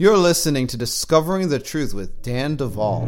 You're 0.00 0.16
listening 0.16 0.66
to 0.68 0.78
Discovering 0.78 1.50
the 1.50 1.58
Truth 1.58 1.92
with 1.92 2.22
Dan 2.22 2.56
Duval. 2.56 3.06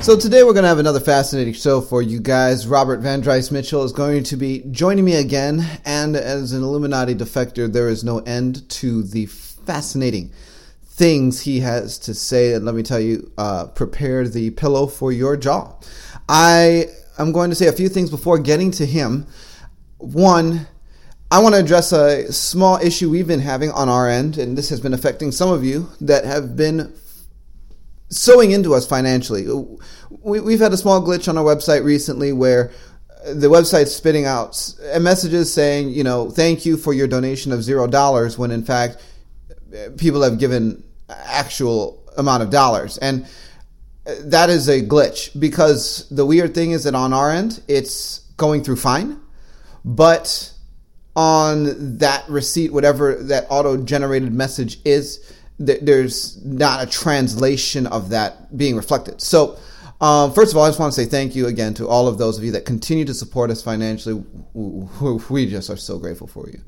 So 0.00 0.18
today 0.18 0.42
we're 0.42 0.52
going 0.52 0.64
to 0.64 0.68
have 0.68 0.80
another 0.80 0.98
fascinating 0.98 1.54
show 1.54 1.80
for 1.80 2.02
you 2.02 2.18
guys. 2.18 2.66
Robert 2.66 3.00
Vandriest 3.00 3.52
Mitchell 3.52 3.84
is 3.84 3.92
going 3.92 4.24
to 4.24 4.36
be 4.36 4.64
joining 4.72 5.04
me 5.04 5.14
again, 5.14 5.64
and 5.84 6.16
as 6.16 6.52
an 6.52 6.64
Illuminati 6.64 7.14
defector, 7.14 7.72
there 7.72 7.88
is 7.88 8.02
no 8.02 8.18
end 8.18 8.68
to 8.70 9.04
the 9.04 9.26
fascinating 9.26 10.32
things 11.02 11.40
he 11.40 11.58
has 11.58 11.98
to 11.98 12.14
say. 12.14 12.54
And 12.54 12.64
let 12.64 12.76
me 12.76 12.84
tell 12.84 13.00
you, 13.00 13.32
uh, 13.36 13.66
prepare 13.66 14.28
the 14.28 14.50
pillow 14.50 14.86
for 14.86 15.10
your 15.10 15.36
jaw. 15.36 15.74
I 16.28 16.84
am 17.18 17.32
going 17.32 17.50
to 17.50 17.56
say 17.56 17.66
a 17.66 17.72
few 17.72 17.88
things 17.88 18.08
before 18.08 18.38
getting 18.38 18.70
to 18.72 18.86
him. 18.86 19.26
One, 19.98 20.68
I 21.28 21.40
want 21.40 21.56
to 21.56 21.60
address 21.60 21.90
a 21.90 22.32
small 22.32 22.76
issue 22.76 23.10
we've 23.10 23.26
been 23.26 23.40
having 23.40 23.72
on 23.72 23.88
our 23.88 24.08
end, 24.08 24.38
and 24.38 24.56
this 24.56 24.68
has 24.68 24.78
been 24.78 24.94
affecting 24.94 25.32
some 25.32 25.50
of 25.50 25.64
you 25.64 25.88
that 26.00 26.24
have 26.24 26.54
been 26.54 26.94
sewing 28.08 28.52
into 28.52 28.72
us 28.72 28.86
financially. 28.86 29.48
We, 30.08 30.52
have 30.52 30.60
had 30.60 30.72
a 30.72 30.76
small 30.76 31.02
glitch 31.02 31.28
on 31.28 31.36
our 31.36 31.42
website 31.44 31.82
recently 31.82 32.32
where 32.32 32.70
the 33.26 33.48
website's 33.48 33.92
spitting 33.92 34.24
out 34.24 34.72
messages 35.00 35.52
saying, 35.52 35.88
you 35.88 36.04
know, 36.04 36.30
thank 36.30 36.64
you 36.64 36.76
for 36.76 36.92
your 36.92 37.08
donation 37.08 37.50
of 37.50 37.64
zero 37.64 37.88
dollars, 37.88 38.38
when 38.38 38.52
in 38.52 38.62
fact 38.62 39.02
people 39.96 40.22
have 40.22 40.38
given 40.38 40.84
actual 41.26 42.02
amount 42.16 42.42
of 42.42 42.50
dollars. 42.50 42.98
And 42.98 43.26
that 44.04 44.50
is 44.50 44.68
a 44.68 44.82
glitch 44.82 45.38
because 45.38 46.08
the 46.10 46.26
weird 46.26 46.54
thing 46.54 46.72
is 46.72 46.84
that 46.84 46.94
on 46.94 47.12
our 47.12 47.30
end, 47.30 47.62
it's 47.68 48.20
going 48.36 48.64
through 48.64 48.76
fine, 48.76 49.20
but 49.84 50.52
on 51.14 51.98
that 51.98 52.28
receipt, 52.28 52.72
whatever 52.72 53.14
that 53.14 53.46
auto 53.50 53.76
generated 53.76 54.32
message 54.32 54.78
is, 54.84 55.32
there's 55.58 56.44
not 56.44 56.82
a 56.82 56.90
translation 56.90 57.86
of 57.86 58.08
that 58.08 58.56
being 58.56 58.74
reflected. 58.74 59.20
So, 59.20 59.58
um, 60.00 60.32
first 60.32 60.52
of 60.52 60.56
all, 60.56 60.64
I 60.64 60.68
just 60.68 60.80
want 60.80 60.92
to 60.92 61.00
say 61.00 61.08
thank 61.08 61.36
you 61.36 61.46
again 61.46 61.74
to 61.74 61.86
all 61.86 62.08
of 62.08 62.18
those 62.18 62.36
of 62.36 62.42
you 62.42 62.50
that 62.52 62.64
continue 62.64 63.04
to 63.04 63.14
support 63.14 63.50
us 63.50 63.62
financially. 63.62 64.24
We 64.54 65.46
just 65.46 65.70
are 65.70 65.76
so 65.76 65.98
grateful 65.98 66.26
for 66.26 66.48
you. 66.48 66.60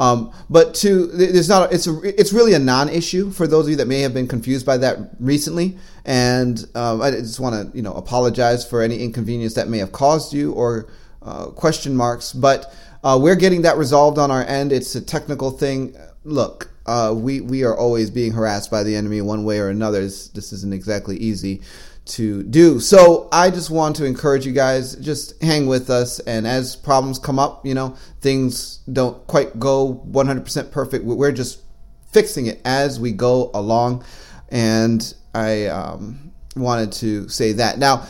Um, 0.00 0.32
but 0.48 0.74
to 0.76 1.06
there's 1.08 1.48
not 1.48 1.72
it's 1.72 1.86
a 1.86 2.00
it's 2.02 2.32
really 2.32 2.54
a 2.54 2.58
non-issue 2.58 3.30
for 3.30 3.46
those 3.46 3.66
of 3.66 3.70
you 3.70 3.76
that 3.76 3.88
may 3.88 4.00
have 4.00 4.14
been 4.14 4.28
confused 4.28 4.64
by 4.64 4.76
that 4.78 4.98
recently, 5.18 5.76
and 6.04 6.64
um, 6.74 7.02
I 7.02 7.10
just 7.10 7.40
want 7.40 7.72
to 7.72 7.76
you 7.76 7.82
know 7.82 7.94
apologize 7.94 8.68
for 8.68 8.80
any 8.80 8.98
inconvenience 9.02 9.54
that 9.54 9.68
may 9.68 9.78
have 9.78 9.90
caused 9.90 10.32
you 10.32 10.52
or 10.52 10.88
uh, 11.22 11.46
question 11.46 11.96
marks. 11.96 12.32
But 12.32 12.72
uh, 13.02 13.18
we're 13.20 13.36
getting 13.36 13.62
that 13.62 13.76
resolved 13.76 14.18
on 14.18 14.30
our 14.30 14.44
end. 14.44 14.72
It's 14.72 14.94
a 14.94 15.00
technical 15.00 15.50
thing. 15.50 15.96
Look, 16.22 16.70
uh, 16.86 17.12
we 17.16 17.40
we 17.40 17.64
are 17.64 17.76
always 17.76 18.08
being 18.08 18.32
harassed 18.32 18.70
by 18.70 18.84
the 18.84 18.94
enemy 18.94 19.20
one 19.20 19.44
way 19.44 19.58
or 19.58 19.68
another. 19.68 20.00
This, 20.00 20.28
this 20.28 20.52
isn't 20.52 20.72
exactly 20.72 21.16
easy 21.16 21.62
to 22.08 22.42
do. 22.42 22.80
So 22.80 23.28
I 23.32 23.50
just 23.50 23.70
want 23.70 23.96
to 23.96 24.04
encourage 24.04 24.46
you 24.46 24.52
guys 24.52 24.96
just 24.96 25.40
hang 25.42 25.66
with 25.66 25.90
us 25.90 26.20
and 26.20 26.46
as 26.46 26.76
problems 26.76 27.18
come 27.18 27.38
up, 27.38 27.64
you 27.64 27.74
know, 27.74 27.96
things 28.20 28.78
don't 28.92 29.26
quite 29.26 29.58
go 29.58 30.04
100% 30.10 30.70
perfect. 30.70 31.04
We're 31.04 31.32
just 31.32 31.62
fixing 32.12 32.46
it 32.46 32.60
as 32.64 32.98
we 32.98 33.12
go 33.12 33.50
along 33.54 34.04
and 34.48 35.14
I 35.34 35.66
um, 35.66 36.32
wanted 36.56 36.92
to 36.92 37.28
say 37.28 37.52
that. 37.52 37.78
Now, 37.78 38.06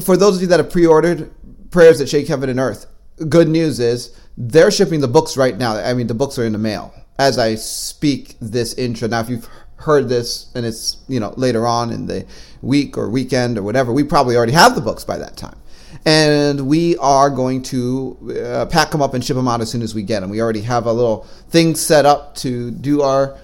for 0.00 0.16
those 0.16 0.36
of 0.36 0.42
you 0.42 0.48
that 0.48 0.60
have 0.60 0.70
pre-ordered 0.70 1.30
prayers 1.70 1.98
that 1.98 2.08
shake 2.08 2.28
heaven 2.28 2.50
and 2.50 2.60
earth, 2.60 2.86
good 3.28 3.48
news 3.48 3.80
is 3.80 4.18
they're 4.36 4.70
shipping 4.70 5.00
the 5.00 5.08
books 5.08 5.36
right 5.36 5.56
now. 5.56 5.76
I 5.76 5.94
mean, 5.94 6.06
the 6.06 6.14
books 6.14 6.38
are 6.38 6.44
in 6.44 6.52
the 6.52 6.58
mail 6.58 6.92
as 7.18 7.38
I 7.38 7.54
speak 7.54 8.36
this 8.40 8.74
intro. 8.74 9.08
Now, 9.08 9.20
if 9.20 9.30
you've 9.30 9.48
heard 9.76 10.08
this 10.08 10.50
and 10.54 10.66
it's, 10.66 10.98
you 11.08 11.20
know, 11.20 11.32
later 11.36 11.66
on 11.66 11.92
in 11.92 12.06
the 12.06 12.26
week 12.62 12.96
or 12.96 13.08
weekend 13.08 13.58
or 13.58 13.62
whatever, 13.62 13.92
we 13.92 14.04
probably 14.04 14.36
already 14.36 14.52
have 14.52 14.74
the 14.74 14.80
books 14.80 15.04
by 15.04 15.18
that 15.18 15.36
time. 15.36 15.56
And 16.04 16.68
we 16.68 16.96
are 16.98 17.30
going 17.30 17.62
to 17.64 18.36
uh, 18.40 18.66
pack 18.66 18.90
them 18.90 19.02
up 19.02 19.14
and 19.14 19.24
ship 19.24 19.36
them 19.36 19.48
out 19.48 19.60
as 19.60 19.70
soon 19.70 19.82
as 19.82 19.94
we 19.94 20.02
get 20.02 20.20
them. 20.20 20.30
We 20.30 20.40
already 20.40 20.60
have 20.62 20.86
a 20.86 20.92
little 20.92 21.22
thing 21.48 21.74
set 21.74 22.06
up 22.06 22.36
to 22.36 22.70
do 22.70 23.02
our 23.02 23.36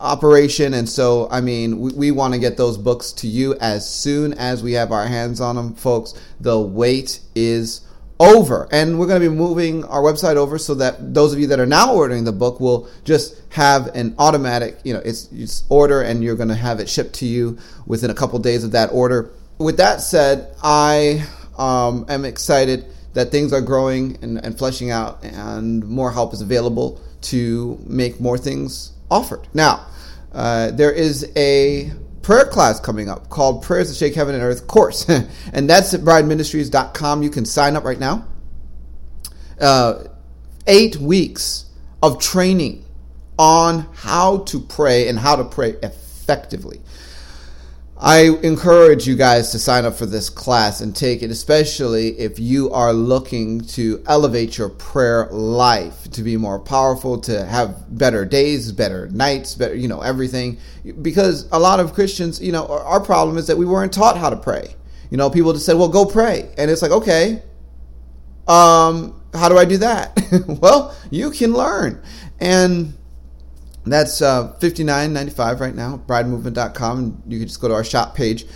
operation. 0.00 0.74
And 0.74 0.88
so, 0.88 1.28
I 1.30 1.40
mean, 1.40 1.78
we, 1.78 1.92
we 1.92 2.10
want 2.10 2.34
to 2.34 2.40
get 2.40 2.56
those 2.56 2.78
books 2.78 3.12
to 3.12 3.28
you 3.28 3.54
as 3.60 3.88
soon 3.88 4.34
as 4.34 4.62
we 4.62 4.72
have 4.72 4.92
our 4.92 5.06
hands 5.06 5.40
on 5.40 5.56
them, 5.56 5.74
folks. 5.74 6.14
The 6.40 6.58
wait 6.58 7.20
is 7.34 7.85
over. 8.18 8.68
And 8.70 8.98
we're 8.98 9.06
going 9.06 9.20
to 9.20 9.28
be 9.28 9.34
moving 9.34 9.84
our 9.84 10.00
website 10.00 10.36
over 10.36 10.58
so 10.58 10.74
that 10.76 11.14
those 11.14 11.32
of 11.32 11.38
you 11.38 11.46
that 11.48 11.60
are 11.60 11.66
now 11.66 11.94
ordering 11.94 12.24
the 12.24 12.32
book 12.32 12.60
will 12.60 12.88
just 13.04 13.40
have 13.50 13.88
an 13.88 14.14
automatic, 14.18 14.78
you 14.84 14.94
know, 14.94 15.00
it's, 15.04 15.30
it's 15.32 15.64
order 15.68 16.02
and 16.02 16.22
you're 16.24 16.36
going 16.36 16.48
to 16.48 16.54
have 16.54 16.80
it 16.80 16.88
shipped 16.88 17.14
to 17.14 17.26
you 17.26 17.58
within 17.86 18.10
a 18.10 18.14
couple 18.14 18.36
of 18.36 18.42
days 18.42 18.64
of 18.64 18.72
that 18.72 18.90
order. 18.92 19.30
With 19.58 19.76
that 19.78 20.00
said, 20.00 20.54
I 20.62 21.26
um, 21.58 22.06
am 22.08 22.24
excited 22.24 22.86
that 23.14 23.30
things 23.30 23.52
are 23.52 23.62
growing 23.62 24.18
and, 24.22 24.44
and 24.44 24.56
fleshing 24.56 24.90
out 24.90 25.24
and 25.24 25.86
more 25.86 26.12
help 26.12 26.34
is 26.34 26.42
available 26.42 27.00
to 27.22 27.78
make 27.86 28.20
more 28.20 28.36
things 28.36 28.92
offered. 29.10 29.46
Now, 29.54 29.86
uh, 30.32 30.70
there 30.72 30.92
is 30.92 31.32
a 31.34 31.92
prayer 32.26 32.44
class 32.44 32.80
coming 32.80 33.08
up 33.08 33.28
called 33.28 33.62
Prayers 33.62 33.88
to 33.88 33.94
Shake 33.94 34.16
Heaven 34.16 34.34
and 34.34 34.42
Earth 34.42 34.66
course. 34.66 35.08
and 35.52 35.70
that's 35.70 35.94
at 35.94 36.00
brideministries.com. 36.00 37.22
You 37.22 37.30
can 37.30 37.44
sign 37.44 37.76
up 37.76 37.84
right 37.84 38.00
now. 38.00 38.26
Uh, 39.60 40.08
eight 40.66 40.96
weeks 40.96 41.66
of 42.02 42.20
training 42.20 42.84
on 43.38 43.86
how 43.94 44.38
to 44.38 44.58
pray 44.58 45.06
and 45.06 45.16
how 45.16 45.36
to 45.36 45.44
pray 45.44 45.76
effectively. 45.84 46.80
I 47.98 48.24
encourage 48.42 49.06
you 49.06 49.16
guys 49.16 49.52
to 49.52 49.58
sign 49.58 49.86
up 49.86 49.94
for 49.94 50.04
this 50.04 50.28
class 50.28 50.82
and 50.82 50.94
take 50.94 51.22
it, 51.22 51.30
especially 51.30 52.08
if 52.18 52.38
you 52.38 52.70
are 52.70 52.92
looking 52.92 53.62
to 53.68 54.02
elevate 54.06 54.58
your 54.58 54.68
prayer 54.68 55.28
life, 55.30 56.10
to 56.10 56.22
be 56.22 56.36
more 56.36 56.58
powerful, 56.58 57.18
to 57.20 57.46
have 57.46 57.96
better 57.96 58.26
days, 58.26 58.70
better 58.70 59.08
nights, 59.08 59.54
better, 59.54 59.74
you 59.74 59.88
know, 59.88 60.02
everything. 60.02 60.58
Because 61.00 61.48
a 61.52 61.58
lot 61.58 61.80
of 61.80 61.94
Christians, 61.94 62.38
you 62.38 62.52
know, 62.52 62.66
our 62.66 63.00
problem 63.00 63.38
is 63.38 63.46
that 63.46 63.56
we 63.56 63.64
weren't 63.64 63.94
taught 63.94 64.18
how 64.18 64.28
to 64.28 64.36
pray. 64.36 64.76
You 65.10 65.16
know, 65.16 65.30
people 65.30 65.54
just 65.54 65.64
said, 65.64 65.78
well, 65.78 65.88
go 65.88 66.04
pray. 66.04 66.50
And 66.58 66.70
it's 66.70 66.82
like, 66.82 66.90
okay, 66.90 67.42
um, 68.46 69.22
how 69.32 69.48
do 69.48 69.56
I 69.56 69.64
do 69.64 69.78
that? 69.78 70.18
well, 70.60 70.94
you 71.10 71.30
can 71.30 71.54
learn. 71.54 72.02
And 72.40 72.92
that's 73.92 74.22
uh, 74.22 74.54
59.95 74.60 75.60
right 75.60 75.74
now, 75.74 76.02
bridemovement.com. 76.06 76.98
And 76.98 77.22
you 77.26 77.38
can 77.38 77.48
just 77.48 77.60
go 77.60 77.68
to 77.68 77.74
our 77.74 77.84
shop 77.84 78.14
page. 78.14 78.46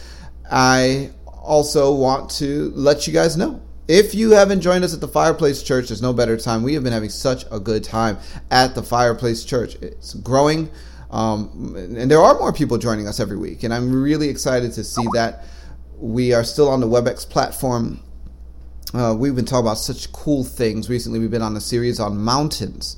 I 0.51 1.11
also 1.27 1.95
want 1.95 2.31
to 2.31 2.73
let 2.75 3.07
you 3.07 3.13
guys 3.13 3.37
know 3.37 3.63
if 3.91 4.15
you 4.15 4.31
haven't 4.31 4.61
joined 4.61 4.85
us 4.85 4.95
at 4.95 5.01
the 5.01 5.09
Fireplace 5.09 5.65
Church, 5.65 5.89
there's 5.89 6.01
no 6.01 6.13
better 6.13 6.37
time. 6.37 6.63
We 6.63 6.75
have 6.75 6.85
been 6.85 6.93
having 6.93 7.11
such 7.11 7.45
a 7.51 7.59
good 7.59 7.83
time 7.83 8.19
at 8.53 8.77
the 8.77 8.85
Fireplace 8.85 9.45
Church. 9.45 9.75
It's 9.83 10.15
growing, 10.15 10.71
um, 11.11 11.75
and 11.77 12.09
there 12.09 12.21
are 12.21 12.39
more 12.39 12.53
people 12.53 12.79
joining 12.79 13.09
us 13.09 13.19
every 13.19 13.37
week, 13.37 13.65
and 13.65 13.75
I'm 13.75 13.91
really 13.91 14.29
excited 14.29 14.73
to 14.75 14.85
see 14.85 15.05
that. 15.15 15.45
We 15.99 16.33
are 16.33 16.45
still 16.45 16.69
on 16.69 16.79
the 16.81 16.87
WebEx 16.87 17.29
platform. 17.29 18.01
Uh, 18.95 19.17
we've 19.19 19.35
been 19.35 19.45
talking 19.45 19.67
about 19.67 19.79
such 19.79 20.12
cool 20.12 20.45
things 20.45 20.89
recently. 20.89 21.19
We've 21.19 21.31
been 21.31 21.43
on 21.43 21.57
a 21.57 21.61
series 21.61 21.99
on 21.99 22.17
mountains 22.17 22.97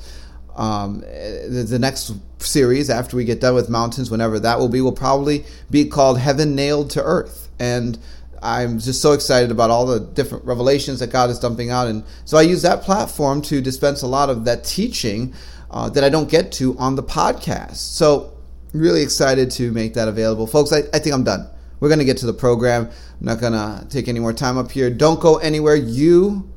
um, 0.56 1.00
the, 1.00 1.66
the, 1.68 1.78
next 1.78 2.12
series 2.38 2.90
after 2.90 3.16
we 3.16 3.24
get 3.24 3.40
done 3.40 3.54
with 3.54 3.70
mountains, 3.70 4.10
whenever 4.10 4.38
that 4.40 4.58
will 4.58 4.68
be, 4.68 4.80
will 4.80 4.92
probably 4.92 5.44
be 5.70 5.86
called 5.86 6.18
Heaven 6.18 6.54
Nailed 6.54 6.90
to 6.90 7.02
Earth. 7.02 7.48
And 7.58 7.98
I'm 8.42 8.78
just 8.78 9.00
so 9.00 9.12
excited 9.12 9.50
about 9.50 9.70
all 9.70 9.86
the 9.86 10.00
different 10.00 10.44
revelations 10.44 10.98
that 11.00 11.10
God 11.10 11.30
is 11.30 11.38
dumping 11.38 11.70
out. 11.70 11.86
And 11.86 12.04
so 12.24 12.36
I 12.36 12.42
use 12.42 12.62
that 12.62 12.82
platform 12.82 13.40
to 13.42 13.60
dispense 13.60 14.02
a 14.02 14.06
lot 14.06 14.28
of 14.28 14.44
that 14.44 14.64
teaching 14.64 15.32
uh, 15.70 15.88
that 15.90 16.04
I 16.04 16.10
don't 16.10 16.28
get 16.28 16.52
to 16.52 16.76
on 16.76 16.96
the 16.96 17.02
podcast. 17.02 17.76
So, 17.76 18.36
really 18.74 19.02
excited 19.02 19.50
to 19.52 19.70
make 19.72 19.94
that 19.94 20.08
available. 20.08 20.46
Folks, 20.46 20.72
I, 20.72 20.78
I 20.92 20.98
think 20.98 21.14
I'm 21.14 21.24
done. 21.24 21.48
We're 21.80 21.88
going 21.88 21.98
to 21.98 22.04
get 22.04 22.18
to 22.18 22.26
the 22.26 22.32
program. 22.32 22.84
I'm 22.84 23.26
not 23.26 23.40
going 23.40 23.52
to 23.52 23.86
take 23.88 24.08
any 24.08 24.20
more 24.20 24.32
time 24.32 24.56
up 24.58 24.70
here. 24.70 24.90
Don't 24.90 25.20
go 25.20 25.38
anywhere. 25.38 25.74
You 25.74 26.50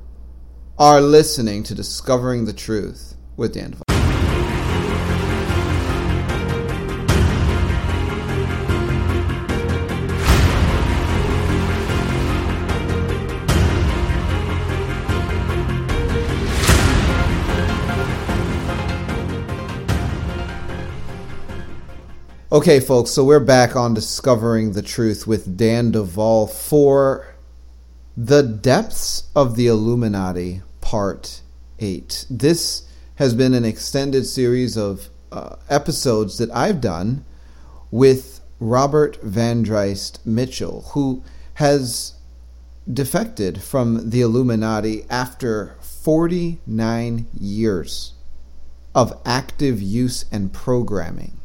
are 0.77 1.01
listening 1.01 1.63
to 1.63 1.75
Discovering 1.75 2.45
the 2.45 2.53
Truth 2.53 3.14
with 3.37 3.53
Dan 3.53 3.75
Okay, 22.55 22.79
folks, 22.79 23.11
so 23.11 23.21
we're 23.25 23.41
back 23.41 23.75
on 23.75 23.93
Discovering 23.93 24.71
the 24.71 24.81
Truth 24.81 25.27
with 25.27 25.57
Dan 25.57 25.91
Duval 25.91 26.47
for 26.47 27.35
The 28.15 28.43
Depths 28.43 29.23
of 29.35 29.57
the 29.57 29.67
Illuminati, 29.67 30.61
Part 30.79 31.41
8. 31.79 32.27
This 32.29 32.87
has 33.15 33.33
been 33.33 33.53
an 33.53 33.65
extended 33.65 34.25
series 34.25 34.77
of 34.77 35.09
uh, 35.31 35.56
episodes 35.69 36.38
that 36.38 36.51
I've 36.51 36.81
done 36.81 37.25
with 37.91 38.41
Robert 38.59 39.21
Vandriest 39.21 40.25
Mitchell, 40.25 40.81
who 40.94 41.23
has 41.56 42.15
defected 42.91 43.62
from 43.62 44.09
the 44.09 44.21
Illuminati 44.21 45.06
after 45.09 45.75
49 45.81 47.27
years 47.33 48.13
of 48.94 49.19
active 49.25 49.81
use 49.81 50.25
and 50.31 50.53
programming 50.53 51.39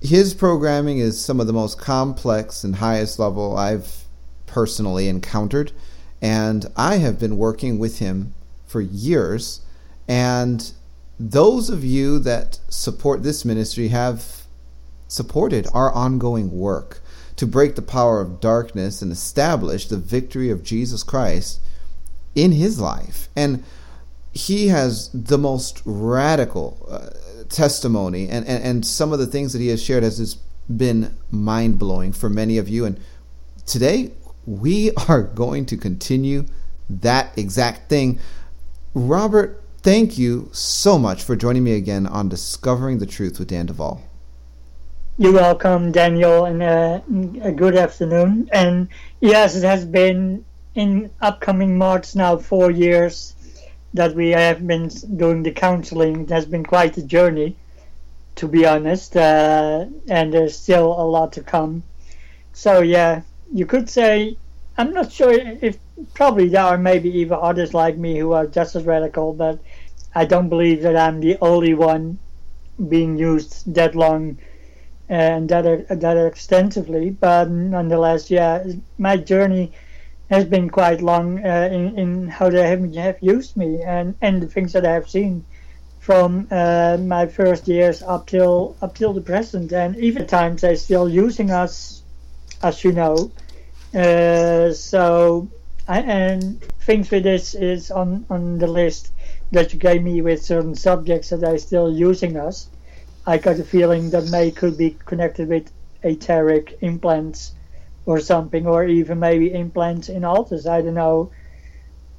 his 0.00 0.32
programming 0.32 0.98
is 0.98 1.22
some 1.22 1.40
of 1.40 1.46
the 1.46 1.52
most 1.52 1.78
complex 1.78 2.64
and 2.64 2.76
highest 2.76 3.18
level 3.18 3.56
I've 3.56 4.04
personally 4.46 5.08
encountered. 5.08 5.72
And 6.22 6.66
I 6.76 6.96
have 6.96 7.18
been 7.18 7.36
working 7.36 7.78
with 7.78 7.98
him 7.98 8.34
for 8.66 8.80
years. 8.80 9.60
And 10.10 10.72
those 11.18 11.70
of 11.70 11.82
you 11.82 12.18
that 12.18 12.58
support 12.68 13.22
this 13.22 13.44
ministry 13.44 13.88
have 13.88 14.42
supported 15.08 15.66
our 15.72 15.90
ongoing 15.92 16.50
work 16.50 17.00
to 17.36 17.46
break 17.46 17.76
the 17.76 17.82
power 17.82 18.20
of 18.20 18.40
darkness 18.40 19.00
and 19.00 19.10
establish 19.10 19.86
the 19.86 19.96
victory 19.96 20.50
of 20.50 20.62
Jesus 20.62 21.02
Christ 21.02 21.60
in 22.34 22.52
his 22.52 22.78
life. 22.78 23.28
And 23.34 23.64
he 24.32 24.68
has 24.68 25.08
the 25.14 25.38
most 25.38 25.80
radical. 25.86 26.86
Uh, 26.90 27.10
testimony 27.50 28.28
and, 28.28 28.46
and, 28.46 28.64
and 28.64 28.86
some 28.86 29.12
of 29.12 29.18
the 29.18 29.26
things 29.26 29.52
that 29.52 29.58
he 29.58 29.68
has 29.68 29.82
shared 29.82 30.02
has 30.02 30.16
just 30.16 30.38
been 30.74 31.14
mind 31.30 31.78
blowing 31.78 32.12
for 32.12 32.30
many 32.30 32.56
of 32.56 32.68
you. 32.68 32.84
And 32.84 32.98
today 33.66 34.12
we 34.46 34.92
are 35.08 35.22
going 35.44 35.66
to 35.66 35.76
continue 35.76 36.46
that 36.88 37.36
exact 37.36 37.88
thing. 37.88 38.18
Robert, 38.94 39.62
thank 39.82 40.18
you 40.18 40.50
so 40.52 40.98
much 40.98 41.22
for 41.22 41.34
joining 41.34 41.64
me 41.64 41.72
again 41.72 42.06
on 42.06 42.28
Discovering 42.28 42.98
the 42.98 43.06
Truth 43.06 43.38
with 43.38 43.48
Dan 43.48 43.64
Duval. 43.66 44.02
You're 45.16 45.32
welcome, 45.32 45.90
Daniel, 45.90 46.44
and 46.44 46.62
uh, 46.62 47.00
a 47.42 47.50
good 47.50 47.76
afternoon. 47.76 48.50
And 48.52 48.88
yes, 49.20 49.56
it 49.56 49.64
has 49.64 49.86
been 49.86 50.44
in 50.74 51.10
upcoming 51.22 51.78
March 51.78 52.14
now 52.14 52.36
four 52.36 52.70
years 52.70 53.34
that 53.94 54.14
we 54.14 54.30
have 54.30 54.66
been 54.66 54.88
doing 55.16 55.42
the 55.42 55.50
counseling. 55.50 56.22
It 56.22 56.30
has 56.30 56.44
been 56.44 56.64
quite 56.64 56.98
a 56.98 57.02
journey, 57.02 57.56
to 58.36 58.48
be 58.48 58.66
honest, 58.66 59.16
uh, 59.16 59.86
and 60.08 60.32
there's 60.32 60.58
still 60.58 60.92
a 60.92 61.04
lot 61.04 61.32
to 61.34 61.42
come. 61.42 61.82
So 62.52 62.82
yeah, 62.82 63.22
you 63.52 63.64
could 63.64 63.88
say 63.88 64.36
I'm 64.80 64.94
not 64.94 65.12
sure 65.12 65.32
if 65.32 65.78
probably 66.14 66.48
there 66.48 66.62
are 66.62 66.78
maybe 66.78 67.10
even 67.18 67.38
others 67.40 67.74
like 67.74 67.98
me 67.98 68.18
who 68.18 68.32
are 68.32 68.46
just 68.46 68.74
as 68.76 68.84
radical, 68.84 69.34
but 69.34 69.58
I 70.14 70.24
don't 70.24 70.48
believe 70.48 70.82
that 70.82 70.96
I'm 70.96 71.20
the 71.20 71.38
only 71.40 71.74
one 71.74 72.18
being 72.88 73.16
used 73.18 73.74
that 73.74 73.94
long 73.94 74.38
and 75.08 75.48
that 75.48 75.88
that 75.88 76.16
extensively. 76.26 77.10
But 77.10 77.50
nonetheless, 77.50 78.30
yeah, 78.30 78.64
my 78.98 79.16
journey 79.16 79.72
has 80.30 80.44
been 80.44 80.70
quite 80.70 81.02
long 81.02 81.44
uh, 81.44 81.68
in, 81.72 81.98
in 81.98 82.28
how 82.28 82.48
they 82.50 82.68
have, 82.68 82.94
have 82.94 83.18
used 83.20 83.56
me 83.56 83.82
and, 83.82 84.14
and 84.22 84.40
the 84.40 84.46
things 84.46 84.72
that 84.72 84.86
I 84.86 84.92
have 84.92 85.10
seen 85.10 85.44
from 85.98 86.46
uh, 86.50 86.96
my 87.00 87.26
first 87.26 87.66
years 87.68 88.02
up 88.02 88.26
till 88.26 88.76
up 88.80 88.94
till 88.94 89.12
the 89.12 89.20
present, 89.20 89.72
and 89.72 89.96
even 89.96 90.26
times 90.26 90.62
they're 90.62 90.76
still 90.76 91.08
using 91.08 91.50
us, 91.50 92.02
as 92.62 92.82
you 92.84 92.92
know. 92.92 93.30
Uh, 93.94 94.72
so, 94.72 95.48
I, 95.86 96.00
and 96.00 96.62
things 96.80 97.10
with 97.10 97.24
this 97.24 97.54
is 97.54 97.90
on 97.90 98.24
on 98.30 98.58
the 98.58 98.66
list 98.66 99.12
that 99.52 99.72
you 99.72 99.78
gave 99.78 100.02
me 100.02 100.22
with 100.22 100.44
certain 100.44 100.74
subjects 100.74 101.30
that 101.30 101.44
are 101.44 101.58
still 101.58 101.92
using 101.92 102.36
us. 102.36 102.68
I 103.26 103.38
got 103.38 103.58
a 103.58 103.64
feeling 103.64 104.10
that 104.10 104.30
may 104.30 104.50
could 104.50 104.76
be 104.78 104.96
connected 105.04 105.48
with 105.48 105.72
etheric 106.02 106.78
implants 106.80 107.52
or 108.06 108.20
something, 108.20 108.66
or 108.66 108.86
even 108.86 109.18
maybe 109.20 109.52
implants 109.52 110.08
in 110.08 110.24
alters. 110.24 110.66
I 110.66 110.82
don't 110.82 110.94
know, 110.94 111.32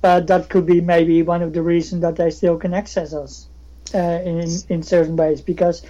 but 0.01 0.27
that 0.27 0.49
could 0.49 0.65
be 0.65 0.81
maybe 0.81 1.23
one 1.23 1.41
of 1.41 1.53
the 1.53 1.61
reasons 1.63 2.01
that 2.01 2.15
they 2.15 2.29
still 2.29 2.57
can 2.57 2.73
access 2.73 3.13
us 3.13 3.47
uh, 3.93 4.21
in 4.23 4.47
in 4.69 4.83
certain 4.83 5.15
ways 5.15 5.41
because 5.41 5.83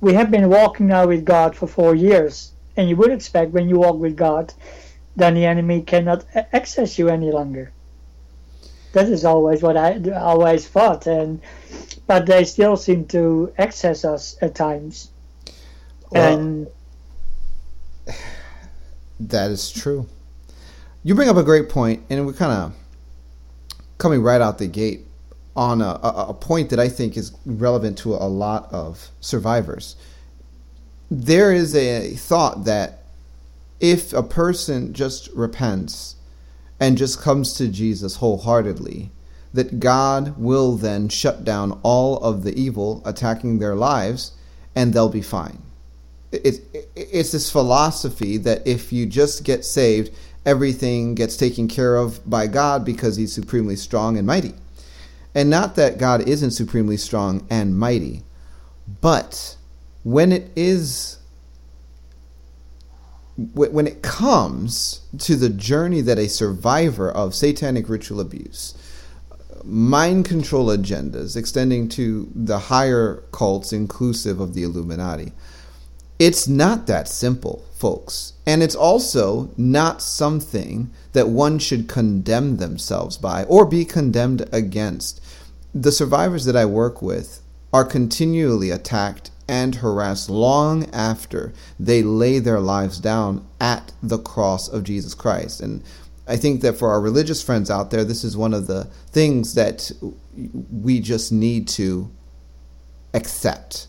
we 0.00 0.14
have 0.14 0.30
been 0.30 0.48
walking 0.50 0.86
now 0.86 1.06
with 1.06 1.24
God 1.24 1.56
for 1.56 1.66
four 1.66 1.94
years, 1.94 2.52
and 2.76 2.88
you 2.88 2.96
would 2.96 3.12
expect 3.12 3.52
when 3.52 3.68
you 3.68 3.78
walk 3.78 3.98
with 3.98 4.16
God, 4.16 4.52
then 5.16 5.34
the 5.34 5.46
enemy 5.46 5.82
cannot 5.82 6.24
access 6.52 6.98
you 6.98 7.08
any 7.08 7.32
longer. 7.32 7.72
That 8.96 9.10
is 9.10 9.26
always 9.26 9.62
what 9.62 9.76
I 9.76 10.00
always 10.12 10.66
thought, 10.66 11.06
and 11.06 11.42
but 12.06 12.24
they 12.24 12.44
still 12.44 12.78
seem 12.78 13.04
to 13.08 13.52
access 13.58 14.06
us 14.06 14.38
at 14.40 14.54
times, 14.54 15.10
well, 16.10 16.38
and 16.38 16.66
that 19.20 19.50
is 19.50 19.70
true. 19.70 20.06
You 21.04 21.14
bring 21.14 21.28
up 21.28 21.36
a 21.36 21.42
great 21.42 21.68
point, 21.68 22.04
and 22.08 22.24
we're 22.24 22.32
kind 22.32 22.52
of 22.52 22.72
coming 23.98 24.22
right 24.22 24.40
out 24.40 24.56
the 24.56 24.66
gate 24.66 25.04
on 25.54 25.82
a, 25.82 26.00
a, 26.02 26.32
point 26.32 26.70
that 26.70 26.80
I 26.80 26.88
think 26.88 27.18
is 27.18 27.32
relevant 27.44 27.98
to 27.98 28.14
a 28.14 28.24
lot 28.24 28.72
of 28.72 29.10
survivors. 29.20 29.96
There 31.10 31.52
is 31.52 31.76
a 31.76 32.14
thought 32.14 32.64
that 32.64 33.02
if 33.78 34.14
a 34.14 34.22
person 34.22 34.94
just 34.94 35.28
repents 35.34 36.15
and 36.78 36.98
just 36.98 37.20
comes 37.20 37.54
to 37.54 37.68
Jesus 37.68 38.16
wholeheartedly, 38.16 39.10
that 39.54 39.80
God 39.80 40.36
will 40.38 40.76
then 40.76 41.08
shut 41.08 41.44
down 41.44 41.80
all 41.82 42.18
of 42.18 42.42
the 42.42 42.58
evil 42.58 43.02
attacking 43.04 43.58
their 43.58 43.74
lives 43.74 44.32
and 44.74 44.92
they'll 44.92 45.08
be 45.08 45.22
fine 45.22 45.62
it, 46.32 46.60
it, 46.74 46.88
it's 46.94 47.32
this 47.32 47.50
philosophy 47.50 48.36
that 48.38 48.66
if 48.66 48.92
you 48.92 49.06
just 49.06 49.44
get 49.44 49.64
saved, 49.64 50.10
everything 50.44 51.14
gets 51.14 51.36
taken 51.36 51.68
care 51.68 51.96
of 51.96 52.28
by 52.28 52.46
God 52.46 52.84
because 52.84 53.16
He's 53.16 53.32
supremely 53.32 53.76
strong 53.76 54.16
and 54.16 54.26
mighty. 54.26 54.54
And 55.34 55.50
not 55.50 55.74
that 55.76 55.98
God 55.98 56.26
isn't 56.28 56.52
supremely 56.52 56.96
strong 56.96 57.46
and 57.50 57.76
mighty, 57.76 58.22
but 59.00 59.56
when 60.02 60.32
it 60.32 60.50
is 60.56 61.15
when 63.36 63.86
it 63.86 64.02
comes 64.02 65.02
to 65.18 65.36
the 65.36 65.50
journey 65.50 66.00
that 66.00 66.18
a 66.18 66.28
survivor 66.28 67.10
of 67.10 67.34
satanic 67.34 67.88
ritual 67.88 68.20
abuse, 68.20 68.74
mind 69.62 70.24
control 70.24 70.68
agendas 70.68 71.36
extending 71.36 71.88
to 71.90 72.30
the 72.34 72.58
higher 72.58 73.22
cults, 73.32 73.72
inclusive 73.72 74.40
of 74.40 74.54
the 74.54 74.62
Illuminati, 74.62 75.32
it's 76.18 76.48
not 76.48 76.86
that 76.86 77.08
simple, 77.08 77.62
folks. 77.74 78.32
And 78.46 78.62
it's 78.62 78.74
also 78.74 79.50
not 79.58 80.00
something 80.00 80.90
that 81.12 81.28
one 81.28 81.58
should 81.58 81.88
condemn 81.88 82.56
themselves 82.56 83.18
by 83.18 83.44
or 83.44 83.66
be 83.66 83.84
condemned 83.84 84.48
against. 84.50 85.20
The 85.74 85.92
survivors 85.92 86.46
that 86.46 86.56
I 86.56 86.64
work 86.64 87.02
with 87.02 87.42
are 87.70 87.84
continually 87.84 88.70
attacked 88.70 89.30
and 89.48 89.76
harassed 89.76 90.28
long 90.28 90.90
after 90.90 91.52
they 91.78 92.02
lay 92.02 92.38
their 92.38 92.60
lives 92.60 92.98
down 92.98 93.46
at 93.60 93.92
the 94.02 94.18
cross 94.18 94.68
of 94.68 94.84
Jesus 94.84 95.14
Christ. 95.14 95.60
And 95.60 95.82
I 96.26 96.36
think 96.36 96.60
that 96.62 96.76
for 96.76 96.90
our 96.90 97.00
religious 97.00 97.42
friends 97.42 97.70
out 97.70 97.90
there, 97.90 98.04
this 98.04 98.24
is 98.24 98.36
one 98.36 98.52
of 98.52 98.66
the 98.66 98.84
things 99.10 99.54
that 99.54 99.92
we 100.72 101.00
just 101.00 101.30
need 101.30 101.68
to 101.68 102.10
accept 103.14 103.86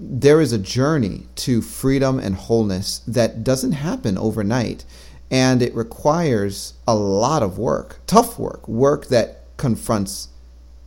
there 0.00 0.40
is 0.40 0.52
a 0.52 0.58
journey 0.58 1.26
to 1.34 1.60
freedom 1.60 2.18
and 2.18 2.34
wholeness 2.34 3.00
that 3.00 3.44
doesn't 3.44 3.72
happen 3.72 4.16
overnight. 4.16 4.84
And 5.30 5.62
it 5.62 5.74
requires 5.74 6.74
a 6.88 6.94
lot 6.94 7.42
of 7.42 7.58
work, 7.58 8.00
tough 8.06 8.38
work, 8.38 8.66
work 8.66 9.06
that 9.08 9.44
confronts 9.58 10.28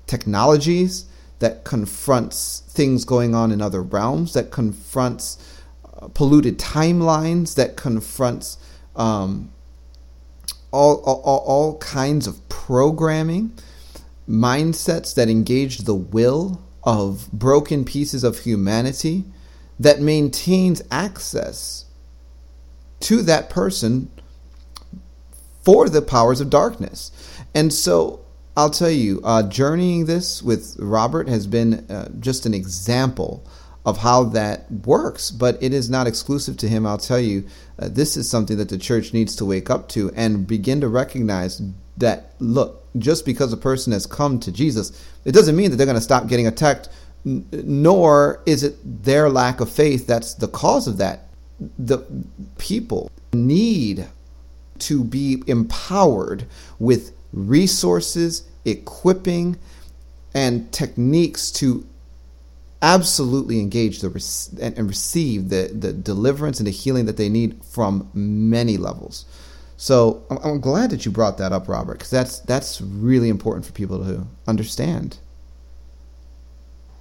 technologies, 0.08 1.05
that 1.44 1.66
confronts 1.66 2.64
things 2.70 3.04
going 3.04 3.36
on 3.36 3.52
in 3.52 3.62
other 3.62 3.82
realms, 3.82 4.32
that 4.32 4.50
confronts 4.50 5.38
uh, 5.84 6.08
polluted 6.08 6.58
timelines, 6.58 7.56
that 7.56 7.76
confronts 7.76 8.58
um, 8.96 9.52
all, 10.72 11.04
all, 11.04 11.44
all 11.46 11.78
kinds 11.80 12.28
of 12.28 12.48
programming, 12.48 13.52
mindsets 14.28 15.14
that 15.16 15.28
engage 15.28 15.80
the 15.80 15.94
will 15.94 16.62
of 16.82 17.30
broken 17.34 17.84
pieces 17.84 18.24
of 18.24 18.40
humanity 18.40 19.26
that 19.78 20.00
maintains 20.00 20.82
access 20.90 21.84
to 23.02 23.22
that 23.22 23.50
person 23.50 24.10
for 25.62 25.90
the 25.90 26.02
powers 26.02 26.40
of 26.40 26.50
darkness. 26.50 27.12
And 27.54 27.74
so 27.74 28.23
I'll 28.55 28.69
tell 28.69 28.91
you, 28.91 29.19
uh, 29.24 29.43
journeying 29.43 30.05
this 30.05 30.43
with 30.43 30.75
Robert 30.79 31.27
has 31.27 31.48
been 31.48 31.89
uh, 31.89 32.10
just 32.19 32.45
an 32.45 32.53
example 32.53 33.43
of 33.86 33.98
how 33.98 34.25
that 34.25 34.72
works, 34.72 35.31
but 35.31 35.62
it 35.62 35.74
is 35.74 35.89
not 35.89 36.07
exclusive 36.07 36.57
to 36.57 36.69
him. 36.69 36.86
I'll 36.86 37.00
tell 37.00 37.19
you, 37.19 37.45
uh, 37.79 37.89
this 37.89 38.15
is 38.15 38.29
something 38.29 38.57
that 38.57 38.69
the 38.69 38.77
church 38.77 39.12
needs 39.12 39.36
to 39.38 39.45
wake 39.45 39.69
up 39.69 39.89
to 39.89 40.12
and 40.15 40.45
begin 40.45 40.81
to 40.81 40.88
recognize 40.88 41.62
that 41.98 42.33
look, 42.39 42.86
just 42.98 43.25
because 43.25 43.51
a 43.51 43.57
person 43.57 43.91
has 43.91 44.05
come 44.05 44.39
to 44.39 44.51
Jesus, 44.51 45.03
it 45.25 45.31
doesn't 45.31 45.55
mean 45.55 45.72
that 45.72 45.77
they're 45.77 45.88
going 45.88 45.95
to 45.95 46.01
stop 46.01 46.27
getting 46.27 46.48
attacked, 46.48 46.89
n- 47.25 47.45
nor 47.51 48.41
is 48.45 48.63
it 48.63 49.03
their 49.03 49.29
lack 49.29 49.62
of 49.62 49.69
faith 49.69 50.05
that's 50.05 50.36
the 50.36 50.48
cause 50.48 50.88
of 50.88 50.98
that. 50.98 51.27
The 51.79 52.05
people 52.60 53.12
need 53.33 54.07
to 54.79 55.03
be 55.03 55.41
empowered 55.48 56.45
with 56.77 57.13
resources, 57.34 58.44
equipping, 58.63 59.58
and 60.34 60.72
techniques 60.72 61.52
to 61.52 61.86
absolutely 62.82 63.60
engage 63.60 64.02
the 64.02 64.08
and 64.62 64.88
receive 64.88 65.50
the, 65.50 65.72
the 65.74 65.94
deliverance 65.94 66.60
and 66.60 66.68
the 66.68 66.72
healing 66.72 67.06
that 67.06 67.18
they 67.18 67.30
need 67.30 67.63
from 67.63 68.10
many 68.13 68.78
levels. 68.78 69.25
So 69.78 70.24
I'm, 70.30 70.38
I'm 70.44 70.60
glad 70.62 70.92
that 70.92 71.06
you 71.06 71.12
brought 71.12 71.38
that 71.40 71.52
up, 71.52 71.68
Robert, 71.68 71.94
because 71.94 72.10
that's 72.10 72.40
that's 72.40 72.82
really 72.82 73.30
important 73.30 73.66
for 73.66 73.72
people 73.72 74.00
to 74.06 74.28
understand. 74.48 75.18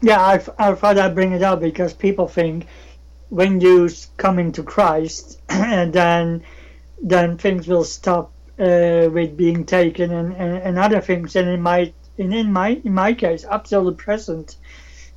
Yeah, 0.01 0.21
I, 0.21 0.35
I 0.59 0.75
thought 0.75 0.99
I'd 0.99 1.15
bring 1.15 1.33
it 1.33 1.43
up 1.43 1.61
because 1.61 1.93
people 1.93 2.27
think 2.27 2.67
when 3.29 3.61
you 3.61 3.89
come 4.17 4.39
into 4.39 4.63
Christ, 4.63 5.41
and 5.49 5.93
then 5.93 6.43
then 7.03 7.37
things 7.39 7.67
will 7.67 7.85
stop 7.85 8.33
uh, 8.63 9.11
with 9.11 9.37
being 9.37 9.65
taken 9.65 10.13
and, 10.13 10.33
and, 10.35 10.57
and 10.59 10.79
other 10.79 11.01
things. 11.01 11.35
And 11.35 11.49
in 11.49 11.61
my 11.63 11.93
in, 12.17 12.33
in 12.33 12.53
my 12.53 12.81
in 12.85 12.95
my 12.95 13.13
case, 13.13 13.45
up 13.45 13.65
till 13.67 13.85
the 13.85 13.93
present, 13.93 14.57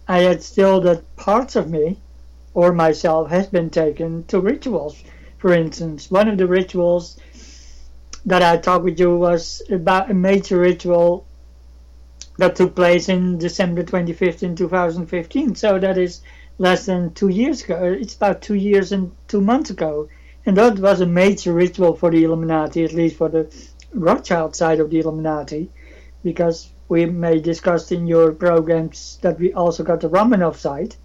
I 0.07 0.19
had 0.19 0.41
still 0.41 0.81
that 0.81 1.15
parts 1.15 1.55
of 1.55 1.69
me 1.69 1.99
or 2.55 2.73
myself 2.73 3.29
has 3.29 3.47
been 3.47 3.69
taken 3.69 4.23
to 4.25 4.39
rituals. 4.39 5.03
For 5.37 5.53
instance, 5.53 6.09
one 6.09 6.27
of 6.27 6.37
the 6.37 6.47
rituals 6.47 7.19
that 8.25 8.41
I 8.41 8.57
talked 8.57 8.85
with 8.85 8.99
you 8.99 9.15
was 9.15 9.61
about 9.69 10.09
a 10.09 10.15
major 10.15 10.57
ritual 10.57 11.25
that 12.37 12.55
took 12.55 12.75
place 12.75 13.09
in 13.09 13.37
December 13.37 13.83
25th 13.83 14.41
in 14.41 14.55
2015. 14.55 15.55
So 15.55 15.77
that 15.77 15.97
is 15.97 16.21
less 16.57 16.87
than 16.87 17.13
two 17.13 17.27
years 17.27 17.63
ago. 17.63 17.83
It's 17.83 18.15
about 18.15 18.41
two 18.41 18.55
years 18.55 18.91
and 18.91 19.11
two 19.27 19.41
months 19.41 19.69
ago. 19.69 20.09
And 20.45 20.57
that 20.57 20.79
was 20.79 21.01
a 21.01 21.05
major 21.05 21.53
ritual 21.53 21.95
for 21.95 22.11
the 22.11 22.23
Illuminati, 22.23 22.83
at 22.83 22.93
least 22.93 23.17
for 23.17 23.29
the 23.29 23.53
Rothschild 23.93 24.55
side 24.55 24.79
of 24.79 24.89
the 24.89 24.99
Illuminati, 24.99 25.71
because 26.23 26.69
we 26.87 27.05
may 27.05 27.39
discuss 27.39 27.91
in 27.91 28.05
your 28.05 28.31
programs 28.31 29.17
that 29.21 29.39
we 29.39 29.53
also 29.53 29.83
got 29.83 30.01
the 30.01 30.09
Romanov 30.09 30.55
side, 30.55 30.95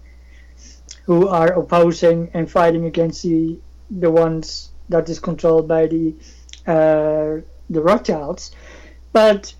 who 1.05 1.27
are 1.27 1.53
opposing 1.53 2.29
and 2.33 2.49
fighting 2.49 2.85
against 2.85 3.23
the 3.23 3.59
the 3.89 4.09
ones 4.09 4.71
that 4.89 5.09
is 5.09 5.19
controlled 5.19 5.67
by 5.67 5.87
the 5.87 6.13
uh, 6.67 7.41
the 7.69 7.81
Rothschilds. 7.81 8.51
But 9.11 9.53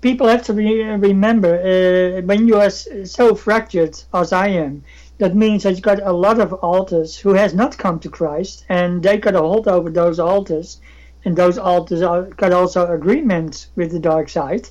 people 0.00 0.28
have 0.28 0.42
to 0.44 0.52
re- 0.52 0.82
remember 0.82 1.54
uh, 1.54 2.22
when 2.22 2.46
you 2.46 2.56
are 2.56 2.70
so 2.70 3.34
fractured 3.34 3.98
as 4.12 4.32
I 4.32 4.48
am, 4.48 4.84
that 5.22 5.36
means 5.36 5.62
that 5.62 5.76
you 5.76 5.80
got 5.80 6.02
a 6.02 6.12
lot 6.12 6.40
of 6.40 6.52
alters 6.52 7.16
who 7.16 7.32
has 7.34 7.54
not 7.54 7.78
come 7.78 8.00
to 8.00 8.08
Christ, 8.08 8.64
and 8.68 9.00
they 9.00 9.18
got 9.18 9.36
a 9.36 9.38
hold 9.38 9.68
over 9.68 9.88
those 9.88 10.18
alters, 10.18 10.80
and 11.24 11.36
those 11.36 11.58
alters 11.58 12.02
are, 12.02 12.22
got 12.22 12.50
also 12.50 12.90
agreements 12.92 13.68
with 13.76 13.92
the 13.92 14.00
dark 14.00 14.28
side. 14.28 14.68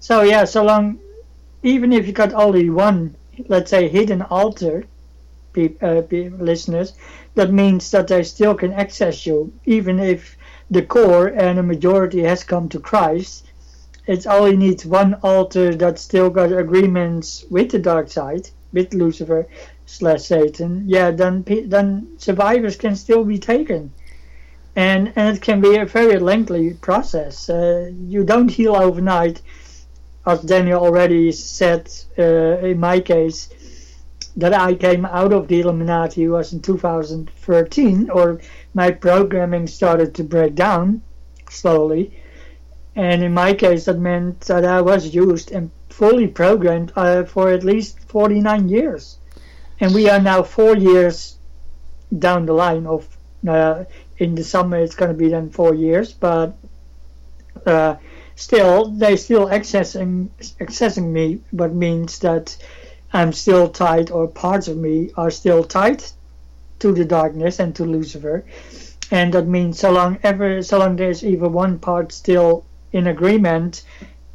So 0.00 0.22
yeah, 0.22 0.46
so 0.46 0.64
long, 0.64 0.98
even 1.62 1.92
if 1.92 2.08
you 2.08 2.12
got 2.12 2.34
only 2.34 2.68
one, 2.70 3.14
let's 3.46 3.70
say, 3.70 3.86
hidden 3.86 4.22
alter, 4.22 4.82
pe- 5.52 5.78
uh, 5.80 6.02
listeners, 6.42 6.94
that 7.36 7.52
means 7.52 7.88
that 7.92 8.08
they 8.08 8.24
still 8.24 8.56
can 8.56 8.72
access 8.72 9.26
you, 9.26 9.52
even 9.64 10.00
if 10.00 10.36
the 10.68 10.82
core 10.82 11.28
and 11.28 11.56
a 11.56 11.62
majority 11.62 12.24
has 12.24 12.42
come 12.42 12.68
to 12.70 12.80
Christ. 12.80 13.46
It 14.08 14.26
only 14.26 14.56
needs 14.56 14.84
one 14.84 15.14
alter 15.22 15.72
that 15.76 16.00
still 16.00 16.30
got 16.30 16.50
agreements 16.50 17.44
with 17.48 17.70
the 17.70 17.78
dark 17.78 18.10
side, 18.10 18.50
with 18.72 18.94
Lucifer 18.94 19.46
slash 19.86 20.22
Satan. 20.22 20.84
Yeah, 20.86 21.10
then 21.10 21.44
then 21.66 22.18
survivors 22.18 22.76
can 22.76 22.96
still 22.96 23.24
be 23.24 23.38
taken 23.38 23.92
and 24.76 25.12
and 25.16 25.36
it 25.36 25.42
can 25.42 25.60
be 25.60 25.76
a 25.76 25.84
very 25.84 26.18
lengthy 26.18 26.74
process. 26.74 27.50
Uh, 27.50 27.90
you 28.06 28.22
don't 28.24 28.50
heal 28.50 28.76
overnight 28.76 29.42
as 30.28 30.42
Daniel 30.42 30.80
already 30.84 31.32
said 31.32 31.90
uh, 32.18 32.58
in 32.70 32.78
my 32.78 33.00
case, 33.00 33.48
that 34.36 34.52
I 34.52 34.74
came 34.74 35.06
out 35.06 35.32
of 35.32 35.48
the 35.48 35.60
Illuminati 35.60 36.28
was 36.28 36.52
in 36.52 36.60
2013, 36.60 38.10
or 38.10 38.40
my 38.74 38.90
programming 38.90 39.66
started 39.66 40.14
to 40.14 40.24
break 40.24 40.54
down 40.54 41.02
slowly. 41.50 42.20
And 42.94 43.22
in 43.22 43.32
my 43.32 43.54
case, 43.54 43.86
that 43.86 43.98
meant 43.98 44.40
that 44.42 44.64
I 44.64 44.80
was 44.82 45.14
used 45.14 45.50
and 45.50 45.70
fully 45.98 46.28
programmed 46.28 46.92
uh, 46.94 47.24
for 47.24 47.50
at 47.50 47.64
least 47.64 47.98
49 48.08 48.68
years. 48.68 49.18
And 49.80 49.92
we 49.92 50.08
are 50.08 50.20
now 50.20 50.44
four 50.44 50.76
years 50.76 51.36
down 52.16 52.46
the 52.46 52.52
line 52.52 52.86
of, 52.86 53.08
uh, 53.46 53.84
in 54.16 54.36
the 54.36 54.44
summer 54.44 54.78
it's 54.78 54.94
going 54.94 55.10
to 55.10 55.18
be 55.24 55.28
then 55.28 55.50
four 55.50 55.74
years, 55.74 56.12
but 56.12 56.56
uh, 57.66 57.96
still 58.36 58.90
they 58.90 59.16
still 59.16 59.46
accessing 59.46 60.28
accessing 60.60 61.08
me, 61.10 61.40
but 61.52 61.74
means 61.74 62.20
that 62.20 62.56
I'm 63.12 63.32
still 63.32 63.68
tied, 63.68 64.12
or 64.12 64.28
parts 64.28 64.68
of 64.68 64.76
me 64.76 65.10
are 65.16 65.30
still 65.30 65.64
tied 65.64 66.04
to 66.78 66.92
the 66.92 67.04
darkness 67.04 67.58
and 67.58 67.74
to 67.74 67.84
Lucifer, 67.84 68.44
and 69.10 69.34
that 69.34 69.48
means 69.48 69.80
so 69.80 69.90
long 69.90 70.18
ever 70.22 70.62
so 70.62 70.78
long 70.78 70.94
there's 70.94 71.24
even 71.24 71.52
one 71.52 71.78
part 71.80 72.12
still 72.12 72.64
in 72.92 73.08
agreement, 73.08 73.82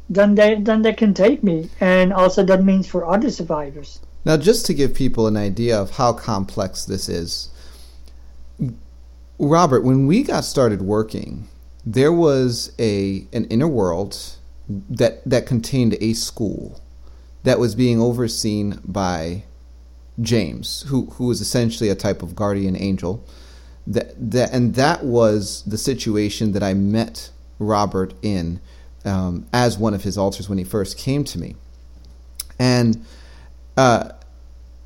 then 0.08 0.34
they 0.34 0.56
then 0.56 0.82
they 0.82 0.92
can 0.92 1.14
take 1.14 1.42
me, 1.42 1.70
and 1.80 2.12
also 2.12 2.44
that 2.44 2.64
means 2.64 2.86
for 2.86 3.06
other 3.06 3.30
survivors. 3.30 4.00
Now, 4.24 4.36
just 4.36 4.66
to 4.66 4.74
give 4.74 4.94
people 4.94 5.26
an 5.26 5.36
idea 5.36 5.78
of 5.78 5.92
how 5.92 6.12
complex 6.12 6.84
this 6.84 7.08
is, 7.08 7.50
Robert, 9.38 9.84
when 9.84 10.06
we 10.06 10.22
got 10.22 10.44
started 10.44 10.82
working, 10.82 11.48
there 11.84 12.12
was 12.12 12.72
a 12.78 13.26
an 13.32 13.44
inner 13.46 13.68
world 13.68 14.36
that 14.68 15.24
that 15.24 15.46
contained 15.46 15.96
a 16.00 16.14
school 16.14 16.80
that 17.42 17.58
was 17.58 17.74
being 17.74 18.00
overseen 18.00 18.80
by 18.84 19.44
James, 20.20 20.84
who 20.88 21.06
who 21.06 21.26
was 21.26 21.40
essentially 21.40 21.90
a 21.90 21.94
type 21.94 22.22
of 22.22 22.36
guardian 22.36 22.76
angel. 22.76 23.24
That 23.86 24.14
that 24.30 24.52
and 24.52 24.74
that 24.74 25.04
was 25.04 25.62
the 25.66 25.78
situation 25.78 26.52
that 26.52 26.62
I 26.62 26.72
met 26.74 27.30
Robert 27.58 28.14
in 28.22 28.60
um, 29.04 29.46
as 29.52 29.78
one 29.78 29.94
of 29.94 30.02
his 30.02 30.16
alters 30.18 30.48
when 30.48 30.58
he 30.58 30.64
first 30.64 30.98
came 30.98 31.24
to 31.24 31.38
me, 31.38 31.56
and 32.58 33.04
uh, 33.76 34.10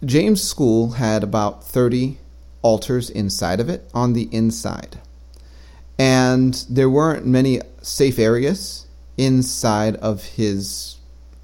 James' 0.04 0.42
school 0.42 0.92
had 0.92 1.22
about 1.22 1.64
thirty 1.64 2.18
alters 2.62 3.10
inside 3.10 3.60
of 3.60 3.68
it 3.68 3.88
on 3.94 4.12
the 4.14 4.28
inside 4.32 4.98
and 5.98 6.64
there 6.70 6.88
weren't 6.88 7.26
many 7.26 7.60
safe 7.82 8.18
areas 8.18 8.86
inside 9.16 9.96
of 9.96 10.22
his 10.24 10.96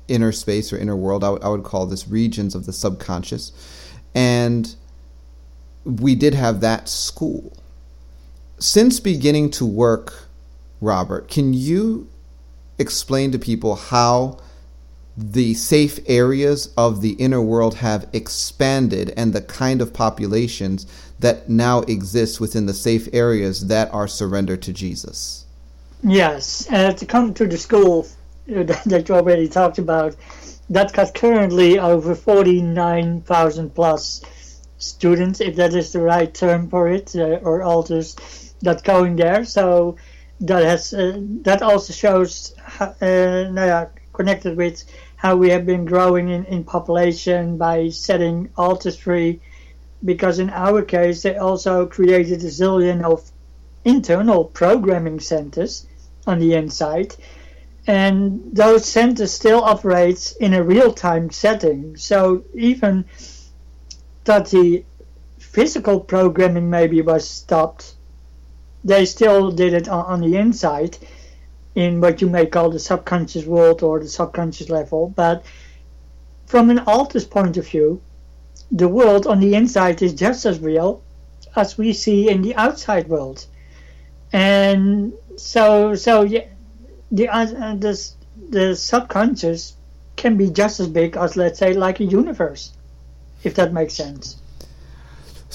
inner 0.07 0.31
space 0.31 0.73
or 0.73 0.79
inner 0.79 0.97
world. 0.97 1.25
I, 1.25 1.29
w- 1.29 1.45
I 1.45 1.49
would 1.49 1.65
call 1.65 1.87
this 1.87 2.07
regions 2.07 2.55
of 2.55 2.67
the 2.67 2.73
subconscious. 2.73 3.53
And 4.15 4.73
we 5.85 6.15
did 6.15 6.35
have 6.35 6.61
that 6.61 6.89
school. 6.89 7.57
Since 8.59 9.01
beginning 9.01 9.51
to 9.53 9.67
work, 9.67 10.29
Robert, 10.81 11.29
can 11.29 11.53
you 11.53 12.09
explain 12.79 13.33
to 13.33 13.39
people 13.39 13.77
how 13.77 14.39
the 15.17 15.55
safe 15.55 16.01
areas 16.07 16.73
of 16.77 17.01
the 17.01 17.13
inner 17.13 17.41
world 17.41 17.77
have 17.77 18.09
expanded 18.13 19.13
and 19.17 19.33
the 19.33 19.41
kind 19.41 19.81
of 19.81 19.93
populations 19.93 20.87
that 21.21 21.49
now 21.49 21.81
exist 21.83 22.41
within 22.41 22.67
the 22.67 22.75
safe 22.75 23.09
areas 23.13 23.69
that 23.69 23.93
are 23.95 24.09
surrendered 24.09 24.61
to 24.63 24.73
Jesus. 24.73 25.45
Yes, 26.03 26.67
and 26.71 26.99
to 26.99 27.07
come 27.07 27.33
to 27.35 27.47
the 27.47 27.57
school 27.57 28.07
that 28.47 29.05
you 29.09 29.15
already 29.15 29.49
talked 29.49 29.79
about, 29.79 30.17
that 30.69 30.93
got 30.93 31.15
currently 31.15 31.79
over 31.79 32.15
49,000 32.15 33.75
plus 33.75 34.23
students, 34.79 35.41
if 35.41 35.57
that 35.57 35.75
is 35.75 35.93
the 35.93 36.01
right 36.01 36.35
term 36.35 36.69
for 36.69 36.89
it, 36.89 37.15
uh, 37.15 37.39
or 37.43 37.63
alters 37.63 38.17
that 38.63 38.83
going 38.83 39.17
there. 39.17 39.45
So 39.45 39.97
that 40.41 40.65
has 40.65 40.93
uh, 40.93 41.19
that 41.43 41.63
also 41.63 41.93
shows, 41.93 42.55
uh, 42.81 42.93
yeah, 43.01 43.87
connected 44.13 44.57
with 44.57 44.85
how 45.17 45.37
we 45.37 45.51
have 45.51 45.65
been 45.65 45.85
growing 45.85 46.29
in, 46.29 46.45
in 46.47 46.65
population 46.65 47.57
by 47.57 47.89
setting 47.89 48.51
altars 48.57 48.97
free 48.97 49.41
because 50.05 50.39
in 50.39 50.51
our 50.51 50.83
case 50.83 51.23
they 51.23 51.37
also 51.37 51.87
created 51.87 52.43
a 52.43 52.49
zillion 52.49 53.03
of 53.03 53.31
internal 53.85 54.45
programming 54.45 55.19
centers 55.19 55.87
on 56.27 56.39
the 56.39 56.55
inside 56.55 57.15
and 57.87 58.41
those 58.53 58.85
centers 58.87 59.33
still 59.33 59.63
operate 59.63 60.35
in 60.41 60.55
a 60.55 60.63
real-time 60.63 61.31
setting 61.31 61.97
so 61.97 62.45
even 62.55 63.05
that 64.25 64.51
the 64.51 64.85
physical 65.39 66.01
programming 66.01 66.69
maybe 66.69 67.01
was 67.01 67.29
stopped. 67.29 67.95
They 68.85 69.07
still 69.07 69.51
did 69.51 69.73
it 69.73 69.89
on, 69.89 70.05
on 70.05 70.21
the 70.21 70.37
inside, 70.37 70.99
in 71.75 72.01
what 72.01 72.21
you 72.21 72.29
may 72.29 72.47
call 72.47 72.71
the 72.71 72.79
subconscious 72.79 73.47
world 73.47 73.83
or 73.83 74.01
the 74.01 74.09
subconscious 74.09 74.69
level. 74.69 75.09
But 75.09 75.45
from 76.47 76.71
an 76.71 76.79
altus 76.79 77.29
point 77.29 77.57
of 77.57 77.67
view, 77.67 78.01
the 78.71 78.89
world 78.89 79.27
on 79.27 79.41
the 79.41 79.55
inside 79.55 80.03
is 80.03 80.15
just 80.15 80.47
as 80.47 80.59
real 80.61 81.03
as 81.57 81.79
we 81.79 81.93
see 81.93 82.29
in 82.29 82.43
the 82.43 82.55
outside 82.57 83.09
world. 83.09 83.47
And 84.33 85.13
so, 85.37 85.95
so 85.95 86.23
yeah, 86.23 86.47
the 87.11 87.29
uh, 87.29 87.75
the 87.77 88.11
the 88.51 88.77
subconscious 88.77 89.75
can 90.17 90.37
be 90.37 90.51
just 90.51 90.81
as 90.81 90.89
big 90.89 91.17
as, 91.17 91.37
let's 91.37 91.59
say, 91.59 91.73
like 91.75 92.01
a 92.01 92.05
universe, 92.05 92.73
if 93.43 93.55
that 93.55 93.73
makes 93.73 93.95
sense. 93.95 94.37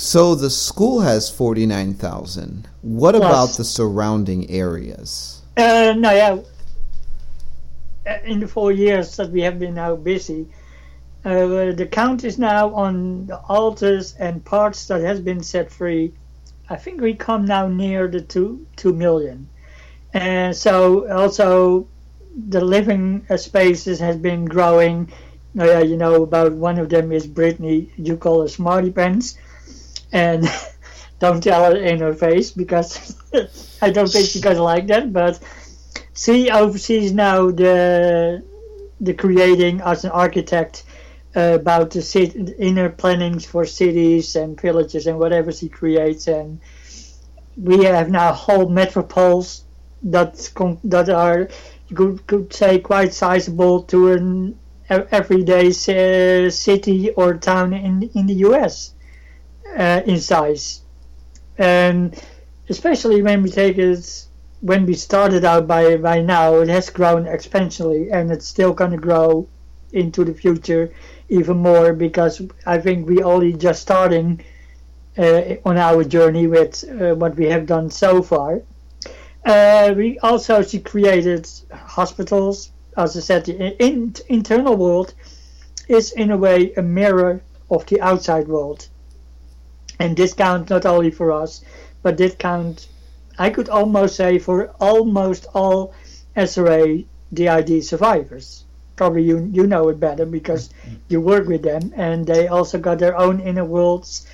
So 0.01 0.33
the 0.33 0.49
school 0.49 1.01
has 1.01 1.29
forty 1.29 1.65
nine 1.65 1.93
thousand. 1.93 2.69
What 2.81 3.15
Plus. 3.15 3.25
about 3.25 3.57
the 3.57 3.65
surrounding 3.65 4.49
areas? 4.49 5.41
Uh, 5.57 5.93
no, 5.97 6.11
yeah. 6.11 6.37
Uh, 8.07 8.17
In 8.23 8.39
the 8.39 8.47
four 8.47 8.71
years 8.71 9.17
that 9.17 9.29
we 9.29 9.41
have 9.41 9.59
been 9.59 9.75
now 9.75 9.97
busy, 9.97 10.47
uh, 11.25 11.73
the 11.73 11.85
count 11.91 12.23
is 12.23 12.39
now 12.39 12.73
on 12.73 13.25
the 13.25 13.39
alters 13.49 14.15
and 14.15 14.45
parts 14.45 14.87
that 14.87 15.01
has 15.01 15.19
been 15.19 15.43
set 15.43 15.69
free. 15.69 16.13
I 16.69 16.77
think 16.77 17.01
we 17.01 17.13
come 17.13 17.43
now 17.43 17.67
near 17.67 18.07
the 18.07 18.21
two 18.21 18.65
two 18.77 18.93
million, 18.93 19.49
and 20.13 20.55
so 20.55 21.11
also 21.11 21.87
the 22.47 22.63
living 22.63 23.25
uh, 23.29 23.35
spaces 23.35 23.99
has 23.99 24.15
been 24.15 24.45
growing. 24.45 25.11
Uh, 25.59 25.65
yeah, 25.65 25.79
you 25.81 25.97
know 25.97 26.23
about 26.23 26.53
one 26.53 26.79
of 26.79 26.87
them 26.87 27.11
is 27.11 27.27
Brittany. 27.27 27.91
You 27.97 28.15
call 28.15 28.43
her 28.43 28.47
Smarty 28.47 28.91
Pants, 28.91 29.37
and 30.11 30.45
don't 31.19 31.43
tell 31.43 31.71
her 31.71 31.77
in 31.77 31.99
her 31.99 32.13
face 32.13 32.51
because 32.51 33.17
I 33.81 33.89
don't 33.91 34.09
think 34.09 34.27
she's 34.27 34.41
gonna 34.41 34.63
like 34.63 34.87
that. 34.87 35.11
But 35.13 35.39
she 36.13 36.49
oversees 36.49 37.11
now 37.11 37.51
the 37.51 38.43
the 39.01 39.13
creating 39.13 39.81
as 39.81 40.03
an 40.03 40.11
architect 40.11 40.83
uh, 41.35 41.57
about 41.61 41.91
the 41.91 42.01
cit- 42.01 42.55
inner 42.59 42.89
plannings 42.89 43.45
for 43.45 43.65
cities 43.65 44.35
and 44.35 44.59
villages 44.59 45.07
and 45.07 45.19
whatever 45.19 45.51
she 45.51 45.69
creates. 45.69 46.27
And 46.27 46.59
we 47.55 47.83
have 47.85 48.09
now 48.09 48.33
whole 48.33 48.67
metropoles 48.67 49.61
that 50.03 50.51
com- 50.55 50.79
that 50.83 51.09
are 51.09 51.49
you 51.87 51.95
could, 51.95 52.27
could 52.27 52.53
say 52.53 52.79
quite 52.79 53.13
sizable 53.13 53.83
to 53.83 54.11
an 54.13 54.59
everyday 54.89 55.67
uh, 55.69 56.49
city 56.49 57.11
or 57.11 57.35
town 57.35 57.73
in 57.73 58.09
in 58.15 58.25
the 58.27 58.35
U.S. 58.47 58.93
Uh, 59.77 60.01
in 60.05 60.19
size, 60.19 60.81
and 61.57 62.21
especially 62.69 63.21
when 63.21 63.43
we 63.43 63.49
take 63.49 63.77
it 63.77 64.25
when 64.61 64.85
we 64.85 64.93
started 64.93 65.45
out 65.45 65.67
by 65.67 65.95
by 65.97 66.21
now, 66.21 66.55
it 66.55 66.67
has 66.67 66.89
grown 66.89 67.25
exponentially, 67.25 68.09
and 68.11 68.31
it's 68.31 68.47
still 68.47 68.73
going 68.73 68.91
to 68.91 68.97
grow 68.97 69.47
into 69.93 70.23
the 70.23 70.33
future 70.33 70.91
even 71.29 71.57
more 71.57 71.93
because 71.93 72.41
I 72.65 72.79
think 72.79 73.07
we 73.07 73.23
only 73.23 73.53
just 73.53 73.81
starting 73.81 74.41
uh, 75.17 75.55
on 75.65 75.77
our 75.77 76.03
journey 76.03 76.47
with 76.47 76.83
uh, 76.83 77.15
what 77.15 77.35
we 77.35 77.45
have 77.45 77.65
done 77.65 77.89
so 77.89 78.21
far. 78.21 78.61
Uh, 79.45 79.93
we 79.95 80.19
also 80.19 80.61
she 80.61 80.79
created 80.79 81.47
hospitals. 81.71 82.71
As 82.97 83.15
I 83.15 83.21
said, 83.21 83.45
the 83.45 83.83
in, 83.83 84.15
internal 84.27 84.75
world 84.75 85.13
is 85.87 86.11
in 86.11 86.31
a 86.31 86.37
way 86.37 86.73
a 86.73 86.81
mirror 86.81 87.41
of 87.71 87.85
the 87.85 88.01
outside 88.01 88.47
world, 88.47 88.87
and 89.99 90.15
this 90.17 90.33
counts 90.33 90.69
not 90.69 90.85
only 90.85 91.11
for 91.11 91.31
us, 91.31 91.61
but 92.01 92.17
this 92.17 92.35
counts. 92.35 92.87
I 93.37 93.49
could 93.49 93.69
almost 93.69 94.15
say 94.15 94.39
for 94.39 94.69
almost 94.79 95.45
all 95.53 95.93
SRA 96.35 97.05
DID 97.33 97.83
survivors 97.83 98.63
probably 98.99 99.23
you 99.23 99.37
you 99.57 99.65
know 99.65 99.87
it 99.87 99.99
better 99.99 100.25
because 100.25 100.69
you 101.07 101.21
work 101.21 101.47
with 101.47 101.63
them, 101.63 101.93
and 101.95 102.27
they 102.27 102.47
also 102.49 102.77
got 102.77 102.99
their 102.99 103.15
own 103.25 103.39
inner 103.39 103.63
worlds 103.63 104.27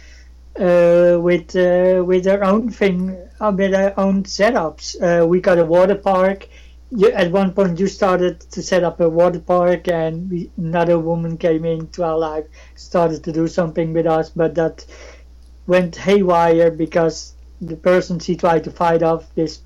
uh, 0.59 1.17
with 1.27 1.55
uh, 1.55 2.03
with 2.09 2.23
their 2.23 2.43
own 2.43 2.69
thing, 2.71 2.99
uh, 3.39 3.53
with 3.55 3.71
their 3.71 3.93
own 3.99 4.23
setups. 4.23 4.85
Uh, 5.05 5.25
we 5.27 5.39
got 5.39 5.59
a 5.59 5.65
water 5.65 5.95
park. 5.95 6.47
You, 6.91 7.11
at 7.11 7.31
one 7.31 7.51
point, 7.53 7.79
you 7.79 7.87
started 7.87 8.39
to 8.55 8.61
set 8.61 8.83
up 8.83 8.99
a 9.01 9.09
water 9.09 9.39
park, 9.39 9.87
and 9.87 10.29
we, 10.31 10.49
another 10.57 10.97
woman 10.99 11.37
came 11.37 11.63
into 11.65 12.03
our 12.03 12.17
life, 12.17 12.45
started 12.75 13.23
to 13.25 13.31
do 13.31 13.47
something 13.47 13.93
with 13.93 14.07
us, 14.07 14.29
but 14.29 14.55
that 14.55 14.85
went 15.67 15.95
haywire 15.95 16.71
because 16.71 17.33
the 17.61 17.75
person 17.75 18.19
she 18.19 18.35
tried 18.35 18.63
to 18.63 18.71
fight 18.71 19.01
off 19.01 19.33
this 19.35 19.61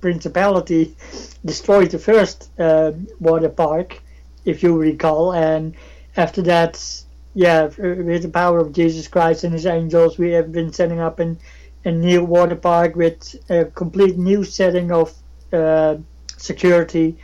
principality 0.00 0.94
destroyed 1.44 1.90
the 1.90 1.98
first 1.98 2.50
uh, 2.58 2.92
water 3.20 3.48
park, 3.48 4.00
if 4.44 4.62
you 4.62 4.76
recall, 4.76 5.32
and 5.32 5.74
after 6.16 6.42
that, 6.42 7.02
yeah, 7.34 7.64
with 7.76 8.22
the 8.22 8.28
power 8.28 8.58
of 8.58 8.72
Jesus 8.72 9.08
Christ 9.08 9.44
and 9.44 9.52
His 9.52 9.66
angels, 9.66 10.16
we 10.16 10.30
have 10.30 10.52
been 10.52 10.72
setting 10.72 11.00
up 11.00 11.18
an, 11.18 11.38
a 11.84 11.92
new 11.92 12.24
water 12.24 12.56
park 12.56 12.96
with 12.96 13.36
a 13.50 13.66
complete 13.66 14.16
new 14.16 14.42
setting 14.44 14.90
of 14.90 15.12
uh, 15.52 15.96
security, 16.38 17.18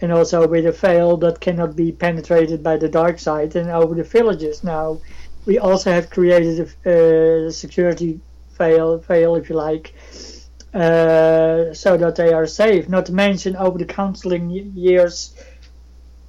and 0.00 0.12
also 0.12 0.46
with 0.46 0.66
a 0.66 0.72
veil 0.72 1.16
that 1.18 1.40
cannot 1.40 1.76
be 1.76 1.92
penetrated 1.92 2.62
by 2.62 2.76
the 2.76 2.88
dark 2.88 3.18
side, 3.18 3.56
and 3.56 3.70
over 3.70 3.94
the 3.94 4.02
villages 4.02 4.62
now. 4.62 5.00
We 5.46 5.58
also 5.58 5.90
have 5.92 6.10
created 6.10 6.74
a 6.86 7.46
uh, 7.46 7.50
security 7.50 8.20
veil, 8.56 8.98
veil, 8.98 9.36
if 9.36 9.48
you 9.48 9.56
like, 9.56 9.94
uh, 10.72 11.74
so 11.74 11.96
that 11.96 12.14
they 12.16 12.32
are 12.32 12.46
safe. 12.46 12.88
Not 12.88 13.06
to 13.06 13.12
mention, 13.12 13.56
over 13.56 13.78
the 13.78 13.84
counseling 13.84 14.50
years, 14.50 15.34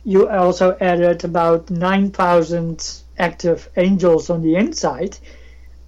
you 0.03 0.27
also 0.29 0.77
added 0.79 1.23
about 1.23 1.69
9,000 1.69 3.01
active 3.17 3.69
angels 3.77 4.29
on 4.29 4.41
the 4.41 4.55
inside 4.55 5.17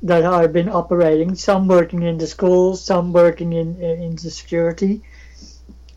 that 0.04 0.24
have 0.24 0.54
been 0.54 0.70
operating. 0.70 1.36
Some 1.36 1.68
working 1.68 2.04
in 2.04 2.18
the 2.18 2.28
schools, 2.28 2.84
some 2.84 3.14
working 3.14 3.54
in 3.54 3.82
in 3.82 4.16
the 4.16 4.30
security. 4.30 5.02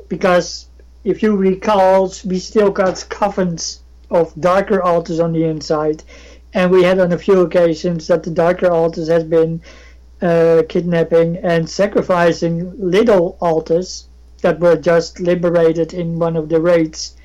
Because 0.09 0.67
if 1.05 1.23
you 1.23 1.37
recall, 1.37 2.13
we 2.25 2.39
still 2.39 2.71
got 2.71 3.07
coffins 3.09 3.81
of 4.11 4.35
darker 4.39 4.83
alters 4.83 5.21
on 5.21 5.33
the 5.33 5.45
inside, 5.45 6.03
and 6.53 6.71
we 6.71 6.83
had 6.83 6.99
on 6.99 7.13
a 7.13 7.19
few 7.19 7.41
occasions 7.41 8.07
that 8.09 8.23
the 8.23 8.31
darker 8.31 8.71
alters 8.71 9.09
has 9.09 9.25
been 9.25 9.61
uh, 10.23 10.63
kidnapping 10.69 11.37
and 11.39 11.69
sacrificing 11.69 12.73
little 12.79 13.37
alters 13.41 14.07
that 14.43 14.59
were 14.59 14.77
just 14.77 15.21
liberated 15.21 15.95
in 15.95 16.19
one 16.19 16.37
of 16.37 16.49
the 16.49 16.61
raids 16.61 17.17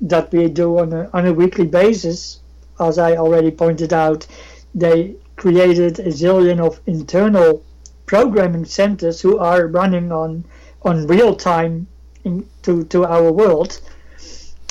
that 0.00 0.30
we 0.32 0.48
do 0.48 0.78
on 0.78 0.92
a, 0.92 1.10
on 1.12 1.26
a 1.26 1.32
weekly 1.32 1.66
basis. 1.66 2.40
As 2.78 2.98
I 2.98 3.16
already 3.16 3.50
pointed 3.50 3.92
out, 3.92 4.26
they 4.74 5.16
created 5.36 5.98
a 5.98 6.08
zillion 6.08 6.60
of 6.60 6.80
internal 6.86 7.62
programming 8.04 8.64
centers 8.64 9.20
who 9.20 9.38
are 9.38 9.66
running 9.66 10.12
on 10.12 10.44
on 10.82 11.06
real 11.06 11.34
time 11.34 11.86
in, 12.24 12.46
to 12.62 12.84
to 12.84 13.04
our 13.04 13.32
world. 13.32 13.80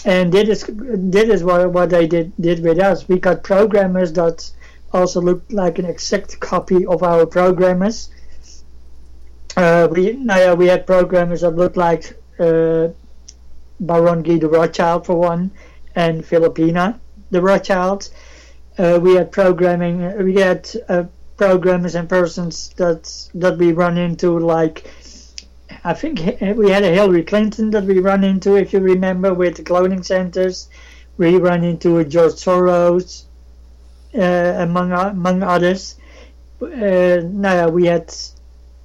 And 0.06 0.32
this 0.32 0.48
is 0.50 0.70
this 0.70 1.30
is 1.30 1.44
what, 1.44 1.72
what 1.72 1.90
they 1.90 2.08
did 2.08 2.32
did 2.40 2.64
with 2.64 2.80
us. 2.80 3.08
We 3.10 3.20
got 3.20 3.44
programmers 3.44 4.14
that 4.14 4.52
also 4.94 5.20
looked 5.20 5.52
like 5.52 5.80
an 5.80 5.86
exact 5.86 6.40
copy 6.40 6.86
of 6.86 7.04
our 7.04 7.26
programmers. 7.26 8.10
Uh, 9.58 9.88
we 9.92 10.14
now 10.14 10.54
we 10.54 10.68
had 10.68 10.86
programmers 10.86 11.42
that 11.42 11.56
looked 11.56 11.78
like 11.78 12.18
uh, 12.40 12.90
Baron 13.80 14.22
Guy 14.22 14.38
de 14.38 14.48
Rothschild 14.48 15.06
for 15.06 15.16
one, 15.16 15.52
and 15.96 16.24
Philippine 16.24 17.00
de 17.32 17.42
Rothschild. 17.42 18.10
Uh, 18.78 19.00
we 19.02 19.16
had 19.16 19.32
programming. 19.32 20.24
We 20.24 20.36
had 20.36 20.70
uh, 20.88 21.06
programmers 21.38 21.96
and 21.96 22.08
persons 22.08 22.70
that 22.78 23.04
that 23.34 23.58
we 23.58 23.72
run 23.72 23.98
into 23.98 24.38
like. 24.38 24.86
I 25.86 25.94
think 25.94 26.20
we 26.42 26.72
had 26.72 26.84
a 26.84 26.90
Hillary 26.90 27.24
Clinton 27.24 27.70
that 27.70 27.84
we 27.84 28.00
ran 28.00 28.24
into, 28.24 28.56
if 28.56 28.74
you 28.74 28.80
remember, 28.80 29.36
with 29.36 29.58
the 29.58 29.64
cloning 29.64 30.04
centers. 30.04 30.68
We 31.18 31.38
ran 31.38 31.64
into 31.64 32.00
a 32.00 32.04
George 32.04 32.34
Soros, 32.34 33.26
uh, 34.18 34.64
among 34.64 34.92
among 34.92 35.44
others. 35.44 35.98
Uh, 36.60 37.22
now 37.24 37.70
we 37.70 37.86
had 37.86 38.12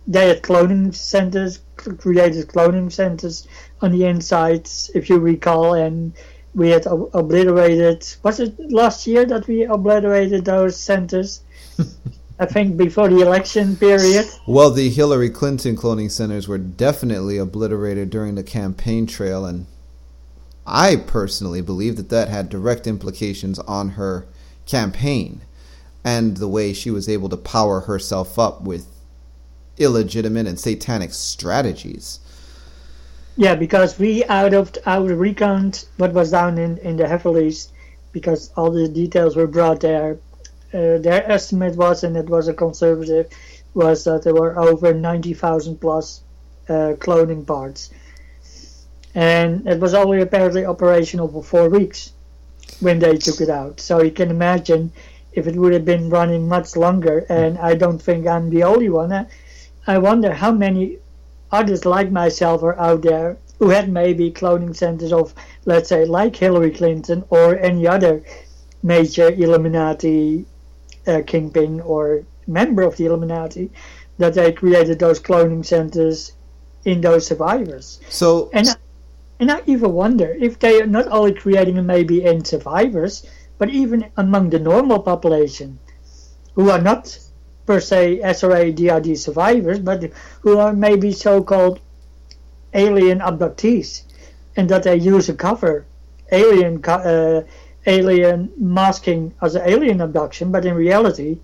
they 0.07 0.29
had 0.29 0.43
cloning 0.43 0.95
centers, 0.95 1.61
created 1.77 2.49
cloning 2.49 2.93
centers 2.93 3.49
on 3.81 3.93
the 3.93 4.05
insides, 4.05 4.91
if 4.95 5.09
you 5.09 5.19
recall, 5.19 5.73
and 5.73 6.13
we 6.55 6.69
had 6.69 6.87
ob- 6.87 7.09
obliterated. 7.15 8.07
Was 8.23 8.41
it 8.41 8.59
last 8.71 9.07
year 9.07 9.25
that 9.25 9.49
we 9.49 9.65
obliterated 9.65 10.45
those 10.45 10.77
centers? 10.77 11.41
I 12.41 12.47
think 12.47 12.77
before 12.79 13.09
the 13.09 13.21
election 13.21 13.77
period. 13.77 14.25
Well, 14.47 14.71
the 14.71 14.89
Hillary 14.89 15.29
Clinton 15.29 15.77
cloning 15.77 16.11
centers 16.11 16.49
were 16.49 16.59
definitely 16.59 17.37
obliterated 17.37 18.09
during 18.09 18.35
the 18.35 18.43
campaign 18.43 19.07
trail, 19.07 19.45
and 19.45 19.67
I 20.67 20.97
personally 20.97 21.61
believe 21.61 21.97
that 21.97 22.09
that 22.09 22.29
had 22.29 22.49
direct 22.49 22.87
implications 22.87 23.59
on 23.61 23.91
her 23.91 24.27
campaign. 24.65 25.43
and 26.05 26.37
the 26.39 26.49
way 26.49 26.73
she 26.73 26.91
was 26.91 27.09
able 27.09 27.29
to 27.29 27.37
power 27.37 27.81
herself 27.81 28.39
up 28.39 28.63
with 28.63 28.87
illegitimate 29.79 30.47
and 30.47 30.59
satanic 30.59 31.13
strategies. 31.13 32.21
Yeah, 33.37 33.55
because 33.55 33.99
we 33.99 34.25
out 34.25 34.55
of 34.55 34.77
our 34.87 35.15
recount 35.15 35.87
what 35.97 36.13
was 36.13 36.31
down 36.31 36.59
in 36.59 36.79
in 36.79 36.97
the 36.97 37.09
Heavenlies, 37.09 37.73
because 38.13 38.51
all 38.57 38.71
the 38.71 38.89
details 38.89 39.37
were 39.37 39.47
brought 39.47 39.81
there. 39.81 40.19
Uh, 40.73 40.99
their 40.99 41.29
estimate 41.31 41.77
was, 41.77 42.05
and 42.05 42.17
it 42.17 42.29
was 42.29 42.49
a 42.49 42.55
conservative, 42.55 43.29
was 43.75 44.05
that 44.05 44.23
there 44.23 44.35
were 44.35 44.59
over 44.59 44.95
ninety 44.95 45.35
thousand 45.35 45.81
plus 45.81 46.23
uh, 46.69 46.95
cloning 46.99 47.45
parts, 47.45 47.91
and 49.15 49.67
it 49.67 49.81
was 49.81 49.95
only 49.95 50.21
apparently 50.21 50.65
operational 50.65 51.29
for 51.29 51.43
four 51.43 51.69
weeks 51.69 52.13
when 52.81 52.99
they 53.01 53.17
took 53.17 53.41
it 53.41 53.51
out. 53.51 53.81
So 53.81 54.03
you 54.03 54.13
can 54.13 54.31
imagine 54.31 54.93
if 55.33 55.47
it 55.47 55.57
would 55.57 55.73
have 55.73 55.85
been 55.85 56.11
running 56.11 56.49
much 56.49 56.77
longer, 56.77 57.27
and 57.29 57.59
I 57.59 57.75
don't 57.75 58.01
think 58.01 58.27
I'm 58.27 58.51
the 58.51 58.63
only 58.63 58.89
one. 58.89 59.13
I, 59.13 59.27
I 59.87 59.99
wonder 59.99 60.33
how 60.33 60.53
many 60.53 60.99
others 61.51 61.85
like 61.85 62.13
myself 62.13 62.63
are 62.63 62.79
out 62.79 63.03
there 63.03 63.37
who 63.59 63.69
had 63.71 63.93
maybe 63.93 64.31
cloning 64.31 64.75
centers 64.75 65.13
of, 65.13 65.35
let's 65.65 65.89
say, 65.89 66.05
like 66.05 66.35
Hillary 66.37 66.71
Clinton 66.71 67.25
or 67.29 67.59
any 67.59 67.87
other 67.87 68.23
major 68.83 69.29
Illuminati 69.29 70.47
uh, 71.11 71.23
kingpin 71.23 71.81
or 71.81 72.25
member 72.47 72.83
of 72.83 72.97
the 72.97 73.07
Illuminati, 73.07 73.71
that 74.19 74.35
they 74.35 74.53
created 74.53 74.99
those 74.99 75.21
cloning 75.21 75.65
centers 75.65 76.33
in 76.85 77.01
those 77.01 77.27
survivors. 77.27 78.01
So, 78.09 78.51
and 78.53 78.77
and 79.41 79.51
I 79.51 79.63
even 79.67 79.93
wonder 79.93 80.37
if 80.39 80.59
they 80.59 80.81
are 80.83 80.87
not 80.87 81.09
only 81.09 81.33
creating 81.33 81.79
it 81.79 81.83
maybe 81.83 82.25
in 82.25 82.45
survivors, 82.45 83.27
but 83.59 83.71
even 83.71 84.07
among 84.17 84.51
the 84.51 84.59
normal 84.59 85.01
population, 85.01 85.79
who 86.55 86.71
are 86.71 86.81
not 86.81 87.19
per 87.67 87.81
se 87.81 88.21
SRA 88.23 88.75
DID 88.75 89.19
survivors, 89.19 89.79
but 89.79 90.11
who 90.41 90.59
are 90.59 90.73
maybe 90.73 91.13
so-called 91.13 91.81
alien 92.75 93.21
abductees, 93.21 94.03
and 94.57 94.69
that 94.69 94.83
they 94.83 94.97
use 94.97 95.29
a 95.29 95.35
cover, 95.35 95.87
alien 96.33 96.85
uh, 96.85 97.43
alien 97.87 98.53
masking 98.57 99.33
as 99.43 99.55
an 99.55 99.63
alien 99.65 100.01
abduction, 100.01 100.53
but 100.53 100.65
in 100.65 100.75
reality, 100.75 101.39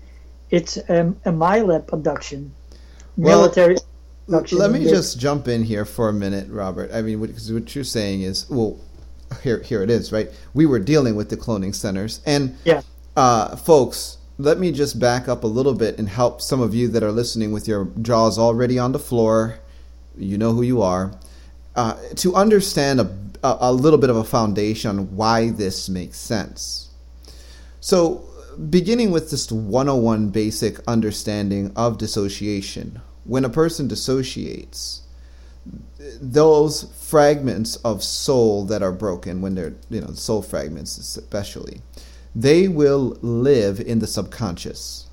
it's 0.49 0.77
um, 0.89 1.17
a 1.25 1.31
MILAB 1.31 1.91
abduction, 1.91 2.53
military. 3.17 3.77
Well, 4.27 4.43
let 4.51 4.71
me 4.71 4.83
just 4.83 5.19
jump 5.19 5.47
in 5.47 5.63
here 5.63 5.85
for 5.85 6.09
a 6.09 6.13
minute, 6.13 6.49
Robert. 6.49 6.91
I 6.93 7.01
mean, 7.01 7.21
because 7.21 7.51
what 7.51 7.73
you're 7.73 7.83
saying 7.83 8.21
is, 8.21 8.49
well, 8.49 8.77
here, 9.41 9.61
here 9.61 9.81
it 9.81 9.89
is, 9.89 10.11
right? 10.11 10.29
We 10.53 10.65
were 10.65 10.79
dealing 10.79 11.15
with 11.15 11.29
the 11.29 11.37
cloning 11.37 11.73
centers, 11.73 12.21
and 12.25 12.57
yeah, 12.65 12.81
uh, 13.15 13.55
folks, 13.55 14.17
let 14.37 14.59
me 14.59 14.71
just 14.71 14.99
back 14.99 15.27
up 15.27 15.43
a 15.43 15.47
little 15.47 15.73
bit 15.73 15.97
and 15.97 16.07
help 16.07 16.41
some 16.41 16.61
of 16.61 16.75
you 16.75 16.87
that 16.89 17.03
are 17.03 17.11
listening 17.11 17.51
with 17.51 17.67
your 17.67 17.85
jaws 18.01 18.37
already 18.37 18.77
on 18.77 18.91
the 18.91 18.99
floor. 18.99 19.59
You 20.17 20.37
know 20.37 20.53
who 20.53 20.61
you 20.61 20.81
are. 20.81 21.13
Uh, 21.75 21.95
to 22.15 22.35
understand 22.35 22.99
a, 22.99 23.03
a 23.43 23.71
little 23.71 23.99
bit 23.99 24.09
of 24.09 24.17
a 24.17 24.23
foundation 24.23 24.89
on 24.91 25.15
why 25.15 25.49
this 25.49 25.89
makes 25.89 26.17
sense. 26.17 26.89
So, 27.79 28.23
beginning 28.69 29.11
with 29.11 29.29
just 29.29 29.51
101 29.51 30.29
basic 30.29 30.79
understanding 30.87 31.71
of 31.75 31.97
dissociation 31.97 33.01
when 33.27 33.43
a 33.43 33.49
person 33.49 33.87
dissociates, 33.87 35.01
those 36.21 36.91
fragments 37.09 37.75
of 37.77 38.01
soul 38.01 38.65
that 38.65 38.81
are 38.81 38.93
broken, 38.93 39.41
when 39.41 39.53
they're, 39.53 39.75
you 39.89 40.01
know, 40.01 40.13
soul 40.13 40.41
fragments 40.41 40.97
especially, 40.97 41.81
they 42.33 42.67
will 42.67 43.17
live 43.21 43.79
in 43.79 43.99
the 43.99 44.07
subconscious. 44.07 45.07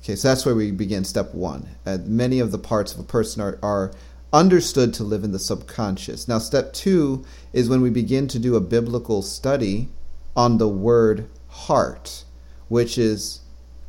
Okay, 0.00 0.16
so 0.16 0.28
that's 0.28 0.46
where 0.46 0.54
we 0.54 0.70
begin 0.70 1.04
step 1.04 1.34
one. 1.34 1.68
Uh, 1.84 1.98
many 2.04 2.40
of 2.40 2.50
the 2.50 2.58
parts 2.58 2.94
of 2.94 3.00
a 3.00 3.04
person 3.04 3.42
are, 3.42 3.58
are 3.62 3.92
understood 4.32 4.92
to 4.94 5.04
live 5.04 5.24
in 5.24 5.32
the 5.32 5.38
subconscious. 5.38 6.28
Now, 6.28 6.38
step 6.38 6.72
two 6.72 7.24
is 7.52 7.68
when 7.68 7.80
we 7.80 7.90
begin 7.90 8.28
to 8.28 8.38
do 8.38 8.56
a 8.56 8.60
biblical 8.60 9.22
study 9.22 9.88
on 10.36 10.58
the 10.58 10.68
word 10.68 11.28
heart, 11.48 12.24
which 12.68 12.98
is 12.98 13.40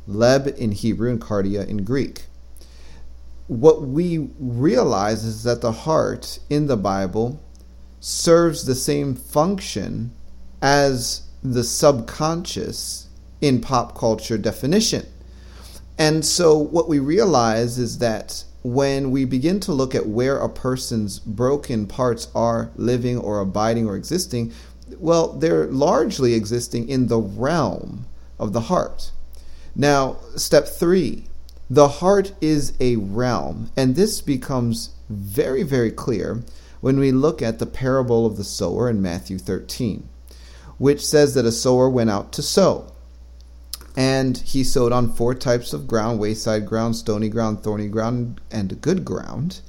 leb 0.08 0.56
in 0.56 0.72
Hebrew 0.72 1.10
and 1.10 1.20
cardia 1.20 1.66
in 1.66 1.84
Greek 1.84 2.24
what 3.50 3.82
we 3.82 4.30
realize 4.38 5.24
is 5.24 5.42
that 5.42 5.60
the 5.60 5.72
heart 5.72 6.38
in 6.48 6.68
the 6.68 6.76
Bible 6.76 7.42
serves 7.98 8.64
the 8.64 8.76
same 8.76 9.16
function 9.16 10.12
as 10.62 11.22
the 11.42 11.64
subconscious 11.64 13.08
in 13.40 13.60
pop 13.60 13.98
culture 13.98 14.38
definition. 14.38 15.04
And 15.98 16.24
so, 16.24 16.56
what 16.56 16.88
we 16.88 17.00
realize 17.00 17.76
is 17.76 17.98
that 17.98 18.44
when 18.62 19.10
we 19.10 19.24
begin 19.24 19.60
to 19.60 19.72
look 19.72 19.94
at 19.94 20.06
where 20.06 20.38
a 20.38 20.48
person's 20.48 21.18
broken 21.18 21.86
parts 21.86 22.28
are 22.34 22.70
living 22.76 23.16
or 23.16 23.40
abiding 23.40 23.86
or 23.86 23.96
existing, 23.96 24.52
well, 24.98 25.28
they're 25.32 25.66
largely 25.66 26.34
existing 26.34 26.88
in 26.88 27.06
the 27.06 27.18
realm 27.18 28.06
of 28.38 28.52
the 28.52 28.62
heart. 28.62 29.12
Now, 29.74 30.18
step 30.36 30.66
three 30.66 31.24
the 31.72 31.88
heart 31.88 32.32
is 32.40 32.72
a 32.80 32.96
realm, 32.96 33.70
and 33.76 33.94
this 33.94 34.20
becomes 34.20 34.90
very, 35.08 35.62
very 35.62 35.92
clear 35.92 36.42
when 36.80 36.98
we 36.98 37.12
look 37.12 37.40
at 37.40 37.60
the 37.60 37.66
parable 37.66 38.26
of 38.26 38.36
the 38.36 38.42
sower 38.42 38.90
in 38.90 39.00
Matthew 39.00 39.38
13, 39.38 40.08
which 40.78 41.06
says 41.06 41.34
that 41.34 41.46
a 41.46 41.52
sower 41.52 41.88
went 41.88 42.10
out 42.10 42.32
to 42.32 42.42
sow. 42.42 42.89
And 43.96 44.38
he 44.38 44.62
sowed 44.62 44.92
on 44.92 45.12
four 45.12 45.34
types 45.34 45.72
of 45.72 45.88
ground 45.88 46.20
wayside 46.20 46.66
ground, 46.66 46.96
stony 46.96 47.28
ground, 47.28 47.62
thorny 47.62 47.88
ground, 47.88 48.40
and 48.50 48.80
good 48.80 49.04
ground. 49.04 49.60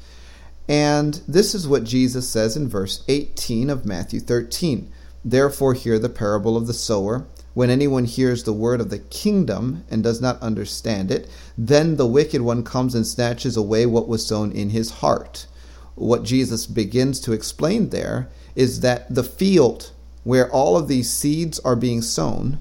And 0.67 1.21
this 1.27 1.55
is 1.55 1.67
what 1.67 1.83
Jesus 1.83 2.29
says 2.29 2.55
in 2.55 2.69
verse 2.69 3.03
18 3.07 3.69
of 3.69 3.85
Matthew 3.85 4.19
13. 4.19 4.91
Therefore, 5.25 5.73
hear 5.73 5.99
the 5.99 6.09
parable 6.09 6.55
of 6.55 6.67
the 6.67 6.73
sower. 6.73 7.27
When 7.53 7.69
anyone 7.69 8.05
hears 8.05 8.43
the 8.43 8.53
word 8.53 8.79
of 8.79 8.89
the 8.89 8.99
kingdom 8.99 9.83
and 9.89 10.01
does 10.01 10.21
not 10.21 10.41
understand 10.41 11.11
it, 11.11 11.27
then 11.57 11.97
the 11.97 12.07
wicked 12.07 12.41
one 12.41 12.63
comes 12.63 12.95
and 12.95 13.05
snatches 13.05 13.57
away 13.57 13.85
what 13.85 14.07
was 14.07 14.25
sown 14.25 14.51
in 14.51 14.69
his 14.69 14.91
heart. 14.91 15.47
What 15.95 16.23
Jesus 16.23 16.65
begins 16.65 17.19
to 17.21 17.33
explain 17.33 17.89
there 17.89 18.29
is 18.55 18.79
that 18.79 19.13
the 19.13 19.23
field 19.23 19.91
where 20.23 20.49
all 20.51 20.77
of 20.77 20.87
these 20.87 21.11
seeds 21.11 21.59
are 21.59 21.75
being 21.75 22.01
sown 22.01 22.59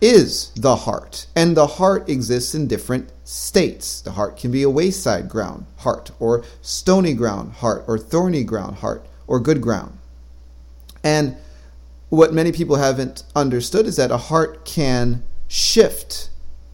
is 0.00 0.50
the 0.56 0.76
heart. 0.76 1.26
And 1.36 1.56
the 1.56 1.66
heart 1.66 2.08
exists 2.08 2.54
in 2.54 2.66
different 2.66 3.12
states. 3.24 4.00
The 4.00 4.12
heart 4.12 4.36
can 4.36 4.50
be 4.50 4.62
a 4.62 4.70
wayside 4.70 5.28
ground 5.28 5.66
heart, 5.78 6.10
or 6.18 6.44
stony 6.62 7.14
ground 7.14 7.54
heart, 7.54 7.84
or 7.86 7.98
thorny 7.98 8.44
ground 8.44 8.76
heart, 8.76 9.04
or 9.26 9.40
good 9.40 9.60
ground. 9.60 9.98
And 11.04 11.36
what 12.08 12.34
many 12.34 12.52
people 12.52 12.76
haven't 12.76 13.22
understood 13.36 13.86
is 13.86 13.96
that 13.96 14.10
a 14.10 14.16
heart 14.16 14.64
can 14.64 15.22
shift 15.48 16.30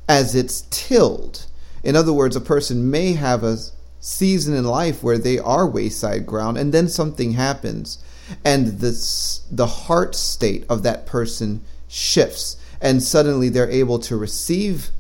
as 0.08 0.34
it's 0.34 0.62
tilled. 0.70 1.46
In 1.82 1.94
other 1.94 2.12
words, 2.12 2.36
a 2.36 2.40
person 2.40 2.90
may 2.90 3.12
have 3.12 3.44
a 3.44 3.58
season 4.00 4.54
in 4.54 4.64
life 4.64 5.02
where 5.02 5.18
they 5.18 5.38
are 5.38 5.66
wayside 5.66 6.26
ground 6.26 6.56
and 6.56 6.72
then 6.72 6.88
something 6.88 7.32
happens 7.32 7.98
and 8.44 8.78
the, 8.78 9.40
the 9.50 9.66
heart 9.66 10.14
state 10.14 10.64
of 10.68 10.82
that 10.82 11.06
person 11.06 11.60
shifts 11.88 12.56
and 12.80 13.02
suddenly 13.02 13.48
they're 13.48 13.70
able 13.70 13.98
to 14.00 14.16
receive 14.16 14.90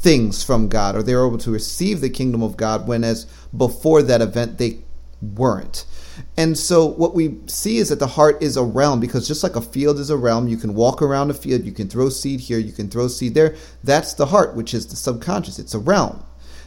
things 0.00 0.42
from 0.42 0.68
God 0.68 0.96
or 0.96 1.02
they're 1.02 1.26
able 1.26 1.38
to 1.38 1.50
receive 1.50 2.00
the 2.00 2.10
kingdom 2.10 2.42
of 2.42 2.56
God 2.56 2.88
when 2.88 3.04
as 3.04 3.26
before 3.56 4.02
that 4.02 4.22
event 4.22 4.58
they 4.58 4.78
weren't. 5.20 5.84
And 6.36 6.58
so 6.58 6.86
what 6.86 7.14
we 7.14 7.38
see 7.46 7.78
is 7.78 7.90
that 7.90 7.98
the 7.98 8.06
heart 8.06 8.42
is 8.42 8.56
a 8.56 8.64
realm 8.64 9.00
because 9.00 9.28
just 9.28 9.42
like 9.42 9.56
a 9.56 9.60
field 9.60 9.98
is 9.98 10.10
a 10.10 10.16
realm, 10.16 10.48
you 10.48 10.56
can 10.56 10.74
walk 10.74 11.02
around 11.02 11.30
a 11.30 11.34
field, 11.34 11.64
you 11.64 11.72
can 11.72 11.88
throw 11.88 12.08
seed 12.08 12.40
here, 12.40 12.58
you 12.58 12.72
can 12.72 12.88
throw 12.88 13.08
seed 13.08 13.34
there. 13.34 13.54
That's 13.84 14.14
the 14.14 14.26
heart, 14.26 14.54
which 14.54 14.74
is 14.74 14.86
the 14.86 14.96
subconscious. 14.96 15.58
It's 15.58 15.74
a 15.74 15.78
realm. 15.78 16.22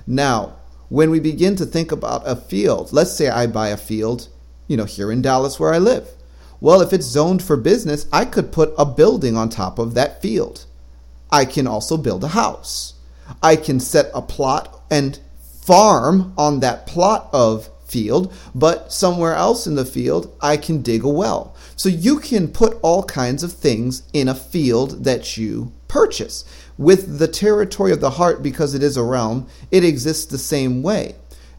Now, 0.06 0.58
when 0.89 1.10
we 1.10 1.19
begin 1.19 1.56
to 1.56 1.65
think 1.65 1.91
about 1.91 2.28
a 2.28 2.36
field, 2.36 2.93
let's 2.93 3.15
say 3.15 3.30
I 3.30 3.47
buy 3.47 3.69
a 3.69 3.78
field, 3.78 4.28
you 4.67 4.78
know, 4.78 4.86
here 4.86 5.12
in 5.12 5.21
Dallas 5.21 5.60
where 5.60 5.73
I 5.73 5.80
live. 5.80 6.08
Well, 6.63 6.80
if 6.80 6.93
it's 6.93 7.06
zoned 7.06 7.43
for 7.43 7.58
business, 7.58 8.08
I 8.13 8.23
could 8.23 8.54
put 8.54 8.73
a 8.78 8.86
building 8.86 9.36
on 9.36 9.49
top 9.49 9.78
of 9.78 9.95
that 9.95 10.21
field. 10.21 10.65
I 11.30 11.43
can 11.43 11.67
also 11.67 11.97
build 11.97 12.23
a 12.23 12.30
house. 12.30 12.93
I 13.41 13.58
can 13.58 13.82
set 13.82 14.10
a 14.13 14.21
plot 14.21 14.82
and 14.89 15.19
farm 15.62 16.34
on 16.38 16.62
that 16.62 16.88
plot 16.88 17.28
of 17.34 17.69
field, 17.86 18.34
but 18.56 18.93
somewhere 18.93 19.36
else 19.36 19.67
in 19.67 19.76
the 19.76 19.84
field, 19.84 20.34
I 20.39 20.56
can 20.56 20.82
dig 20.82 21.04
a 21.04 21.10
well. 21.10 21.54
So 21.76 21.89
you 21.89 22.21
can 22.21 22.47
put 22.47 22.80
all 22.82 23.04
kinds 23.04 23.43
of 23.43 23.52
things 23.52 24.04
in 24.13 24.30
a 24.30 24.34
field 24.34 25.04
that 25.04 25.36
you 25.36 25.73
purchase. 25.89 26.45
With 26.78 27.19
the 27.19 27.28
territory 27.28 27.91
of 27.91 27.99
the 27.99 28.12
heart, 28.12 28.41
because 28.41 28.73
it 28.73 28.82
is 28.82 28.95
a 28.95 29.04
realm, 29.04 29.47
it 29.69 29.84
exists 29.84 30.28
the 30.28 30.38
same 30.38 30.82
way. 30.82 31.15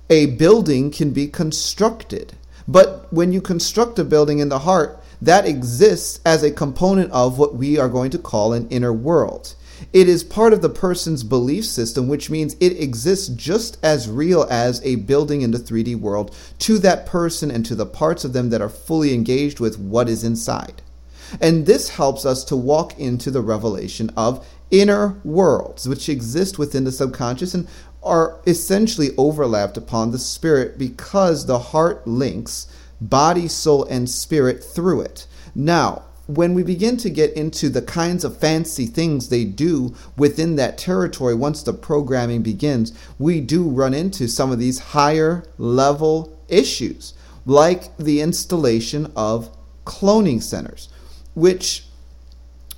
A 0.08 0.24
building 0.24 0.90
can 0.90 1.10
be 1.10 1.28
constructed, 1.28 2.38
but 2.66 3.12
when 3.12 3.32
you 3.32 3.40
construct 3.40 3.98
a 3.98 4.04
building 4.04 4.38
in 4.38 4.48
the 4.48 4.60
heart, 4.60 5.02
that 5.20 5.46
exists 5.46 6.20
as 6.24 6.42
a 6.42 6.50
component 6.50 7.10
of 7.12 7.38
what 7.38 7.54
we 7.54 7.78
are 7.78 7.88
going 7.88 8.10
to 8.10 8.18
call 8.18 8.52
an 8.52 8.68
inner 8.68 8.92
world. 8.92 9.54
It 9.92 10.08
is 10.08 10.24
part 10.24 10.52
of 10.52 10.62
the 10.62 10.68
person's 10.68 11.24
belief 11.24 11.64
system, 11.64 12.08
which 12.08 12.30
means 12.30 12.56
it 12.60 12.80
exists 12.80 13.28
just 13.28 13.78
as 13.82 14.08
real 14.08 14.46
as 14.50 14.80
a 14.84 14.96
building 14.96 15.42
in 15.42 15.50
the 15.50 15.58
3D 15.58 15.96
world 15.96 16.34
to 16.60 16.78
that 16.78 17.06
person 17.06 17.50
and 17.50 17.66
to 17.66 17.74
the 17.74 17.86
parts 17.86 18.24
of 18.24 18.32
them 18.32 18.50
that 18.50 18.62
are 18.62 18.68
fully 18.68 19.12
engaged 19.14 19.60
with 19.60 19.78
what 19.78 20.08
is 20.08 20.24
inside. 20.24 20.82
And 21.40 21.66
this 21.66 21.88
helps 21.90 22.24
us 22.24 22.44
to 22.44 22.56
walk 22.56 22.98
into 22.98 23.30
the 23.30 23.40
revelation 23.40 24.10
of 24.16 24.46
inner 24.70 25.20
worlds, 25.24 25.88
which 25.88 26.08
exist 26.08 26.58
within 26.58 26.84
the 26.84 26.92
subconscious 26.92 27.54
and 27.54 27.68
are 28.04 28.36
essentially 28.46 29.10
overlapped 29.16 29.76
upon 29.76 30.10
the 30.10 30.18
spirit 30.18 30.78
because 30.78 31.46
the 31.46 31.58
heart 31.58 32.06
links 32.06 32.66
body, 33.00 33.48
soul, 33.48 33.84
and 33.84 34.08
spirit 34.08 34.62
through 34.62 35.00
it. 35.00 35.26
Now, 35.54 36.02
when 36.26 36.54
we 36.54 36.62
begin 36.62 36.96
to 36.98 37.10
get 37.10 37.34
into 37.34 37.68
the 37.68 37.82
kinds 37.82 38.24
of 38.24 38.38
fancy 38.38 38.86
things 38.86 39.28
they 39.28 39.44
do 39.44 39.94
within 40.16 40.56
that 40.56 40.78
territory 40.78 41.34
once 41.34 41.62
the 41.62 41.72
programming 41.74 42.42
begins, 42.42 42.92
we 43.18 43.40
do 43.40 43.68
run 43.68 43.92
into 43.92 44.26
some 44.26 44.50
of 44.50 44.58
these 44.58 44.78
higher 44.78 45.44
level 45.58 46.38
issues, 46.48 47.12
like 47.44 47.94
the 47.98 48.22
installation 48.22 49.12
of 49.14 49.54
cloning 49.84 50.42
centers, 50.42 50.88
which 51.34 51.83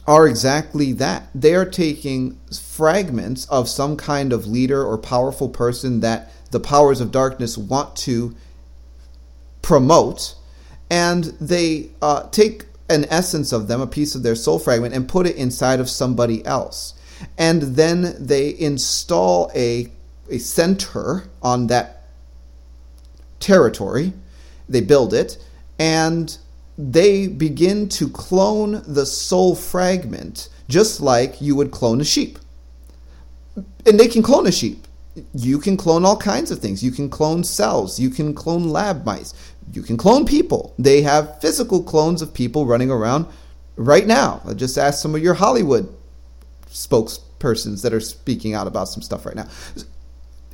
are 0.07 0.27
exactly 0.29 0.93
that. 0.93 1.29
They 1.35 1.55
are 1.55 1.65
taking 1.65 2.39
fragments 2.53 3.47
of 3.47 3.69
some 3.69 3.97
kind 3.97 4.33
of 4.33 4.47
leader 4.47 4.85
or 4.85 4.99
powerful 4.99 5.49
person 5.49 6.01
that 6.01 6.33
the 6.53 6.61
powers 6.61 7.01
of 7.01 7.11
darkness 7.11 7.59
want 7.59 7.97
to 7.97 8.35
promote, 9.63 10.37
and 10.89 11.25
they 11.41 11.91
uh, 12.01 12.29
take 12.31 12.67
an 12.89 13.05
essence 13.11 13.53
of 13.53 13.67
them, 13.67 13.81
a 13.81 13.87
piece 13.87 14.15
of 14.15 14.23
their 14.23 14.37
soul 14.37 14.61
fragment, 14.61 14.95
and 14.95 15.09
put 15.09 15.27
it 15.27 15.35
inside 15.35 15.81
of 15.81 15.91
somebody 15.91 16.45
else. 16.47 16.95
And 17.37 17.63
then 17.63 18.15
they 18.25 18.57
install 18.57 19.51
a, 19.57 19.91
a 20.31 20.39
center 20.39 21.25
on 21.43 21.67
that 21.67 22.05
territory. 23.41 24.13
They 24.69 24.83
build 24.83 25.13
it, 25.13 25.43
and 25.79 26.37
they 26.79 27.27
begin 27.27 27.89
to 27.89 28.09
clone 28.09 28.83
the 28.87 29.07
soul 29.07 29.55
fragment 29.55 30.49
just 30.69 31.01
like 31.01 31.41
you 31.41 31.55
would 31.57 31.71
clone 31.71 32.01
a 32.01 32.05
sheep. 32.05 32.39
And 33.87 33.99
they 33.99 34.09
can 34.09 34.23
clone 34.23 34.47
a 34.47 34.53
sheep. 34.53 34.87
You 35.33 35.59
can 35.59 35.77
clone 35.77 36.05
all 36.05 36.17
kinds 36.17 36.51
of 36.51 36.59
things. 36.59 36.83
You 36.83 36.91
can 36.91 37.09
clone 37.09 37.45
cells. 37.45 37.99
You 37.99 38.11
can 38.11 38.35
clone 38.35 38.69
lab 38.69 39.05
mice. 39.07 39.33
You 39.73 39.83
can 39.83 39.97
clone 39.97 40.27
people. 40.27 40.75
They 40.79 41.03
have 41.03 41.41
physical 41.41 41.83
clones 41.83 42.21
of 42.21 42.35
people 42.35 42.67
running 42.67 42.91
around 42.91 43.27
right 43.77 44.07
now. 44.07 44.43
I 44.47 44.55
just 44.55 44.77
ask 44.77 45.01
some 45.01 45.15
of 45.15 45.23
your 45.23 45.35
Hollywood 45.35 45.95
spokespersons 46.69 47.83
that 47.83 47.95
are 47.95 48.01
speaking 48.01 48.53
out 48.55 48.67
about 48.67 48.89
some 48.89 49.03
stuff 49.03 49.25
right 49.25 49.37
now. 49.37 49.49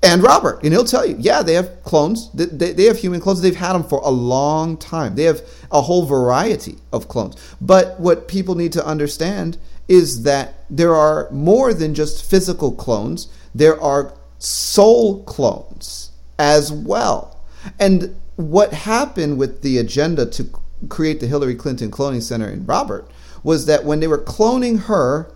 And 0.03 0.23
Robert, 0.23 0.65
and 0.65 0.73
he'll 0.73 0.85
tell 0.85 1.07
you, 1.07 1.17
yeah, 1.19 1.43
they 1.43 1.55
have 1.55 1.83
clones. 1.85 2.31
They, 2.33 2.73
they 2.73 2.85
have 2.85 2.99
human 2.99 3.21
clones. 3.21 3.41
They've 3.41 3.55
had 3.55 3.75
them 3.75 3.85
for 3.85 4.01
a 4.01 4.11
long 4.11 4.77
time. 4.77 5.15
They 5.15 5.25
have 5.25 5.43
a 5.71 5.81
whole 5.81 6.05
variety 6.05 6.79
of 6.93 7.09
clones. 7.09 7.37
But 7.61 8.01
what 8.01 8.27
people 8.27 8.57
need 8.57 8.73
to 8.73 8.85
understand 8.85 9.59
is 9.87 10.25
that 10.25 10.65
there 10.69 10.95
are 10.95 11.31
more 11.31 11.73
than 11.73 11.95
just 11.95 12.29
physical 12.29 12.73
clones, 12.73 13.29
there 13.55 13.81
are 13.81 14.15
soul 14.39 15.23
clones 15.25 16.11
as 16.39 16.73
well. 16.73 17.41
And 17.79 18.17
what 18.37 18.73
happened 18.73 19.39
with 19.39 19.63
the 19.63 19.79
agenda 19.79 20.27
to 20.27 20.47
create 20.89 21.21
the 21.21 21.27
Hillary 21.29 21.55
Clinton 21.55 21.91
Cloning 21.91 22.23
Center 22.23 22.49
in 22.49 22.67
Robert 22.67 23.09
was 23.45 23.67
that 23.67 23.85
when 23.85 24.01
they 24.01 24.09
were 24.09 24.19
cloning 24.19 24.85
her 24.85 25.33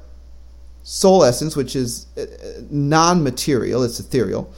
soul 0.88 1.24
essence, 1.24 1.56
which 1.56 1.74
is 1.74 2.06
uh, 2.16 2.26
non 2.70 3.20
material, 3.24 3.82
it's 3.82 3.98
ethereal, 3.98 4.52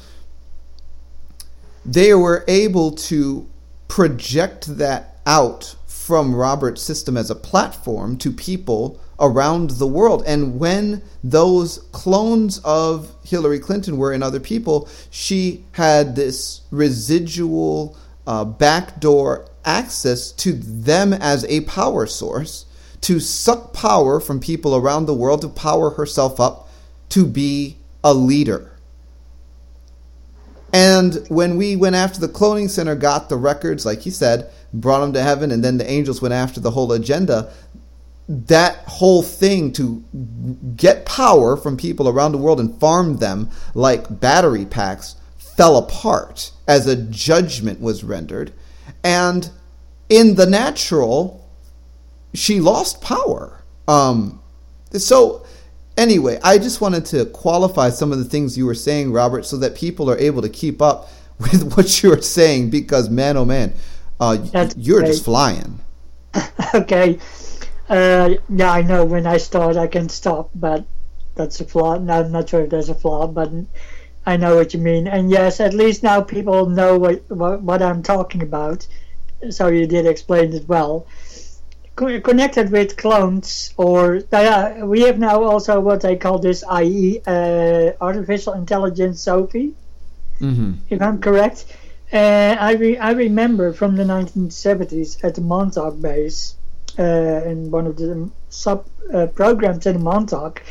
they 1.87 2.13
were 2.13 2.45
able 2.47 2.91
to 2.91 3.49
project 3.89 4.77
that 4.77 5.21
out 5.25 5.75
from 5.87 6.35
Robert's 6.35 6.83
system 6.83 7.17
as 7.17 7.31
a 7.31 7.35
platform 7.35 8.19
to 8.19 8.31
people 8.31 9.01
around 9.19 9.71
the 9.71 9.87
world. 9.87 10.23
And 10.27 10.61
when 10.61 11.01
those 11.25 11.79
clones 11.93 12.59
of 12.59 13.11
Hillary 13.25 13.59
Clinton 13.59 13.97
were 13.97 14.13
in 14.13 14.23
other 14.23 14.39
people, 14.39 14.87
she 15.09 15.65
had 15.73 16.15
this 16.15 16.61
residual 16.71 17.97
uh, 18.27 18.45
backdoor 18.45 19.49
access 19.65 20.31
to 20.33 20.53
them 20.53 21.15
as 21.15 21.47
a 21.47 21.63
power 21.63 22.07
source 22.07 22.67
to 23.03 23.21
suck 23.21 23.73
power 23.73 24.21
from 24.21 24.41
people 24.41 24.75
around 24.77 25.07
the 25.07 25.15
world 25.15 25.43
to 25.43 25.49
power 25.49 25.91
herself 25.91 26.41
up 26.41 26.69
to 27.11 27.27
be 27.27 27.77
a 28.05 28.13
leader. 28.13 28.73
And 30.73 31.25
when 31.29 31.57
we 31.57 31.77
went 31.77 31.97
after 31.97 32.21
the 32.21 32.29
cloning 32.29 32.69
center, 32.69 32.95
got 32.95 33.29
the 33.29 33.37
records, 33.37 33.87
like 33.87 34.01
he 34.01 34.11
said, 34.11 34.51
brought 34.75 35.01
them 35.01 35.13
to 35.15 35.23
heaven, 35.23 35.51
and 35.51 35.65
then 35.65 35.79
the 35.79 35.91
angels 35.91 36.21
went 36.21 36.35
after 36.35 36.61
the 36.61 36.73
whole 36.73 36.93
agenda, 36.93 37.51
that 38.29 38.77
whole 38.87 39.23
thing 39.23 39.73
to 39.73 40.05
get 40.77 41.07
power 41.07 41.57
from 41.57 41.77
people 41.79 42.09
around 42.09 42.33
the 42.33 42.39
world 42.39 42.61
and 42.61 42.79
farm 42.79 43.17
them 43.17 43.49
like 43.75 44.21
battery 44.21 44.67
packs 44.67 45.17
fell 45.39 45.79
apart 45.79 46.53
as 46.67 46.87
a 46.87 46.95
judgment 46.95 47.81
was 47.81 48.05
rendered. 48.05 48.53
And 49.03 49.51
in 50.11 50.35
the 50.35 50.47
natural, 50.47 51.38
she 52.35 52.61
lost 52.61 53.01
power. 53.01 53.63
Um, 53.87 54.41
so, 54.93 55.45
anyway, 55.97 56.39
I 56.43 56.59
just 56.59 56.81
wanted 56.81 57.05
to 57.07 57.27
qualify 57.27 57.91
some 57.91 58.13
of 58.13 58.19
the 58.19 58.25
things 58.25 58.57
you 58.57 58.67
were 58.67 58.75
saying, 58.75 59.13
Robert, 59.13 59.45
so 59.45 59.57
that 59.59 59.75
people 59.75 60.11
are 60.11 60.19
able 60.19 60.43
to 60.43 60.49
keep 60.49 60.81
up 60.81 61.09
with 61.39 61.77
what 61.77 62.03
you 62.03 62.13
are 62.13 62.23
saying 62.23 62.71
because, 62.71 63.09
man, 63.11 63.37
oh 63.37 63.45
man, 63.45 63.73
uh, 64.21 64.39
you're 64.77 65.01
great. 65.01 65.09
just 65.09 65.25
flying. 65.25 65.81
okay. 66.75 67.19
Uh, 67.89 68.35
yeah, 68.51 68.71
I 68.71 68.83
know 68.83 69.05
when 69.05 69.27
I 69.27 69.39
start 69.39 69.77
I 69.77 69.87
can 69.87 70.09
stop, 70.09 70.51
but 70.55 70.85
that's 71.35 71.61
a 71.61 71.65
flaw. 71.65 71.99
No, 71.99 72.21
I'm 72.21 72.33
not 72.33 72.49
sure 72.49 72.65
if 72.65 72.71
there's 72.71 72.91
a 72.91 72.95
flaw, 72.95 73.27
but 73.27 73.51
I 74.27 74.37
know 74.37 74.57
what 74.57 74.75
you 74.75 74.81
mean. 74.81 75.07
And 75.07 75.31
yes, 75.31 75.61
at 75.61 75.73
least 75.73 76.03
now 76.03 76.21
people 76.21 76.67
know 76.67 76.99
what, 76.99 77.23
what, 77.31 77.63
what 77.63 77.81
I'm 77.81 78.03
talking 78.03 78.43
about. 78.43 78.87
So 79.49 79.69
you 79.69 79.87
did 79.87 80.05
explain 80.05 80.53
it 80.53 80.69
well. 80.69 81.07
Co- 81.99 82.21
connected 82.21 82.71
with 82.71 82.97
clones, 82.97 83.75
or 83.77 84.21
uh, 84.31 84.75
we 84.85 85.01
have 85.01 85.19
now 85.19 85.43
also 85.43 85.81
what 85.81 86.01
they 86.01 86.15
call 86.15 86.39
this 86.39 86.63
IE, 86.81 87.21
uh, 87.27 87.91
artificial 88.01 88.53
intelligence 88.53 89.21
Sophie, 89.21 89.75
mm-hmm. 90.39 90.75
if 90.91 91.03
I'm 91.03 91.19
correct. 91.21 91.65
Uh, 92.13 92.55
I 92.69 92.75
re- 92.75 92.99
I 92.99 93.11
remember 93.11 93.73
from 93.73 93.97
the 93.97 94.05
1970s 94.05 95.25
at 95.25 95.35
the 95.35 95.41
Montauk 95.41 96.01
base, 96.01 96.55
uh, 97.01 97.51
in 97.51 97.69
one 97.73 97.89
of 97.89 97.97
the 97.97 98.31
sub 98.49 98.87
uh, 99.13 99.27
programs 99.27 99.85
in 99.85 100.01
Montauk, 100.01 100.63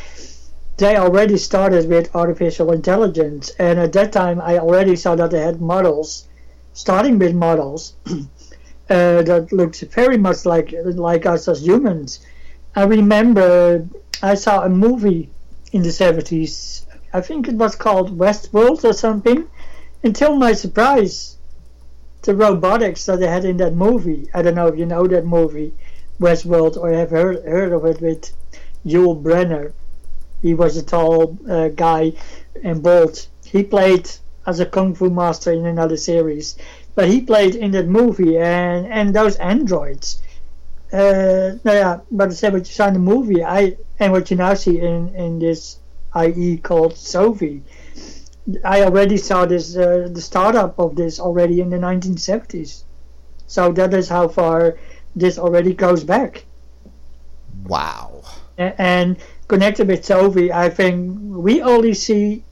they 0.78 0.96
already 0.96 1.36
started 1.36 1.90
with 1.90 2.14
artificial 2.16 2.72
intelligence, 2.72 3.50
and 3.58 3.78
at 3.78 3.92
that 3.92 4.12
time 4.12 4.40
I 4.40 4.60
already 4.60 4.96
saw 4.96 5.14
that 5.16 5.30
they 5.32 5.42
had 5.42 5.60
models, 5.60 6.26
starting 6.72 7.18
with 7.18 7.34
models 7.34 7.92
uh, 8.90 9.22
that 9.22 9.52
looked 9.52 9.80
very 9.94 10.16
much 10.16 10.46
like 10.46 10.74
like 10.84 11.26
us 11.26 11.48
as 11.48 11.66
humans. 11.66 12.20
I 12.74 12.84
remember 12.84 13.86
I 14.22 14.34
saw 14.34 14.62
a 14.62 14.68
movie 14.68 15.30
in 15.72 15.82
the 15.82 15.90
70s. 15.90 16.84
I 17.12 17.20
think 17.20 17.48
it 17.48 17.54
was 17.54 17.76
called 17.76 18.18
Westworld 18.18 18.84
or 18.84 18.92
something. 18.92 19.46
Until 20.02 20.36
my 20.36 20.52
surprise, 20.52 21.36
the 22.22 22.34
robotics 22.34 23.06
that 23.06 23.20
they 23.20 23.26
had 23.26 23.44
in 23.44 23.56
that 23.58 23.74
movie. 23.74 24.28
I 24.34 24.42
don't 24.42 24.54
know 24.54 24.66
if 24.66 24.78
you 24.78 24.86
know 24.86 25.06
that 25.06 25.24
movie, 25.24 25.72
Westworld, 26.20 26.76
or 26.76 26.90
have 26.92 27.10
heard, 27.10 27.44
heard 27.44 27.72
of 27.72 27.84
it 27.84 28.00
with 28.00 28.32
Yul 28.84 29.22
Brynner. 29.22 29.72
he 30.42 30.54
was 30.54 30.76
a 30.76 30.82
tall 30.82 31.38
uh, 31.48 31.68
guy 31.68 32.12
and 32.62 32.82
bald. 32.82 33.26
He 33.44 33.62
played 33.62 34.10
as 34.46 34.60
a 34.60 34.66
kung 34.66 34.94
fu 34.94 35.10
master 35.10 35.52
in 35.52 35.66
another 35.66 35.96
series, 35.96 36.56
but 36.98 37.08
he 37.08 37.20
played 37.20 37.54
in 37.54 37.70
that 37.70 37.86
movie 37.86 38.36
and 38.36 38.84
and 38.88 39.14
those 39.14 39.36
androids. 39.36 40.20
Uh, 40.92 41.54
no, 41.64 41.72
yeah, 41.72 42.00
but 42.10 42.30
I 42.30 42.32
said 42.32 42.52
what 42.52 42.66
you 42.66 42.74
saw 42.74 42.88
in 42.88 42.94
the 42.94 43.06
movie, 43.14 43.44
I 43.44 43.76
and 44.00 44.10
what 44.10 44.28
you 44.32 44.36
now 44.36 44.54
see 44.54 44.80
in 44.80 45.14
in 45.14 45.38
this 45.38 45.78
IE 46.24 46.56
called 46.56 46.96
Sophie. 46.96 47.62
I 48.64 48.82
already 48.82 49.16
saw 49.16 49.46
this 49.46 49.76
uh, 49.76 50.08
the 50.10 50.20
startup 50.20 50.76
of 50.80 50.96
this 50.96 51.20
already 51.20 51.60
in 51.60 51.70
the 51.70 51.76
1970s. 51.76 52.82
So 53.46 53.70
that 53.78 53.94
is 53.94 54.08
how 54.08 54.26
far 54.26 54.76
this 55.14 55.38
already 55.38 55.74
goes 55.74 56.02
back. 56.02 56.46
Wow. 57.64 58.24
And 58.56 59.18
connected 59.46 59.86
with 59.86 60.04
Sophie, 60.04 60.52
I 60.52 60.68
think 60.68 61.16
we 61.46 61.62
only 61.62 61.94
see 61.94 62.42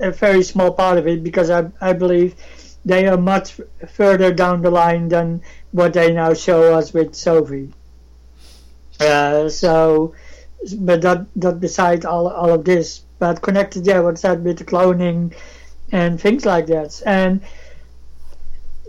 a 0.00 0.10
very 0.10 0.42
small 0.42 0.72
part 0.72 0.96
of 0.96 1.06
it 1.06 1.22
because 1.22 1.50
I, 1.50 1.70
I 1.82 1.92
believe 1.92 2.34
they 2.84 3.06
are 3.06 3.16
much 3.16 3.60
further 3.88 4.32
down 4.32 4.62
the 4.62 4.70
line 4.70 5.08
than 5.08 5.42
what 5.72 5.92
they 5.92 6.12
now 6.12 6.32
show 6.34 6.74
us 6.74 6.92
with 6.92 7.14
Sophie. 7.14 7.72
Uh, 9.00 9.48
so 9.48 10.14
but 10.76 11.02
that 11.02 11.26
that 11.36 11.60
beside 11.60 12.04
all 12.04 12.28
all 12.28 12.52
of 12.52 12.64
this, 12.64 13.02
but 13.18 13.42
connected, 13.42 13.86
yeah, 13.86 14.00
what's 14.00 14.22
that 14.22 14.40
with 14.40 14.64
cloning 14.66 15.34
and 15.92 16.20
things 16.20 16.44
like 16.44 16.66
that, 16.66 17.00
and 17.06 17.40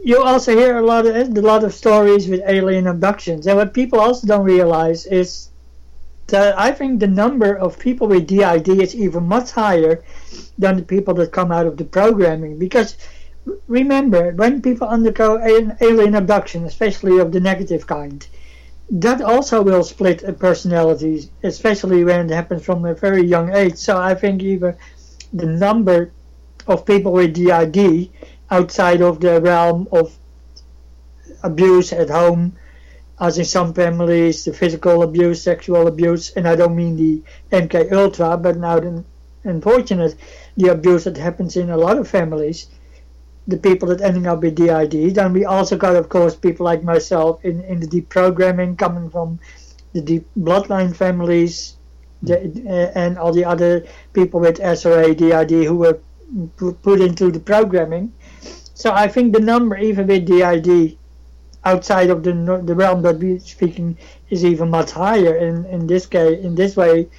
you 0.03 0.21
also 0.21 0.55
hear 0.55 0.77
a 0.77 0.85
lot 0.85 1.05
of 1.05 1.15
a 1.15 1.41
lot 1.41 1.63
of 1.63 1.73
stories 1.73 2.27
with 2.27 2.41
alien 2.47 2.87
abductions, 2.87 3.47
and 3.47 3.57
what 3.57 3.73
people 3.73 3.99
also 3.99 4.25
don't 4.25 4.43
realize 4.43 5.05
is 5.05 5.49
that 6.27 6.57
I 6.57 6.71
think 6.71 6.99
the 6.99 7.07
number 7.07 7.55
of 7.55 7.79
people 7.79 8.07
with 8.07 8.27
DID 8.27 8.69
is 8.69 8.95
even 8.95 9.23
much 9.23 9.51
higher 9.51 10.03
than 10.57 10.77
the 10.77 10.83
people 10.83 11.13
that 11.15 11.31
come 11.31 11.51
out 11.51 11.65
of 11.65 11.77
the 11.77 11.85
programming. 11.85 12.59
Because 12.59 12.95
remember, 13.67 14.31
when 14.31 14.61
people 14.61 14.87
undergo 14.87 15.39
alien 15.81 16.15
abduction, 16.15 16.65
especially 16.65 17.19
of 17.19 17.31
the 17.31 17.39
negative 17.39 17.87
kind, 17.87 18.27
that 18.91 19.21
also 19.21 19.61
will 19.61 19.83
split 19.83 20.23
a 20.23 20.33
personality, 20.33 21.29
especially 21.43 22.03
when 22.03 22.29
it 22.29 22.33
happens 22.33 22.63
from 22.65 22.85
a 22.85 22.93
very 22.95 23.23
young 23.23 23.53
age. 23.53 23.75
So 23.75 23.97
I 23.97 24.15
think 24.15 24.41
even 24.41 24.75
the 25.31 25.45
number 25.45 26.11
of 26.67 26.85
people 26.85 27.11
with 27.11 27.33
DID 27.35 28.09
outside 28.49 29.01
of 29.01 29.19
the 29.19 29.39
realm 29.41 29.87
of 29.91 30.17
abuse 31.43 31.93
at 31.93 32.09
home, 32.09 32.53
as 33.19 33.37
in 33.37 33.45
some 33.45 33.73
families, 33.73 34.45
the 34.45 34.53
physical 34.53 35.03
abuse, 35.03 35.41
sexual 35.41 35.87
abuse, 35.87 36.31
and 36.31 36.47
I 36.47 36.55
don't 36.55 36.75
mean 36.75 36.95
the 36.95 37.21
MK 37.51 37.91
Ultra, 37.91 38.37
but 38.37 38.57
now 38.57 38.79
the 38.79 39.03
unfortunate 39.43 40.15
the 40.57 40.69
abuse 40.69 41.03
that 41.05 41.17
happens 41.17 41.55
in 41.55 41.69
a 41.69 41.77
lot 41.77 41.97
of 41.97 42.07
families, 42.07 42.67
the 43.49 43.57
people 43.57 43.87
that 43.89 44.01
ending 44.01 44.27
up 44.27 44.41
with 44.41 44.55
DID. 44.55 45.15
Then 45.15 45.33
we 45.33 45.43
also 45.43 45.75
got, 45.75 45.95
of 45.95 46.07
course, 46.07 46.35
people 46.35 46.65
like 46.65 46.83
myself 46.83 47.43
in, 47.43 47.61
in 47.61 47.79
the 47.79 47.87
deep 47.87 48.07
programming 48.09 48.75
coming 48.75 49.09
from 49.09 49.39
the 49.93 50.01
deep 50.01 50.27
bloodline 50.37 50.95
families, 50.95 51.75
the, 52.21 52.35
uh, 52.37 52.99
and 52.99 53.17
all 53.17 53.33
the 53.33 53.45
other 53.45 53.85
people 54.13 54.39
with 54.39 54.59
SRA, 54.59 55.17
DID 55.17 55.65
who 55.65 55.77
were 55.77 55.99
put 56.83 57.01
into 57.01 57.31
the 57.31 57.39
programming. 57.39 58.13
So 58.75 58.91
I 58.91 59.07
think 59.07 59.33
the 59.33 59.39
number, 59.39 59.77
even 59.77 60.05
with 60.05 60.25
DID, 60.25 60.97
outside 61.65 62.09
of 62.09 62.23
the 62.23 62.33
the 62.63 62.75
realm 62.75 63.01
that 63.01 63.17
we're 63.17 63.39
speaking, 63.39 63.97
is 64.29 64.45
even 64.45 64.69
much 64.69 64.91
higher. 64.91 65.35
In 65.35 65.65
in 65.65 65.87
this 65.87 66.05
case, 66.05 66.39
in 66.45 66.53
this 66.53 66.77
way, 66.77 67.09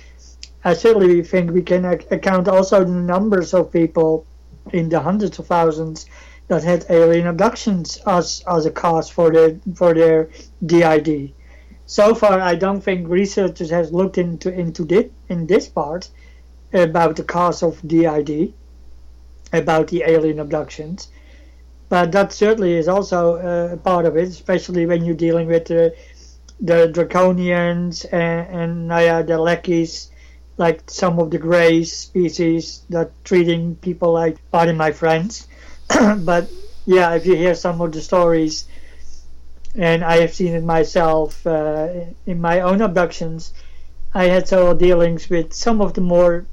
I 0.64 0.74
certainly 0.74 1.22
think 1.22 1.50
we 1.50 1.62
can 1.62 1.84
account 1.84 2.46
also 2.46 2.84
the 2.84 3.02
numbers 3.14 3.52
of 3.52 3.72
people 3.72 4.26
in 4.72 4.88
the 4.88 5.00
hundreds 5.00 5.38
of 5.38 5.46
thousands 5.46 6.06
that 6.48 6.62
had 6.64 6.84
alien 6.88 7.26
abductions 7.26 7.98
as 8.06 8.42
as 8.46 8.66
a 8.66 8.70
cause 8.70 9.08
for 9.08 9.30
their 9.30 9.58
for 9.74 9.94
their 9.94 10.28
DID. 10.64 11.32
So 11.86 12.14
far, 12.14 12.40
I 12.40 12.54
don't 12.54 12.80
think 12.80 13.08
researchers 13.08 13.70
has 13.70 13.92
looked 13.92 14.18
into 14.18 14.52
into 14.52 14.84
this 14.84 15.06
in 15.28 15.46
this 15.46 15.68
part 15.68 16.08
about 16.72 17.16
the 17.16 17.24
cause 17.24 17.62
of 17.62 17.80
DID, 17.86 18.52
about 19.52 19.88
the 19.88 20.04
alien 20.06 20.38
abductions 20.38 21.08
but 21.90 22.12
that 22.12 22.32
certainly 22.32 22.74
is 22.74 22.88
also 22.88 23.34
a 23.72 23.76
part 23.76 24.06
of 24.06 24.16
it, 24.16 24.28
especially 24.28 24.86
when 24.86 25.04
you're 25.04 25.14
dealing 25.14 25.48
with 25.48 25.66
the, 25.66 25.94
the 26.60 26.88
draconians 26.88 28.06
and, 28.12 28.88
and 28.88 28.92
uh, 28.92 29.22
the 29.22 29.32
Lekis, 29.32 30.09
like 30.60 30.90
some 30.90 31.18
of 31.18 31.30
the 31.30 31.38
gray 31.38 31.82
species 31.84 32.82
that 32.90 33.10
treating 33.24 33.74
people 33.76 34.12
like 34.12 34.36
pardon 34.52 34.76
my 34.76 34.92
friends. 34.92 35.48
but 36.18 36.50
yeah, 36.84 37.14
if 37.14 37.24
you 37.24 37.34
hear 37.34 37.54
some 37.54 37.80
of 37.80 37.92
the 37.92 38.02
stories, 38.02 38.68
and 39.74 40.04
I 40.04 40.16
have 40.20 40.34
seen 40.34 40.54
it 40.54 40.62
myself 40.64 41.46
uh, 41.46 41.88
in 42.26 42.40
my 42.40 42.60
own 42.60 42.82
abductions, 42.82 43.54
I 44.12 44.24
had 44.24 44.48
several 44.48 44.74
dealings 44.74 45.30
with 45.30 45.54
some 45.54 45.80
of 45.80 45.94
the 45.94 46.02
more, 46.02 46.44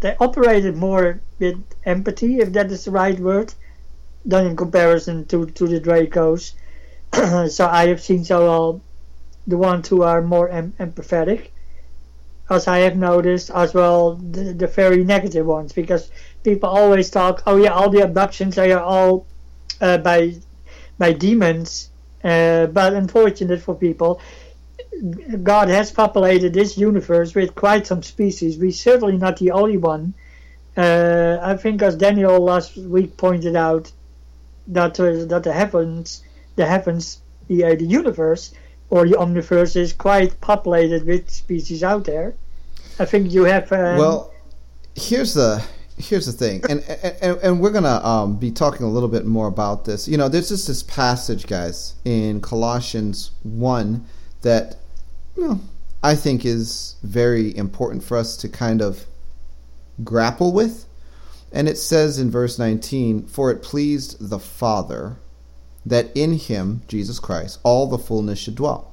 they 0.00 0.16
operated 0.18 0.76
more 0.76 1.20
with 1.38 1.62
empathy, 1.84 2.40
if 2.40 2.52
that 2.54 2.72
is 2.72 2.86
the 2.86 2.90
right 2.90 3.18
word 3.20 3.54
done 4.26 4.46
in 4.46 4.56
comparison 4.56 5.26
to, 5.26 5.46
to 5.46 5.68
the 5.68 5.80
Dracos. 5.80 6.54
so 7.50 7.66
I 7.68 7.86
have 7.86 8.00
seen 8.00 8.24
well 8.28 8.80
the 9.46 9.56
ones 9.56 9.88
who 9.88 10.02
are 10.02 10.22
more 10.22 10.48
em- 10.48 10.74
empathetic, 10.80 11.50
as 12.50 12.66
I 12.66 12.78
have 12.78 12.96
noticed, 12.96 13.50
as 13.50 13.74
well 13.74 14.14
the, 14.14 14.52
the 14.52 14.66
very 14.66 15.04
negative 15.04 15.46
ones, 15.46 15.72
because 15.72 16.10
people 16.42 16.68
always 16.68 17.10
talk, 17.10 17.42
oh 17.46 17.56
yeah, 17.56 17.72
all 17.72 17.90
the 17.90 18.02
abductions 18.02 18.58
are 18.58 18.80
all 18.80 19.26
uh, 19.80 19.98
by 19.98 20.34
by 20.98 21.12
demons, 21.12 21.90
uh, 22.24 22.66
but 22.66 22.94
unfortunate 22.94 23.60
for 23.60 23.74
people, 23.74 24.20
God 25.42 25.68
has 25.68 25.92
populated 25.92 26.52
this 26.52 26.76
universe 26.76 27.34
with 27.34 27.54
quite 27.54 27.86
some 27.86 28.02
species. 28.02 28.58
We're 28.58 28.72
certainly 28.72 29.16
not 29.16 29.36
the 29.36 29.52
only 29.52 29.76
one. 29.76 30.14
Uh, 30.76 31.38
I 31.40 31.56
think, 31.56 31.82
as 31.82 31.96
Daniel 31.96 32.40
last 32.40 32.76
week 32.76 33.16
pointed 33.16 33.56
out, 33.56 33.92
that 34.68 34.98
uh, 35.00 35.24
that 35.26 35.42
the 35.44 35.52
heavens, 35.52 36.22
the 36.56 36.66
heavens, 36.66 37.20
the, 37.46 37.76
the 37.76 37.84
universe 37.84 38.52
or 38.90 39.06
the 39.06 39.14
omniverse 39.16 39.76
is 39.76 39.92
quite 39.92 40.40
populated 40.40 41.06
with 41.06 41.30
species 41.30 41.82
out 41.82 42.04
there. 42.04 42.34
I 42.98 43.04
think 43.04 43.32
you 43.32 43.44
have. 43.44 43.70
Um, 43.72 43.98
well, 43.98 44.32
here's 44.94 45.34
the 45.34 45.64
here's 45.96 46.26
the 46.26 46.32
thing, 46.32 46.62
and 46.68 46.82
and, 47.22 47.38
and 47.38 47.60
we're 47.60 47.70
gonna 47.70 48.04
um, 48.04 48.36
be 48.36 48.50
talking 48.50 48.84
a 48.84 48.90
little 48.90 49.08
bit 49.08 49.26
more 49.26 49.46
about 49.46 49.84
this. 49.84 50.08
You 50.08 50.16
know, 50.16 50.28
there's 50.28 50.48
just 50.48 50.66
this 50.66 50.82
passage, 50.82 51.46
guys, 51.46 51.94
in 52.04 52.40
Colossians 52.40 53.32
one 53.42 54.06
that 54.42 54.76
you 55.36 55.46
know 55.46 55.60
I 56.02 56.14
think 56.14 56.44
is 56.44 56.96
very 57.02 57.56
important 57.56 58.02
for 58.02 58.16
us 58.16 58.36
to 58.38 58.48
kind 58.48 58.82
of 58.82 59.04
grapple 60.04 60.52
with 60.52 60.88
and 61.52 61.68
it 61.68 61.78
says 61.78 62.18
in 62.18 62.30
verse 62.30 62.58
19, 62.58 63.26
For 63.26 63.50
it 63.50 63.62
pleased 63.62 64.28
the 64.28 64.38
Father 64.38 65.16
that 65.88 66.10
in 66.14 66.34
him, 66.34 66.82
Jesus 66.88 67.18
Christ, 67.18 67.58
all 67.62 67.86
the 67.86 67.98
fullness 67.98 68.38
should 68.38 68.54
dwell, 68.54 68.92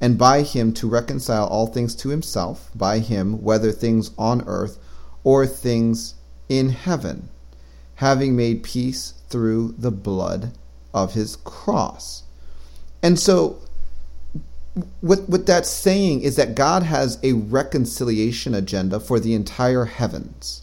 and 0.00 0.18
by 0.18 0.42
him 0.42 0.72
to 0.74 0.88
reconcile 0.88 1.46
all 1.46 1.66
things 1.66 1.94
to 1.96 2.08
himself, 2.10 2.70
by 2.74 2.98
him, 2.98 3.42
whether 3.42 3.72
things 3.72 4.10
on 4.18 4.42
earth 4.46 4.78
or 5.24 5.46
things 5.46 6.14
in 6.48 6.70
heaven, 6.70 7.28
having 7.96 8.36
made 8.36 8.62
peace 8.62 9.14
through 9.28 9.74
the 9.78 9.90
blood 9.90 10.52
of 10.94 11.14
his 11.14 11.36
cross. 11.36 12.22
And 13.02 13.18
so, 13.18 13.58
what, 15.00 15.28
what 15.28 15.46
that's 15.46 15.68
saying 15.68 16.22
is 16.22 16.36
that 16.36 16.54
God 16.54 16.82
has 16.84 17.18
a 17.22 17.32
reconciliation 17.32 18.54
agenda 18.54 19.00
for 19.00 19.18
the 19.18 19.34
entire 19.34 19.86
heavens 19.86 20.62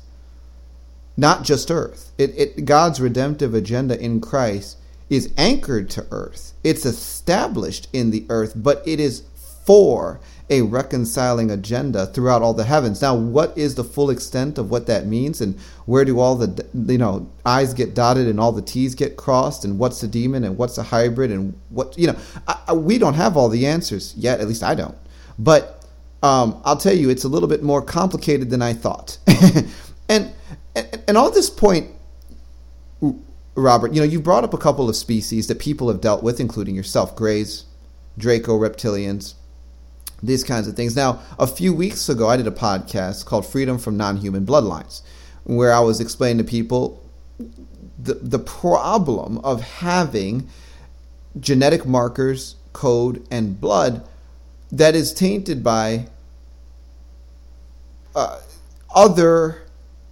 not 1.18 1.44
just 1.44 1.72
earth. 1.72 2.12
It, 2.18 2.34
it, 2.38 2.66
God's 2.66 3.00
redemptive 3.00 3.54
agenda 3.54 4.00
in 4.00 4.22
Christ 4.22 4.78
is 5.10 5.32
anchored 5.38 5.90
to 5.92 6.06
earth. 6.12 6.54
It's 6.64 6.86
established 6.86 7.88
in 7.94 8.12
the 8.12 8.26
earth, 8.30 8.54
but 8.56 8.82
it 8.86 9.00
is 9.00 9.24
for 9.66 10.20
a 10.50 10.62
reconciling 10.62 11.50
agenda 11.50 12.06
throughout 12.06 12.44
all 12.44 12.54
the 12.54 12.66
heavens. 12.66 13.02
Now, 13.02 13.16
what 13.16 13.58
is 13.58 13.76
the 13.76 13.84
full 13.84 14.12
extent 14.12 14.58
of 14.58 14.70
what 14.70 14.86
that 14.86 15.08
means, 15.08 15.42
and 15.42 15.60
where 15.86 16.06
do 16.06 16.20
all 16.20 16.36
the 16.36 16.66
you 16.92 16.98
know 16.98 17.30
I's 17.46 17.74
get 17.74 17.96
dotted 17.96 18.28
and 18.28 18.40
all 18.40 18.52
the 18.52 18.62
T's 18.62 18.94
get 18.94 19.18
crossed, 19.18 19.66
and 19.66 19.80
what's 19.80 20.02
a 20.04 20.08
demon 20.08 20.44
and 20.44 20.58
what's 20.58 20.78
a 20.78 20.84
hybrid, 20.84 21.32
and 21.32 21.60
what 21.70 21.98
you 21.98 22.08
know? 22.08 22.16
I, 22.48 22.60
I, 22.68 22.74
we 22.74 22.98
don't 22.98 23.16
have 23.16 23.36
all 23.36 23.50
the 23.50 23.66
answers 23.66 24.14
yet. 24.16 24.40
At 24.40 24.48
least 24.48 24.64
I 24.64 24.76
don't. 24.76 24.98
But 25.40 25.84
um, 26.22 26.62
I'll 26.64 26.78
tell 26.78 26.96
you, 26.96 27.10
it's 27.10 27.24
a 27.24 27.30
little 27.30 27.50
bit 27.50 27.64
more 27.64 27.82
complicated 27.82 28.50
than 28.50 28.62
I 28.62 28.74
thought. 28.74 29.18
and 30.10 30.32
and, 30.76 31.04
and 31.08 31.18
this 31.34 31.50
point, 31.50 31.95
Robert, 33.56 33.94
you 33.94 34.02
know, 34.02 34.06
you 34.06 34.20
brought 34.20 34.44
up 34.44 34.54
a 34.54 34.58
couple 34.58 34.90
of 34.90 34.96
species 34.96 35.48
that 35.48 35.60
people 35.60 35.88
have 35.88 36.02
dealt 36.02 36.22
with, 36.22 36.40
including 36.40 36.76
yourself, 36.76 37.16
grays, 37.16 37.66
Draco 38.18 38.60
reptilians, 38.60 39.36
these 40.22 40.44
kinds 40.44 40.68
of 40.68 40.76
things. 40.76 40.96
Now, 40.96 41.22
a 41.40 41.48
few 41.48 41.74
weeks 41.74 42.10
ago, 42.10 42.28
I 42.28 42.38
did 42.38 42.48
a 42.48 42.52
podcast 42.52 43.26
called 43.26 43.46
Freedom 43.46 43.78
from 43.78 43.96
Non-Human 43.96 44.46
Bloodlines, 44.46 45.02
where 45.44 45.74
I 45.74 45.80
was 45.80 46.02
explaining 46.02 46.38
to 46.40 46.44
people 46.44 47.02
the, 47.98 48.16
the 48.16 48.40
problem 48.40 49.38
of 49.40 49.62
having 49.62 50.50
genetic 51.40 51.86
markers, 51.86 52.56
code, 52.74 53.26
and 53.32 53.60
blood 53.60 54.06
that 54.72 54.96
is 54.96 55.14
tainted 55.14 55.64
by 55.64 56.08
uh, 58.16 58.40
other 58.94 59.65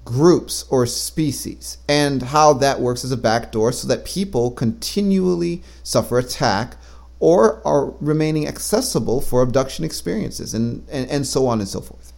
groups 0.06 0.66
or 0.70 0.86
species 0.86 1.78
and 1.88 2.22
how 2.22 2.54
that 2.54 2.80
works 2.80 3.04
as 3.04 3.12
a 3.12 3.18
backdoor 3.18 3.72
so 3.72 3.88
that 3.88 4.06
people 4.06 4.52
continually 4.52 5.64
suffer 5.84 6.20
attack 6.20 6.76
or 7.20 7.66
are 7.66 7.94
remaining 8.02 8.48
accessible 8.48 9.22
for 9.22 9.42
abduction 9.42 9.86
experiences 9.86 10.54
and, 10.54 10.86
and, 10.90 11.10
and 11.10 11.26
so 11.26 11.48
on 11.48 11.60
and 11.60 11.70
so 11.70 11.80
forth. 11.80 12.12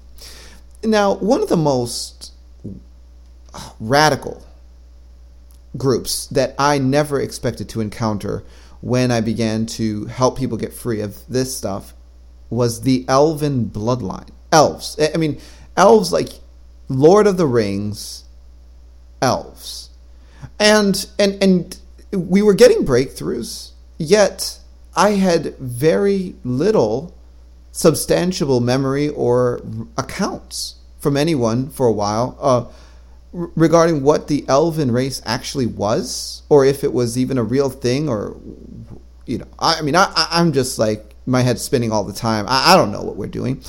Now, 0.84 1.16
one 1.16 1.42
of 1.42 1.50
the 1.50 1.58
most 1.58 2.34
radical 3.80 4.46
groups 5.78 6.28
that 6.28 6.56
I 6.58 6.78
never 6.80 7.20
expected 7.20 7.70
to 7.70 7.82
encounter 7.82 8.44
when 8.82 9.12
I 9.12 9.22
began 9.22 9.66
to 9.68 10.06
help 10.06 10.38
people 10.38 10.58
get 10.58 10.74
free 10.74 11.02
of 11.02 11.20
this 11.28 11.56
stuff 11.56 11.94
was 12.50 12.82
the 12.82 13.06
Elven 13.08 13.70
bloodline. 13.70 14.30
elves. 14.52 14.98
I 15.14 15.18
mean, 15.18 15.40
elves 15.76 16.12
like 16.14 16.30
Lord 16.88 17.28
of 17.28 17.38
the 17.38 17.48
Rings, 17.48 18.26
elves, 19.22 19.90
and 20.60 21.06
and 21.18 21.42
and 21.42 21.78
we 22.12 22.42
were 22.42 22.54
getting 22.54 22.86
breakthroughs. 22.86 23.72
Yet 23.98 24.60
I 24.96 25.12
had 25.12 25.58
very 25.58 26.36
little 26.44 27.16
substantiable 27.74 28.62
memory 28.62 29.10
or 29.10 29.62
accounts 29.98 30.76
from 31.00 31.18
anyone 31.18 31.70
for 31.70 31.88
a 31.88 31.92
while 31.92 32.38
uh, 32.40 32.66
regarding 33.34 34.02
what 34.02 34.28
the 34.28 34.46
elven 34.48 34.92
race 34.92 35.22
actually 35.26 35.66
was, 35.66 36.44
or 36.50 36.66
if 36.66 36.84
it 36.84 36.94
was 36.94 37.18
even 37.18 37.38
a 37.38 37.44
real 37.44 37.70
thing, 37.70 38.08
or 38.08 38.38
you 39.26 39.40
know, 39.40 39.48
I, 39.60 39.80
I 39.80 39.82
mean, 39.82 39.96
I, 39.96 40.12
I'm 40.32 40.54
just 40.54 40.80
like 40.80 41.16
my 41.26 41.42
head's 41.42 41.62
spinning 41.62 41.92
all 41.92 42.04
the 42.04 42.14
time. 42.14 42.46
I, 42.48 42.74
I 42.74 42.78
don't 42.78 42.92
know 42.92 43.02
what 43.02 43.18
we're 43.18 43.28
doing. 43.28 43.62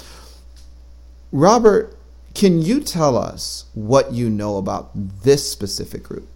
Robert, 1.33 1.96
can 2.37 2.61
you 2.61 2.81
tell 2.81 3.17
us 3.17 3.65
what 3.73 4.13
you 4.13 4.29
know 4.29 4.59
about 4.59 4.91
this 4.95 5.51
specific 5.51 6.03
group? 6.03 6.29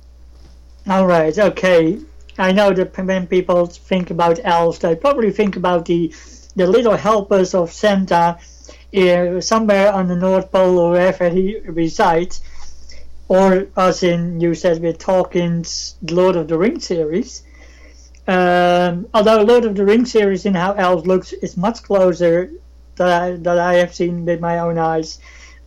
All 0.89 1.07
right. 1.07 1.39
Okay. 1.39 2.01
I 2.39 2.53
know 2.53 2.73
that 2.73 2.97
when 2.97 3.27
people 3.27 3.67
think 3.67 4.11
about 4.11 4.41
elves, 4.43 4.79
they 4.79 4.97
probably 4.97 5.31
think 5.31 5.57
about 5.57 5.85
the 5.85 6.15
the 6.57 6.67
little 6.67 6.97
helpers 6.97 7.55
of 7.55 7.71
Santa 7.71 8.39
uh, 8.97 9.41
somewhere 9.41 9.93
on 9.93 10.09
the 10.09 10.17
North 10.17 10.51
Pole 10.51 10.79
or 10.79 10.93
wherever 10.93 11.29
he 11.29 11.59
resides, 11.67 12.41
or 13.29 13.69
as 13.77 14.03
in 14.03 14.41
you 14.41 14.55
said 14.55 14.81
with 14.83 14.99
Tolkien's 14.99 15.97
Lord 16.01 16.35
of 16.37 16.49
the 16.49 16.57
Rings 16.57 16.87
series. 16.87 17.43
Um, 18.27 19.07
although 19.13 19.43
Lord 19.43 19.67
of 19.67 19.75
the 19.75 19.85
Rings 19.85 20.11
series 20.11 20.47
in 20.47 20.55
how 20.55 20.73
elves 20.73 21.07
looks 21.07 21.35
is 21.35 21.59
much 21.59 21.83
closer 21.83 22.51
that 22.97 23.23
I, 23.23 23.37
that 23.37 23.59
I 23.59 23.75
have 23.75 23.95
seen 23.95 24.25
with 24.25 24.41
my 24.41 24.61
own 24.61 24.79
eyes 24.79 25.19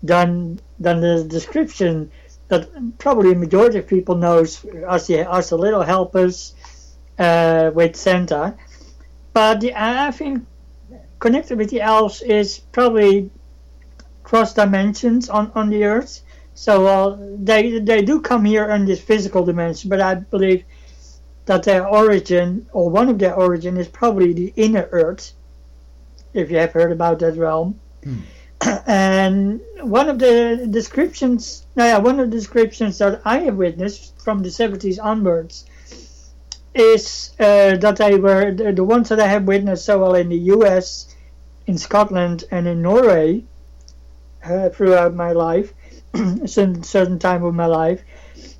than 0.03 0.59
than 0.79 0.99
the 1.01 1.23
description 1.23 2.11
that 2.49 2.69
probably 2.99 3.31
a 3.31 3.35
majority 3.35 3.79
of 3.79 3.87
people 3.87 4.15
knows 4.15 4.63
as 4.87 5.07
the 5.07 5.19
as 5.33 5.49
the 5.49 5.57
little 5.57 5.81
helpers 5.81 6.53
uh, 7.17 7.71
with 7.73 7.95
Santa. 7.95 8.55
But 9.33 9.61
the, 9.61 9.73
I 9.75 10.11
think 10.11 10.45
connected 11.19 11.57
with 11.57 11.69
the 11.69 11.81
elves 11.81 12.21
is 12.21 12.59
probably 12.59 13.31
cross 14.23 14.53
dimensions 14.53 15.29
on, 15.29 15.51
on 15.55 15.69
the 15.69 15.85
earth. 15.85 16.21
So 16.53 16.85
uh, 16.85 17.17
they 17.37 17.79
they 17.79 18.01
do 18.03 18.21
come 18.21 18.45
here 18.45 18.69
in 18.69 18.85
this 18.85 19.01
physical 19.01 19.43
dimension, 19.43 19.89
but 19.89 20.01
I 20.01 20.15
believe 20.15 20.63
that 21.45 21.63
their 21.63 21.87
origin 21.87 22.67
or 22.71 22.89
one 22.89 23.09
of 23.09 23.17
their 23.19 23.35
origin 23.35 23.77
is 23.77 23.87
probably 23.87 24.33
the 24.33 24.53
inner 24.55 24.87
earth, 24.91 25.33
if 26.33 26.51
you 26.51 26.57
have 26.57 26.71
heard 26.73 26.91
about 26.91 27.19
that 27.19 27.35
realm. 27.37 27.79
Hmm. 28.03 28.19
And 28.87 29.61
one 29.81 30.09
of 30.09 30.19
the 30.19 30.67
descriptions, 30.69 31.65
yeah, 31.75 31.97
one 31.97 32.19
of 32.19 32.29
the 32.29 32.37
descriptions 32.37 32.97
that 32.99 33.21
I 33.25 33.39
have 33.39 33.55
witnessed 33.55 34.21
from 34.21 34.39
the 34.39 34.49
70s 34.49 34.99
onwards 35.03 35.65
is 36.73 37.31
uh, 37.39 37.75
that 37.77 37.97
they 37.97 38.15
were 38.15 38.51
the, 38.51 38.71
the, 38.71 38.83
ones 38.83 39.09
that 39.09 39.19
I 39.19 39.27
have 39.27 39.43
witnessed 39.43 39.85
so 39.85 39.99
well 39.99 40.15
in 40.15 40.29
the 40.29 40.37
U.S., 40.57 41.13
in 41.67 41.77
Scotland, 41.77 42.45
and 42.51 42.67
in 42.67 42.81
Norway 42.81 43.43
uh, 44.43 44.69
throughout 44.69 45.13
my 45.13 45.31
life, 45.31 45.73
certain, 46.45 46.83
certain 46.83 47.19
time 47.19 47.43
of 47.43 47.53
my 47.53 47.67
life, 47.67 48.01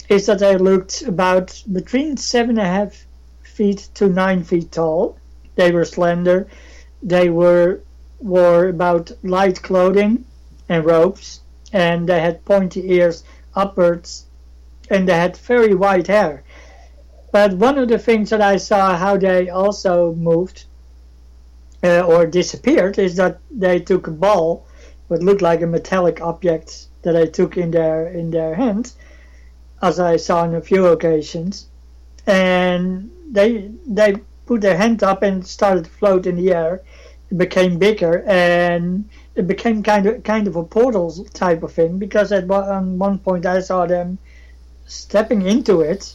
is 0.09 0.25
that 0.25 0.39
they 0.39 0.57
looked 0.57 1.01
about 1.03 1.63
between 1.71 2.17
seven 2.17 2.57
and 2.57 2.59
a 2.59 2.65
half 2.65 3.05
feet 3.41 3.89
to 3.95 4.09
nine 4.09 4.43
feet 4.43 4.71
tall. 4.71 5.17
They 5.55 5.71
were 5.71 5.85
slender. 5.85 6.47
They 7.01 7.29
were 7.29 7.82
wore 8.23 8.69
about 8.69 9.11
light 9.21 9.61
clothing 9.61 10.25
and 10.69 10.85
robes, 10.85 11.41
and 11.71 12.07
they 12.07 12.21
had 12.21 12.45
pointy 12.45 12.91
ears 12.93 13.23
upwards, 13.53 14.25
and 14.89 15.07
they 15.07 15.13
had 15.15 15.37
very 15.37 15.75
white 15.75 16.07
hair. 16.07 16.43
But 17.31 17.53
one 17.53 17.77
of 17.77 17.89
the 17.89 17.99
things 17.99 18.29
that 18.29 18.41
I 18.41 18.57
saw 18.57 18.95
how 18.95 19.17
they 19.17 19.49
also 19.49 20.13
moved 20.13 20.65
uh, 21.83 22.01
or 22.01 22.25
disappeared 22.25 22.97
is 22.97 23.15
that 23.17 23.39
they 23.51 23.79
took 23.79 24.07
a 24.07 24.11
ball, 24.11 24.65
what 25.07 25.21
looked 25.21 25.41
like 25.41 25.61
a 25.61 25.67
metallic 25.67 26.21
object 26.21 26.87
that 27.01 27.13
they 27.13 27.27
took 27.27 27.57
in 27.57 27.71
their 27.71 28.07
in 28.07 28.31
their 28.31 28.55
hands, 28.55 28.95
as 29.81 29.99
I 29.99 30.15
saw 30.17 30.43
on 30.43 30.55
a 30.55 30.61
few 30.61 30.85
occasions, 30.87 31.67
and 32.25 33.11
they 33.29 33.71
they 33.85 34.15
put 34.45 34.61
their 34.61 34.77
hand 34.77 35.03
up 35.03 35.23
and 35.23 35.45
started 35.45 35.85
to 35.85 35.89
float 35.89 36.25
in 36.25 36.37
the 36.37 36.53
air. 36.53 36.81
Became 37.35 37.79
bigger 37.79 38.23
and 38.27 39.09
it 39.35 39.47
became 39.47 39.81
kind 39.81 40.05
of 40.05 40.23
kind 40.23 40.47
of 40.47 40.55
a 40.55 40.63
portal 40.63 41.11
type 41.33 41.63
of 41.63 41.73
thing 41.73 41.97
because 41.97 42.31
at 42.31 42.45
one, 42.45 42.99
one 42.99 43.17
point 43.17 43.45
I 43.45 43.59
saw 43.61 43.87
them 43.87 44.19
stepping 44.85 45.41
into 45.41 45.81
it 45.81 46.13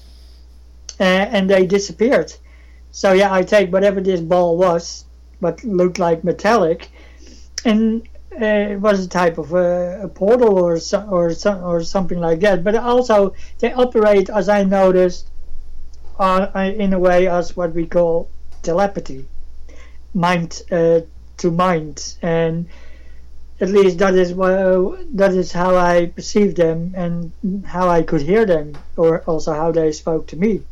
and, 0.99 1.35
and 1.35 1.51
they 1.51 1.66
disappeared. 1.66 2.33
So 2.91 3.12
yeah, 3.12 3.33
I 3.33 3.43
take 3.43 3.73
whatever 3.73 4.01
this 4.01 4.21
ball 4.21 4.57
was, 4.57 5.05
but 5.41 5.62
looked 5.64 5.99
like 5.99 6.25
metallic, 6.25 6.91
and 7.64 8.03
uh, 8.41 8.45
it 8.45 8.81
was 8.81 9.05
a 9.05 9.09
type 9.09 9.39
of 9.39 9.53
a, 9.53 10.03
a 10.03 10.09
portal 10.09 10.59
or 10.59 10.79
so, 10.79 11.07
or 11.11 11.35
so, 11.35 11.61
or 11.61 11.83
something 11.83 12.19
like 12.19 12.41
that. 12.41 12.64
But 12.64 12.77
also 12.77 13.35
they 13.59 13.73
operate, 13.73 14.31
as 14.31 14.49
I 14.49 14.64
noticed, 14.64 15.31
uh, 16.19 16.49
in 16.55 16.93
a 16.93 16.99
way 16.99 17.29
as 17.29 17.57
what 17.57 17.75
we 17.75 17.87
call 17.87 18.31
telepathy, 18.62 19.27
mind 20.19 20.62
uh, 20.71 21.01
to 21.39 21.51
mind, 21.51 22.14
and 22.23 22.66
at 23.61 23.71
least 23.71 23.99
that 23.99 24.14
is 24.14 24.35
that 24.35 25.33
is 25.33 25.53
how 25.53 25.77
I 25.77 26.07
perceived 26.07 26.57
them 26.57 26.93
and 26.97 27.33
how 27.64 27.89
I 27.89 28.03
could 28.03 28.23
hear 28.23 28.45
them, 28.45 28.77
or 28.97 29.21
also 29.23 29.53
how 29.53 29.73
they 29.73 29.93
spoke 29.93 30.27
to 30.29 30.37
me. 30.37 30.62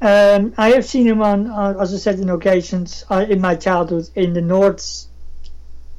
Um, 0.00 0.52
I 0.58 0.72
have 0.72 0.84
seen 0.84 1.06
him 1.06 1.22
on, 1.22 1.46
uh, 1.46 1.76
as 1.80 1.94
I 1.94 1.96
said, 1.96 2.18
in 2.18 2.28
occasions 2.28 3.04
uh, 3.10 3.24
in 3.26 3.40
my 3.40 3.54
childhood 3.54 4.10
in 4.14 4.34
the 4.34 4.42
north, 4.42 5.06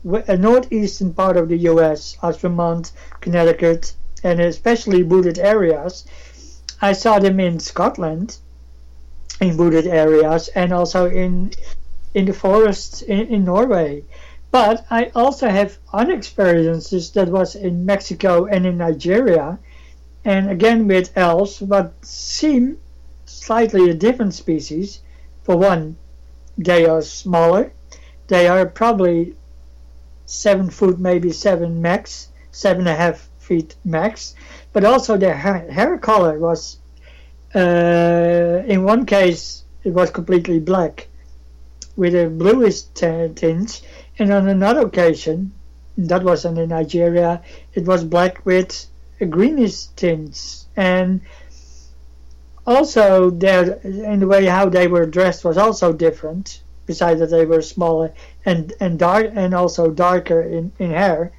uh, 0.08 0.36
northeastern 0.36 1.14
part 1.14 1.38
of 1.38 1.50
the 1.50 1.58
U.S., 1.74 2.16
as 2.22 2.38
Vermont, 2.38 2.92
Connecticut, 3.22 3.94
and 4.24 4.40
especially 4.40 5.02
wooded 5.02 5.40
areas. 5.40 6.06
I 6.82 6.94
saw 6.94 7.18
them 7.18 7.40
in 7.40 7.60
Scotland, 7.60 8.38
in 9.42 9.58
wooded 9.58 9.88
areas, 9.88 10.50
and 10.50 10.72
also 10.72 11.10
in 11.10 11.52
in 12.16 12.26
the 12.26 12.34
forests 12.34 13.02
in, 13.02 13.28
in 13.28 13.44
Norway. 13.44 14.04
But 14.50 14.86
I 14.90 15.12
also 15.14 15.50
have 15.50 15.78
other 15.92 16.14
experiences 16.14 17.12
that 17.12 17.28
was 17.28 17.56
in 17.56 17.86
Mexico 17.86 18.46
and 18.46 18.66
in 18.66 18.78
Nigeria, 18.78 19.60
and 20.24 20.50
again 20.50 20.88
with 20.88 21.16
elves, 21.18 21.60
but 21.60 21.94
seem 22.04 22.78
slightly 23.26 23.90
a 23.90 23.94
different 23.94 24.34
species. 24.34 25.02
For 25.44 25.58
one, 25.58 25.98
they 26.58 26.86
are 26.86 27.02
smaller. 27.02 27.74
They 28.28 28.48
are 28.48 28.66
probably 28.66 29.36
seven 30.26 30.70
foot, 30.70 30.98
maybe 30.98 31.32
seven 31.34 31.82
max, 31.82 32.30
seven 32.52 32.88
and 32.88 32.90
a 32.90 32.96
half 32.96 33.30
feet 33.40 33.76
max. 33.84 34.36
But 34.72 34.86
also 34.86 35.18
their 35.18 35.36
hair, 35.36 35.70
hair 35.70 35.98
color 35.98 36.40
was, 36.40 36.78
uh, 37.54 38.64
in 38.66 38.84
one 38.84 39.06
case, 39.06 39.66
it 39.84 39.94
was 39.94 40.10
completely 40.12 40.60
black 40.60 41.10
with 41.96 42.16
a 42.16 42.28
bluish 42.30 42.82
tinge, 42.94 43.82
and 44.20 44.32
on 44.32 44.48
another 44.48 44.82
occasion, 44.82 45.54
that 45.98 46.24
wasn't 46.24 46.58
in 46.58 46.70
Nigeria, 46.70 47.42
it 47.74 47.86
was 47.86 48.04
black 48.04 48.46
with 48.46 48.88
a 49.22 49.26
greenish 49.26 49.86
tinge. 49.96 50.64
And 50.76 51.22
also 52.68 53.30
their 53.30 53.74
in 53.84 54.20
the 54.20 54.28
way 54.28 54.46
how 54.46 54.68
they 54.68 54.88
were 54.88 55.06
dressed 55.06 55.46
was 55.46 55.58
also 55.58 55.94
different 55.94 56.62
besides 56.86 57.20
that 57.20 57.30
they 57.30 57.46
were 57.46 57.62
smaller 57.62 58.12
and 58.46 58.74
and 58.80 58.98
dark 58.98 59.32
and 59.34 59.54
also 59.54 59.92
darker 59.92 60.42
in, 60.42 60.72
in 60.80 60.90
hair 60.90 61.32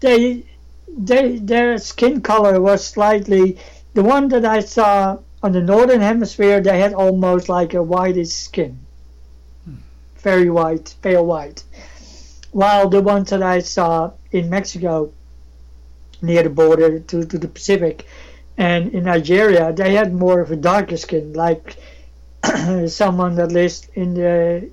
they 0.00 0.44
they 0.88 1.38
their 1.38 1.78
skin 1.78 2.20
color 2.20 2.60
was 2.60 2.84
slightly 2.84 3.56
the 3.94 4.02
one 4.02 4.28
that 4.28 4.44
I 4.44 4.60
saw 4.60 5.18
on 5.42 5.52
the 5.52 5.60
northern 5.60 6.00
hemisphere 6.00 6.60
they 6.60 6.80
had 6.80 6.92
almost 6.92 7.48
like 7.48 7.74
a 7.74 7.82
whitish 7.82 8.30
skin 8.30 8.83
very 10.24 10.50
white 10.50 10.94
pale 11.02 11.24
white 11.24 11.62
while 12.54 12.88
the 12.88 13.02
ones 13.02 13.30
that 13.30 13.42
I 13.42 13.58
saw 13.58 14.12
in 14.30 14.48
Mexico 14.48 15.12
near 16.22 16.44
the 16.44 16.50
border 16.50 17.00
to, 17.00 17.24
to 17.24 17.38
the 17.38 17.48
Pacific 17.48 18.06
and 18.56 18.94
in 18.94 19.04
Nigeria, 19.04 19.72
they 19.72 19.94
had 19.94 20.14
more 20.14 20.40
of 20.40 20.52
a 20.52 20.56
darker 20.56 20.96
skin, 20.96 21.32
like 21.32 21.76
someone 22.86 23.34
that 23.34 23.50
lives 23.50 23.88
in 23.94 24.14
the, 24.14 24.70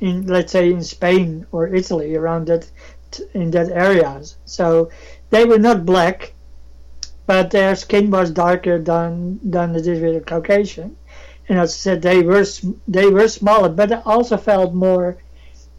in 0.00 0.26
let's 0.26 0.52
say 0.52 0.72
in 0.72 0.82
Spain 0.82 1.46
or 1.52 1.66
Italy, 1.68 2.16
around 2.16 2.46
that, 2.46 2.70
in 3.34 3.50
that 3.50 3.70
areas. 3.70 4.36
So 4.46 4.90
they 5.28 5.44
were 5.44 5.58
not 5.58 5.84
black, 5.84 6.32
but 7.26 7.50
their 7.50 7.76
skin 7.76 8.10
was 8.10 8.30
darker 8.30 8.78
than 8.78 9.38
than 9.44 9.76
a 9.76 10.20
Caucasian. 10.20 10.96
And 11.50 11.58
as 11.58 11.72
I 11.72 11.76
said, 11.76 12.02
they 12.02 12.22
were 12.22 12.46
they 12.88 13.08
were 13.08 13.28
smaller, 13.28 13.68
but 13.68 13.92
I 13.92 14.00
also 14.06 14.38
felt 14.38 14.72
more 14.72 15.18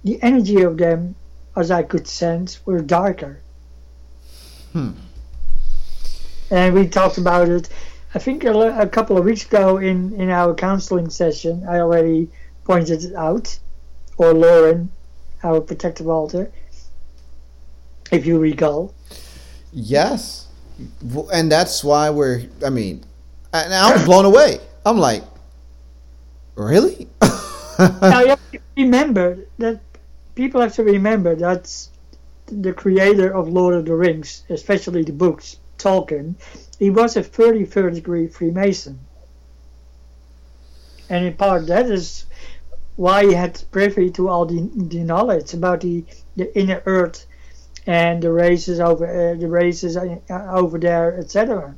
the 0.03 0.21
energy 0.21 0.61
of 0.61 0.77
them 0.77 1.15
as 1.55 1.71
I 1.71 1.83
could 1.83 2.07
sense, 2.07 2.65
were 2.65 2.81
darker. 2.81 3.41
Hmm. 4.73 4.91
And 6.49 6.73
we 6.73 6.87
talked 6.87 7.17
about 7.17 7.49
it, 7.49 7.69
I 8.13 8.19
think 8.19 8.43
a, 8.43 8.53
a 8.79 8.87
couple 8.87 9.17
of 9.17 9.25
weeks 9.25 9.45
ago 9.45 9.77
in, 9.77 10.13
in 10.13 10.29
our 10.29 10.53
counseling 10.53 11.09
session. 11.09 11.65
I 11.67 11.79
already 11.79 12.29
pointed 12.63 13.03
it 13.03 13.15
out, 13.15 13.57
or 14.17 14.33
Lauren, 14.33 14.91
our 15.43 15.61
protective 15.61 16.07
alter, 16.07 16.51
if 18.11 18.25
you 18.25 18.39
recall. 18.39 18.93
Yes, 19.71 20.47
and 21.33 21.51
that's 21.51 21.83
why 21.83 22.09
we're. 22.09 22.43
I 22.65 22.69
mean, 22.69 23.03
and 23.53 23.73
I 23.73 23.93
was 23.93 24.03
blown 24.03 24.25
away. 24.25 24.59
I'm 24.85 24.97
like, 24.97 25.23
really? 26.55 27.07
now 27.79 28.21
you 28.21 28.27
have 28.35 28.51
to 28.51 28.59
remember 28.77 29.39
that 29.57 29.79
people 30.35 30.61
have 30.61 30.73
to 30.75 30.83
remember 30.83 31.35
that 31.35 31.87
the 32.47 32.73
creator 32.73 33.33
of 33.33 33.47
Lord 33.47 33.75
of 33.75 33.85
the 33.85 33.95
Rings, 33.95 34.43
especially 34.49 35.03
the 35.03 35.13
books, 35.13 35.57
Tolkien, 35.77 36.35
he 36.79 36.89
was 36.89 37.15
a 37.15 37.23
33rd 37.23 37.95
degree 37.95 38.27
Freemason. 38.27 38.99
And 41.09 41.25
in 41.25 41.33
part 41.35 41.67
that 41.67 41.89
is 41.89 42.25
why 42.95 43.25
he 43.25 43.33
had 43.33 43.63
privy 43.71 44.09
to 44.11 44.29
all 44.29 44.45
the, 44.45 44.69
the 44.75 45.03
knowledge 45.03 45.53
about 45.53 45.81
the, 45.81 46.05
the 46.35 46.55
inner 46.57 46.81
earth 46.85 47.25
and 47.87 48.21
the 48.21 48.31
races 48.31 48.79
over 48.79 49.07
uh, 49.07 49.35
the 49.39 49.47
races 49.47 49.97
uh, 49.97 50.19
over 50.29 50.77
there, 50.77 51.17
etc. 51.17 51.75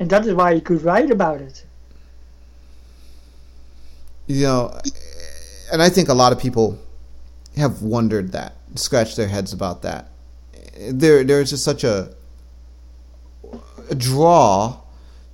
And 0.00 0.10
that 0.10 0.26
is 0.26 0.34
why 0.34 0.54
he 0.54 0.60
could 0.60 0.82
write 0.82 1.10
about 1.10 1.40
it. 1.40 1.64
You 4.26 4.42
know, 4.42 4.80
and 5.72 5.82
I 5.82 5.88
think 5.88 6.08
a 6.08 6.14
lot 6.14 6.32
of 6.32 6.38
people 6.38 6.78
have 7.56 7.82
wondered 7.82 8.32
that, 8.32 8.56
scratched 8.74 9.16
their 9.16 9.28
heads 9.28 9.52
about 9.52 9.82
that. 9.82 10.10
There, 10.90 11.24
there's 11.24 11.50
just 11.50 11.64
such 11.64 11.84
a, 11.84 12.14
a 13.88 13.94
draw 13.94 14.80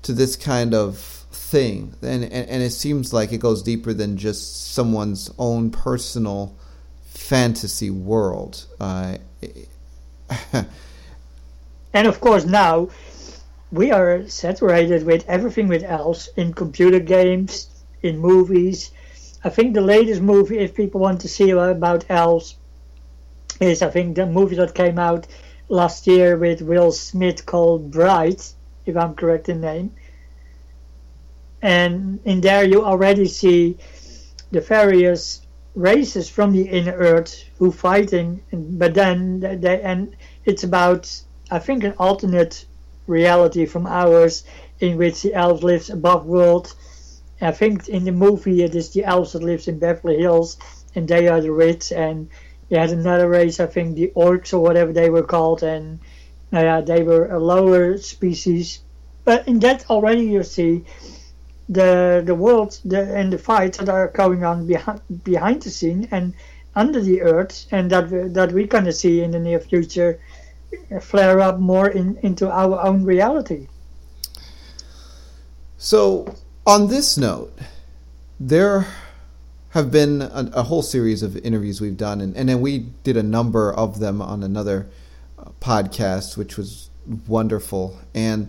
to 0.03 0.13
this 0.13 0.37
kind 0.37 0.75
of 0.75 0.99
thing, 0.99 1.95
and, 2.03 2.25
and 2.25 2.49
and 2.49 2.63
it 2.63 2.71
seems 2.71 3.13
like 3.13 3.33
it 3.33 3.39
goes 3.39 3.63
deeper 3.63 3.93
than 3.93 4.17
just 4.17 4.73
someone's 4.73 5.31
own 5.39 5.71
personal 5.71 6.57
fantasy 7.05 7.91
world. 7.91 8.67
Uh, 8.81 9.19
and 11.95 12.07
of 12.07 12.21
course, 12.21 12.45
now 12.45 12.89
we 13.71 13.91
are 13.91 14.29
saturated 14.29 15.05
with 15.05 15.25
everything 15.29 15.69
with 15.69 15.83
elves 15.83 16.29
in 16.37 16.53
computer 16.53 17.01
games, 17.01 17.69
in 18.03 18.19
movies. 18.19 18.91
I 19.45 19.49
think 19.49 19.75
the 19.75 19.81
latest 19.81 20.21
movie, 20.21 20.59
if 20.59 20.75
people 20.75 21.01
want 21.01 21.21
to 21.23 21.29
see 21.29 21.51
about 21.51 22.05
elves, 22.09 22.57
is 23.61 23.83
I 23.83 23.91
think 23.91 24.17
the 24.17 24.27
movie 24.27 24.57
that 24.57 24.75
came 24.75 24.99
out 24.99 25.27
last 25.69 26.07
year 26.07 26.37
with 26.37 26.63
Will 26.63 26.93
Smith 26.93 27.47
called 27.47 27.91
Bright, 27.91 28.53
if 28.87 28.97
I'm 28.97 29.15
correct 29.15 29.49
in 29.49 29.61
name. 29.61 29.93
And 31.61 32.21
in 32.25 32.41
there 32.41 32.65
you 32.65 32.85
already 32.85 33.27
see 33.27 33.79
the 34.51 34.61
various 34.61 35.43
races 35.75 36.29
from 36.29 36.53
the 36.53 36.69
inner 36.69 36.93
earth 36.93 37.45
who 37.59 37.73
fighting, 37.73 38.43
but 38.53 38.95
then 38.95 39.41
they, 39.41 39.81
and 39.81 40.15
it's 40.45 40.65
about 40.65 41.23
I 41.51 41.59
think 41.59 41.85
an 41.85 41.95
alternate 41.99 42.65
reality 43.07 43.67
from 43.67 43.87
ours 43.87 44.45
in 44.81 44.97
which 44.97 45.23
the 45.23 45.35
elves 45.35 45.63
lives 45.63 45.91
above 45.91 46.27
world. 46.27 46.75
I 47.43 47.53
think 47.53 47.89
in 47.89 48.05
the 48.05 48.13
movie 48.13 48.63
it 48.63 48.75
is 48.75 48.91
the 48.91 49.05
elves 49.05 49.33
that 49.33 49.43
lives 49.43 49.69
in 49.69 49.79
Beverly 49.79 50.19
Hills 50.19 50.59
and 50.95 51.09
they 51.09 51.29
are 51.29 51.41
the 51.41 51.53
rich 51.53 51.93
and 51.93 52.29
you 52.69 52.79
had 52.79 52.91
another 52.91 53.29
race 53.29 53.61
I 53.61 53.67
think 53.67 53.97
the 53.97 54.13
orcs 54.17 54.53
or 54.53 54.61
whatever 54.61 54.93
they 54.93 55.11
were 55.11 55.23
called 55.23 55.63
and 55.63 55.99
uh, 56.53 56.81
they 56.83 57.03
were 57.03 57.27
a 57.27 57.39
lower 57.39 57.99
species 57.99 58.81
but 59.25 59.47
in 59.49 59.59
that 59.61 59.91
already 59.91 60.27
you 60.27 60.43
see 60.43 60.85
the 61.69 62.23
the 62.25 62.35
world 62.35 62.79
the, 62.85 63.01
and 63.15 63.33
the 63.33 63.39
fights 63.39 63.79
that 63.79 63.89
are 63.89 64.09
going 64.09 64.45
on 64.45 64.67
behind 64.67 65.01
behind 65.25 65.63
the 65.63 65.71
scene 65.71 66.09
and 66.11 66.35
under 66.75 67.01
the 67.01 67.23
earth 67.23 67.67
and 67.71 67.91
that 67.91 68.09
that 68.35 68.53
we're 68.53 68.67
going 68.67 68.85
to 68.85 68.93
see 68.93 69.23
in 69.23 69.31
the 69.31 69.39
near 69.39 69.61
future 69.61 70.19
flare 71.01 71.41
up 71.41 71.59
more 71.59 71.89
in, 71.89 72.19
into 72.23 72.51
our 72.51 72.81
own 72.81 73.05
reality. 73.05 73.69
So, 75.77 76.35
on 76.67 76.89
this 76.89 77.19
note, 77.19 77.57
there 78.39 78.87
have 79.71 79.91
been 79.91 80.23
a, 80.23 80.51
a, 80.55 80.63
whole 80.63 80.83
series 80.83 81.23
of 81.23 81.37
interviews 81.39 81.81
we've 81.81 81.97
done, 81.97 82.21
and, 82.21 82.37
and 82.37 82.49
then 82.49 82.61
we 82.61 82.79
did 83.05 83.17
a 83.17 83.23
number 83.23 83.73
of 83.73 83.99
them 83.99 84.21
on 84.21 84.43
another 84.43 84.89
uh, 85.39 85.45
podcast, 85.61 86.37
which 86.37 86.57
was 86.57 86.91
wonderful. 87.27 87.99
And 88.15 88.49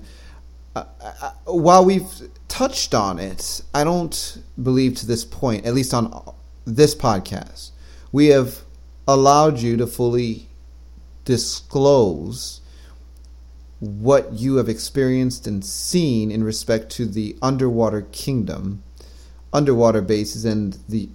uh, 0.76 0.86
uh, 1.02 1.32
while 1.46 1.86
we've 1.86 2.10
touched 2.48 2.94
on 2.94 3.20
it, 3.20 3.62
I 3.74 3.84
don't 3.84 4.44
believe 4.62 4.96
to 4.98 5.08
this 5.08 5.24
point, 5.24 5.66
at 5.66 5.74
least 5.74 5.94
on 5.94 6.34
this 6.66 6.94
podcast, 6.94 7.72
we 8.12 8.28
have 8.28 8.60
allowed 9.08 9.60
you 9.60 9.78
to 9.78 9.88
fully 9.88 10.48
disclose 11.26 12.62
what 13.84 14.32
you 14.32 14.56
have 14.56 14.70
experienced 14.70 15.46
and 15.46 15.64
seen 15.64 16.32
in 16.32 16.42
respect 16.42 16.90
to 16.90 17.06
the 17.06 17.36
underwater 17.42 18.04
kingdom, 18.14 18.82
underwater 19.52 20.02
bases, 20.02 20.46
and 20.46 20.78
the 20.88 21.10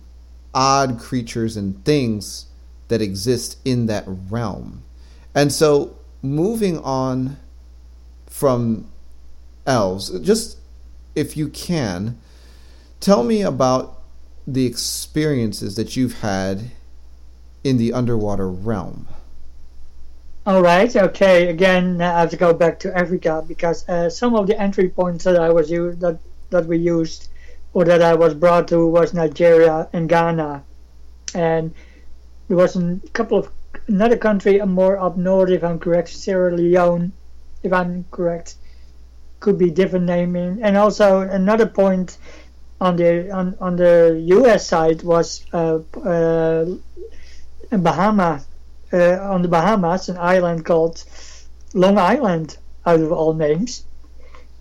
odd 0.52 0.98
creatures 0.98 1.56
and 1.56 1.82
things 1.86 2.46
that 2.88 3.00
exist 3.00 3.58
in 3.64 3.86
that 3.86 4.04
realm. 4.06 4.82
And 5.34 5.50
so, 5.50 5.96
moving 6.20 6.78
on 6.80 7.38
from 8.26 8.86
elves, 9.66 10.10
just 10.20 10.58
if 11.14 11.38
you 11.38 11.48
can, 11.48 12.18
tell 13.00 13.22
me 13.22 13.40
about 13.40 14.02
the 14.46 14.66
experiences 14.66 15.76
that 15.76 15.96
you've 15.96 16.20
had 16.20 16.70
in 17.64 17.78
the 17.78 17.94
underwater 17.94 18.50
realm. 18.50 19.08
All 20.48 20.62
right. 20.62 20.96
Okay. 20.96 21.48
Again, 21.48 22.00
I 22.00 22.20
have 22.20 22.30
to 22.30 22.38
go 22.38 22.54
back 22.54 22.78
to 22.78 22.96
Africa 22.96 23.44
because 23.46 23.86
uh, 23.86 24.08
some 24.08 24.34
of 24.34 24.46
the 24.46 24.58
entry 24.58 24.88
points 24.88 25.24
that 25.24 25.36
I 25.38 25.50
was 25.50 25.70
used, 25.70 26.00
that 26.00 26.20
that 26.48 26.64
we 26.64 26.78
used 26.78 27.28
or 27.74 27.84
that 27.84 28.00
I 28.00 28.14
was 28.14 28.32
brought 28.32 28.66
to 28.68 28.86
was 28.86 29.12
Nigeria 29.12 29.90
and 29.92 30.08
Ghana, 30.08 30.64
and 31.34 31.74
there 32.48 32.56
was 32.56 32.76
a 32.76 32.98
couple 33.12 33.36
of 33.36 33.50
another 33.88 34.16
country 34.16 34.58
more 34.60 34.96
up 34.96 35.18
north, 35.18 35.50
if 35.50 35.62
I'm 35.62 35.78
correct, 35.78 36.08
Sierra 36.08 36.56
Leone, 36.56 37.12
if 37.62 37.74
I'm 37.74 38.06
correct, 38.10 38.54
could 39.40 39.58
be 39.58 39.68
different 39.70 40.06
naming, 40.06 40.60
and 40.62 40.78
also 40.78 41.20
another 41.20 41.66
point 41.66 42.16
on 42.80 42.96
the 42.96 43.30
on, 43.30 43.54
on 43.60 43.76
the 43.76 44.18
U.S. 44.28 44.66
side 44.66 45.02
was 45.02 45.44
uh, 45.52 45.80
uh, 46.06 46.64
Bahama 47.70 48.46
uh, 48.92 49.18
on 49.20 49.42
the 49.42 49.48
Bahamas, 49.48 50.08
an 50.08 50.18
island 50.18 50.64
called 50.64 51.04
Long 51.74 51.98
Island, 51.98 52.58
out 52.86 53.00
of 53.00 53.12
all 53.12 53.34
names. 53.34 53.84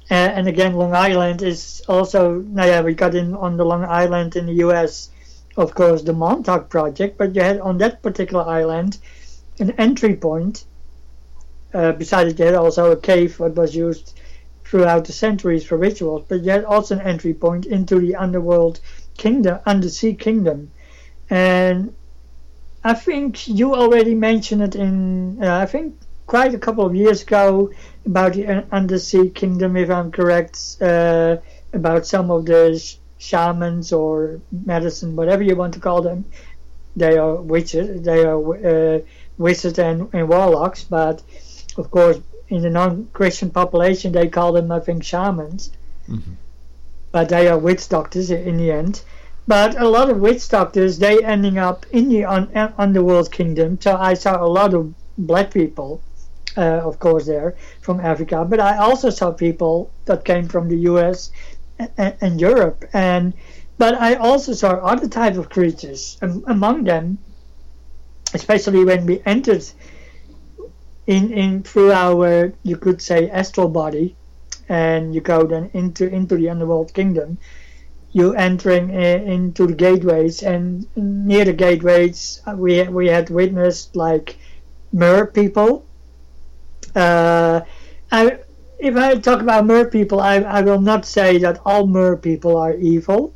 Uh, 0.09 0.13
and 0.13 0.47
again, 0.47 0.73
Long 0.73 0.95
Island 0.95 1.41
is 1.41 1.81
also, 1.87 2.35
now 2.35 2.65
yeah, 2.65 2.81
we 2.81 2.93
got 2.93 3.15
in 3.15 3.33
on 3.33 3.57
the 3.57 3.65
Long 3.65 3.83
Island 3.83 4.35
in 4.35 4.45
the 4.45 4.65
US, 4.65 5.09
of 5.57 5.73
course, 5.73 6.01
the 6.03 6.13
Montauk 6.13 6.69
Project, 6.69 7.17
but 7.17 7.35
you 7.35 7.41
had 7.41 7.59
on 7.59 7.77
that 7.79 8.01
particular 8.01 8.43
island 8.43 8.99
an 9.59 9.71
entry 9.71 10.15
point. 10.15 10.63
Uh, 11.73 11.91
besides, 11.91 12.39
you 12.39 12.45
had 12.45 12.55
also 12.55 12.91
a 12.91 12.97
cave 12.97 13.37
that 13.37 13.55
was 13.55 13.75
used 13.75 14.17
throughout 14.63 15.05
the 15.05 15.13
centuries 15.13 15.65
for 15.65 15.77
rituals, 15.77 16.23
but 16.27 16.41
you 16.41 16.51
had 16.51 16.63
also 16.63 16.95
an 16.95 17.01
entry 17.01 17.33
point 17.33 17.65
into 17.65 17.99
the 17.99 18.15
underworld 18.15 18.79
kingdom, 19.17 19.59
undersea 19.65 20.13
kingdom. 20.13 20.71
And 21.29 21.93
I 22.83 22.93
think 22.93 23.47
you 23.47 23.75
already 23.75 24.15
mentioned 24.15 24.61
it 24.61 24.75
in, 24.75 25.43
uh, 25.43 25.57
I 25.57 25.65
think, 25.65 25.95
quite 26.25 26.53
a 26.53 26.59
couple 26.59 26.85
of 26.85 26.95
years 26.95 27.23
ago 27.23 27.71
about 28.05 28.33
the 28.33 28.65
undersea 28.71 29.29
kingdom, 29.29 29.75
if 29.75 29.89
I'm 29.89 30.11
correct, 30.11 30.77
uh, 30.81 31.37
about 31.73 32.05
some 32.05 32.31
of 32.31 32.45
the 32.45 32.77
sh- 32.77 32.97
shamans 33.17 33.91
or 33.91 34.39
medicine, 34.51 35.15
whatever 35.15 35.43
you 35.43 35.55
want 35.55 35.73
to 35.73 35.79
call 35.79 36.01
them. 36.01 36.25
They 36.95 37.17
are 37.17 37.35
witches, 37.35 38.01
they 38.01 38.25
are 38.25 38.37
uh, 38.37 38.99
wizards 39.37 39.79
and, 39.79 40.09
and 40.13 40.27
warlocks, 40.29 40.83
but 40.83 41.21
of 41.77 41.91
course, 41.91 42.19
in 42.49 42.61
the 42.61 42.69
non-Christian 42.69 43.51
population, 43.51 44.11
they 44.11 44.27
call 44.29 44.53
them, 44.53 44.71
I 44.71 44.79
think, 44.79 45.03
shamans. 45.03 45.71
Mm-hmm. 46.07 46.33
But 47.11 47.29
they 47.29 47.47
are 47.47 47.57
witch 47.57 47.89
doctors 47.89 48.31
in 48.31 48.57
the 48.57 48.71
end. 48.71 49.01
But 49.47 49.79
a 49.79 49.87
lot 49.87 50.09
of 50.09 50.19
witch 50.19 50.49
doctors, 50.49 50.99
they 50.99 51.23
ending 51.23 51.57
up 51.57 51.85
in 51.91 52.09
the 52.09 52.25
un- 52.25 52.51
underworld 52.77 53.31
kingdom. 53.31 53.79
So 53.79 53.95
I 53.95 54.13
saw 54.13 54.43
a 54.43 54.45
lot 54.45 54.73
of 54.73 54.93
black 55.17 55.51
people, 55.51 56.01
uh, 56.57 56.81
of 56.83 56.99
course, 56.99 57.25
there 57.27 57.55
from 57.81 57.99
Africa. 58.01 58.45
But 58.45 58.59
I 58.59 58.77
also 58.77 59.09
saw 59.09 59.31
people 59.31 59.89
that 60.05 60.25
came 60.25 60.47
from 60.49 60.67
the 60.67 60.77
U.S. 60.91 61.31
and, 61.97 62.15
and 62.19 62.41
Europe. 62.41 62.85
And 62.93 63.33
but 63.77 63.95
I 63.95 64.15
also 64.15 64.53
saw 64.53 64.71
other 64.71 65.07
type 65.07 65.37
of 65.37 65.49
creatures. 65.49 66.17
Um, 66.21 66.43
among 66.47 66.83
them, 66.83 67.19
especially 68.33 68.83
when 68.83 69.05
we 69.05 69.21
entered 69.25 69.63
in 71.05 71.31
in 71.31 71.63
through 71.63 71.91
our 71.91 72.51
you 72.63 72.75
could 72.75 73.01
say 73.01 73.29
astral 73.29 73.69
body, 73.69 74.15
and 74.67 75.15
you 75.15 75.21
go 75.21 75.45
then 75.45 75.69
into 75.73 76.07
into 76.07 76.35
the 76.35 76.49
underworld 76.49 76.93
kingdom. 76.93 77.37
You 78.11 78.33
entering 78.33 78.91
uh, 78.91 78.99
into 78.99 79.67
the 79.67 79.73
gateways, 79.73 80.43
and 80.43 80.85
near 80.97 81.45
the 81.45 81.53
gateways, 81.53 82.41
uh, 82.45 82.55
we 82.57 82.83
we 82.89 83.07
had 83.07 83.29
witnessed 83.29 83.95
like 83.95 84.37
mer 84.91 85.25
people. 85.27 85.85
Uh, 86.95 87.61
I, 88.11 88.39
if 88.79 88.95
I 88.95 89.15
talk 89.15 89.41
about 89.41 89.65
mer 89.65 89.85
people, 89.89 90.19
I, 90.19 90.35
I 90.37 90.61
will 90.61 90.81
not 90.81 91.05
say 91.05 91.37
that 91.39 91.59
all 91.65 91.87
mer 91.87 92.17
people 92.17 92.57
are 92.57 92.73
evil. 92.75 93.33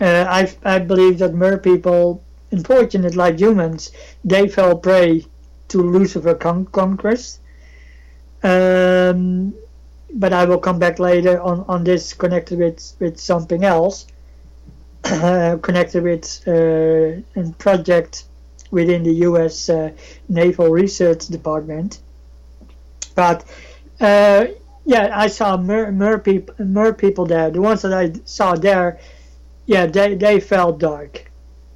Uh, 0.00 0.26
I, 0.28 0.54
I 0.64 0.78
believe 0.80 1.18
that 1.18 1.32
mer 1.34 1.56
people, 1.58 2.22
unfortunate 2.50 3.14
like 3.16 3.38
humans, 3.38 3.90
they 4.24 4.48
fell 4.48 4.76
prey 4.76 5.24
to 5.68 5.82
Lucifer 5.82 6.34
con- 6.34 6.66
conquest. 6.66 7.40
Um, 8.42 9.54
but 10.14 10.32
I 10.32 10.44
will 10.44 10.58
come 10.58 10.78
back 10.78 10.98
later 10.98 11.40
on, 11.40 11.64
on 11.68 11.84
this 11.84 12.12
connected 12.12 12.58
with, 12.58 12.94
with 12.98 13.18
something 13.18 13.64
else, 13.64 14.06
connected 15.02 16.02
with 16.02 16.42
uh, 16.46 17.40
a 17.40 17.52
project 17.58 18.24
within 18.70 19.02
the 19.02 19.12
U.S. 19.26 19.68
Uh, 19.68 19.90
Naval 20.28 20.68
Research 20.68 21.26
Department. 21.28 22.00
But 23.14 23.44
uh, 24.00 24.46
yeah, 24.84 25.10
I 25.14 25.28
saw 25.28 25.56
mer, 25.56 25.92
mer, 25.92 26.18
people, 26.18 26.54
mer 26.64 26.92
people 26.92 27.26
there. 27.26 27.50
The 27.50 27.60
ones 27.60 27.82
that 27.82 27.92
I 27.92 28.12
saw 28.24 28.54
there, 28.54 28.98
yeah, 29.66 29.86
they, 29.86 30.14
they 30.14 30.40
felt 30.40 30.78
dark 30.78 31.30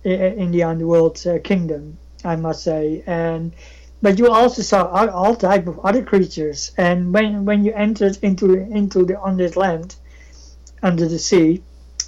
in, 0.04 0.20
in 0.20 0.50
the 0.50 0.62
underworld 0.64 1.24
uh, 1.26 1.38
kingdom, 1.38 1.98
I 2.24 2.36
must 2.36 2.64
say. 2.64 3.02
And 3.06 3.52
but 4.02 4.18
you 4.18 4.30
also 4.30 4.62
saw 4.62 4.86
all, 4.86 5.10
all 5.10 5.34
type 5.34 5.66
of 5.66 5.78
other 5.80 6.02
creatures. 6.02 6.72
And 6.76 7.12
when 7.12 7.44
when 7.44 7.64
you 7.64 7.72
entered 7.72 8.18
into 8.22 8.54
into 8.54 9.04
the 9.04 9.18
on 9.18 9.36
this 9.36 9.56
land, 9.56 9.96
under 10.82 11.08
the 11.08 11.18
sea, 11.18 11.62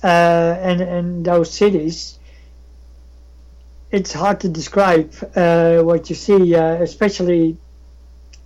uh, 0.04 0.06
and 0.06 0.80
and 0.80 1.24
those 1.24 1.50
cities, 1.50 2.18
it's 3.90 4.12
hard 4.12 4.40
to 4.40 4.48
describe 4.48 5.14
uh, 5.34 5.78
what 5.78 6.10
you 6.10 6.16
see, 6.16 6.54
uh, 6.54 6.82
especially 6.82 7.56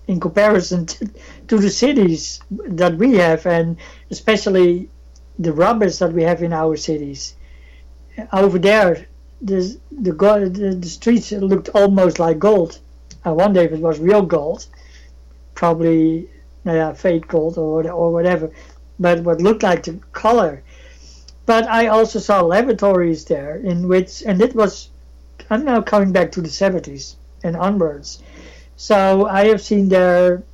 in 0.06 0.20
comparison 0.20 0.86
to, 0.92 1.10
to, 1.48 1.58
the 1.58 1.70
cities 1.70 2.40
that 2.50 2.96
we 2.96 3.14
have, 3.14 3.46
and 3.46 3.76
especially 4.10 4.88
the 5.38 5.52
robbers 5.52 5.98
that 5.98 6.12
we 6.12 6.22
have 6.22 6.42
in 6.42 6.52
our 6.52 6.76
cities. 6.76 7.34
Over 8.32 8.58
there, 8.58 9.06
the 9.40 9.76
the, 9.90 10.12
the, 10.12 10.76
the 10.80 10.88
streets 10.88 11.32
looked 11.32 11.70
almost 11.70 12.18
like 12.18 12.38
gold. 12.38 12.78
I 13.24 13.30
wonder 13.30 13.60
if 13.60 13.72
it 13.72 13.80
was 13.80 13.98
real 13.98 14.22
gold, 14.22 14.66
probably 15.54 16.28
yeah, 16.64 16.92
fake 16.92 17.28
gold 17.28 17.58
or 17.58 17.90
or 17.90 18.12
whatever, 18.12 18.50
but 18.98 19.20
what 19.20 19.40
looked 19.40 19.62
like 19.62 19.84
the 19.84 19.98
color. 20.12 20.62
But 21.44 21.66
I 21.66 21.88
also 21.88 22.18
saw 22.18 22.40
laboratories 22.40 23.24
there 23.24 23.56
in 23.56 23.88
which, 23.88 24.22
and 24.22 24.40
it 24.40 24.54
was, 24.54 24.90
I'm 25.50 25.64
now 25.64 25.80
coming 25.82 26.12
back 26.12 26.30
to 26.32 26.40
the 26.40 26.48
70s 26.48 27.16
and 27.42 27.56
onwards. 27.56 28.22
So 28.76 29.26
I 29.26 29.46
have 29.48 29.60
seen 29.60 29.88
there, 29.88 30.44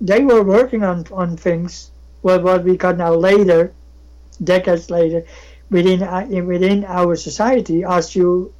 they 0.00 0.24
were 0.24 0.42
working 0.42 0.82
on, 0.82 1.06
on 1.12 1.36
things, 1.36 1.90
what, 2.22 2.42
what 2.42 2.64
we 2.64 2.76
got 2.76 2.96
now 2.98 3.14
later, 3.14 3.72
decades 4.42 4.90
later, 4.90 5.24
within, 5.70 6.02
uh, 6.02 6.26
within 6.26 6.84
our 6.84 7.14
society, 7.14 7.84
as 7.84 8.16
you 8.16 8.52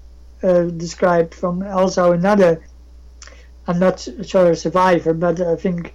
uh, 0.43 0.65
described 0.65 1.35
from 1.35 1.63
also 1.65 2.13
another 2.13 2.63
I'm 3.67 3.79
not 3.79 4.07
sure 4.25 4.51
a 4.51 4.57
survivor, 4.57 5.15
but 5.15 5.41
I 5.41 5.57
think 5.57 5.95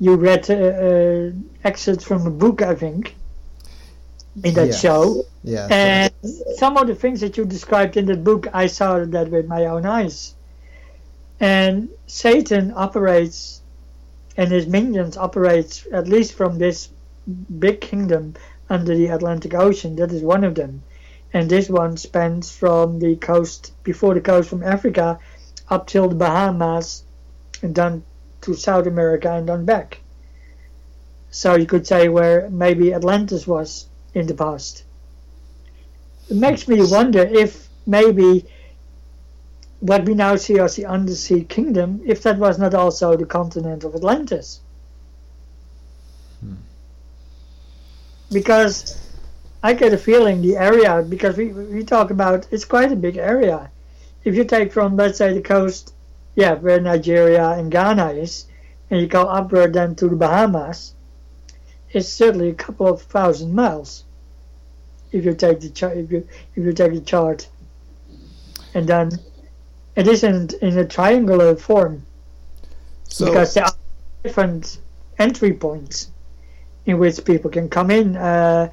you 0.00 0.16
read 0.16 0.50
uh, 0.50 0.54
uh, 0.54 1.30
excerpts 1.64 2.04
from 2.04 2.26
a 2.26 2.30
book, 2.30 2.62
I 2.62 2.74
think, 2.74 3.14
in 4.42 4.54
that 4.54 4.66
yes. 4.66 4.80
show. 4.80 5.24
Yeah. 5.44 5.68
And 5.70 6.12
some 6.56 6.76
of 6.76 6.86
the 6.86 6.94
things 6.94 7.20
that 7.20 7.36
you 7.36 7.44
described 7.44 7.96
in 7.96 8.06
the 8.06 8.16
book, 8.16 8.48
I 8.52 8.66
saw 8.66 9.04
that 9.04 9.30
with 9.30 9.46
my 9.46 9.66
own 9.66 9.86
eyes. 9.86 10.34
And 11.38 11.88
Satan 12.06 12.72
operates, 12.74 13.62
and 14.36 14.50
his 14.50 14.66
minions 14.66 15.16
operates 15.16 15.86
at 15.92 16.08
least 16.08 16.34
from 16.34 16.58
this 16.58 16.88
big 17.58 17.80
kingdom 17.80 18.34
under 18.68 18.96
the 18.96 19.06
Atlantic 19.06 19.54
Ocean. 19.54 19.96
That 19.96 20.12
is 20.12 20.22
one 20.22 20.44
of 20.44 20.54
them. 20.54 20.82
And 21.32 21.48
this 21.48 21.68
one 21.68 21.96
spans 21.96 22.50
from 22.50 22.98
the 22.98 23.16
coast, 23.16 23.72
before 23.84 24.14
the 24.14 24.20
coast 24.20 24.48
from 24.48 24.62
Africa 24.62 25.18
up 25.68 25.86
till 25.86 26.08
the 26.08 26.14
Bahamas 26.14 27.04
and 27.62 27.74
down 27.74 28.04
to 28.42 28.54
South 28.54 28.86
America 28.86 29.32
and 29.32 29.48
then 29.48 29.64
back. 29.64 30.00
So 31.30 31.56
you 31.56 31.66
could 31.66 31.86
say 31.86 32.08
where 32.08 32.48
maybe 32.50 32.94
Atlantis 32.94 33.46
was 33.46 33.86
in 34.14 34.26
the 34.26 34.34
past. 34.34 34.84
It 36.28 36.36
makes 36.36 36.66
me 36.66 36.80
wonder 36.82 37.20
if 37.20 37.68
maybe 37.86 38.46
what 39.80 40.04
we 40.04 40.14
now 40.14 40.36
see 40.36 40.58
as 40.58 40.76
the 40.76 40.86
undersea 40.86 41.44
kingdom, 41.44 42.00
if 42.06 42.22
that 42.22 42.38
was 42.38 42.58
not 42.58 42.74
also 42.74 43.16
the 43.16 43.26
continent 43.26 43.84
of 43.84 43.94
Atlantis. 43.94 44.60
Hmm. 46.40 46.54
Because 48.32 48.98
I 49.62 49.74
get 49.74 49.92
a 49.92 49.98
feeling 49.98 50.40
the 50.40 50.56
area, 50.56 51.02
because 51.02 51.36
we, 51.36 51.48
we 51.48 51.84
talk 51.84 52.10
about, 52.10 52.46
it's 52.50 52.64
quite 52.64 52.90
a 52.90 52.96
big 52.96 53.16
area 53.16 53.70
if 54.26 54.34
you 54.34 54.44
take 54.44 54.72
from 54.72 54.96
let's 54.96 55.18
say 55.18 55.32
the 55.32 55.40
coast, 55.40 55.94
yeah, 56.34 56.54
where 56.54 56.80
Nigeria 56.80 57.50
and 57.50 57.70
Ghana 57.70 58.10
is, 58.10 58.46
and 58.90 59.00
you 59.00 59.06
go 59.06 59.22
upward 59.22 59.72
then 59.72 59.94
to 59.94 60.08
the 60.08 60.16
Bahamas, 60.16 60.94
it's 61.92 62.08
certainly 62.08 62.50
a 62.50 62.54
couple 62.54 62.88
of 62.88 63.00
thousand 63.02 63.54
miles. 63.54 64.04
If 65.12 65.24
you 65.24 65.32
take 65.32 65.60
the 65.60 65.70
chart, 65.70 65.96
if 65.96 66.10
you 66.10 66.26
if 66.56 66.64
you 66.64 66.72
take 66.72 66.92
the 66.92 67.00
chart, 67.00 67.48
and 68.74 68.88
then 68.88 69.12
it 69.94 70.08
is 70.08 70.24
in 70.24 70.50
in 70.60 70.76
a 70.76 70.84
triangular 70.84 71.54
form, 71.54 72.04
so, 73.04 73.26
because 73.26 73.54
there 73.54 73.64
are 73.64 73.72
different 74.24 74.78
entry 75.20 75.52
points 75.52 76.10
in 76.84 76.98
which 76.98 77.24
people 77.24 77.48
can 77.48 77.68
come 77.68 77.92
in. 77.92 78.16
Uh, 78.16 78.72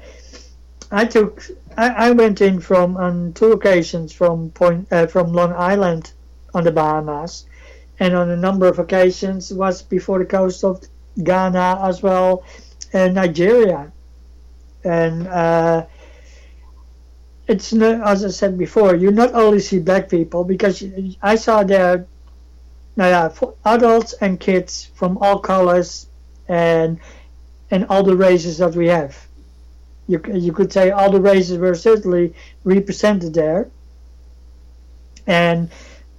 I 0.90 1.04
took 1.04 1.44
I, 1.76 2.08
I 2.08 2.10
went 2.10 2.40
in 2.40 2.60
from 2.60 2.96
on 2.96 3.32
two 3.32 3.52
occasions 3.52 4.12
from 4.12 4.50
point 4.50 4.88
uh, 4.92 5.06
from 5.06 5.32
Long 5.32 5.52
Island 5.52 6.12
on 6.54 6.64
the 6.64 6.72
Bahamas, 6.72 7.46
and 7.98 8.14
on 8.14 8.30
a 8.30 8.36
number 8.36 8.66
of 8.66 8.78
occasions 8.78 9.52
was 9.52 9.82
before 9.82 10.18
the 10.18 10.24
coast 10.24 10.64
of 10.64 10.82
Ghana 11.22 11.80
as 11.82 12.02
well, 12.02 12.44
and 12.92 13.14
Nigeria, 13.14 13.92
and 14.84 15.26
uh, 15.26 15.86
it's 17.46 17.72
not, 17.72 18.06
as 18.08 18.24
I 18.24 18.28
said 18.28 18.56
before, 18.56 18.94
you 18.94 19.10
not 19.10 19.34
only 19.34 19.60
see 19.60 19.78
black 19.78 20.08
people 20.08 20.44
because 20.44 20.82
I 21.22 21.36
saw 21.36 21.62
there, 21.62 22.06
yeah, 22.96 23.32
adults 23.64 24.14
and 24.20 24.40
kids 24.40 24.90
from 24.94 25.18
all 25.18 25.38
colors 25.40 26.06
and 26.48 27.00
and 27.70 27.86
all 27.88 28.02
the 28.02 28.16
races 28.16 28.58
that 28.58 28.74
we 28.74 28.86
have 28.88 29.16
you, 30.06 30.20
you 30.32 30.52
could 30.52 30.72
say 30.72 30.90
all 30.90 31.10
the 31.10 31.20
races 31.20 31.58
were 31.58 31.74
certainly 31.74 32.34
represented 32.64 33.34
there. 33.34 33.68
And 35.26 35.70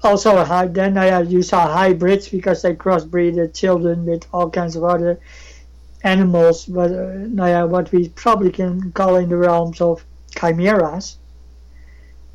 also 0.04 0.44
high, 0.44 0.68
then 0.68 0.98
uh, 0.98 1.20
you 1.20 1.42
saw 1.42 1.68
hybrids 1.68 2.30
because 2.30 2.62
they 2.62 2.76
crossbreeded 2.76 3.54
children 3.54 4.06
with 4.06 4.26
all 4.32 4.50
kinds 4.50 4.76
of 4.76 4.84
other 4.84 5.20
animals, 6.04 6.66
but 6.66 6.92
uh, 6.92 7.68
what 7.68 7.92
we 7.92 8.10
probably 8.10 8.52
can 8.52 8.92
call 8.92 9.16
in 9.16 9.30
the 9.30 9.38
realms 9.38 9.82
of 9.82 10.06
chimeras. 10.36 11.18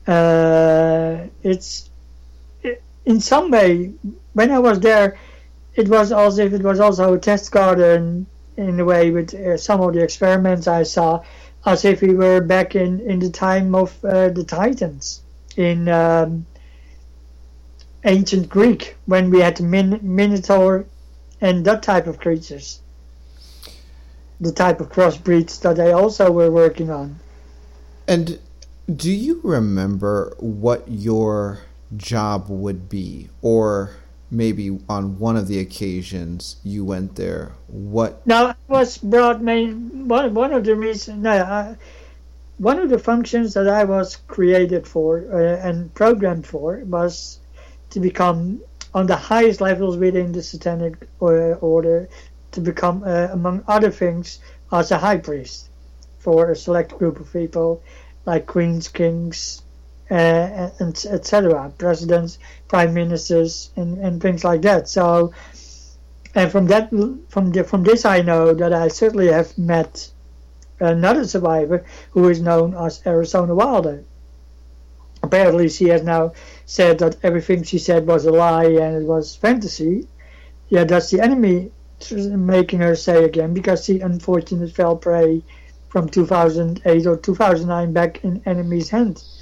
Uh, 0.07 1.27
it's 1.43 1.89
it, 2.63 2.83
in 3.05 3.21
some 3.21 3.51
way 3.51 3.93
when 4.33 4.51
I 4.51 4.59
was 4.59 4.81
there, 4.81 5.19
it 5.75 5.89
was 5.89 6.11
as 6.13 6.39
if 6.39 6.53
it 6.53 6.63
was 6.63 6.81
also 6.81 7.15
a 7.15 7.19
test 7.19 7.53
garden 7.53 8.27
in 8.57 8.81
a 8.81 8.85
way 8.85 9.11
with 9.11 9.33
uh, 9.35 9.57
some 9.57 9.81
of 9.81 9.95
the 9.95 10.03
experiments 10.03 10.67
I 10.67 10.83
saw 10.83 11.23
as 11.67 11.85
if 11.85 12.01
we 12.01 12.15
were 12.15 12.41
back 12.41 12.75
in, 12.75 13.01
in 13.01 13.19
the 13.19 13.31
time 13.31 13.75
of 13.75 14.03
uh, 14.05 14.29
the 14.31 14.45
Titans 14.45 15.23
in 15.57 15.89
um, 15.89 16.47
ancient 18.05 18.49
Greek 18.49 18.97
when 19.07 19.31
we 19.31 19.41
had 19.41 19.61
Min- 19.61 20.01
Minotaur 20.03 20.87
and 21.41 21.65
that 21.65 21.83
type 21.83 22.07
of 22.07 22.19
creatures. 22.19 22.81
The 24.41 24.53
type 24.53 24.81
of 24.81 24.91
crossbreeds 24.91 25.61
that 25.63 25.77
they 25.77 25.93
also 25.93 26.31
were 26.33 26.51
working 26.51 26.91
on. 26.91 27.19
And 28.09 28.39
do 28.95 29.13
you 29.13 29.41
remember 29.45 30.35
what 30.39 30.85
your 30.89 31.61
job 31.97 32.49
would 32.49 32.89
be 32.89 33.29
or 33.43 33.97
maybe 34.31 34.79
on 34.89 35.19
one 35.19 35.37
of 35.37 35.49
the 35.49 35.59
occasions 35.59 36.57
you 36.63 36.85
went 36.85 37.17
there, 37.17 37.53
what? 37.67 38.27
Now, 38.27 38.55
was 38.69 38.99
brought 38.99 39.43
main 39.43 40.09
one 40.09 40.33
one 40.35 40.53
of 40.53 40.65
the 40.65 40.77
reasons. 40.77 41.23
No, 41.23 41.77
one 42.59 42.79
of 42.79 42.91
the 42.91 42.99
functions 42.99 43.55
that 43.55 43.69
I 43.69 43.85
was 43.85 44.17
created 44.29 44.87
for 44.87 45.25
uh, 45.33 45.67
and 45.67 45.93
programmed 45.95 46.47
for 46.47 46.79
was 46.85 47.39
to 47.91 48.01
become 48.01 48.61
on 48.93 49.07
the 49.07 49.17
highest 49.17 49.61
levels 49.61 49.97
within 49.97 50.33
the 50.33 50.43
satanic 50.43 51.09
uh, 51.23 51.55
order 51.61 52.09
to 52.53 52.61
become, 52.61 53.03
uh, 53.05 53.29
among 53.31 53.65
other 53.67 53.91
things, 53.91 54.41
as 54.73 54.91
a 54.91 54.99
high 54.99 55.19
priest 55.19 55.69
for 56.19 56.51
a 56.51 56.57
select 56.57 56.97
group 56.99 57.19
of 57.19 57.33
people 57.33 57.83
like 58.27 58.47
queens, 58.47 58.89
kings, 58.89 59.63
uh, 60.11 60.71
and 60.81 61.07
etc., 61.09 61.73
presidents, 61.79 62.39
prime 62.69 62.95
ministers, 62.95 63.71
and, 63.77 63.99
and 63.99 64.21
things 64.21 64.43
like 64.45 64.63
that. 64.63 64.89
So, 64.89 65.33
and 66.35 66.51
from 66.51 66.67
that, 66.67 66.91
from 67.29 67.53
the, 67.53 67.65
from 67.65 67.85
this, 67.85 68.05
I 68.05 68.23
know 68.23 68.53
that 68.55 68.73
I 68.73 68.89
certainly 68.89 69.29
have 69.29 69.57
met 69.57 70.11
another 70.81 71.27
survivor 71.27 71.85
who 72.11 72.29
is 72.29 72.41
known 72.41 72.75
as 72.75 73.03
Arizona 73.07 73.55
Wilder. 73.55 74.03
Apparently, 75.23 75.69
she 75.69 75.89
has 75.89 76.03
now 76.03 76.33
said 76.65 76.99
that 76.99 77.17
everything 77.23 77.63
she 77.63 77.79
said 77.79 78.07
was 78.07 78.25
a 78.25 78.33
lie 78.33 78.65
and 78.65 79.03
it 79.03 79.07
was 79.07 79.37
fantasy. 79.37 80.09
Yeah, 80.69 80.85
that's 80.85 81.11
the 81.11 81.21
enemy 81.21 81.71
making 82.11 82.81
her 82.81 82.97
say 82.97 83.25
again 83.25 83.53
because 83.53 83.85
she 83.85 84.01
unfortunately 84.01 84.71
fell 84.71 84.97
prey 84.97 85.43
from 85.89 86.09
2008 86.09 87.07
or 87.07 87.17
2009 87.17 87.93
back 87.93 88.25
in 88.25 88.43
enemy's 88.47 88.89
hands. 88.89 89.40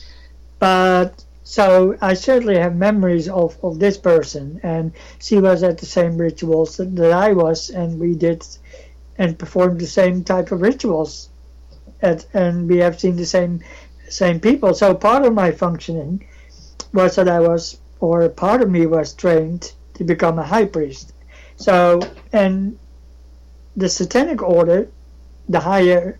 But 0.59 1.25
so 1.45 1.97
I 2.01 2.15
certainly 2.15 2.59
have 2.59 2.77
memories 2.77 3.29
of, 3.29 3.57
of 3.63 3.79
this 3.79 3.97
person, 3.97 4.61
and 4.63 4.93
she 5.19 5.39
was 5.39 5.63
at 5.63 5.79
the 5.79 5.87
same 5.87 6.19
rituals 6.19 6.77
that, 6.77 6.95
that 6.97 7.13
I 7.13 7.33
was, 7.33 7.71
and 7.71 7.99
we 7.99 8.15
did 8.15 8.47
and 9.17 9.39
performed 9.39 9.81
the 9.81 9.87
same 9.87 10.25
type 10.25 10.53
of 10.53 10.61
rituals, 10.61 11.31
at, 12.03 12.27
and 12.35 12.69
we 12.69 12.79
have 12.79 13.01
seen 13.01 13.17
the 13.17 13.27
same 13.27 13.61
same 14.09 14.41
people. 14.41 14.75
So 14.75 14.95
part 14.95 15.25
of 15.25 15.33
my 15.35 15.51
functioning 15.53 16.27
was 16.93 17.17
that 17.17 17.29
I 17.29 17.41
was, 17.41 17.79
or 18.01 18.29
part 18.29 18.63
of 18.63 18.71
me 18.71 18.87
was 18.87 19.15
trained 19.15 19.73
to 19.95 20.05
become 20.05 20.39
a 20.39 20.45
high 20.45 20.67
priest. 20.67 21.13
So 21.57 22.01
and 22.33 22.79
the 23.77 23.89
satanic 23.89 24.43
order, 24.43 24.89
the 25.49 25.61
higher 25.61 26.19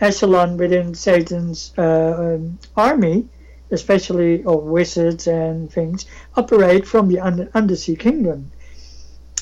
echelon 0.00 0.56
within 0.56 0.94
Satan's 0.94 1.74
uh, 1.76 2.36
um, 2.36 2.58
army 2.76 3.28
especially 3.70 4.44
of 4.44 4.62
wizards 4.64 5.26
and 5.26 5.72
things, 5.72 6.06
operate 6.36 6.86
from 6.86 7.08
the 7.08 7.20
under, 7.20 7.48
undersea 7.54 7.96
kingdom. 7.96 8.50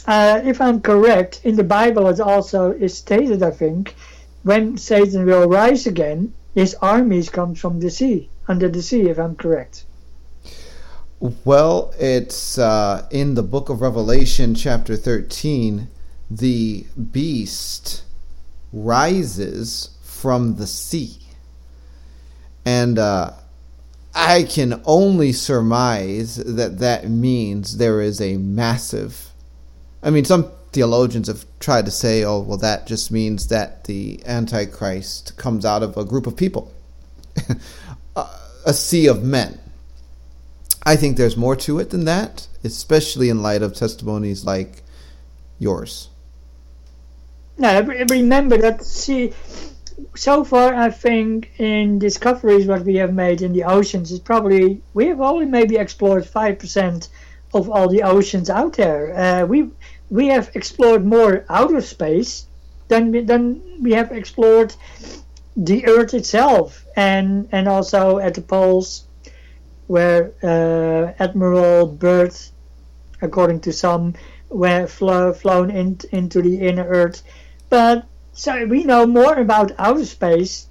Uh, 0.06 0.40
if 0.44 0.60
I'm 0.60 0.80
correct, 0.80 1.40
in 1.44 1.56
the 1.56 1.64
Bible 1.64 2.06
it 2.08 2.20
also 2.20 2.72
is 2.72 2.96
stated, 2.96 3.42
I 3.42 3.50
think, 3.50 3.94
when 4.42 4.78
Satan 4.78 5.26
will 5.26 5.48
rise 5.48 5.86
again, 5.86 6.32
his 6.54 6.74
armies 6.80 7.28
come 7.28 7.54
from 7.54 7.80
the 7.80 7.90
sea, 7.90 8.28
under 8.46 8.68
the 8.68 8.82
sea, 8.82 9.08
if 9.08 9.18
I'm 9.18 9.36
correct. 9.36 9.84
Well, 11.20 11.92
it's 11.98 12.58
uh, 12.58 13.06
in 13.10 13.34
the 13.34 13.42
book 13.42 13.68
of 13.68 13.80
Revelation, 13.80 14.54
chapter 14.54 14.96
13, 14.96 15.88
the 16.30 16.86
beast 17.12 18.04
rises 18.72 19.90
from 20.02 20.56
the 20.56 20.66
sea. 20.66 21.18
And 22.64 22.98
uh, 22.98 23.32
I 24.20 24.42
can 24.42 24.82
only 24.84 25.32
surmise 25.32 26.36
that 26.36 26.80
that 26.80 27.08
means 27.08 27.76
there 27.76 28.00
is 28.00 28.20
a 28.20 28.36
massive. 28.36 29.30
I 30.02 30.10
mean, 30.10 30.24
some 30.24 30.50
theologians 30.72 31.28
have 31.28 31.46
tried 31.60 31.84
to 31.84 31.92
say, 31.92 32.24
oh, 32.24 32.40
well, 32.40 32.58
that 32.58 32.88
just 32.88 33.12
means 33.12 33.46
that 33.48 33.84
the 33.84 34.20
Antichrist 34.26 35.36
comes 35.36 35.64
out 35.64 35.84
of 35.84 35.96
a 35.96 36.04
group 36.04 36.26
of 36.26 36.36
people, 36.36 36.72
a 38.66 38.74
sea 38.74 39.06
of 39.06 39.22
men. 39.22 39.60
I 40.82 40.96
think 40.96 41.16
there's 41.16 41.36
more 41.36 41.56
to 41.56 41.78
it 41.78 41.90
than 41.90 42.04
that, 42.06 42.48
especially 42.64 43.28
in 43.28 43.40
light 43.40 43.62
of 43.62 43.74
testimonies 43.74 44.44
like 44.44 44.82
yours. 45.60 46.08
Now, 47.56 47.80
remember 47.80 48.56
that, 48.58 48.84
see, 48.84 49.32
so 50.14 50.44
far, 50.44 50.74
I 50.74 50.90
think 50.90 51.52
in 51.58 51.98
discoveries 51.98 52.66
what 52.66 52.84
we 52.84 52.96
have 52.96 53.14
made 53.14 53.42
in 53.42 53.52
the 53.52 53.64
oceans 53.64 54.10
is 54.10 54.20
probably 54.20 54.82
we 54.94 55.06
have 55.06 55.20
only 55.20 55.46
maybe 55.46 55.76
explored 55.76 56.26
five 56.26 56.58
percent 56.58 57.08
of 57.54 57.70
all 57.70 57.88
the 57.88 58.02
oceans 58.02 58.50
out 58.50 58.74
there. 58.74 59.18
Uh, 59.18 59.46
we 59.46 59.70
we 60.10 60.26
have 60.28 60.50
explored 60.54 61.04
more 61.04 61.44
outer 61.48 61.80
space 61.80 62.46
than 62.88 63.12
we, 63.12 63.22
than 63.22 63.60
we 63.82 63.92
have 63.92 64.12
explored 64.12 64.74
the 65.56 65.86
Earth 65.86 66.14
itself, 66.14 66.84
and 66.96 67.48
and 67.52 67.68
also 67.68 68.18
at 68.18 68.34
the 68.34 68.42
poles 68.42 69.04
where 69.86 70.32
uh, 70.42 71.12
Admiral 71.22 71.86
Byrd, 71.86 72.34
according 73.22 73.60
to 73.60 73.72
some, 73.72 74.14
were 74.50 74.86
flo- 74.86 75.32
flown 75.32 75.70
in, 75.70 75.98
into 76.12 76.42
the 76.42 76.60
inner 76.60 76.86
Earth, 76.86 77.22
but 77.70 78.06
so 78.38 78.64
we 78.66 78.84
know 78.84 79.04
more 79.04 79.34
about 79.34 79.72
outer 79.78 80.04
space, 80.04 80.68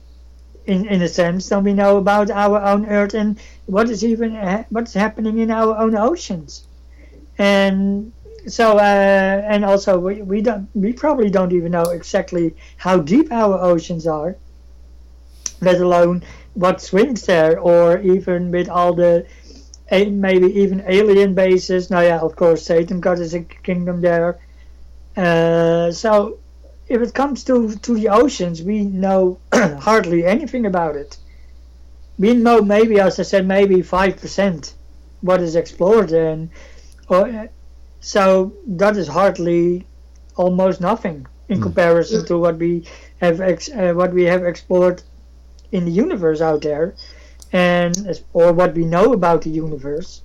in 0.66 0.88
in 0.88 1.02
a 1.02 1.08
sense, 1.10 1.50
than 1.50 1.66
we 1.66 1.74
know 1.74 1.98
about 1.98 2.32
our 2.32 2.62
own 2.62 2.86
Earth 2.86 3.14
and 3.14 3.38
what 3.66 3.90
is 3.90 4.06
even 4.06 4.32
what's 4.70 4.94
happening 4.94 5.40
in 5.40 5.52
our 5.52 5.78
own 5.78 5.94
oceans. 5.94 6.64
And 7.38 8.14
so, 8.48 8.78
uh, 8.78 9.42
and 9.52 9.66
also 9.66 10.00
we, 10.00 10.22
we 10.22 10.42
don't 10.42 10.70
we 10.74 10.94
probably 10.94 11.30
don't 11.30 11.52
even 11.52 11.74
know 11.74 11.90
exactly 11.92 12.56
how 12.78 13.00
deep 13.00 13.34
our 13.34 13.60
oceans 13.60 14.08
are, 14.08 14.38
let 15.60 15.82
alone 15.82 16.24
what 16.54 16.82
swims 16.82 17.26
there, 17.26 17.60
or 17.60 18.00
even 18.00 18.50
with 18.50 18.70
all 18.70 18.94
the 18.94 19.26
maybe 19.92 20.48
even 20.62 20.86
alien 20.88 21.34
bases. 21.34 21.90
Now, 21.90 22.00
yeah, 22.00 22.20
of 22.20 22.38
course, 22.38 22.64
Satan 22.64 23.02
got 23.02 23.18
his 23.18 23.36
kingdom 23.64 24.00
there. 24.00 24.40
Uh, 25.18 25.92
so 25.92 26.40
if 26.90 27.02
it 27.02 27.14
comes 27.14 27.44
to, 27.46 27.76
to 27.76 27.94
the 27.94 28.10
oceans, 28.10 28.62
we 28.62 28.84
know 28.84 29.40
hardly 29.54 30.26
anything 30.26 30.66
about 30.66 30.96
it. 30.96 31.18
We 32.18 32.34
know 32.34 32.62
maybe, 32.62 33.00
as 33.00 33.20
I 33.20 33.24
said, 33.24 33.48
maybe 33.48 33.76
5% 33.78 34.74
what 35.22 35.42
is 35.42 35.56
explored. 35.56 36.12
and 36.12 36.50
or, 37.10 37.50
So 38.00 38.54
that 38.66 38.98
is 38.98 39.08
hardly 39.08 39.86
almost 40.36 40.82
nothing 40.82 41.28
in 41.50 41.60
mm. 41.60 41.64
comparison 41.64 42.26
to 42.26 42.38
what 42.38 42.58
we 42.58 42.86
have 43.22 43.42
ex, 43.42 43.70
uh, 43.70 43.94
what 43.94 44.14
we 44.14 44.24
have 44.24 44.44
explored 44.46 45.02
in 45.72 45.86
the 45.86 45.92
universe 45.92 46.42
out 46.42 46.62
there 46.62 46.94
and 47.52 48.22
or 48.34 48.54
what 48.54 48.74
we 48.74 48.86
know 48.86 49.14
about 49.14 49.42
the 49.42 49.50
universe 49.50 50.22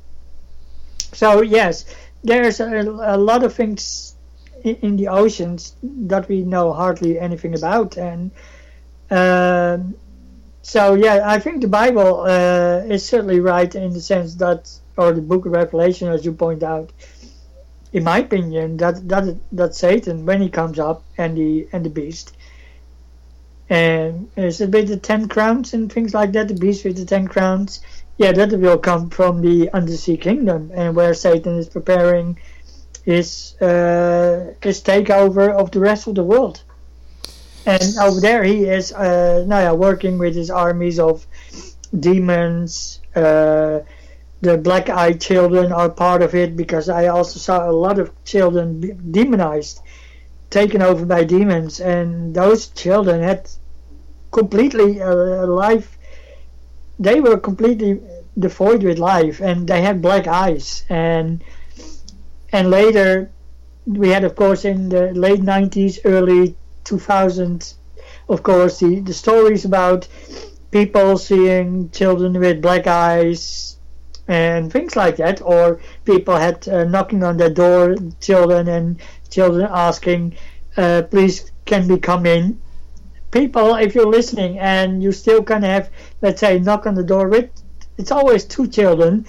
so 1.13 1.41
yes 1.41 1.85
there's 2.25 2.61
a, 2.61 2.81
a 3.03 3.17
lot 3.17 3.45
of 3.45 3.55
things 3.55 4.12
in 4.65 4.97
the 4.97 5.09
oceans 5.09 5.77
that 5.83 6.29
we 6.29 6.43
know 6.43 6.73
hardly 6.73 7.19
anything 7.19 7.55
about. 7.55 7.97
And 7.97 8.31
uh, 9.11 9.79
so, 10.63 10.95
yeah, 10.95 11.23
I 11.25 11.39
think 11.39 11.61
the 11.61 11.69
Bible 11.69 12.21
uh, 12.21 12.83
is 12.87 13.05
certainly 13.05 13.41
right 13.41 13.75
in 13.75 13.93
the 13.93 14.01
sense 14.01 14.35
that, 14.37 14.71
or 14.97 15.13
the 15.13 15.21
Book 15.21 15.47
of 15.47 15.53
Revelation, 15.53 16.09
as 16.09 16.25
you 16.25 16.33
point 16.33 16.63
out, 16.63 16.93
in 17.93 18.05
my 18.05 18.19
opinion, 18.19 18.79
that 18.79 19.07
that 19.09 19.37
that 19.53 19.75
Satan 19.75 20.25
when 20.25 20.41
he 20.41 20.49
comes 20.49 20.79
up 20.79 21.03
and 21.19 21.37
the 21.37 21.69
and 21.73 21.85
the 21.85 21.91
beast. 21.91 22.37
And 23.69 24.31
is 24.37 24.61
it 24.61 24.71
with 24.71 24.89
the 24.89 24.97
ten 24.97 25.29
crowns 25.29 25.75
and 25.75 25.93
things 25.93 26.15
like 26.15 26.33
that? 26.33 26.49
The 26.49 26.55
beast 26.55 26.85
with 26.85 26.97
the 26.97 27.05
ten 27.05 27.27
crowns, 27.27 27.81
yeah, 28.17 28.33
that 28.33 28.53
will 28.53 28.79
come 28.79 29.11
from 29.11 29.41
the 29.43 29.71
undersea 29.73 30.17
kingdom, 30.17 30.71
and 30.75 30.97
where 30.97 31.15
Satan 31.15 31.59
is 31.59 31.69
preparing 31.69 32.39
his 33.05 33.61
uh, 33.61 34.55
his 34.63 34.83
takeover 34.83 35.53
of 35.53 35.71
the 35.71 35.81
rest 35.81 36.07
of 36.07 36.15
the 36.15 36.25
world. 36.25 36.63
And 37.65 37.97
over 38.01 38.21
there, 38.21 38.43
he 38.43 38.65
is 38.65 38.93
uh, 38.93 39.45
now 39.47 39.61
yeah, 39.61 39.73
working 39.73 40.19
with 40.19 40.35
his 40.35 40.51
armies 40.51 40.99
of 40.99 41.27
demons. 41.99 43.01
Uh, 43.15 43.81
the 44.41 44.59
black-eyed 44.59 45.21
children 45.21 45.73
are 45.73 45.89
part 45.89 46.23
of 46.23 46.35
it 46.35 46.57
because 46.57 46.89
I 46.89 47.07
also 47.07 47.39
saw 47.39 47.71
a 47.71 47.71
lot 47.71 48.01
of 48.01 48.11
children 48.25 49.13
demonized, 49.13 49.81
taken 50.51 50.83
over 50.83 51.07
by 51.07 51.23
demons, 51.23 51.81
and 51.81 52.35
those 52.35 52.67
children 52.69 53.23
had 53.23 53.49
completely 54.33 54.99
a 54.99 55.45
uh, 55.45 55.47
life. 55.47 55.97
They 56.99 57.21
were 57.21 57.39
completely 57.39 58.01
devoid 58.37 58.83
with 58.83 58.99
life, 58.99 59.41
and 59.41 59.69
they 59.69 59.83
had 59.83 60.03
black 60.03 60.27
eyes 60.27 60.85
and 60.89 61.45
and 62.53 62.71
later 62.71 63.31
we 63.87 64.09
had 64.11 64.25
of 64.25 64.37
course 64.37 64.65
in 64.65 64.89
the 64.89 65.13
late 65.15 65.41
90s 65.41 65.99
early 66.05 66.57
2000s 66.85 67.75
of 68.29 68.43
course 68.43 68.79
the, 68.81 69.01
the 69.01 69.13
stories 69.13 69.65
about 69.65 70.07
people 70.71 71.19
seeing 71.19 71.91
children 71.91 72.39
with 72.39 72.63
black 72.63 72.87
eyes 72.87 73.77
and 74.29 74.73
things 74.73 74.95
like 74.95 75.17
that 75.17 75.43
or 75.43 75.81
people 76.05 76.37
had 76.37 76.67
uh, 76.69 76.85
knocking 76.85 77.23
on 77.25 77.37
their 77.37 77.51
door 77.51 77.97
children 78.21 78.69
and 78.69 79.01
children 79.31 79.67
asking 79.71 80.35
uh, 80.77 81.03
please 81.11 81.53
can 81.65 81.89
we 81.89 81.99
come 81.99 82.27
in? 82.27 82.61
People, 83.31 83.77
if 83.77 83.95
you're 83.95 84.07
listening 84.07 84.59
and 84.59 85.03
you 85.03 85.13
still 85.13 85.43
can 85.43 85.63
have, 85.63 85.91
let's 86.21 86.41
say, 86.41 86.59
knock 86.59 86.87
on 86.87 86.95
the 86.95 87.05
door 87.05 87.29
with, 87.29 87.51
it's 87.97 88.11
always 88.11 88.45
two 88.45 88.67
children, 88.67 89.27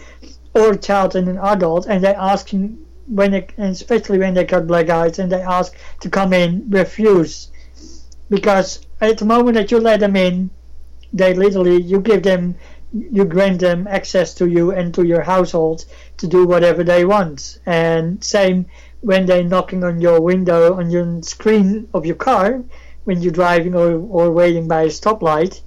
or 0.53 0.71
a 0.71 0.77
child 0.77 1.15
and 1.15 1.27
an 1.27 1.37
adult, 1.37 1.85
and 1.87 2.03
they 2.03 2.13
ask 2.13 2.51
you 2.53 2.77
when 3.07 3.31
they, 3.31 3.47
especially 3.57 4.19
when 4.19 4.33
they 4.33 4.45
got 4.45 4.67
black 4.67 4.89
eyes, 4.89 5.19
and 5.19 5.31
they 5.31 5.41
ask 5.41 5.75
to 6.01 6.09
come 6.09 6.33
in, 6.33 6.69
refuse, 6.69 7.49
because 8.29 8.85
at 9.01 9.17
the 9.17 9.25
moment 9.25 9.55
that 9.55 9.71
you 9.71 9.79
let 9.79 9.99
them 9.99 10.15
in, 10.15 10.49
they 11.11 11.33
literally 11.33 11.81
you 11.81 11.99
give 11.99 12.23
them 12.23 12.55
you 12.91 13.25
grant 13.25 13.59
them 13.59 13.87
access 13.87 14.35
to 14.35 14.47
you 14.47 14.71
and 14.71 14.93
to 14.93 15.03
your 15.03 15.21
household 15.21 15.85
to 16.17 16.27
do 16.27 16.45
whatever 16.45 16.83
they 16.83 17.05
want. 17.05 17.59
And 17.65 18.23
same 18.23 18.67
when 19.01 19.25
they're 19.25 19.43
knocking 19.43 19.83
on 19.83 19.99
your 19.99 20.21
window 20.21 20.75
on 20.75 20.91
your 20.91 21.21
screen 21.23 21.89
of 21.93 22.05
your 22.05 22.15
car 22.15 22.63
when 23.03 23.21
you're 23.21 23.33
driving 23.33 23.75
or, 23.75 23.93
or 23.93 24.31
waiting 24.31 24.67
by 24.67 24.83
a 24.83 24.87
stoplight. 24.87 25.61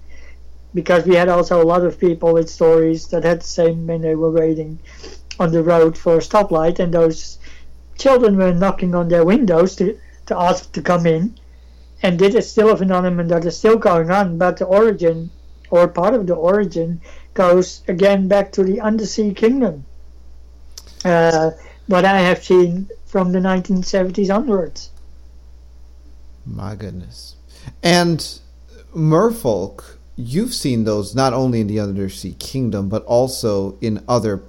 Because 0.72 1.04
we 1.04 1.14
had 1.14 1.28
also 1.28 1.62
a 1.62 1.64
lot 1.64 1.84
of 1.84 1.98
people 1.98 2.34
with 2.34 2.50
stories 2.50 3.08
that 3.08 3.24
had 3.24 3.40
the 3.40 3.44
same 3.44 3.86
when 3.86 4.02
they 4.02 4.14
were 4.14 4.30
waiting 4.30 4.78
on 5.38 5.52
the 5.52 5.62
road 5.62 5.96
for 5.96 6.16
a 6.16 6.20
stoplight, 6.20 6.78
and 6.78 6.92
those 6.92 7.38
children 7.98 8.36
were 8.36 8.54
knocking 8.54 8.94
on 8.94 9.08
their 9.08 9.24
windows 9.24 9.76
to, 9.76 9.98
to 10.26 10.38
ask 10.38 10.72
to 10.72 10.82
come 10.82 11.06
in. 11.06 11.38
And 12.02 12.18
this 12.18 12.34
is 12.34 12.50
still 12.50 12.70
a 12.70 12.76
phenomenon 12.76 13.28
that 13.28 13.44
is 13.44 13.56
still 13.56 13.76
going 13.76 14.10
on, 14.10 14.38
but 14.38 14.58
the 14.58 14.66
origin 14.66 15.30
or 15.70 15.88
part 15.88 16.14
of 16.14 16.26
the 16.26 16.34
origin 16.34 17.00
goes 17.34 17.82
again 17.88 18.28
back 18.28 18.52
to 18.52 18.62
the 18.62 18.80
undersea 18.80 19.34
kingdom. 19.34 19.84
Uh, 21.04 21.50
what 21.86 22.04
I 22.04 22.20
have 22.20 22.44
seen 22.44 22.90
from 23.04 23.32
the 23.32 23.38
1970s 23.38 24.34
onwards. 24.34 24.90
My 26.44 26.74
goodness. 26.74 27.36
And 27.82 28.40
merfolk, 28.94 29.96
you've 30.16 30.54
seen 30.54 30.84
those 30.84 31.14
not 31.14 31.32
only 31.32 31.60
in 31.60 31.66
the 31.66 31.80
undersea 31.80 32.34
kingdom, 32.34 32.88
but 32.88 33.04
also 33.04 33.78
in 33.80 34.02
other 34.08 34.42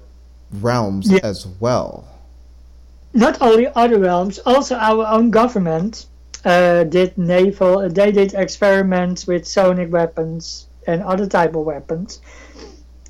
realms 0.52 1.12
yeah. 1.12 1.20
as 1.24 1.48
well. 1.60 2.08
Not 3.14 3.42
only 3.42 3.68
other 3.68 4.00
realms, 4.00 4.40
also 4.40 4.76
our 4.76 5.06
own 5.08 5.32
government 5.32 6.06
uh, 6.46 6.84
did 6.84 7.18
naval. 7.18 7.90
They 7.90 8.12
did 8.12 8.34
experiments 8.34 9.26
with 9.28 9.48
sonic 9.48 9.92
weapons 9.92 10.68
and 10.86 11.04
other 11.04 11.28
type 11.28 11.56
of 11.56 11.66
weapons. 11.66 12.22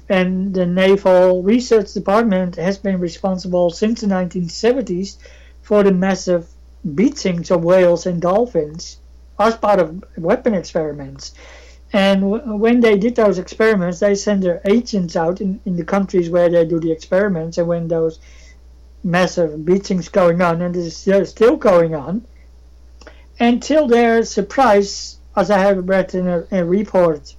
And 0.09 0.53
the 0.53 0.65
Naval 0.65 1.43
Research 1.43 1.93
Department 1.93 2.55
has 2.55 2.77
been 2.77 2.99
responsible 2.99 3.69
since 3.69 4.01
the 4.01 4.07
1970s 4.07 5.17
for 5.61 5.83
the 5.83 5.91
massive 5.91 6.47
beatings 6.95 7.51
of 7.51 7.63
whales 7.63 8.05
and 8.05 8.21
dolphins 8.21 8.97
as 9.39 9.55
part 9.57 9.79
of 9.79 10.03
weapon 10.17 10.53
experiments. 10.53 11.33
And 11.93 12.21
w- 12.21 12.55
when 12.55 12.81
they 12.81 12.97
did 12.97 13.15
those 13.15 13.39
experiments, 13.39 13.99
they 13.99 14.15
sent 14.15 14.41
their 14.41 14.61
agents 14.65 15.15
out 15.15 15.41
in, 15.41 15.59
in 15.65 15.75
the 15.75 15.85
countries 15.85 16.29
where 16.29 16.49
they 16.49 16.65
do 16.65 16.79
the 16.79 16.91
experiments. 16.91 17.57
And 17.57 17.67
when 17.67 17.88
those 17.88 18.19
massive 19.03 19.65
beatings 19.65 20.09
going 20.09 20.41
on, 20.41 20.61
and 20.61 20.75
is 20.75 20.97
still 20.97 21.55
going 21.57 21.95
on, 21.95 22.25
until 23.39 23.88
their 23.88 24.23
surprise, 24.23 25.17
as 25.35 25.51
I 25.51 25.59
have 25.59 25.88
read 25.88 26.15
in 26.15 26.27
a, 26.27 26.45
a 26.51 26.65
report 26.65 27.35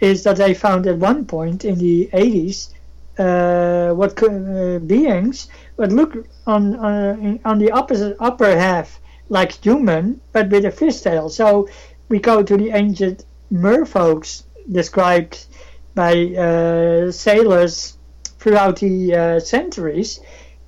is 0.00 0.24
that 0.24 0.36
they 0.36 0.54
found 0.54 0.86
at 0.86 0.98
one 0.98 1.24
point 1.24 1.64
in 1.64 1.78
the 1.78 2.08
80s 2.12 2.72
uh, 3.18 3.94
what 3.94 4.22
uh, 4.22 4.78
beings 4.80 5.48
would 5.78 5.92
look 5.92 6.28
on 6.46 6.74
uh, 6.76 7.38
on 7.44 7.58
the 7.58 7.70
opposite 7.70 8.16
upper 8.20 8.54
half 8.56 9.00
like 9.28 9.52
human, 9.64 10.20
but 10.32 10.50
with 10.50 10.64
a 10.66 10.70
fishtail. 10.70 11.30
So 11.30 11.68
we 12.08 12.18
go 12.18 12.42
to 12.42 12.56
the 12.56 12.70
ancient 12.70 13.24
merfolks 13.52 14.44
described 14.70 15.46
by 15.94 16.12
uh, 16.34 17.10
sailors 17.10 17.96
throughout 18.38 18.80
the 18.80 19.14
uh, 19.14 19.40
centuries, 19.40 20.20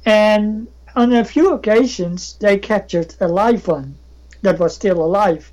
and 0.04 0.68
on 0.96 1.12
a 1.12 1.24
few 1.24 1.52
occasions 1.52 2.36
they 2.40 2.58
captured 2.58 3.14
a 3.20 3.28
live 3.28 3.68
one 3.68 3.94
that 4.42 4.58
was 4.58 4.74
still 4.74 5.02
alive 5.02 5.52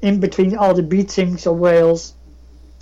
in 0.00 0.20
between 0.20 0.56
all 0.56 0.74
the 0.74 0.82
beatings 0.82 1.46
of 1.46 1.58
whales 1.58 2.14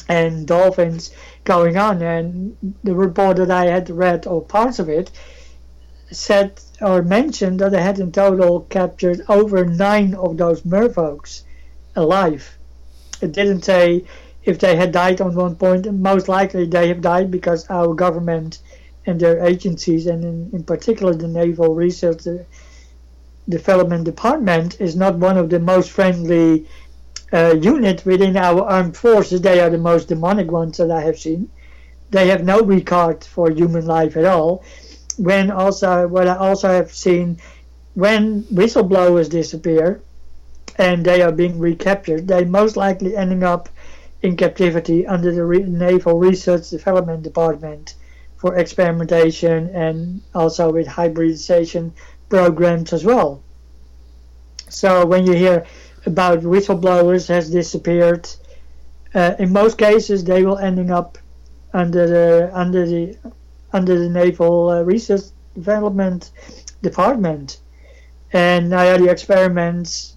and 0.08 0.46
dolphins 0.46 1.10
going 1.44 1.76
on. 1.76 2.02
And 2.02 2.56
the 2.82 2.94
report 2.94 3.36
that 3.36 3.50
I 3.50 3.66
had 3.66 3.90
read, 3.90 4.26
or 4.26 4.42
parts 4.42 4.78
of 4.78 4.88
it, 4.88 5.10
said 6.10 6.60
or 6.80 7.02
mentioned 7.02 7.60
that 7.60 7.70
they 7.72 7.82
had 7.82 7.98
in 7.98 8.10
total 8.10 8.60
captured 8.60 9.22
over 9.28 9.64
nine 9.64 10.14
of 10.14 10.36
those 10.36 10.62
merfolks 10.62 11.42
alive. 11.94 12.58
It 13.20 13.32
didn't 13.32 13.62
say 13.62 14.04
if 14.44 14.58
they 14.58 14.76
had 14.76 14.92
died 14.92 15.20
on 15.20 15.34
one 15.34 15.56
point. 15.56 15.92
Most 15.92 16.28
likely 16.28 16.66
they 16.66 16.88
have 16.88 17.00
died 17.02 17.30
because 17.30 17.68
our 17.68 17.94
government 17.94 18.60
and 19.06 19.18
their 19.20 19.44
agencies, 19.44 20.06
and 20.06 20.24
in, 20.24 20.50
in 20.52 20.64
particular 20.64 21.14
the 21.14 21.28
Naval 21.28 21.74
Research 21.74 22.22
Development 23.48 24.04
Department, 24.04 24.80
is 24.80 24.96
not 24.96 25.18
one 25.18 25.36
of 25.36 25.50
the 25.50 25.60
most 25.60 25.90
friendly 25.90 26.66
uh, 27.32 27.54
unit 27.60 28.04
within 28.04 28.36
our 28.36 28.62
armed 28.62 28.96
forces. 28.96 29.40
They 29.40 29.60
are 29.60 29.70
the 29.70 29.78
most 29.78 30.08
demonic 30.08 30.50
ones 30.50 30.76
that 30.78 30.90
I 30.90 31.00
have 31.02 31.18
seen. 31.18 31.50
They 32.10 32.28
have 32.28 32.44
no 32.44 32.60
regard 32.60 33.24
for 33.24 33.50
human 33.50 33.86
life 33.86 34.16
at 34.16 34.24
all. 34.24 34.64
When 35.16 35.50
also, 35.50 36.08
what 36.08 36.26
I 36.26 36.36
also 36.36 36.68
have 36.68 36.92
seen, 36.92 37.38
when 37.94 38.44
whistleblowers 38.44 39.28
disappear 39.28 40.00
and 40.80 41.04
they 41.04 41.20
are 41.20 41.30
being 41.30 41.58
recaptured, 41.58 42.26
they 42.26 42.44
most 42.44 42.76
likely 42.76 43.14
ending 43.14 43.44
up 43.44 43.68
in 44.22 44.36
captivity 44.36 45.06
under 45.06 45.30
the 45.30 45.44
Re- 45.44 45.62
Naval 45.62 46.18
Research 46.18 46.70
Development 46.70 47.22
Department 47.22 47.94
for 48.36 48.56
experimentation 48.56 49.68
and 49.74 50.22
also 50.34 50.72
with 50.72 50.86
hybridization 50.86 51.92
programs 52.30 52.94
as 52.94 53.04
well. 53.04 53.42
So 54.70 55.04
when 55.04 55.26
you 55.26 55.34
hear 55.34 55.66
about 56.06 56.40
whistleblowers 56.40 57.28
has 57.28 57.50
disappeared. 57.50 58.28
Uh, 59.14 59.34
in 59.38 59.52
most 59.52 59.76
cases, 59.76 60.24
they 60.24 60.44
will 60.44 60.58
ending 60.58 60.90
up 60.90 61.18
under 61.74 62.06
the 62.06 62.50
under 62.54 62.86
the 62.86 63.16
under 63.72 63.98
the 63.98 64.08
Naval 64.08 64.70
uh, 64.70 64.82
Research 64.82 65.24
Development 65.54 66.30
Department, 66.82 67.58
and 68.32 68.70
now 68.70 68.96
the 68.96 69.10
experiments 69.10 70.16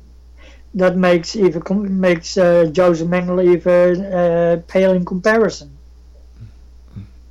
that 0.76 0.98
makes 0.98 1.36
even 1.36 1.62
makes 2.00 2.38
uh, 2.38 2.66
Joseph 2.72 3.08
Mengele 3.08 3.56
even 3.56 4.06
uh, 4.06 4.62
pale 4.68 4.94
in 4.94 5.06
comparison. 5.06 5.78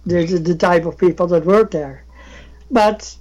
The, 0.05 0.24
the, 0.26 0.38
the 0.38 0.55
type 0.57 0.84
of 0.84 0.99
people 0.99 1.28
that 1.28 1.45
work 1.45 1.70
there, 1.70 2.05
but 2.70 3.16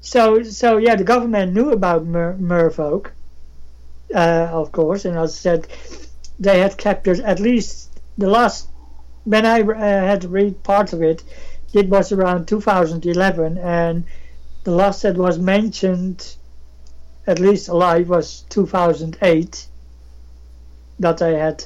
so 0.00 0.42
so 0.42 0.76
yeah, 0.76 0.96
the 0.96 1.04
government 1.04 1.52
knew 1.52 1.70
about 1.70 2.04
mer- 2.04 2.36
merfolk, 2.40 3.10
uh, 4.14 4.48
of 4.52 4.72
course, 4.72 5.04
and 5.04 5.16
as 5.16 5.32
I 5.34 5.38
said, 5.38 5.68
they 6.38 6.60
had 6.60 6.76
captured 6.78 7.20
at 7.20 7.40
least 7.40 7.90
the 8.18 8.28
last. 8.28 8.68
When 9.24 9.44
I 9.46 9.60
uh, 9.62 9.76
had 9.76 10.20
to 10.22 10.28
read 10.28 10.62
parts 10.62 10.92
of 10.92 11.02
it, 11.02 11.22
it 11.72 11.88
was 11.88 12.12
around 12.12 12.46
2011, 12.46 13.58
and 13.58 14.04
the 14.64 14.70
last 14.70 15.02
that 15.02 15.16
was 15.16 15.38
mentioned, 15.38 16.36
at 17.26 17.38
least 17.38 17.68
alive, 17.68 18.08
was 18.08 18.42
2008. 18.50 19.66
That 20.98 21.20
I 21.22 21.30
had 21.30 21.64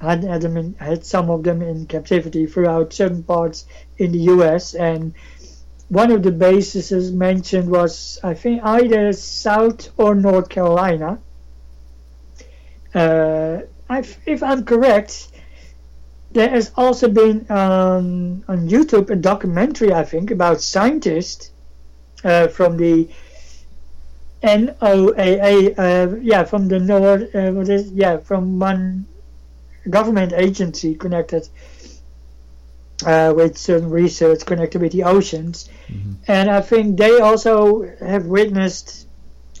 had 0.00 0.24
had, 0.24 0.42
them 0.42 0.56
in, 0.56 0.74
had 0.74 1.04
some 1.06 1.30
of 1.30 1.42
them 1.42 1.62
in 1.62 1.86
captivity 1.86 2.46
throughout 2.46 2.92
certain 2.92 3.22
parts 3.22 3.64
in 3.96 4.12
the 4.12 4.18
U.S. 4.34 4.74
and 4.74 5.14
one 5.88 6.10
of 6.10 6.22
the 6.22 6.32
bases 6.32 7.12
mentioned 7.12 7.70
was 7.70 8.18
I 8.22 8.34
think 8.34 8.62
either 8.62 9.12
South 9.12 9.88
or 9.96 10.14
North 10.14 10.48
Carolina 10.50 11.18
uh, 12.96 13.60
if 14.24 14.42
I'm 14.42 14.64
correct, 14.64 15.28
there 16.32 16.48
has 16.48 16.72
also 16.76 17.08
been 17.08 17.46
um, 17.50 18.42
on 18.48 18.68
YouTube 18.68 19.10
a 19.10 19.16
documentary, 19.16 19.92
I 19.92 20.04
think, 20.04 20.30
about 20.30 20.60
scientists 20.60 21.50
uh, 22.24 22.48
from 22.48 22.78
the 22.78 23.08
NOAA, 24.42 25.78
uh, 25.78 26.16
yeah, 26.20 26.44
from 26.44 26.68
the 26.68 26.78
North, 26.78 27.34
uh, 27.34 27.50
what 27.52 27.68
is, 27.68 27.90
yeah, 27.92 28.18
from 28.18 28.58
one 28.58 29.06
government 29.88 30.32
agency 30.32 30.94
connected 30.94 31.48
uh, 33.04 33.32
with 33.36 33.58
certain 33.58 33.90
research 33.90 34.44
connected 34.44 34.80
with 34.80 34.92
the 34.92 35.04
oceans. 35.04 35.68
Mm-hmm. 35.88 36.12
And 36.28 36.50
I 36.50 36.60
think 36.60 36.96
they 36.96 37.20
also 37.20 37.88
have 38.00 38.26
witnessed 38.26 39.06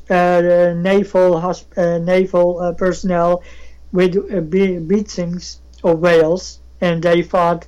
uh, 0.08 0.72
naval 0.76 1.36
uh, 1.36 1.98
naval 1.98 2.60
uh, 2.60 2.72
personnel 2.72 3.42
with 3.92 4.14
beatings 4.88 5.60
of 5.82 5.98
whales, 5.98 6.60
and 6.80 7.02
they 7.02 7.22
thought 7.22 7.66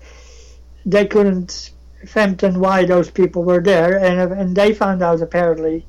they 0.86 1.06
couldn't 1.06 1.72
fathom 2.06 2.60
why 2.60 2.84
those 2.84 3.10
people 3.10 3.42
were 3.42 3.60
there, 3.60 3.98
and 3.98 4.32
and 4.32 4.56
they 4.56 4.72
found 4.72 5.02
out 5.02 5.20
apparently, 5.20 5.84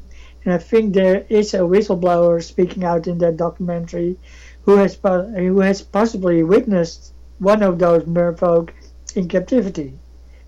and 0.50 0.56
I 0.56 0.64
think 0.64 0.96
there 0.96 1.28
is 1.30 1.54
a 1.54 1.60
whistleblower 1.60 2.42
speaking 2.42 2.84
out 2.84 3.06
in 3.06 3.20
that 3.20 3.38
documentary, 3.38 4.18
who 4.64 4.78
has 4.78 4.98
who 5.04 5.60
has 5.60 5.84
possibly 5.84 6.42
witnessed 6.42 7.14
one 7.38 7.62
of 7.62 7.78
those 7.78 8.06
merfolk 8.06 8.72
in 9.14 9.28
captivity. 9.28 9.94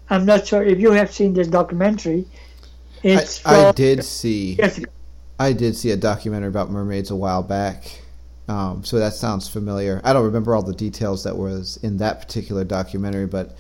I'm 0.10 0.26
not 0.26 0.48
sure 0.48 0.64
if 0.64 0.80
you 0.80 0.92
have 0.92 1.12
seen 1.14 1.36
this 1.36 1.48
documentary. 1.48 2.26
It's 3.04 3.46
I, 3.46 3.70
I 3.70 3.72
did 3.74 4.04
see. 4.04 4.58
I 5.40 5.54
did 5.54 5.78
see 5.78 5.92
a 5.92 5.98
documentary 5.98 6.50
about 6.50 6.72
mermaids 6.72 7.12
a 7.12 7.16
while 7.16 7.44
back. 7.44 8.02
Um, 8.48 8.84
so 8.84 8.98
that 8.98 9.14
sounds 9.14 9.48
familiar. 9.48 10.02
I 10.04 10.14
don't 10.14 10.26
remember 10.26 10.56
all 10.56 10.64
the 10.64 10.74
details 10.74 11.26
that 11.26 11.38
was 11.38 11.78
in 11.84 11.98
that 11.98 12.22
particular 12.22 12.64
documentary, 12.64 13.28
but 13.28 13.56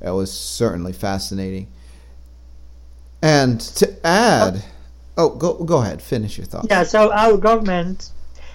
it 0.00 0.10
was 0.10 0.32
certainly 0.32 0.92
fascinating. 0.92 1.66
And 3.22 3.60
to 3.60 4.06
add, 4.06 4.64
oh, 5.20 5.28
go 5.30 5.54
go 5.64 5.78
ahead, 5.78 6.00
finish 6.02 6.38
your 6.38 6.46
thoughts. 6.46 6.68
Yeah, 6.70 6.82
so 6.82 7.12
our 7.12 7.36
government 7.36 8.10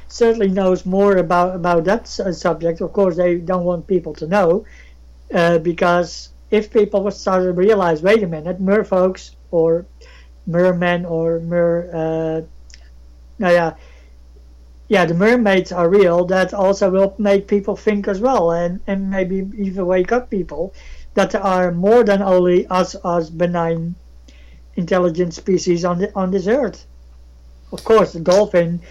certainly 0.07 0.49
knows 0.49 0.85
more 0.85 1.17
about 1.17 1.55
about 1.55 1.83
that 1.85 2.07
subject. 2.07 2.81
Of 2.81 2.93
course, 2.93 3.15
they 3.15 3.37
don't 3.37 3.65
want 3.65 3.87
people 3.87 4.13
to 4.15 4.27
know 4.27 4.65
uh, 5.33 5.59
because 5.59 6.29
if 6.51 6.71
people 6.71 7.03
would 7.03 7.13
start 7.13 7.43
to 7.43 7.51
realize, 7.51 8.01
wait 8.01 8.23
a 8.23 8.27
minute, 8.27 8.61
merfolks 8.61 9.35
or 9.51 9.85
mermen 10.47 11.05
or 11.05 11.39
mer, 11.39 11.89
uh, 11.93 12.41
no, 13.39 13.49
yeah, 13.49 13.73
yeah, 14.87 15.05
the 15.05 15.13
mermaids 15.13 15.71
are 15.71 15.89
real. 15.89 16.25
That 16.25 16.53
also 16.53 16.89
will 16.89 17.15
make 17.17 17.47
people 17.47 17.75
think 17.75 18.07
as 18.07 18.19
well, 18.19 18.51
and 18.51 18.79
and 18.87 19.09
maybe 19.09 19.37
even 19.57 19.85
wake 19.85 20.11
up 20.11 20.29
people 20.29 20.73
that 21.15 21.31
there 21.31 21.43
are 21.43 21.71
more 21.71 22.03
than 22.03 22.21
only 22.21 22.67
us 22.67 22.95
as 23.03 23.29
benign 23.29 23.95
intelligent 24.75 25.33
species 25.33 25.85
on 25.85 25.99
the, 25.99 26.15
on 26.15 26.31
this 26.31 26.47
earth. 26.47 26.85
Of 27.71 27.83
course, 27.83 28.13
the 28.13 28.19
dolphin 28.19 28.81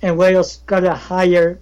and 0.00 0.16
whales 0.16 0.58
got 0.66 0.84
a 0.84 0.94
higher 0.94 1.58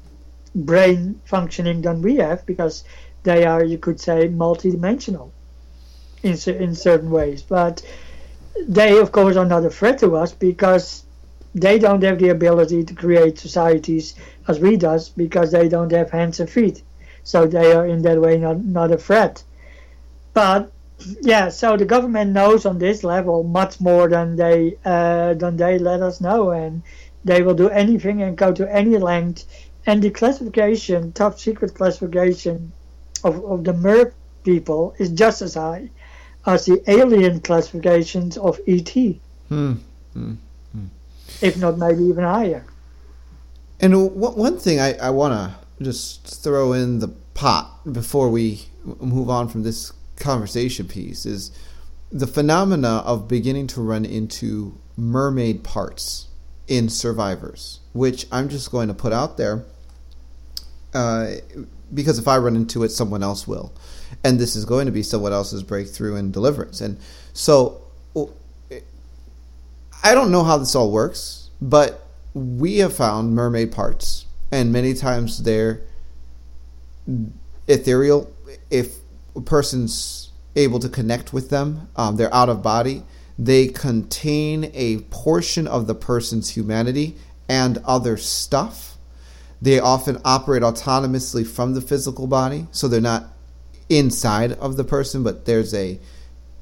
brain 0.54 1.20
functioning 1.24 1.82
than 1.82 2.02
we 2.02 2.16
have 2.16 2.44
because 2.46 2.84
they 3.22 3.44
are, 3.44 3.62
you 3.62 3.78
could 3.78 4.00
say, 4.00 4.28
multidimensional 4.28 5.30
in 6.22 6.32
in 6.48 6.74
certain 6.74 7.10
ways. 7.10 7.42
But 7.42 7.82
they, 8.66 8.98
of 8.98 9.12
course, 9.12 9.36
are 9.36 9.46
not 9.46 9.64
a 9.64 9.70
threat 9.70 9.98
to 9.98 10.16
us 10.16 10.32
because 10.32 11.04
they 11.54 11.78
don't 11.78 12.02
have 12.02 12.18
the 12.18 12.28
ability 12.28 12.84
to 12.84 12.94
create 12.94 13.38
societies 13.38 14.14
as 14.46 14.60
we 14.60 14.76
does 14.76 15.08
because 15.08 15.50
they 15.50 15.68
don't 15.68 15.92
have 15.92 16.10
hands 16.10 16.40
and 16.40 16.48
feet. 16.48 16.82
So 17.22 17.46
they 17.46 17.72
are 17.72 17.86
in 17.86 18.02
that 18.02 18.20
way 18.20 18.38
not 18.38 18.64
not 18.64 18.92
a 18.92 18.98
threat. 18.98 19.42
But 20.32 20.70
yeah, 21.22 21.48
so 21.48 21.76
the 21.76 21.84
government 21.84 22.32
knows 22.32 22.66
on 22.66 22.78
this 22.78 23.04
level 23.04 23.42
much 23.42 23.80
more 23.80 24.08
than 24.08 24.36
they 24.36 24.76
uh, 24.84 25.34
than 25.34 25.56
they 25.56 25.78
let 25.78 26.02
us 26.02 26.20
know, 26.20 26.50
and 26.50 26.82
they 27.24 27.42
will 27.42 27.54
do 27.54 27.68
anything 27.68 28.22
and 28.22 28.36
go 28.36 28.52
to 28.52 28.72
any 28.74 28.98
length. 28.98 29.44
And 29.86 30.02
the 30.02 30.10
classification, 30.10 31.12
top 31.12 31.38
secret 31.38 31.74
classification 31.74 32.72
of, 33.24 33.44
of 33.44 33.64
the 33.64 33.72
MERP 33.72 34.12
people 34.44 34.94
is 34.98 35.10
just 35.10 35.42
as 35.42 35.54
high 35.54 35.90
as 36.46 36.66
the 36.66 36.82
alien 36.90 37.40
classifications 37.40 38.36
of 38.36 38.60
ET. 38.66 38.90
Hmm. 39.48 39.74
Hmm. 40.12 40.34
Hmm. 40.72 40.86
If 41.40 41.56
not, 41.56 41.78
maybe 41.78 42.04
even 42.04 42.24
higher. 42.24 42.64
And 43.80 44.14
one 44.14 44.58
thing 44.58 44.78
I, 44.78 44.94
I 44.94 45.10
want 45.10 45.32
to 45.32 45.84
just 45.84 46.42
throw 46.42 46.72
in 46.72 46.98
the 46.98 47.08
pot 47.08 47.80
before 47.90 48.28
we 48.28 48.66
move 48.84 49.30
on 49.30 49.48
from 49.48 49.62
this 49.62 49.92
conversation 50.20 50.86
piece 50.86 51.26
is 51.26 51.50
the 52.12 52.26
phenomena 52.26 53.02
of 53.04 53.28
beginning 53.28 53.66
to 53.68 53.80
run 53.80 54.04
into 54.04 54.78
mermaid 54.96 55.64
parts 55.64 56.28
in 56.68 56.88
survivors, 56.88 57.80
which 57.92 58.26
I'm 58.30 58.48
just 58.48 58.70
going 58.70 58.88
to 58.88 58.94
put 58.94 59.12
out 59.12 59.36
there 59.36 59.64
uh, 60.94 61.32
because 61.92 62.18
if 62.18 62.28
I 62.28 62.38
run 62.38 62.56
into 62.56 62.82
it, 62.84 62.90
someone 62.90 63.22
else 63.22 63.46
will. 63.46 63.72
And 64.24 64.38
this 64.38 64.56
is 64.56 64.64
going 64.64 64.86
to 64.86 64.92
be 64.92 65.02
someone 65.02 65.32
else's 65.32 65.62
breakthrough 65.62 66.16
and 66.16 66.32
deliverance. 66.32 66.80
And 66.80 66.98
so 67.32 67.82
I 70.02 70.14
don't 70.14 70.30
know 70.30 70.44
how 70.44 70.56
this 70.56 70.74
all 70.74 70.90
works, 70.90 71.50
but 71.60 72.06
we 72.32 72.78
have 72.78 72.94
found 72.94 73.34
mermaid 73.34 73.72
parts, 73.72 74.26
and 74.50 74.72
many 74.72 74.94
times 74.94 75.42
they're 75.42 75.82
ethereal. 77.68 78.32
If 78.70 78.99
a 79.36 79.40
person's 79.40 80.32
able 80.56 80.78
to 80.80 80.88
connect 80.88 81.32
with 81.32 81.50
them, 81.50 81.88
um, 81.96 82.16
they're 82.16 82.34
out 82.34 82.48
of 82.48 82.62
body. 82.62 83.02
They 83.38 83.68
contain 83.68 84.70
a 84.74 84.98
portion 85.10 85.66
of 85.66 85.86
the 85.86 85.94
person's 85.94 86.50
humanity 86.50 87.16
and 87.48 87.78
other 87.86 88.16
stuff. 88.16 88.96
They 89.62 89.78
often 89.78 90.18
operate 90.24 90.62
autonomously 90.62 91.46
from 91.46 91.74
the 91.74 91.80
physical 91.80 92.26
body, 92.26 92.66
so 92.70 92.88
they're 92.88 93.00
not 93.00 93.28
inside 93.88 94.52
of 94.52 94.76
the 94.76 94.84
person, 94.84 95.22
but 95.22 95.44
there's 95.44 95.74
a 95.74 95.98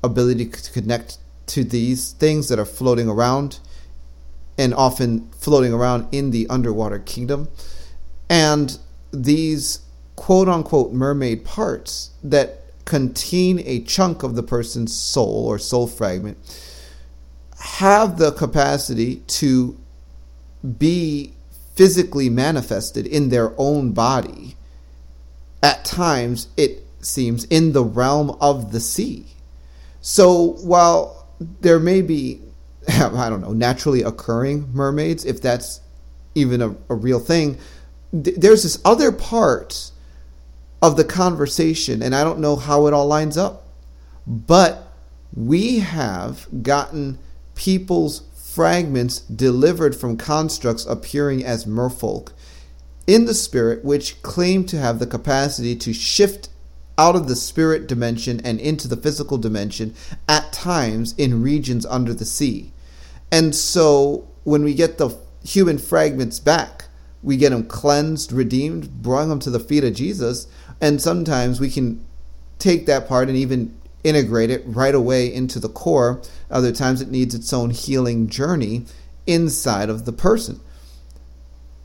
ability 0.02 0.46
to 0.46 0.72
connect 0.72 1.18
to 1.46 1.64
these 1.64 2.12
things 2.12 2.48
that 2.48 2.58
are 2.58 2.64
floating 2.64 3.08
around 3.08 3.58
and 4.56 4.74
often 4.74 5.28
floating 5.30 5.72
around 5.72 6.06
in 6.12 6.30
the 6.30 6.46
underwater 6.48 6.98
kingdom. 6.98 7.48
And 8.28 8.78
these 9.12 9.80
quote 10.16 10.48
unquote 10.48 10.92
mermaid 10.92 11.44
parts 11.44 12.10
that 12.24 12.57
contain 12.88 13.60
a 13.66 13.80
chunk 13.80 14.22
of 14.22 14.34
the 14.34 14.42
person's 14.42 14.94
soul 14.94 15.44
or 15.46 15.58
soul 15.58 15.86
fragment 15.86 16.38
have 17.58 18.16
the 18.16 18.32
capacity 18.32 19.16
to 19.26 19.78
be 20.78 21.34
physically 21.74 22.30
manifested 22.30 23.06
in 23.06 23.28
their 23.28 23.52
own 23.58 23.92
body. 23.92 24.56
At 25.62 25.84
times 25.84 26.48
it 26.56 26.82
seems 27.00 27.44
in 27.44 27.72
the 27.72 27.84
realm 27.84 28.30
of 28.40 28.72
the 28.72 28.80
sea. 28.80 29.26
So 30.00 30.52
while 30.62 31.28
there 31.60 31.78
may 31.78 32.00
be 32.00 32.40
i 32.88 33.28
don't 33.28 33.42
know 33.42 33.52
naturally 33.52 34.02
occurring 34.02 34.66
mermaids 34.72 35.26
if 35.26 35.42
that's 35.42 35.80
even 36.34 36.62
a, 36.62 36.74
a 36.88 36.94
real 36.94 37.20
thing 37.20 37.58
th- 38.24 38.36
there's 38.36 38.62
this 38.62 38.80
other 38.84 39.12
part 39.12 39.92
of 40.80 40.96
the 40.96 41.04
conversation, 41.04 42.02
and 42.02 42.14
I 42.14 42.24
don't 42.24 42.38
know 42.38 42.56
how 42.56 42.86
it 42.86 42.94
all 42.94 43.06
lines 43.06 43.36
up, 43.36 43.66
but 44.26 44.92
we 45.34 45.80
have 45.80 46.46
gotten 46.62 47.18
people's 47.54 48.22
fragments 48.34 49.20
delivered 49.20 49.94
from 49.94 50.16
constructs 50.16 50.86
appearing 50.86 51.44
as 51.44 51.64
merfolk 51.64 52.32
in 53.06 53.24
the 53.24 53.34
spirit, 53.34 53.84
which 53.84 54.20
claim 54.22 54.64
to 54.66 54.78
have 54.78 54.98
the 54.98 55.06
capacity 55.06 55.74
to 55.74 55.92
shift 55.92 56.48
out 56.98 57.14
of 57.14 57.28
the 57.28 57.36
spirit 57.36 57.86
dimension 57.86 58.40
and 58.44 58.60
into 58.60 58.88
the 58.88 58.96
physical 58.96 59.38
dimension 59.38 59.94
at 60.28 60.52
times 60.52 61.14
in 61.16 61.42
regions 61.42 61.86
under 61.86 62.12
the 62.12 62.24
sea. 62.24 62.72
And 63.30 63.54
so 63.54 64.28
when 64.44 64.64
we 64.64 64.74
get 64.74 64.98
the 64.98 65.16
human 65.44 65.78
fragments 65.78 66.40
back, 66.40 66.86
we 67.22 67.36
get 67.36 67.50
them 67.50 67.66
cleansed, 67.66 68.32
redeemed, 68.32 69.02
bring 69.02 69.28
them 69.28 69.40
to 69.40 69.50
the 69.50 69.60
feet 69.60 69.84
of 69.84 69.94
Jesus, 69.94 70.46
and 70.80 71.00
sometimes 71.00 71.60
we 71.60 71.70
can 71.70 72.04
take 72.58 72.86
that 72.86 73.08
part 73.08 73.28
and 73.28 73.36
even 73.36 73.74
integrate 74.04 74.50
it 74.50 74.62
right 74.64 74.94
away 74.94 75.32
into 75.32 75.58
the 75.58 75.68
core. 75.68 76.22
Other 76.50 76.72
times 76.72 77.00
it 77.00 77.10
needs 77.10 77.34
its 77.34 77.52
own 77.52 77.70
healing 77.70 78.28
journey 78.28 78.84
inside 79.26 79.90
of 79.90 80.04
the 80.04 80.12
person. 80.12 80.60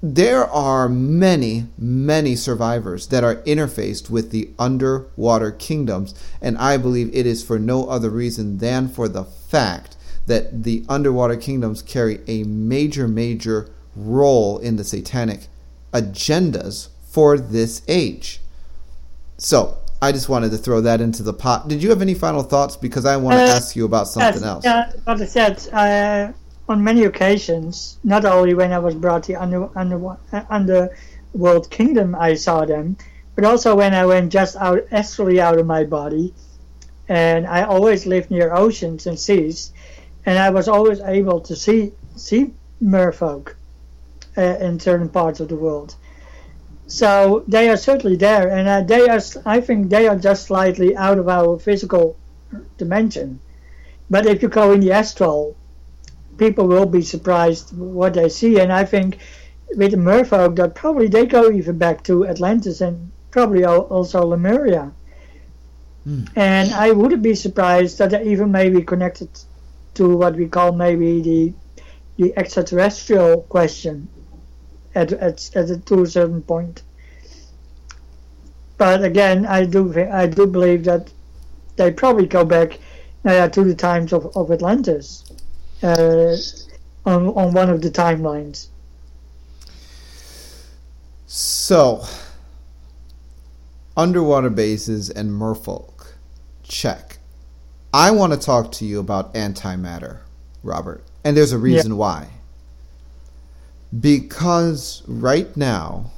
There 0.01 0.45
are 0.45 0.89
many, 0.89 1.67
many 1.77 2.35
survivors 2.35 3.07
that 3.07 3.23
are 3.23 3.37
interfaced 3.43 4.09
with 4.09 4.31
the 4.31 4.49
underwater 4.59 5.51
kingdoms, 5.51 6.13
and 6.41 6.57
I 6.57 6.75
believe 6.75 7.09
it 7.13 7.25
is 7.25 7.41
for 7.43 7.57
no 7.57 7.87
other 7.87 8.09
reason 8.09 8.57
than 8.57 8.89
for 8.89 9.07
the 9.07 9.23
fact 9.23 9.95
that 10.25 10.63
the 10.63 10.85
underwater 10.89 11.37
kingdoms 11.37 11.81
carry 11.81 12.19
a 12.27 12.43
major, 12.43 13.07
major 13.07 13.69
role 13.95 14.57
in 14.59 14.75
the 14.75 14.83
satanic 14.83 15.47
agendas 15.93 16.89
for 17.09 17.37
this 17.37 17.81
age. 17.87 18.41
So 19.43 19.77
I 20.01 20.13
just 20.13 20.29
wanted 20.29 20.51
to 20.51 20.57
throw 20.57 20.79
that 20.81 21.01
into 21.01 21.21
the 21.21 21.33
pot. 21.33 21.67
Did 21.67 21.83
you 21.83 21.89
have 21.89 22.01
any 22.01 22.13
final 22.13 22.43
thoughts? 22.43 22.77
Because 22.77 23.05
I 23.05 23.17
want 23.17 23.37
to 23.37 23.43
uh, 23.43 23.47
ask 23.47 23.75
you 23.75 23.83
about 23.83 24.07
something 24.07 24.41
yes, 24.41 24.43
else. 24.43 24.63
Yeah, 24.63 24.91
I 25.05 25.25
said, 25.25 25.67
uh, 25.73 26.31
on 26.69 26.81
many 26.81 27.03
occasions, 27.03 27.99
not 28.05 28.23
only 28.23 28.53
when 28.53 28.71
I 28.71 28.79
was 28.79 28.95
brought 28.95 29.23
to 29.23 29.33
under 29.33 29.69
under 29.77 30.17
underworld 30.49 31.69
kingdom, 31.69 32.15
I 32.15 32.35
saw 32.35 32.63
them, 32.63 32.95
but 33.35 33.43
also 33.43 33.75
when 33.75 33.93
I 33.93 34.05
went 34.05 34.31
just 34.31 34.55
out 34.55 34.87
astrally 34.91 35.41
out 35.41 35.59
of 35.59 35.65
my 35.65 35.83
body, 35.83 36.33
and 37.09 37.45
I 37.45 37.63
always 37.63 38.05
lived 38.05 38.31
near 38.31 38.53
oceans 38.53 39.07
and 39.07 39.19
seas, 39.19 39.73
and 40.25 40.39
I 40.39 40.51
was 40.51 40.69
always 40.69 41.01
able 41.01 41.41
to 41.41 41.55
see 41.55 41.91
see 42.15 42.53
merfolk 42.81 43.55
uh, 44.37 44.41
in 44.61 44.79
certain 44.79 45.09
parts 45.09 45.41
of 45.41 45.49
the 45.49 45.57
world. 45.57 45.95
So 46.87 47.43
they 47.47 47.69
are 47.69 47.77
certainly 47.77 48.17
there, 48.17 48.49
and 48.49 48.67
uh, 48.67 48.81
they 48.81 49.07
are. 49.07 49.21
I 49.45 49.61
think 49.61 49.89
they 49.89 50.07
are 50.07 50.17
just 50.17 50.45
slightly 50.47 50.95
out 50.95 51.17
of 51.17 51.29
our 51.29 51.57
physical 51.57 52.17
dimension. 52.77 53.39
But 54.09 54.25
if 54.25 54.41
you 54.41 54.49
go 54.49 54.71
in 54.73 54.81
the 54.81 54.91
astral, 54.91 55.55
people 56.37 56.67
will 56.67 56.85
be 56.85 57.01
surprised 57.01 57.75
what 57.77 58.13
they 58.13 58.29
see, 58.29 58.59
and 58.59 58.71
I 58.71 58.85
think 58.85 59.17
with 59.75 59.91
the 59.91 59.97
merfolk 59.97 60.55
that 60.57 60.75
probably 60.75 61.07
they 61.07 61.25
go 61.25 61.49
even 61.49 61.77
back 61.77 62.03
to 62.03 62.27
Atlantis 62.27 62.81
and 62.81 63.11
probably 63.31 63.65
also 63.65 64.25
Lemuria. 64.25 64.91
Mm. 66.07 66.29
And 66.35 66.73
I 66.73 66.91
wouldn't 66.91 67.23
be 67.23 67.33
surprised 67.33 67.97
that 67.97 68.11
they 68.11 68.23
even 68.25 68.51
maybe 68.51 68.83
connected 68.83 69.29
to 69.95 70.17
what 70.17 70.35
we 70.35 70.47
call 70.47 70.73
maybe 70.73 71.21
the 71.21 71.53
the 72.17 72.37
extraterrestrial 72.37 73.41
question 73.49 74.07
at 74.95 75.11
at, 75.13 75.55
at 75.55 75.69
a, 75.69 75.77
to 75.77 76.03
a 76.03 76.07
certain 76.07 76.41
point. 76.41 76.83
But 78.77 79.03
again, 79.03 79.45
I 79.45 79.65
do 79.65 79.93
I 80.11 80.27
do 80.27 80.47
believe 80.47 80.83
that 80.85 81.11
they 81.75 81.91
probably 81.91 82.27
go 82.27 82.43
back 82.43 82.79
uh, 83.25 83.47
to 83.49 83.63
the 83.63 83.75
times 83.75 84.13
of, 84.13 84.35
of 84.35 84.51
Atlantis 84.51 85.23
uh, 85.81 86.35
on 87.05 87.27
on 87.27 87.53
one 87.53 87.69
of 87.69 87.81
the 87.81 87.91
timelines. 87.91 88.67
So, 91.25 92.05
underwater 93.97 94.51
bases 94.51 95.09
and 95.09 95.31
merfolk, 95.31 96.13
check. 96.61 97.17
I 97.91 98.11
want 98.11 98.33
to 98.33 98.39
talk 98.39 98.71
to 98.73 98.85
you 98.85 98.99
about 98.99 99.33
antimatter, 99.33 100.19
Robert, 100.61 101.03
and 101.23 101.35
there's 101.35 101.51
a 101.51 101.57
reason 101.57 101.91
yeah. 101.91 101.97
why. 101.97 102.27
Because 103.99 105.03
right 105.07 105.55
now, 105.55 106.11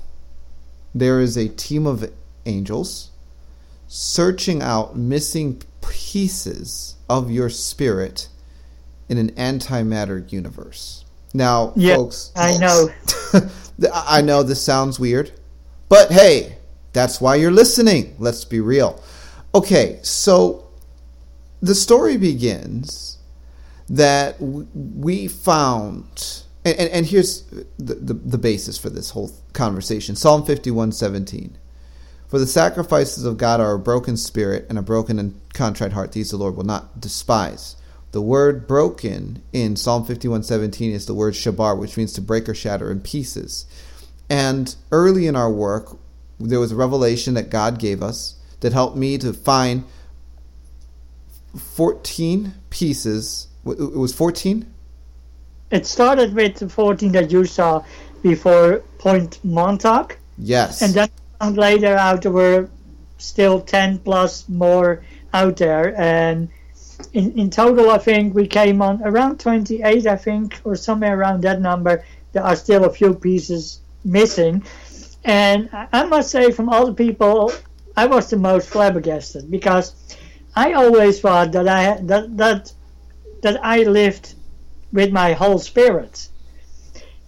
there 0.94 1.20
is 1.20 1.36
a 1.36 1.50
team 1.50 1.86
of 1.86 2.10
angels 2.46 3.12
searching 3.88 4.62
out 4.62 4.96
missing 4.96 5.62
pieces 5.82 6.96
of 7.10 7.30
your 7.30 7.50
spirit 7.50 8.30
in 9.10 9.18
an 9.18 9.32
antimatter 9.34 10.32
universe. 10.32 11.06
Now, 11.34 11.74
yeah, 11.76 11.96
folks, 11.96 12.32
I 12.36 12.58
know. 12.58 12.88
I 13.94 14.22
know 14.22 14.42
this 14.42 14.62
sounds 14.62 15.00
weird, 15.00 15.32
but 15.90 16.12
hey, 16.12 16.58
that's 16.94 17.20
why 17.20 17.36
you're 17.36 17.52
listening. 17.52 18.16
Let's 18.20 18.46
be 18.46 18.62
real. 18.62 19.04
Okay, 19.54 20.00
so 20.02 20.68
the 21.62 21.76
story 21.76 22.18
begins 22.18 23.18
that 23.90 24.38
we 24.40 25.28
found, 25.28 26.44
and, 26.66 26.80
and, 26.80 26.90
and 26.90 27.06
here's 27.06 27.44
the, 27.78 27.94
the, 27.94 28.14
the, 28.14 28.38
basis 28.38 28.78
for 28.78 28.90
this 28.90 29.12
whole 29.12 29.32
conversation 29.54 30.16
Psalm 30.16 30.46
51 30.46 30.92
17. 30.92 31.58
For 32.28 32.40
the 32.40 32.48
sacrifices 32.48 33.24
of 33.24 33.38
God 33.38 33.62
are 33.62 33.76
a 33.76 33.80
broken 33.80 34.18
spirit 34.18 34.66
and 34.68 34.80
a 34.80 34.82
broken 34.82 35.20
and 35.20 35.40
contrite 35.54 35.94
heart, 35.94 36.12
these 36.12 36.32
the 36.32 36.38
Lord 36.38 36.58
will 36.58 36.64
not 36.64 37.00
despise. 37.00 37.78
The 38.12 38.22
word 38.22 38.68
broken 38.68 39.44
in 39.54 39.76
Psalm 39.76 40.06
51:17 40.06 40.92
is 40.92 41.06
the 41.06 41.14
word 41.14 41.36
shabar, 41.36 41.78
which 41.78 41.98
means 41.98 42.14
to 42.14 42.22
break 42.22 42.50
or 42.50 42.56
shatter 42.56 42.92
in 42.92 43.02
pieces. 43.02 43.66
And 44.30 44.76
early 44.92 45.28
in 45.28 45.36
our 45.36 45.52
work, 45.52 45.98
there 46.40 46.60
was 46.60 46.72
a 46.72 46.76
revelation 46.76 47.36
that 47.36 47.50
God 47.50 47.78
gave 47.78 48.02
us 48.02 48.36
that 48.62 48.74
helped 48.74 48.98
me 48.98 49.18
to 49.20 49.34
find 49.34 49.84
14 51.56 52.56
pieces. 52.70 53.48
It 53.66 53.98
was 53.98 54.14
14? 54.14 54.66
It 55.76 55.86
started 55.86 56.34
with 56.34 56.56
the 56.56 56.70
14 56.70 57.12
that 57.12 57.32
you 57.32 57.44
saw 57.44 57.84
before 58.24 58.82
Point 58.98 59.44
Montauk. 59.44 60.18
Yes. 60.38 60.82
And 60.82 60.94
then 60.94 61.10
later 61.54 61.96
out 61.96 62.22
there 62.22 62.32
were 62.32 62.70
still 63.18 63.60
10 63.60 64.00
plus 64.00 64.48
more 64.48 65.04
out 65.34 65.58
there. 65.58 65.94
And 66.00 66.48
in, 67.12 67.38
in 67.38 67.50
total, 67.50 67.90
I 67.90 67.98
think 67.98 68.34
we 68.34 68.48
came 68.48 68.82
on 68.82 69.04
around 69.04 69.42
28, 69.42 70.08
I 70.08 70.16
think, 70.16 70.62
or 70.64 70.78
somewhere 70.78 71.20
around 71.20 71.42
that 71.42 71.60
number. 71.60 72.06
There 72.32 72.44
are 72.44 72.56
still 72.56 72.86
a 72.86 72.90
few 72.90 73.14
pieces 73.14 73.82
missing. 74.06 74.64
And 75.26 75.70
I 75.92 76.06
must 76.06 76.32
say, 76.32 76.52
from 76.52 76.70
all 76.70 76.86
the 76.86 76.94
people, 76.94 77.52
I 77.98 78.06
was 78.06 78.30
the 78.30 78.38
most 78.38 78.70
flabbergasted 78.70 79.52
because 79.52 79.94
I 80.56 80.72
always 80.72 81.20
thought 81.20 81.52
that 81.52 81.68
I 81.68 81.98
that 82.04 82.38
that 82.38 82.72
that 83.42 83.66
I 83.66 83.84
lived 83.84 84.36
with 84.96 85.12
my 85.12 85.34
whole 85.34 85.60
spirit. 85.60 86.30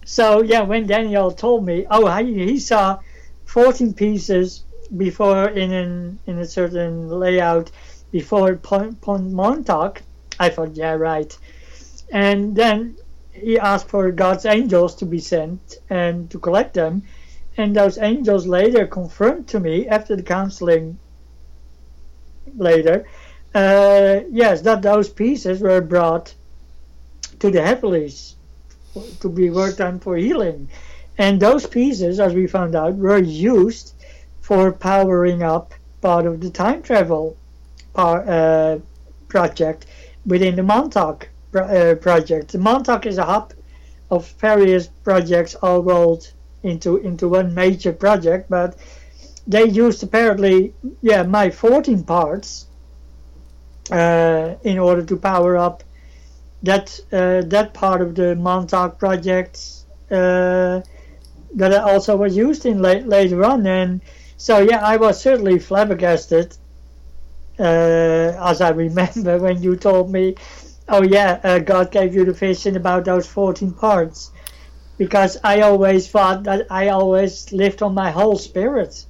So 0.06 0.42
yeah, 0.42 0.62
when 0.62 0.86
Daniel 0.86 1.30
told 1.30 1.66
me, 1.66 1.86
oh, 1.90 2.08
he 2.24 2.58
saw 2.58 2.98
14 3.44 3.92
pieces 3.92 4.64
before 4.96 5.50
in 5.50 5.70
an, 5.72 6.18
in 6.26 6.38
a 6.38 6.46
certain 6.46 7.10
layout 7.10 7.70
before 8.10 8.56
Pont 8.56 9.30
Montauk, 9.30 10.00
I 10.40 10.48
thought, 10.48 10.76
yeah, 10.76 10.94
right. 10.94 11.36
And 12.10 12.56
then 12.56 12.96
he 13.32 13.58
asked 13.58 13.88
for 13.88 14.10
God's 14.12 14.46
angels 14.46 14.94
to 14.96 15.04
be 15.04 15.18
sent 15.18 15.76
and 15.90 16.30
to 16.30 16.38
collect 16.38 16.72
them. 16.72 17.02
And 17.58 17.76
those 17.76 17.98
angels 17.98 18.46
later 18.46 18.86
confirmed 18.86 19.48
to 19.48 19.60
me 19.60 19.88
after 19.88 20.16
the 20.16 20.22
counseling 20.22 20.98
later, 22.56 23.06
uh, 23.54 24.20
yes, 24.30 24.62
that 24.62 24.80
those 24.80 25.10
pieces 25.10 25.60
were 25.60 25.82
brought 25.82 26.32
to 27.40 27.50
the 27.50 27.62
heavenlies 27.62 28.36
to 29.20 29.28
be 29.28 29.50
worked 29.50 29.80
on 29.80 30.00
for 30.00 30.16
healing. 30.16 30.68
And 31.16 31.40
those 31.40 31.66
pieces, 31.66 32.20
as 32.20 32.34
we 32.34 32.46
found 32.46 32.74
out, 32.74 32.96
were 32.96 33.18
used 33.18 33.94
for 34.40 34.72
powering 34.72 35.42
up 35.42 35.74
part 36.00 36.26
of 36.26 36.40
the 36.40 36.50
time 36.50 36.82
travel 36.82 37.36
par, 37.92 38.24
uh, 38.26 38.78
project 39.28 39.86
within 40.24 40.56
the 40.56 40.62
Montauk 40.62 41.28
uh, 41.54 41.94
project. 42.00 42.52
The 42.52 42.58
Montauk 42.58 43.06
is 43.06 43.18
a 43.18 43.24
hub 43.24 43.52
of 44.10 44.26
various 44.40 44.86
projects 45.04 45.54
all 45.56 45.82
rolled 45.82 46.32
into 46.62 46.96
into 46.96 47.28
one 47.28 47.54
major 47.54 47.92
project, 47.92 48.48
but 48.48 48.76
they 49.46 49.64
used 49.64 50.02
apparently 50.02 50.72
yeah 51.02 51.22
my 51.22 51.50
14 51.50 52.04
parts 52.04 52.66
uh, 53.90 54.54
in 54.62 54.78
order 54.78 55.04
to 55.04 55.16
power 55.16 55.56
up 55.56 55.82
that 56.62 56.98
uh, 57.12 57.42
that 57.42 57.72
part 57.74 58.00
of 58.00 58.14
the 58.14 58.34
Montauk 58.36 58.98
project 58.98 59.60
uh, 60.10 60.80
that 61.54 61.72
also 61.72 62.16
was 62.16 62.36
used 62.36 62.66
in 62.66 62.82
la- 62.82 63.04
later 63.16 63.44
on 63.44 63.66
and 63.66 64.00
so 64.36 64.58
yeah 64.58 64.84
I 64.84 64.96
was 64.96 65.20
certainly 65.20 65.58
flabbergasted 65.58 66.56
uh, 67.58 67.62
as 67.62 68.60
I 68.60 68.70
remember 68.70 69.38
when 69.44 69.62
you 69.62 69.76
told 69.76 70.10
me 70.10 70.36
oh 70.88 71.02
yeah, 71.02 71.40
uh, 71.44 71.58
God 71.58 71.90
gave 71.90 72.14
you 72.14 72.24
the 72.24 72.32
vision 72.32 72.76
about 72.76 73.04
those 73.04 73.26
14 73.26 73.72
parts. 73.72 74.30
Because 74.96 75.36
I 75.44 75.60
always 75.60 76.08
thought 76.08 76.42
that 76.44 76.66
I 76.70 76.88
always 76.88 77.52
lived 77.52 77.82
on 77.82 77.94
my 77.94 78.10
whole 78.10 78.36
spirit. 78.36 79.04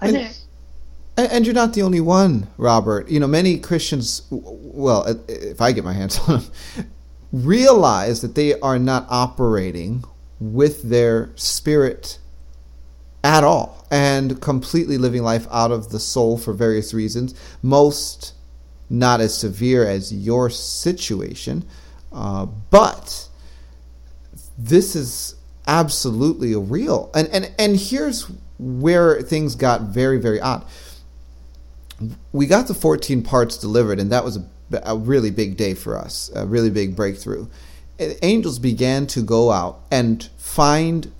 And, 0.00 0.14
and, 1.18 1.46
you're 1.46 1.54
not 1.54 1.74
the 1.74 1.82
only 1.82 2.00
one, 2.00 2.46
Robert. 2.56 3.08
You 3.08 3.20
know, 3.20 3.26
many 3.26 3.58
Christians, 3.58 4.22
well, 4.30 5.04
if 5.28 5.60
I 5.60 5.72
get 5.72 5.84
my 5.84 5.92
hands 5.92 6.18
on 6.28 6.40
them, 6.40 6.50
realize 7.32 8.20
that 8.22 8.34
they 8.34 8.58
are 8.60 8.78
not 8.78 9.06
operating 9.10 10.04
with 10.40 10.82
their 10.82 11.30
spirit 11.34 12.18
at 13.24 13.42
all 13.42 13.86
and 13.90 14.40
completely 14.40 14.96
living 14.96 15.22
life 15.22 15.46
out 15.50 15.72
of 15.72 15.90
the 15.90 15.98
soul 15.98 16.38
for 16.38 16.52
various 16.52 16.94
reasons. 16.94 17.34
Most 17.62 18.34
not 18.90 19.20
as 19.20 19.36
severe 19.36 19.86
as 19.86 20.12
your 20.12 20.48
situation, 20.48 21.64
uh, 22.12 22.46
but 22.46 23.28
this 24.56 24.96
is 24.96 25.34
absolutely 25.66 26.54
real. 26.54 27.10
And, 27.14 27.28
and, 27.28 27.52
and 27.58 27.76
here's 27.76 28.30
where 28.58 29.20
things 29.22 29.54
got 29.54 29.82
very, 29.82 30.18
very 30.18 30.40
odd. 30.40 30.64
We 32.32 32.46
got 32.46 32.68
the 32.68 32.74
14 32.74 33.22
parts 33.22 33.56
delivered, 33.56 33.98
and 33.98 34.12
that 34.12 34.24
was 34.24 34.36
a, 34.36 34.44
a 34.84 34.96
really 34.96 35.30
big 35.30 35.56
day 35.56 35.74
for 35.74 35.96
us, 35.96 36.30
a 36.34 36.46
really 36.46 36.70
big 36.70 36.94
breakthrough. 36.94 37.46
Angels 38.22 38.58
began 38.58 39.06
to 39.08 39.22
go 39.22 39.50
out 39.50 39.80
and 39.90 40.28
find 40.36 41.12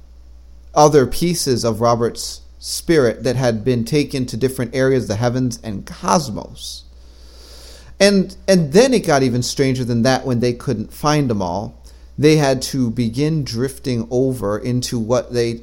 other 0.74 1.06
pieces 1.06 1.64
of 1.64 1.80
Robert's 1.80 2.42
spirit 2.60 3.24
that 3.24 3.36
had 3.36 3.64
been 3.64 3.84
taken 3.84 4.26
to 4.26 4.36
different 4.36 4.74
areas 4.74 5.08
the 5.08 5.16
heavens 5.16 5.58
and 5.62 5.86
cosmos 5.86 6.84
and 8.00 8.36
and 8.46 8.72
then 8.72 8.94
it 8.94 9.06
got 9.06 9.22
even 9.22 9.42
stranger 9.42 9.84
than 9.84 10.02
that 10.02 10.24
when 10.24 10.40
they 10.40 10.52
couldn't 10.52 10.92
find 10.92 11.28
them 11.28 11.42
all. 11.42 11.82
They 12.16 12.36
had 12.36 12.62
to 12.62 12.90
begin 12.90 13.44
drifting 13.44 14.06
over 14.10 14.58
into 14.58 14.98
what 14.98 15.32
they 15.32 15.62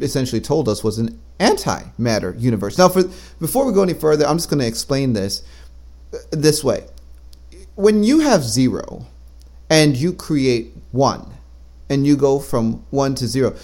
essentially 0.00 0.40
told 0.40 0.68
us 0.68 0.84
was 0.84 0.98
an 0.98 1.20
antimatter 1.40 2.40
universe. 2.40 2.78
Now, 2.78 2.88
for 2.88 3.02
before 3.40 3.66
we 3.66 3.72
go 3.72 3.82
any 3.82 3.94
further, 3.94 4.26
I'm 4.26 4.36
just 4.36 4.50
going 4.50 4.60
to 4.60 4.66
explain 4.66 5.14
this 5.14 5.42
this 6.30 6.62
way. 6.62 6.86
When 7.74 8.04
you 8.04 8.20
have 8.20 8.44
zero 8.44 9.06
and 9.68 9.96
you 9.96 10.12
create 10.12 10.72
one, 10.92 11.32
and 11.90 12.06
you 12.06 12.16
go 12.16 12.38
from 12.38 12.84
one 12.90 13.14
to 13.16 13.26
zero, 13.26 13.54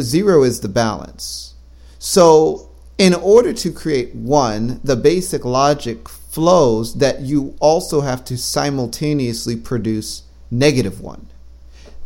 zero 0.00 0.42
is 0.42 0.60
the 0.60 0.68
balance. 0.68 1.54
So, 1.98 2.70
in 2.96 3.12
order 3.14 3.52
to 3.52 3.70
create 3.70 4.14
one, 4.14 4.80
the 4.82 4.96
basic 4.96 5.44
logic 5.44 6.08
flows 6.08 6.94
that 6.94 7.20
you 7.20 7.54
also 7.60 8.00
have 8.00 8.24
to 8.24 8.38
simultaneously 8.38 9.56
produce 9.56 10.22
negative 10.50 11.00
one. 11.00 11.26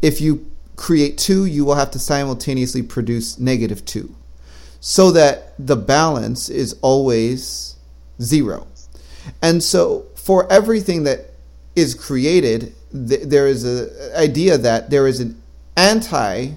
If 0.03 0.21
you 0.21 0.51
create 0.77 1.17
two, 1.19 1.45
you 1.45 1.65
will 1.65 1.75
have 1.75 1.91
to 1.93 1.99
simultaneously 1.99 2.83
produce 2.83 3.39
negative 3.39 3.85
two, 3.85 4.15
so 4.81 5.11
that 5.13 5.55
the 5.59 5.77
balance 5.77 6.49
is 6.49 6.77
always 6.83 7.77
zero. 8.21 8.67
And 9.43 9.63
so, 9.63 10.07
for 10.15 10.51
everything 10.51 11.05
that 11.05 11.33
is 11.77 11.95
created, 11.95 12.75
th- 12.93 13.23
there 13.23 13.47
is 13.47 13.65
an 13.65 13.91
idea 14.17 14.59
that 14.59 14.91
there 14.91 15.07
is 15.07 15.21
an 15.21 15.41
anti 15.77 16.53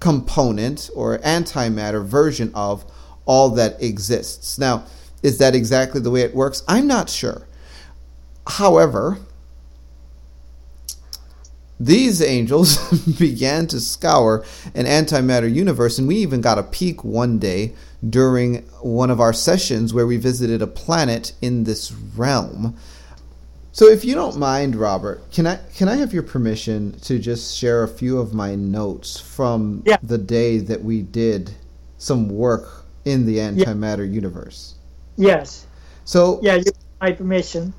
component 0.00 0.90
or 0.94 1.18
antimatter 1.18 2.04
version 2.04 2.50
of 2.54 2.84
all 3.26 3.50
that 3.50 3.80
exists. 3.82 4.58
Now, 4.58 4.84
is 5.22 5.38
that 5.38 5.54
exactly 5.54 6.00
the 6.00 6.10
way 6.10 6.22
it 6.22 6.34
works? 6.34 6.62
I'm 6.66 6.86
not 6.86 7.10
sure. 7.10 7.46
However, 8.46 9.18
these 11.80 12.20
angels 12.22 12.76
began 13.18 13.66
to 13.68 13.80
scour 13.80 14.44
an 14.74 14.84
antimatter 14.86 15.52
universe, 15.52 15.98
and 15.98 16.06
we 16.06 16.16
even 16.16 16.42
got 16.42 16.58
a 16.58 16.62
peek 16.62 17.02
one 17.02 17.38
day 17.38 17.72
during 18.08 18.62
one 18.82 19.10
of 19.10 19.20
our 19.20 19.32
sessions 19.32 19.94
where 19.94 20.06
we 20.06 20.18
visited 20.18 20.62
a 20.62 20.66
planet 20.66 21.32
in 21.40 21.64
this 21.64 21.90
realm. 21.92 22.76
So, 23.72 23.86
if 23.88 24.04
you 24.04 24.14
don't 24.14 24.36
mind, 24.36 24.76
Robert, 24.76 25.22
can 25.32 25.46
I 25.46 25.56
can 25.74 25.88
I 25.88 25.96
have 25.96 26.12
your 26.12 26.24
permission 26.24 26.98
to 27.00 27.18
just 27.18 27.56
share 27.56 27.82
a 27.82 27.88
few 27.88 28.18
of 28.18 28.34
my 28.34 28.54
notes 28.56 29.18
from 29.18 29.82
Yeah. 29.86 29.96
the 30.02 30.18
day 30.18 30.58
that 30.58 30.84
we 30.84 31.02
did 31.02 31.52
some 31.98 32.28
work 32.28 32.84
in 33.04 33.26
the 33.26 33.38
antimatter 33.38 34.10
universe? 34.10 34.74
Yes. 35.16 35.66
So, 36.04 36.40
Yeah, 36.42 36.56
you 36.56 36.64
have 36.66 36.74
my 37.00 37.12
permission. 37.12 37.72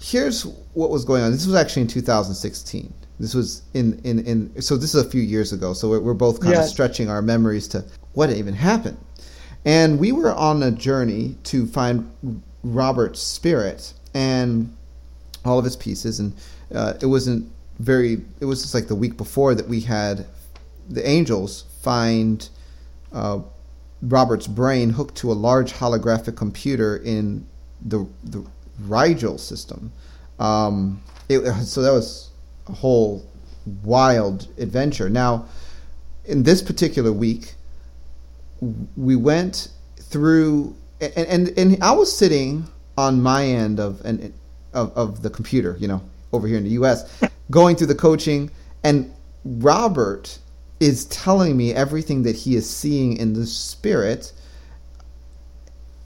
here's 0.00 0.42
what 0.74 0.90
was 0.90 1.04
going 1.04 1.22
on. 1.22 1.32
This 1.32 1.46
was 1.46 1.54
actually 1.56 1.82
in 1.82 1.88
2016. 1.88 2.92
This 3.20 3.34
was 3.34 3.62
in 3.74 4.00
in, 4.04 4.20
in 4.20 4.62
so 4.62 4.76
this 4.76 4.94
is 4.94 5.04
a 5.04 5.08
few 5.10 5.22
years 5.22 5.52
ago. 5.52 5.72
So 5.72 5.88
we're, 5.90 6.00
we're 6.00 6.14
both 6.14 6.40
kind 6.40 6.54
Yeah. 6.54 6.62
of 6.62 6.68
stretching 6.68 7.10
our 7.10 7.22
memories 7.22 7.66
to 7.68 7.84
what 8.14 8.30
even 8.30 8.54
happened. 8.54 8.96
And 9.64 9.98
we 9.98 10.12
were 10.12 10.32
on 10.32 10.62
a 10.62 10.70
journey 10.70 11.36
to 11.44 11.66
find 11.66 12.10
Robert's 12.62 13.20
spirit 13.20 13.92
and 14.14 14.74
all 15.44 15.58
of 15.58 15.64
his 15.64 15.76
pieces. 15.76 16.20
And 16.20 16.32
uh, 16.74 16.94
it 17.02 17.06
wasn't 17.06 17.50
very. 17.80 18.24
It 18.40 18.44
was 18.44 18.62
just 18.62 18.74
like 18.74 18.86
the 18.88 18.94
week 18.94 19.16
before 19.16 19.54
that 19.54 19.68
we 19.68 19.80
had 19.80 20.26
the 20.88 21.06
angels 21.06 21.64
find 21.82 22.48
uh, 23.12 23.40
Robert's 24.02 24.46
brain 24.46 24.90
hooked 24.90 25.16
to 25.16 25.32
a 25.32 25.34
large 25.34 25.72
holographic 25.72 26.36
computer 26.36 26.96
in 26.98 27.46
the 27.84 28.06
the 28.24 28.44
Rigel 28.80 29.38
system. 29.38 29.92
Um, 30.38 31.02
it, 31.28 31.40
so 31.64 31.82
that 31.82 31.92
was 31.92 32.27
whole 32.72 33.26
wild 33.82 34.48
adventure. 34.58 35.08
Now, 35.08 35.46
in 36.24 36.42
this 36.42 36.62
particular 36.62 37.12
week, 37.12 37.54
we 38.96 39.16
went 39.16 39.68
through, 40.00 40.74
and 41.00 41.16
and, 41.16 41.58
and 41.58 41.82
I 41.82 41.92
was 41.92 42.14
sitting 42.14 42.66
on 42.96 43.22
my 43.22 43.44
end 43.44 43.80
of 43.80 44.04
an 44.04 44.32
of, 44.72 44.96
of 44.96 45.22
the 45.22 45.30
computer, 45.30 45.76
you 45.78 45.88
know, 45.88 46.02
over 46.32 46.46
here 46.46 46.58
in 46.58 46.64
the 46.64 46.70
U.S., 46.70 47.22
going 47.50 47.76
through 47.76 47.86
the 47.86 47.94
coaching, 47.94 48.50
and 48.84 49.12
Robert 49.44 50.38
is 50.80 51.06
telling 51.06 51.56
me 51.56 51.72
everything 51.72 52.22
that 52.22 52.36
he 52.36 52.54
is 52.54 52.68
seeing 52.68 53.16
in 53.16 53.32
the 53.32 53.46
spirit 53.46 54.32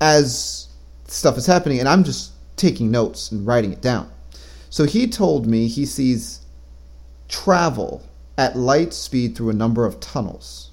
as 0.01 0.69
stuff 1.07 1.37
is 1.37 1.47
happening, 1.47 1.79
and 1.79 1.89
I'm 1.89 2.05
just 2.05 2.33
taking 2.57 2.91
notes 2.91 3.33
and 3.33 3.47
writing 3.47 3.73
it 3.73 3.81
down. 3.81 4.11
So 4.71 4.85
he 4.85 5.07
told 5.07 5.47
me 5.47 5.69
he 5.69 5.85
sees 5.85 6.41
travel 7.33 8.07
at 8.39 8.57
light 8.57 8.95
speed 8.95 9.35
through 9.35 9.51
a 9.51 9.55
number 9.55 9.85
of 9.85 9.99
tunnels. 9.99 10.71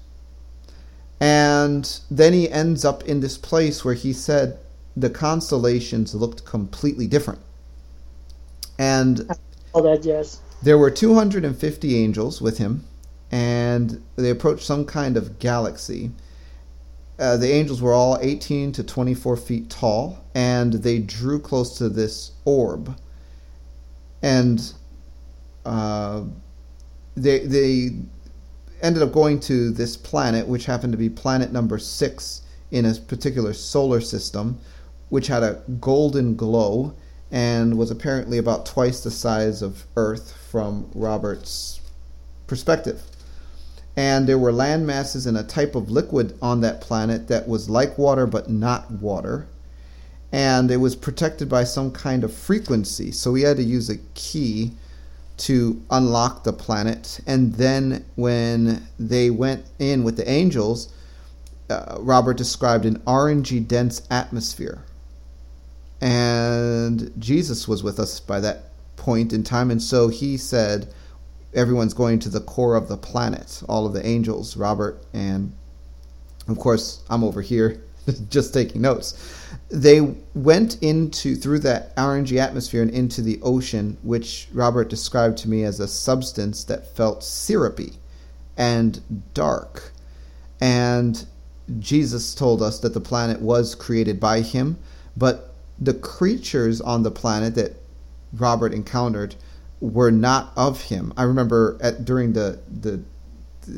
And 1.18 2.00
then 2.10 2.32
he 2.32 2.48
ends 2.48 2.84
up 2.84 3.02
in 3.04 3.20
this 3.20 3.36
place 3.36 3.84
where 3.84 3.94
he 3.94 4.12
said 4.12 4.58
the 4.96 5.10
constellations 5.10 6.14
looked 6.14 6.44
completely 6.44 7.06
different. 7.06 7.40
And 8.78 9.30
All 9.72 9.82
that, 9.82 10.04
yes. 10.04 10.40
there 10.62 10.78
were 10.78 10.90
250 10.90 11.96
angels 11.96 12.40
with 12.40 12.58
him, 12.58 12.84
and 13.30 14.02
they 14.16 14.30
approached 14.30 14.64
some 14.64 14.84
kind 14.84 15.16
of 15.16 15.38
galaxy. 15.38 16.12
Uh, 17.18 17.36
the 17.36 17.52
angels 17.52 17.82
were 17.82 17.92
all 17.92 18.18
18 18.20 18.72
to 18.72 18.82
24 18.82 19.36
feet 19.36 19.68
tall, 19.68 20.24
and 20.34 20.72
they 20.72 20.98
drew 20.98 21.38
close 21.38 21.76
to 21.76 21.90
this 21.90 22.32
orb. 22.46 22.98
And 24.22 24.72
uh, 25.66 26.22
they 27.16 27.40
they 27.40 27.90
ended 28.82 29.02
up 29.02 29.12
going 29.12 29.40
to 29.40 29.70
this 29.70 29.96
planet, 29.96 30.46
which 30.46 30.66
happened 30.66 30.92
to 30.92 30.98
be 30.98 31.08
planet 31.08 31.52
number 31.52 31.78
six 31.78 32.42
in 32.70 32.86
a 32.86 32.94
particular 32.94 33.52
solar 33.52 34.00
system, 34.00 34.58
which 35.08 35.26
had 35.26 35.42
a 35.42 35.62
golden 35.80 36.36
glow 36.36 36.94
and 37.30 37.76
was 37.76 37.90
apparently 37.90 38.38
about 38.38 38.66
twice 38.66 39.02
the 39.02 39.10
size 39.10 39.62
of 39.62 39.84
Earth 39.96 40.36
from 40.50 40.90
Robert's 40.94 41.80
perspective. 42.46 43.02
And 43.96 44.28
there 44.28 44.38
were 44.38 44.52
land 44.52 44.86
masses 44.86 45.26
and 45.26 45.36
a 45.36 45.42
type 45.42 45.74
of 45.74 45.90
liquid 45.90 46.36
on 46.40 46.60
that 46.62 46.80
planet 46.80 47.28
that 47.28 47.46
was 47.46 47.68
like 47.68 47.98
water 47.98 48.26
but 48.26 48.48
not 48.48 48.90
water. 48.90 49.46
And 50.32 50.70
it 50.70 50.76
was 50.76 50.94
protected 50.96 51.48
by 51.48 51.64
some 51.64 51.90
kind 51.90 52.22
of 52.24 52.32
frequency. 52.32 53.10
So 53.10 53.32
we 53.32 53.42
had 53.42 53.56
to 53.56 53.62
use 53.64 53.90
a 53.90 53.98
key 54.14 54.72
to 55.40 55.82
unlock 55.90 56.44
the 56.44 56.52
planet. 56.52 57.20
And 57.26 57.54
then 57.54 58.04
when 58.14 58.86
they 58.98 59.30
went 59.30 59.66
in 59.78 60.04
with 60.04 60.16
the 60.16 60.28
angels, 60.28 60.92
uh, 61.68 61.96
Robert 62.00 62.36
described 62.36 62.84
an 62.84 62.98
orangey 63.00 63.66
dense 63.66 64.02
atmosphere. 64.10 64.84
And 66.00 67.12
Jesus 67.18 67.66
was 67.68 67.82
with 67.82 67.98
us 67.98 68.20
by 68.20 68.40
that 68.40 68.70
point 68.96 69.32
in 69.32 69.42
time. 69.42 69.70
And 69.70 69.82
so 69.82 70.08
he 70.08 70.36
said, 70.36 70.92
everyone's 71.54 71.94
going 71.94 72.18
to 72.20 72.28
the 72.28 72.40
core 72.40 72.76
of 72.76 72.88
the 72.88 72.96
planet, 72.96 73.62
all 73.68 73.86
of 73.86 73.92
the 73.92 74.06
angels, 74.06 74.56
Robert, 74.56 75.02
and 75.12 75.52
of 76.48 76.58
course, 76.58 77.02
I'm 77.08 77.22
over 77.22 77.42
here 77.42 77.80
just 78.30 78.54
taking 78.54 78.82
notes. 78.82 79.36
They 79.68 80.00
went 80.34 80.82
into 80.82 81.36
through 81.36 81.60
that 81.60 81.94
orangey 81.96 82.38
atmosphere 82.38 82.82
and 82.82 82.90
into 82.90 83.22
the 83.22 83.40
ocean, 83.42 83.96
which 84.02 84.48
Robert 84.52 84.88
described 84.88 85.38
to 85.38 85.48
me 85.48 85.64
as 85.64 85.80
a 85.80 85.88
substance 85.88 86.64
that 86.64 86.96
felt 86.96 87.22
syrupy 87.22 87.94
and 88.56 89.00
dark. 89.34 89.92
And 90.60 91.24
Jesus 91.78 92.34
told 92.34 92.62
us 92.62 92.80
that 92.80 92.94
the 92.94 93.00
planet 93.00 93.40
was 93.40 93.74
created 93.74 94.18
by 94.18 94.40
him, 94.40 94.78
but 95.16 95.54
the 95.80 95.94
creatures 95.94 96.80
on 96.80 97.02
the 97.02 97.10
planet 97.10 97.54
that 97.54 97.76
Robert 98.32 98.74
encountered 98.74 99.34
were 99.80 100.10
not 100.10 100.52
of 100.56 100.82
him. 100.82 101.12
I 101.16 101.22
remember 101.22 101.78
at 101.80 102.04
during 102.04 102.34
the 102.34 102.60
the 102.68 103.02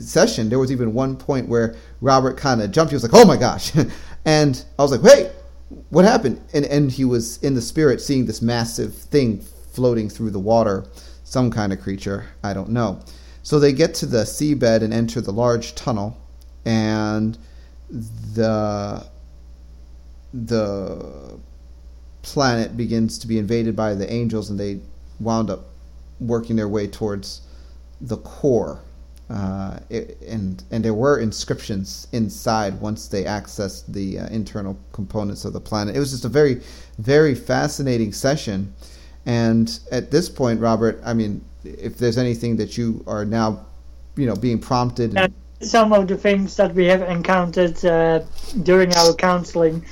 session 0.01 0.49
there 0.49 0.59
was 0.59 0.73
even 0.73 0.95
one 0.95 1.17
point 1.17 1.49
where 1.49 1.75
Robert 2.01 2.37
kind 2.37 2.63
of 2.63 2.71
jumped. 2.71 2.91
He 2.91 2.97
was 2.97 3.03
like, 3.03 3.15
"Oh 3.15 3.25
my 3.25 3.37
gosh!" 3.37 3.73
and 4.25 4.65
I 4.79 4.83
was 4.83 4.93
like, 4.93 5.03
"Wait, 5.03 5.31
what 5.91 6.05
happened?" 6.05 6.41
And 6.55 6.65
and 6.67 6.91
he 6.91 7.05
was 7.05 7.39
in 7.43 7.55
the 7.55 7.63
spirit 7.63 8.01
seeing 8.01 8.27
this 8.27 8.43
massive 8.43 8.95
thing 8.95 9.41
floating 9.73 10.09
through 10.09 10.31
the 10.31 10.39
water, 10.39 10.85
some 11.25 11.51
kind 11.51 11.73
of 11.73 11.81
creature. 11.81 12.27
I 12.43 12.53
don't 12.53 12.71
know. 12.71 13.01
So 13.43 13.59
they 13.59 13.73
get 13.73 13.95
to 13.97 14.07
the 14.07 14.23
seabed 14.25 14.83
and 14.83 14.93
enter 14.93 15.21
the 15.21 15.33
large 15.33 15.75
tunnel, 15.75 16.17
and 16.65 17.37
the 17.91 19.05
the 20.33 21.39
planet 22.23 22.77
begins 22.77 23.19
to 23.19 23.27
be 23.27 23.39
invaded 23.39 23.77
by 23.77 23.95
the 23.95 24.11
angels, 24.11 24.51
and 24.51 24.59
they 24.59 24.81
wound 25.21 25.51
up 25.51 25.67
working 26.21 26.57
their 26.57 26.69
way 26.69 26.87
towards 26.87 27.43
the 28.01 28.17
core. 28.19 28.81
Uh, 29.33 29.79
and 30.29 30.63
and 30.71 30.85
there 30.85 30.93
were 30.93 31.19
inscriptions 31.19 32.07
inside 32.13 32.79
once 32.83 33.09
they 33.09 33.25
accessed 33.25 33.87
the 33.89 34.19
uh, 34.19 34.27
internal 34.27 34.77
components 34.93 35.47
of 35.47 35.55
the 35.55 35.61
planet. 35.61 35.97
It 35.97 36.01
was 36.01 36.11
just 36.11 36.27
a 36.27 36.29
very, 36.29 36.61
very 36.99 37.35
fascinating 37.35 38.13
session. 38.13 38.75
And 39.25 39.79
at 39.91 40.11
this 40.11 40.29
point, 40.29 40.61
Robert, 40.61 41.01
I 41.03 41.15
mean, 41.15 41.43
if 41.65 41.97
there's 41.97 42.19
anything 42.19 42.57
that 42.57 42.77
you 42.77 43.03
are 43.07 43.25
now, 43.25 43.65
you 44.17 44.27
know, 44.27 44.37
being 44.37 44.59
prompted. 44.59 45.17
And 45.17 45.33
some 45.61 45.95
of 45.95 46.09
the 46.09 46.19
things 46.19 46.57
that 46.57 46.75
we 46.75 46.85
have 46.87 47.03
encountered 47.03 47.83
uh, 47.87 48.21
during 48.63 48.95
our 48.95 49.15
counseling. 49.15 49.83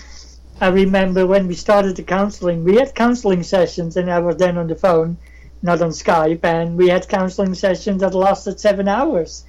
I 0.60 0.68
remember 0.68 1.26
when 1.26 1.48
we 1.48 1.54
started 1.54 1.96
the 1.96 2.02
counseling, 2.02 2.64
we 2.64 2.74
had 2.74 2.94
counseling 2.94 3.42
sessions, 3.42 3.96
and 3.96 4.10
I 4.10 4.18
was 4.18 4.36
then 4.36 4.58
on 4.58 4.66
the 4.66 4.74
phone, 4.74 5.16
not 5.62 5.82
on 5.82 5.90
Skype, 5.90 6.44
and 6.44 6.76
we 6.76 6.88
had 6.88 7.08
counseling 7.08 7.54
sessions 7.54 8.00
that 8.00 8.14
lasted 8.14 8.60
seven 8.60 8.88
hours. 8.88 9.44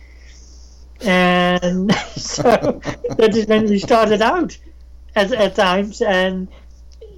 And 1.02 1.94
so 2.16 2.42
that 3.18 3.36
is 3.36 3.48
when 3.48 3.66
we 3.66 3.80
started 3.80 4.22
out 4.22 4.58
at, 5.16 5.32
at 5.32 5.56
times, 5.56 6.02
and 6.02 6.48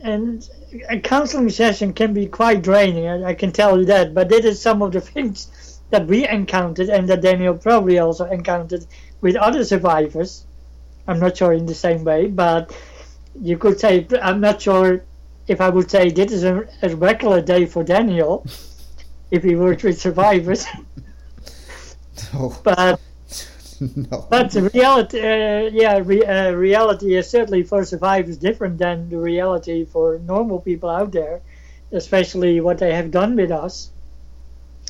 and 0.02 0.48
a 0.90 1.00
counseling 1.00 1.50
session 1.50 1.94
can 1.94 2.14
be 2.14 2.28
quite 2.28 2.62
draining. 2.62 3.08
I, 3.08 3.30
I 3.30 3.34
can 3.34 3.52
tell 3.52 3.80
you 3.80 3.86
that. 3.86 4.14
But 4.14 4.30
that 4.30 4.46
is 4.46 4.62
some 4.62 4.82
of 4.82 4.92
the 4.92 5.02
things 5.02 5.80
that 5.92 6.08
we 6.08 6.28
encountered 6.28 6.90
and 6.90 7.08
that 7.10 7.22
Daniel 7.22 7.56
probably 7.56 8.00
also 8.00 8.26
encountered 8.26 8.86
with 9.22 9.36
other 9.36 9.64
survivors. 9.64 10.46
I'm 11.08 11.20
not 11.20 11.38
sure 11.38 11.54
in 11.54 11.66
the 11.66 11.76
same 11.76 12.04
way, 12.04 12.28
but 12.28 12.76
you 13.40 13.58
could 13.58 13.80
say 13.80 14.08
I'm 14.22 14.40
not 14.42 14.62
sure 14.62 15.04
if 15.48 15.62
I 15.62 15.70
would 15.70 15.92
say 15.92 16.10
this 16.10 16.32
is 16.32 16.44
a, 16.44 16.68
a 16.82 16.96
regular 16.96 17.42
day 17.42 17.66
for 17.66 17.84
Daniel 17.84 18.46
if 19.34 19.44
he 19.44 19.56
worked 19.56 19.84
with 19.84 20.00
survivors. 20.00 20.68
No. 22.32 22.56
but 22.64 23.02
no. 23.80 24.28
but 24.30 24.52
the 24.52 24.70
reality, 24.74 25.20
uh, 25.20 25.72
yeah, 25.74 26.00
re, 26.04 26.24
uh, 26.24 26.52
reality 26.52 27.16
is 27.16 27.28
certainly 27.28 27.64
for 27.64 27.84
survivors 27.84 28.38
different 28.38 28.78
than 28.78 29.10
the 29.10 29.18
reality 29.18 29.86
for 29.86 30.20
normal 30.20 30.60
people 30.62 30.88
out 30.88 31.12
there, 31.12 31.42
especially 31.92 32.62
what 32.62 32.78
they 32.78 32.94
have 32.94 33.10
done 33.10 33.36
with 33.36 33.52
us. 33.52 33.90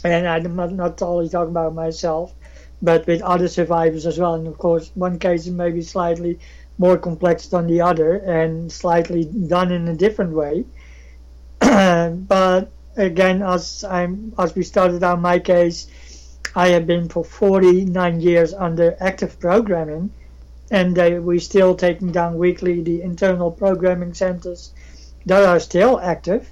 And 0.03 0.27
I'm 0.27 0.55
not, 0.57 0.73
not 0.73 1.01
only 1.01 1.29
talking 1.29 1.51
about 1.51 1.73
myself, 1.73 2.33
but 2.81 3.07
with 3.07 3.21
other 3.21 3.47
survivors 3.47 4.05
as 4.05 4.19
well. 4.19 4.33
And 4.33 4.45
of 4.45 4.57
course, 4.57 4.91
one 4.93 5.19
case 5.19 5.47
is 5.47 5.53
maybe 5.53 5.81
slightly 5.81 6.37
more 6.77 6.97
complex 6.97 7.47
than 7.47 7.67
the 7.67 7.79
other 7.79 8.17
and 8.17 8.69
slightly 8.69 9.23
done 9.23 9.71
in 9.71 9.87
a 9.87 9.95
different 9.95 10.33
way. 10.33 10.65
but 11.59 12.69
again, 12.97 13.41
as 13.41 13.83
I'm 13.83 14.33
as 14.37 14.55
we 14.55 14.63
started 14.63 15.03
on 15.03 15.21
my 15.21 15.39
case, 15.39 15.87
I 16.55 16.69
have 16.69 16.87
been 16.87 17.09
for 17.09 17.23
49 17.23 18.21
years 18.21 18.53
under 18.53 18.95
active 18.99 19.39
programming, 19.39 20.11
and 20.71 20.97
uh, 20.99 21.19
we 21.21 21.39
still 21.39 21.75
taking 21.75 22.11
down 22.11 22.37
weekly 22.37 22.81
the 22.81 23.01
internal 23.01 23.51
programming 23.51 24.13
centers 24.13 24.71
that 25.25 25.43
are 25.43 25.59
still 25.59 25.99
active 25.99 26.49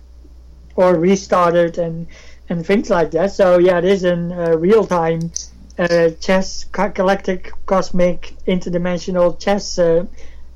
or 0.75 0.95
restarted 0.95 1.77
and 1.77 2.07
and 2.49 2.65
things 2.65 2.89
like 2.89 3.11
that. 3.11 3.31
So 3.31 3.57
yeah, 3.59 3.77
it 3.79 3.85
is 3.85 4.03
in 4.03 4.31
uh, 4.31 4.57
real 4.57 4.85
time 4.85 5.31
uh, 5.79 6.09
chess, 6.19 6.65
galactic, 6.65 7.51
cosmic, 7.65 8.35
interdimensional 8.47 9.39
chess 9.39 9.79
uh, 9.79 10.05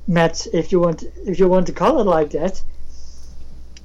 match, 0.06 0.46
if 0.52 0.72
you 0.72 0.80
want, 0.80 1.04
if 1.24 1.38
you 1.38 1.48
want 1.48 1.66
to 1.66 1.72
call 1.72 2.00
it 2.00 2.04
like 2.06 2.30
that. 2.30 2.62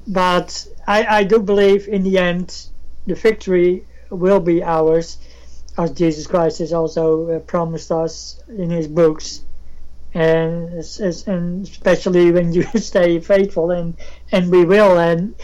But 0.08 0.68
I, 0.88 1.20
I 1.20 1.24
do 1.24 1.40
believe 1.40 1.88
in 1.88 2.04
the 2.04 2.18
end, 2.18 2.68
the 3.06 3.16
victory 3.16 3.86
will 4.10 4.40
be 4.40 4.64
ours, 4.64 5.18
as 5.78 5.92
Jesus 5.92 6.28
Christ 6.28 6.60
has 6.60 6.74
also 6.74 7.30
uh, 7.30 7.40
promised 7.40 7.92
us 7.92 8.42
in 8.50 8.70
His 8.70 8.88
books, 8.88 9.42
and 10.14 10.84
and 11.28 11.66
especially 11.68 12.32
when 12.32 12.52
you 12.54 12.64
stay 12.76 13.20
faithful, 13.20 13.72
and 13.72 13.98
and 14.32 14.52
we 14.52 14.66
will, 14.66 15.00
and 15.00 15.36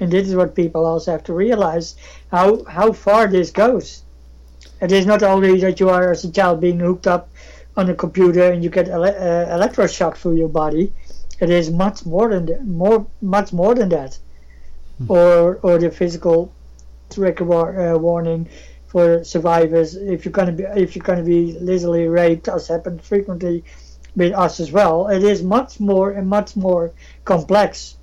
and 0.00 0.10
this 0.10 0.28
is 0.28 0.34
what 0.34 0.56
people 0.56 0.84
also 0.84 1.12
have 1.12 1.24
to 1.24 1.34
realize 1.34 1.96
how 2.30 2.64
how 2.64 2.92
far 2.92 3.28
this 3.28 3.50
goes. 3.50 4.04
It 4.80 4.92
is 4.92 5.06
not 5.06 5.22
only 5.22 5.60
that 5.60 5.78
you 5.78 5.88
are 5.88 6.10
as 6.10 6.24
a 6.24 6.32
child 6.32 6.60
being 6.60 6.80
hooked 6.80 7.06
up 7.06 7.30
on 7.76 7.88
a 7.90 7.94
computer 7.94 8.50
and 8.50 8.62
you 8.62 8.70
get 8.70 8.88
ele- 8.88 9.04
uh, 9.04 9.58
electroshock 9.58 10.16
through 10.16 10.36
your 10.36 10.48
body. 10.48 10.92
It 11.40 11.50
is 11.50 11.70
much 11.70 12.06
more 12.06 12.28
than 12.30 12.46
that, 12.46 12.64
more 12.66 13.06
much 13.20 13.52
more 13.52 13.74
than 13.74 13.88
that, 13.90 14.18
hmm. 14.98 15.10
or 15.10 15.58
or 15.62 15.78
the 15.78 15.90
physical 15.90 16.52
trigger 17.10 17.44
war, 17.44 17.68
uh, 17.80 17.98
warning 17.98 18.48
for 18.86 19.24
survivors 19.24 19.96
if 19.96 20.24
you're 20.24 20.32
gonna 20.32 20.52
be 20.52 20.64
if 20.64 20.94
you're 20.94 21.04
gonna 21.04 21.22
be 21.22 21.58
literally 21.58 22.06
raped, 22.06 22.48
as 22.48 22.68
happened 22.68 23.02
frequently 23.02 23.64
with 24.16 24.32
us 24.32 24.60
as 24.60 24.70
well. 24.70 25.08
It 25.08 25.24
is 25.24 25.42
much 25.42 25.80
more 25.80 26.10
and 26.10 26.28
much 26.28 26.56
more 26.56 26.92
complex 27.24 27.96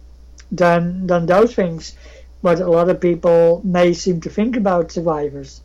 than 0.52 1.08
than 1.08 1.26
those 1.26 1.56
things. 1.56 1.96
But 2.44 2.60
a 2.60 2.70
lot 2.70 2.90
of 2.90 3.00
people 3.00 3.62
may 3.64 3.94
seem 3.94 4.20
to 4.22 4.30
think 4.30 4.58
about 4.58 4.92
survivors 4.92 5.62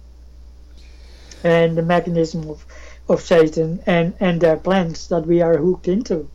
and 1.43 1.76
the 1.76 1.82
mechanism 1.82 2.51
of, 2.51 2.66
of 3.09 3.22
Satan 3.22 3.80
and, 3.86 4.14
and 4.20 4.40
their 4.40 4.56
plans 4.56 5.09
that 5.09 5.26
we 5.26 5.40
are 5.40 5.56
hooked 5.56 5.88
into. 5.88 6.28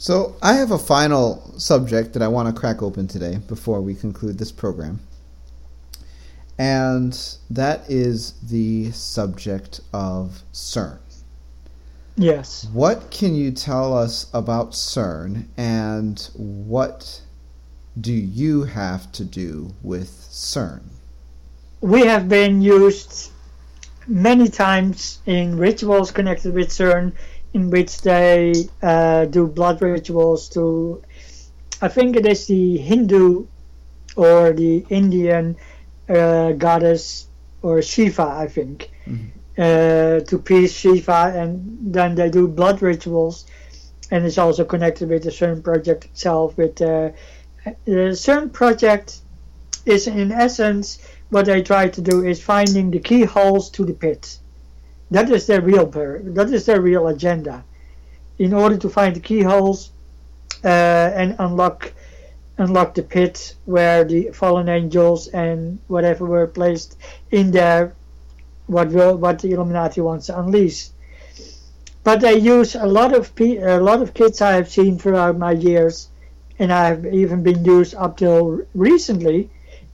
So, 0.00 0.34
I 0.40 0.54
have 0.54 0.70
a 0.70 0.78
final 0.78 1.52
subject 1.58 2.14
that 2.14 2.22
I 2.22 2.28
want 2.28 2.48
to 2.48 2.58
crack 2.58 2.80
open 2.80 3.06
today 3.06 3.36
before 3.36 3.82
we 3.82 3.94
conclude 3.94 4.38
this 4.38 4.50
program. 4.50 5.00
And 6.58 7.12
that 7.50 7.82
is 7.86 8.32
the 8.42 8.92
subject 8.92 9.82
of 9.92 10.42
CERN. 10.54 11.00
Yes. 12.16 12.66
What 12.72 13.10
can 13.10 13.34
you 13.34 13.50
tell 13.50 13.94
us 13.94 14.30
about 14.32 14.70
CERN 14.70 15.48
and 15.58 16.30
what 16.34 17.20
do 18.00 18.14
you 18.14 18.64
have 18.64 19.12
to 19.12 19.24
do 19.26 19.74
with 19.82 20.08
CERN? 20.30 20.80
We 21.82 22.06
have 22.06 22.26
been 22.26 22.62
used 22.62 23.32
many 24.06 24.48
times 24.48 25.18
in 25.26 25.58
rituals 25.58 26.10
connected 26.10 26.54
with 26.54 26.70
CERN 26.70 27.12
in 27.52 27.70
which 27.70 28.02
they 28.02 28.52
uh, 28.82 29.24
do 29.24 29.46
blood 29.46 29.82
rituals 29.82 30.48
to, 30.50 31.02
I 31.82 31.88
think 31.88 32.16
it 32.16 32.26
is 32.26 32.46
the 32.46 32.76
Hindu 32.78 33.46
or 34.16 34.52
the 34.52 34.84
Indian 34.88 35.56
uh, 36.08 36.52
goddess 36.52 37.26
or 37.62 37.82
Shiva, 37.82 38.22
I 38.22 38.46
think, 38.46 38.90
mm-hmm. 39.06 39.26
uh, 39.58 40.24
to 40.24 40.38
please 40.38 40.72
Shiva, 40.72 41.32
and 41.36 41.94
then 41.94 42.14
they 42.14 42.30
do 42.30 42.48
blood 42.48 42.82
rituals, 42.82 43.46
and 44.10 44.24
it's 44.24 44.38
also 44.38 44.64
connected 44.64 45.08
with 45.08 45.24
the 45.24 45.30
CERN 45.30 45.62
project 45.62 46.06
itself. 46.06 46.56
With 46.56 46.80
uh, 46.80 47.10
the 47.84 48.14
CERN 48.14 48.52
project 48.52 49.20
is 49.86 50.06
in 50.06 50.32
essence 50.32 50.98
what 51.30 51.46
they 51.46 51.62
try 51.62 51.88
to 51.88 52.00
do 52.00 52.24
is 52.24 52.42
finding 52.42 52.90
the 52.90 52.98
keyholes 52.98 53.70
to 53.70 53.84
the 53.84 53.92
pit. 53.92 54.39
That 55.10 55.30
is 55.30 55.46
their 55.46 55.60
real 55.60 55.86
that 55.86 56.50
is 56.52 56.66
their 56.66 56.80
real 56.80 57.08
agenda. 57.08 57.64
In 58.38 58.54
order 58.54 58.76
to 58.78 58.88
find 58.88 59.16
the 59.16 59.20
keyholes 59.20 59.90
uh, 60.64 60.68
and 60.68 61.36
unlock 61.38 61.92
unlock 62.58 62.94
the 62.94 63.02
pit 63.02 63.56
where 63.64 64.04
the 64.04 64.30
fallen 64.32 64.68
angels 64.68 65.28
and 65.28 65.78
whatever 65.88 66.26
were 66.26 66.46
placed 66.46 66.96
in 67.30 67.50
there, 67.50 67.94
what 68.66 68.88
will 68.90 69.16
what 69.16 69.40
the 69.40 69.50
Illuminati 69.52 70.00
wants 70.00 70.26
to 70.26 70.38
unleash. 70.38 70.90
But 72.04 72.20
they 72.20 72.38
use 72.38 72.74
a 72.74 72.86
lot 72.86 73.12
of 73.12 73.32
a 73.40 73.78
lot 73.78 74.00
of 74.00 74.14
kids 74.14 74.40
I 74.40 74.52
have 74.52 74.70
seen 74.70 74.98
throughout 74.98 75.36
my 75.36 75.52
years, 75.52 76.08
and 76.58 76.72
I 76.72 76.86
have 76.86 77.04
even 77.06 77.42
been 77.42 77.64
used 77.64 77.94
up 77.94 78.16
till 78.16 78.62
recently 78.74 79.50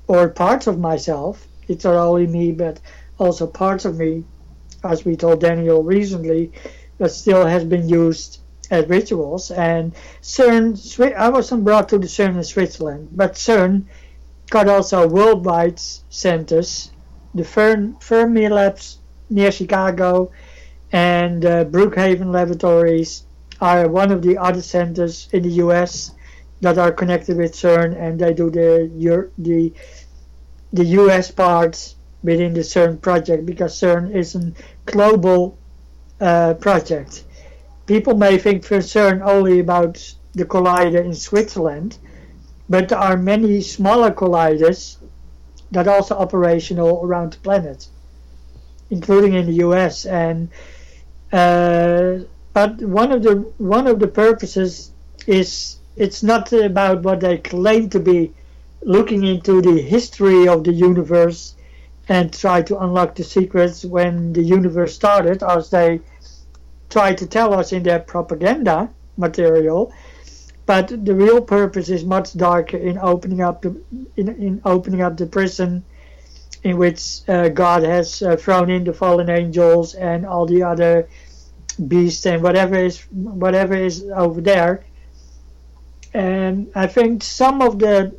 or 0.06 0.28
parts 0.28 0.66
of 0.66 0.78
myself. 0.78 1.46
It's 1.68 1.84
not 1.84 1.96
only 1.96 2.26
me, 2.26 2.52
but 2.52 2.80
also 3.18 3.46
parts 3.46 3.84
of 3.84 3.96
me, 3.96 4.24
as 4.90 5.04
we 5.04 5.16
told 5.16 5.40
Daniel 5.40 5.82
recently, 5.82 6.52
that 6.98 7.10
still 7.10 7.46
has 7.46 7.64
been 7.64 7.88
used 7.88 8.40
as 8.70 8.88
rituals. 8.88 9.50
And 9.50 9.94
CERN, 10.22 11.14
I 11.14 11.28
wasn't 11.28 11.64
brought 11.64 11.88
to 11.90 11.98
the 11.98 12.06
CERN 12.06 12.36
in 12.36 12.44
Switzerland, 12.44 13.08
but 13.12 13.34
CERN 13.34 13.84
got 14.50 14.68
also 14.68 15.06
worldwide 15.06 15.80
centers. 16.08 16.90
The 17.34 17.44
Fern, 17.44 17.96
Fermi 18.00 18.48
Labs 18.48 18.98
near 19.28 19.50
Chicago 19.50 20.30
and 20.92 21.44
uh, 21.44 21.64
Brookhaven 21.64 22.32
Laboratories 22.32 23.24
are 23.60 23.88
one 23.88 24.12
of 24.12 24.22
the 24.22 24.38
other 24.38 24.62
centers 24.62 25.28
in 25.32 25.42
the 25.42 25.50
U.S. 25.64 26.12
that 26.60 26.78
are 26.78 26.92
connected 26.92 27.36
with 27.36 27.52
CERN, 27.52 27.98
and 27.98 28.18
they 28.18 28.32
do 28.32 28.50
the 28.50 28.90
the 29.38 29.72
the 30.72 30.84
US 31.00 31.30
parts 31.30 31.96
within 32.22 32.54
the 32.54 32.60
CERN 32.60 33.00
project 33.00 33.46
because 33.46 33.74
CERN 33.80 34.14
is 34.14 34.34
a 34.34 34.52
global 34.86 35.58
uh, 36.20 36.54
project. 36.54 37.24
People 37.86 38.16
may 38.16 38.38
think 38.38 38.64
for 38.64 38.78
CERN 38.78 39.22
only 39.22 39.60
about 39.60 40.14
the 40.34 40.44
collider 40.44 41.04
in 41.04 41.14
Switzerland, 41.14 41.98
but 42.68 42.88
there 42.88 42.98
are 42.98 43.16
many 43.16 43.60
smaller 43.60 44.10
colliders 44.10 44.96
that 45.70 45.86
are 45.88 45.96
also 45.96 46.16
operational 46.16 47.04
around 47.04 47.34
the 47.34 47.38
planet, 47.38 47.88
including 48.90 49.34
in 49.34 49.46
the 49.46 49.64
US. 49.66 50.06
And 50.06 50.48
uh, 51.32 52.24
but 52.52 52.80
one 52.80 53.12
of 53.12 53.22
the 53.22 53.34
one 53.58 53.86
of 53.86 53.98
the 53.98 54.08
purposes 54.08 54.90
is 55.26 55.76
it's 55.96 56.22
not 56.22 56.52
about 56.52 57.02
what 57.02 57.20
they 57.20 57.38
claim 57.38 57.90
to 57.90 58.00
be 58.00 58.32
looking 58.82 59.24
into 59.24 59.60
the 59.60 59.80
history 59.80 60.46
of 60.46 60.64
the 60.64 60.72
universe 60.72 61.54
and 62.08 62.32
try 62.32 62.62
to 62.62 62.78
unlock 62.78 63.14
the 63.14 63.24
secrets 63.24 63.84
when 63.84 64.32
the 64.32 64.42
universe 64.42 64.94
started, 64.94 65.42
as 65.42 65.70
they 65.70 66.00
try 66.88 67.12
to 67.14 67.26
tell 67.26 67.52
us 67.52 67.72
in 67.72 67.82
their 67.82 67.98
propaganda 67.98 68.88
material. 69.16 69.92
But 70.66 71.04
the 71.04 71.14
real 71.14 71.40
purpose 71.40 71.88
is 71.88 72.04
much 72.04 72.36
darker 72.36 72.76
in 72.76 72.98
opening 72.98 73.40
up 73.40 73.62
the 73.62 73.80
in, 74.16 74.28
in 74.28 74.60
opening 74.64 75.00
up 75.02 75.16
the 75.16 75.26
prison 75.26 75.84
in 76.64 76.76
which 76.76 77.20
uh, 77.28 77.48
God 77.48 77.84
has 77.84 78.22
uh, 78.22 78.36
thrown 78.36 78.70
in 78.70 78.82
the 78.82 78.92
fallen 78.92 79.30
angels 79.30 79.94
and 79.94 80.26
all 80.26 80.46
the 80.46 80.64
other 80.64 81.08
beasts 81.86 82.26
and 82.26 82.42
whatever 82.42 82.74
is 82.74 83.02
whatever 83.12 83.74
is 83.74 84.04
over 84.14 84.40
there. 84.40 84.84
And 86.12 86.68
I 86.74 86.86
think 86.86 87.22
some 87.22 87.62
of 87.62 87.78
the 87.78 88.16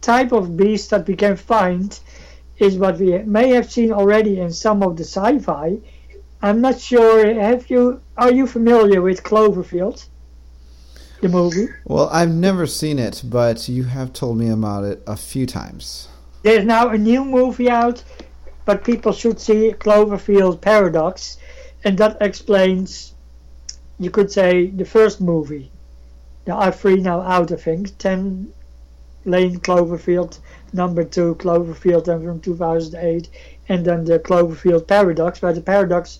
type 0.00 0.32
of 0.32 0.56
beasts 0.56 0.88
that 0.88 1.06
we 1.08 1.16
can 1.16 1.36
find 1.36 1.98
is 2.60 2.76
what 2.76 2.98
we 2.98 3.18
may 3.18 3.48
have 3.50 3.70
seen 3.72 3.92
already 3.92 4.38
in 4.38 4.52
some 4.52 4.82
of 4.82 4.96
the 4.96 5.04
sci-fi. 5.04 5.78
I'm 6.42 6.60
not 6.60 6.80
sure. 6.80 7.32
Have 7.34 7.70
you? 7.70 8.00
Are 8.16 8.32
you 8.32 8.46
familiar 8.46 9.02
with 9.02 9.22
Cloverfield? 9.22 10.06
The 11.20 11.28
movie. 11.28 11.68
Well, 11.84 12.08
I've 12.10 12.30
never 12.30 12.66
seen 12.66 12.98
it, 12.98 13.22
but 13.24 13.68
you 13.68 13.84
have 13.84 14.12
told 14.12 14.38
me 14.38 14.48
about 14.48 14.84
it 14.84 15.02
a 15.06 15.16
few 15.16 15.46
times. 15.46 16.08
There's 16.42 16.64
now 16.64 16.88
a 16.88 16.96
new 16.96 17.24
movie 17.24 17.68
out, 17.68 18.02
but 18.64 18.84
people 18.84 19.12
should 19.12 19.38
see 19.38 19.74
Cloverfield 19.78 20.62
Paradox, 20.62 21.36
and 21.84 21.98
that 21.98 22.16
explains, 22.22 23.12
you 23.98 24.10
could 24.10 24.32
say, 24.32 24.68
the 24.68 24.86
first 24.86 25.20
movie. 25.20 25.70
There 26.46 26.54
are 26.54 26.72
three 26.72 26.96
now 26.96 27.20
out, 27.20 27.52
I 27.52 27.56
think. 27.56 27.98
Ten 27.98 28.50
Lane 29.26 29.60
Cloverfield, 29.60 30.38
number 30.72 31.04
two 31.04 31.34
Cloverfield, 31.36 32.08
and 32.08 32.24
from 32.24 32.40
2008, 32.40 33.28
and 33.68 33.84
then 33.84 34.04
the 34.04 34.18
Cloverfield 34.18 34.86
Paradox, 34.86 35.42
where 35.42 35.52
the 35.52 35.60
paradox 35.60 36.18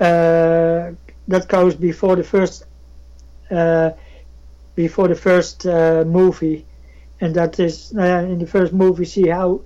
uh, 0.00 0.92
that 1.28 1.48
goes 1.48 1.74
before 1.74 2.16
the 2.16 2.24
first 2.24 2.64
uh, 3.50 3.90
before 4.74 5.08
the 5.08 5.14
first 5.14 5.66
uh, 5.66 6.04
movie, 6.06 6.64
and 7.20 7.34
that 7.34 7.60
is 7.60 7.92
uh, 7.96 8.26
in 8.28 8.38
the 8.38 8.46
first 8.46 8.72
movie. 8.72 9.04
See 9.04 9.28
how 9.28 9.62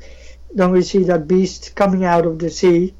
then 0.55 0.73
we 0.73 0.83
see 0.83 1.05
that 1.05 1.29
beast 1.29 1.75
coming 1.75 2.05
out 2.05 2.27
of 2.27 2.39
the 2.39 2.51
sea 2.51 2.95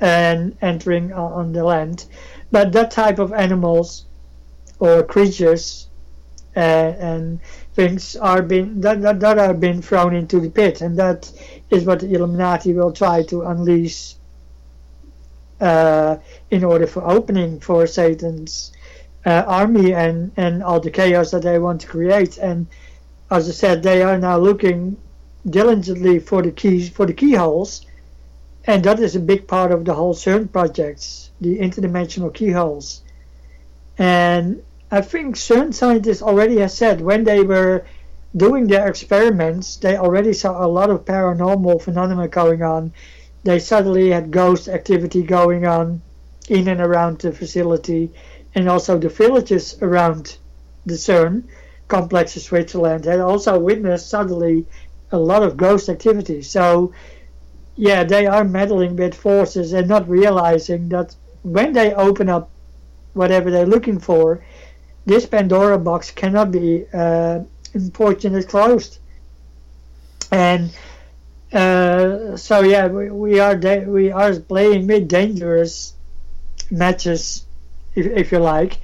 and 0.00 0.56
entering 0.60 1.12
on 1.12 1.52
the 1.52 1.64
land, 1.64 2.04
but 2.50 2.72
that 2.72 2.90
type 2.90 3.18
of 3.18 3.32
animals 3.32 4.04
or 4.78 5.02
creatures 5.02 5.88
uh, 6.56 6.60
and 6.60 7.40
things 7.76 8.16
are 8.16 8.42
being 8.42 8.80
that, 8.80 9.02
that 9.02 9.20
that 9.20 9.38
are 9.38 9.54
being 9.54 9.82
thrown 9.82 10.14
into 10.16 10.40
the 10.40 10.50
pit, 10.50 10.80
and 10.80 10.98
that 10.98 11.30
is 11.70 11.84
what 11.84 12.00
the 12.00 12.12
Illuminati 12.12 12.72
will 12.72 12.92
try 12.92 13.22
to 13.24 13.42
unleash 13.42 14.14
uh, 15.60 16.16
in 16.50 16.64
order 16.64 16.86
for 16.86 17.02
opening 17.06 17.60
for 17.60 17.86
Satan's 17.86 18.72
uh, 19.26 19.44
army 19.46 19.92
and, 19.92 20.32
and 20.36 20.62
all 20.62 20.80
the 20.80 20.90
chaos 20.90 21.30
that 21.32 21.42
they 21.42 21.58
want 21.58 21.82
to 21.82 21.86
create. 21.86 22.38
And 22.38 22.66
as 23.30 23.48
I 23.48 23.52
said, 23.52 23.82
they 23.82 24.02
are 24.02 24.18
now 24.18 24.38
looking 24.38 24.96
diligently 25.48 26.18
for 26.18 26.42
the 26.42 26.52
keys 26.52 26.88
for 26.88 27.04
the 27.06 27.12
keyholes, 27.12 27.84
and 28.64 28.82
that 28.84 29.00
is 29.00 29.16
a 29.16 29.20
big 29.20 29.46
part 29.46 29.70
of 29.70 29.84
the 29.84 29.94
whole 29.94 30.14
CERN 30.14 30.50
projects, 30.50 31.30
the 31.42 31.58
interdimensional 31.58 32.32
keyholes. 32.32 33.02
And 33.98 34.62
I 34.90 35.00
think 35.00 35.36
certain 35.36 35.72
scientists 35.72 36.22
already 36.22 36.58
have 36.58 36.70
said 36.70 37.00
when 37.00 37.24
they 37.24 37.42
were 37.42 37.84
doing 38.36 38.68
their 38.68 38.86
experiments, 38.86 39.76
they 39.76 39.96
already 39.96 40.32
saw 40.32 40.64
a 40.64 40.68
lot 40.68 40.90
of 40.90 41.04
paranormal 41.04 41.82
phenomena 41.82 42.28
going 42.28 42.62
on. 42.62 42.92
They 43.42 43.58
suddenly 43.58 44.10
had 44.10 44.30
ghost 44.30 44.68
activity 44.68 45.22
going 45.22 45.66
on 45.66 46.02
in 46.48 46.68
and 46.68 46.80
around 46.80 47.18
the 47.18 47.32
facility 47.32 48.12
and 48.54 48.68
also 48.68 48.96
the 48.96 49.08
villages 49.08 49.76
around 49.82 50.38
the 50.84 50.94
CERN 50.94 51.44
complex 51.88 52.36
in 52.36 52.42
Switzerland 52.42 53.04
had 53.04 53.20
also 53.20 53.58
witnessed 53.58 54.08
suddenly 54.08 54.66
a 55.10 55.18
lot 55.18 55.42
of 55.42 55.56
ghost 55.56 55.88
activity. 55.88 56.42
So, 56.42 56.92
yeah, 57.74 58.04
they 58.04 58.26
are 58.26 58.44
meddling 58.44 58.96
with 58.96 59.14
forces 59.14 59.72
and 59.72 59.88
not 59.88 60.08
realizing 60.08 60.88
that 60.90 61.14
when 61.42 61.72
they 61.72 61.92
open 61.94 62.28
up 62.28 62.50
whatever 63.14 63.50
they're 63.50 63.66
looking 63.66 63.98
for, 63.98 64.42
this 65.06 65.24
Pandora 65.24 65.78
box 65.78 66.10
cannot 66.10 66.50
be, 66.50 66.84
uh, 66.92 67.40
unfortunately, 67.72 68.42
closed. 68.42 68.98
And 70.32 70.76
uh, 71.52 72.36
so, 72.36 72.60
yeah, 72.60 72.88
we, 72.88 73.10
we 73.10 73.38
are 73.38 73.56
we 73.86 74.10
are 74.10 74.34
playing 74.40 74.88
with 74.88 75.08
dangerous 75.08 75.94
matches 76.70 77.46
if, 77.94 78.06
if 78.06 78.32
you 78.32 78.38
like, 78.38 78.78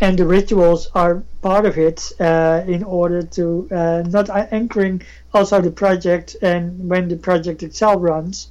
and 0.00 0.18
the 0.18 0.26
rituals 0.26 0.90
are 0.94 1.22
part 1.42 1.66
of 1.66 1.76
it 1.76 2.12
uh, 2.18 2.62
in 2.66 2.82
order 2.82 3.22
to 3.22 3.68
uh, 3.70 4.02
not 4.06 4.30
anchoring 4.30 5.02
also 5.34 5.60
the 5.60 5.70
project 5.70 6.36
and 6.40 6.88
when 6.88 7.08
the 7.08 7.16
project 7.16 7.62
itself 7.62 8.00
runs, 8.00 8.50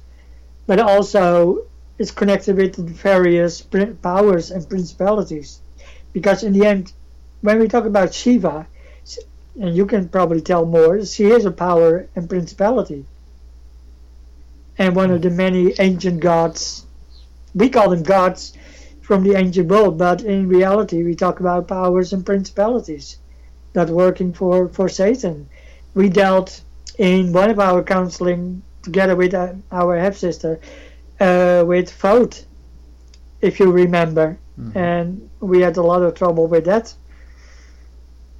but 0.66 0.78
also 0.78 1.66
it's 1.98 2.12
connected 2.12 2.56
with 2.56 2.74
the 2.76 2.82
various 2.82 3.60
powers 4.02 4.52
and 4.52 4.68
principalities. 4.68 5.60
Because 6.12 6.44
in 6.44 6.52
the 6.52 6.64
end, 6.64 6.92
when 7.40 7.58
we 7.58 7.68
talk 7.68 7.84
about 7.84 8.14
Shiva, 8.14 8.66
and 9.60 9.76
you 9.76 9.86
can 9.86 10.08
probably 10.08 10.40
tell 10.40 10.64
more, 10.64 11.04
she 11.04 11.26
is 11.26 11.44
a 11.44 11.50
power 11.50 12.08
and 12.14 12.28
principality. 12.28 13.04
And 14.76 14.94
one 14.94 15.10
of 15.10 15.22
the 15.22 15.30
many 15.30 15.74
ancient 15.78 16.20
gods, 16.20 16.86
we 17.54 17.68
call 17.68 17.90
them 17.90 18.02
gods, 18.02 18.52
from 19.08 19.24
the 19.24 19.34
ancient 19.34 19.70
world, 19.70 19.96
but 19.96 20.20
in 20.22 20.46
reality, 20.50 21.02
we 21.02 21.14
talk 21.14 21.40
about 21.40 21.66
powers 21.66 22.12
and 22.12 22.26
principalities 22.26 23.16
that 23.72 23.88
working 23.88 24.34
for, 24.34 24.68
for 24.68 24.86
Satan. 24.86 25.48
We 25.94 26.10
dealt 26.10 26.60
in 26.98 27.32
one 27.32 27.48
of 27.48 27.58
our 27.58 27.82
counseling 27.82 28.60
together 28.82 29.16
with 29.16 29.32
uh, 29.32 29.54
our 29.72 29.96
half 29.98 30.16
sister 30.16 30.60
uh, 31.20 31.64
with 31.66 31.90
Thoth, 31.90 32.44
if 33.40 33.58
you 33.58 33.72
remember, 33.72 34.36
mm-hmm. 34.60 34.76
and 34.76 35.30
we 35.40 35.62
had 35.62 35.78
a 35.78 35.82
lot 35.82 36.02
of 36.02 36.14
trouble 36.14 36.46
with 36.46 36.66
that. 36.66 36.92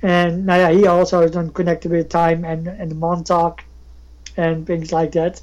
And 0.03 0.47
now 0.47 0.57
yeah, 0.57 0.71
he 0.71 0.87
also 0.87 1.21
is 1.23 1.35
connected 1.53 1.91
with 1.91 2.09
time 2.09 2.45
and 2.45 2.69
and 2.69 2.99
Montauk 2.99 3.65
and 4.37 4.67
things 4.67 4.93
like 4.93 5.13
that. 5.13 5.43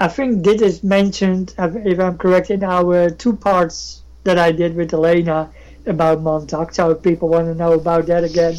I 0.00 0.08
think 0.08 0.44
this 0.44 0.62
is 0.62 0.82
mentioned, 0.82 1.54
if 1.58 2.00
I'm 2.00 2.18
correct, 2.18 2.50
in 2.50 2.64
our 2.64 3.10
two 3.10 3.36
parts 3.36 4.02
that 4.24 4.38
I 4.38 4.50
did 4.50 4.74
with 4.74 4.92
Elena 4.92 5.50
about 5.86 6.22
Montauk. 6.22 6.74
So 6.74 6.90
if 6.90 7.02
people 7.02 7.28
want 7.28 7.46
to 7.46 7.54
know 7.54 7.74
about 7.74 8.06
that 8.06 8.24
again, 8.24 8.56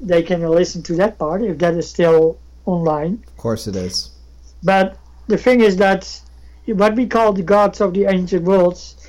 they 0.00 0.22
can 0.22 0.42
listen 0.42 0.82
to 0.84 0.94
that 0.96 1.18
part 1.18 1.42
if 1.42 1.58
that 1.58 1.74
is 1.74 1.88
still 1.88 2.38
online. 2.66 3.24
Of 3.26 3.36
course 3.36 3.66
it 3.66 3.76
is. 3.76 4.10
But 4.62 4.98
the 5.26 5.38
thing 5.38 5.60
is 5.60 5.76
that 5.76 6.20
what 6.66 6.94
we 6.94 7.06
call 7.06 7.32
the 7.32 7.42
gods 7.42 7.80
of 7.80 7.94
the 7.94 8.04
ancient 8.04 8.44
worlds, 8.44 8.99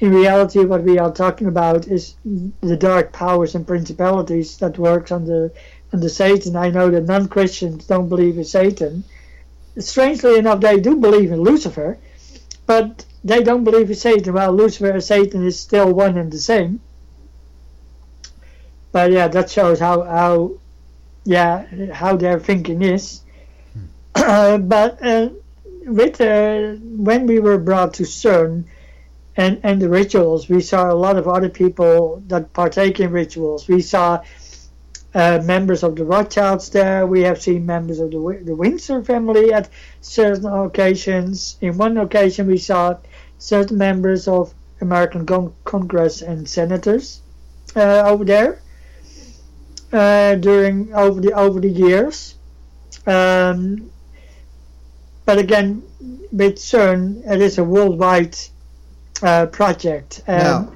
in 0.00 0.14
reality, 0.14 0.64
what 0.64 0.84
we 0.84 0.98
are 0.98 1.12
talking 1.12 1.48
about 1.48 1.88
is 1.88 2.14
the 2.62 2.76
dark 2.76 3.12
powers 3.12 3.54
and 3.54 3.66
principalities 3.66 4.56
that 4.58 4.78
works 4.78 5.10
under 5.10 5.52
under 5.92 6.08
Satan. 6.08 6.54
I 6.54 6.70
know 6.70 6.90
that 6.90 7.06
non-Christians 7.06 7.86
don't 7.86 8.08
believe 8.08 8.36
in 8.38 8.44
Satan. 8.44 9.04
Strangely 9.78 10.38
enough, 10.38 10.60
they 10.60 10.78
do 10.78 10.96
believe 10.96 11.32
in 11.32 11.40
Lucifer, 11.40 11.98
but 12.66 13.04
they 13.24 13.42
don't 13.42 13.64
believe 13.64 13.88
in 13.88 13.96
Satan. 13.96 14.34
Well, 14.34 14.52
Lucifer 14.52 14.90
and 14.90 15.02
Satan 15.02 15.44
is 15.44 15.58
still 15.58 15.92
one 15.92 16.16
and 16.16 16.30
the 16.30 16.38
same. 16.38 16.80
But 18.92 19.10
yeah, 19.10 19.28
that 19.28 19.50
shows 19.50 19.80
how 19.80 20.02
how 20.02 20.52
yeah 21.24 21.92
how 21.92 22.16
their 22.16 22.38
thinking 22.38 22.82
is. 22.82 23.22
Uh, 24.14 24.58
but 24.74 25.04
uh, 25.04 25.30
with 25.86 26.20
uh, 26.20 26.74
when 26.80 27.26
we 27.26 27.40
were 27.40 27.58
brought 27.58 27.94
to 27.94 28.04
CERN 28.04 28.64
and 29.38 29.60
and 29.62 29.80
the 29.80 29.88
rituals, 29.88 30.48
we 30.48 30.60
saw 30.60 30.92
a 30.92 30.98
lot 31.06 31.16
of 31.16 31.28
other 31.28 31.48
people 31.48 32.22
that 32.26 32.52
partake 32.52 32.98
in 32.98 33.12
rituals. 33.12 33.68
We 33.68 33.80
saw 33.80 34.20
uh, 35.14 35.40
members 35.44 35.82
of 35.84 35.94
the 35.94 36.04
Rothschilds 36.04 36.70
there. 36.70 37.06
We 37.06 37.22
have 37.22 37.40
seen 37.40 37.64
members 37.64 38.00
of 38.00 38.10
the, 38.10 38.42
the 38.44 38.54
Windsor 38.54 39.04
family 39.04 39.52
at 39.52 39.70
certain 40.00 40.46
occasions. 40.46 41.56
In 41.60 41.78
one 41.78 41.96
occasion, 41.98 42.48
we 42.48 42.58
saw 42.58 42.98
certain 43.38 43.78
members 43.78 44.26
of 44.26 44.52
American 44.80 45.24
con- 45.24 45.54
Congress 45.64 46.20
and 46.20 46.48
senators 46.48 47.22
uh, 47.76 48.02
over 48.10 48.24
there 48.24 48.60
uh, 49.92 50.34
during 50.34 50.92
over 50.92 51.20
the 51.20 51.32
over 51.32 51.60
the 51.60 51.70
years. 51.70 52.34
Um, 53.06 53.90
but 55.24 55.38
again, 55.38 55.84
with 56.32 56.56
CERN, 56.56 57.22
it 57.30 57.40
is 57.40 57.58
a 57.58 57.64
worldwide 57.64 58.36
uh, 59.22 59.46
project. 59.46 60.22
now, 60.26 60.72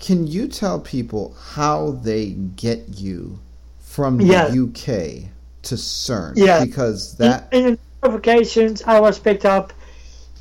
can 0.00 0.26
you 0.26 0.48
tell 0.48 0.80
people 0.80 1.34
how 1.40 1.92
they 2.02 2.30
get 2.30 2.88
you 2.88 3.38
from 3.78 4.18
the. 4.18 4.34
UK 4.48 5.30
to 5.62 5.74
CERN? 5.74 6.34
Yeah. 6.36 6.64
Because 6.64 7.16
that. 7.16 7.48
In, 7.52 7.66
in 7.66 7.78
occasions, 8.02 8.82
I 8.82 9.00
was 9.00 9.18
picked 9.18 9.44
up. 9.44 9.72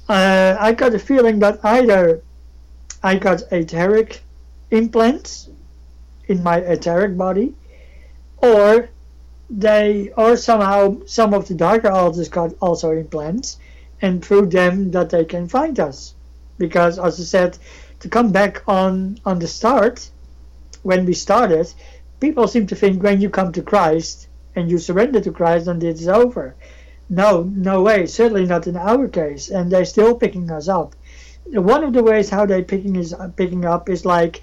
Uh, 0.10 0.58
I 0.60 0.74
got 0.74 0.94
a 0.94 1.00
feeling 1.00 1.40
that 1.40 1.64
either 1.64 2.22
I 3.02 3.16
got 3.16 3.44
etheric 3.52 4.22
implants 4.72 5.50
in 6.28 6.44
my 6.44 6.58
etheric 6.58 7.18
body, 7.18 7.54
or 8.38 8.90
they, 9.50 10.12
or 10.18 10.36
somehow 10.36 10.98
some 11.06 11.34
of 11.34 11.48
the 11.48 11.54
darker 11.54 11.90
alters 11.90 12.28
got 12.28 12.54
also 12.62 12.92
implants, 12.92 13.60
and 14.02 14.24
through 14.24 14.48
them 14.48 14.92
that 14.92 15.10
they 15.10 15.24
can 15.24 15.48
find 15.48 15.80
us. 15.80 16.16
Because, 16.58 17.00
as 17.00 17.20
I 17.20 17.24
said, 17.24 17.58
to 18.00 18.10
come 18.10 18.32
back 18.32 18.64
on 18.68 19.18
on 19.26 19.40
the 19.40 19.48
start, 19.48 20.10
when 20.84 21.06
we 21.06 21.14
started, 21.14 21.74
people 22.20 22.48
seem 22.48 22.68
to 22.68 22.76
think 22.76 23.02
when 23.02 23.22
you 23.22 23.30
come 23.30 23.52
to 23.54 23.62
Christ 23.62 24.28
and 24.56 24.70
you 24.70 24.78
surrender 24.78 25.22
to 25.22 25.32
Christ, 25.32 25.66
then 25.66 25.82
it 25.82 26.00
is 26.00 26.08
over. 26.08 26.56
no, 27.10 27.44
no 27.44 27.82
way, 27.82 28.06
certainly 28.06 28.46
not 28.46 28.68
in 28.68 28.78
our 28.78 29.08
case, 29.08 29.50
and 29.50 29.72
they're 29.72 29.86
still 29.86 30.16
picking 30.16 30.50
us 30.50 30.68
up. 30.68 30.96
One 31.46 31.84
of 31.84 31.94
the 31.94 32.04
ways 32.04 32.30
how 32.30 32.46
they're 32.46 32.64
picking 32.64 32.96
is 32.96 33.14
picking 33.36 33.66
up 33.66 33.90
is 33.90 34.06
like, 34.06 34.42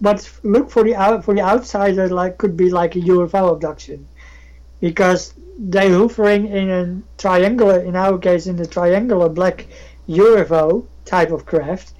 but 0.00 0.30
look 0.42 0.70
for 0.70 0.84
the 0.84 0.94
out 0.94 1.24
for 1.24 1.34
the 1.34 1.42
outsider 1.42 2.08
like 2.08 2.38
could 2.38 2.56
be 2.56 2.70
like 2.70 2.96
a 2.96 3.00
UFO 3.00 3.52
abduction, 3.52 4.06
because 4.80 5.34
they're 5.58 5.90
hoovering 5.90 6.50
in 6.50 6.70
a 6.70 7.02
triangular, 7.18 7.80
in 7.80 7.96
our 7.96 8.18
case, 8.18 8.46
in 8.46 8.56
the 8.56 8.66
triangular 8.66 9.28
black 9.28 9.66
UFO 10.08 10.86
type 11.10 11.30
of 11.32 11.44
craft, 11.44 11.92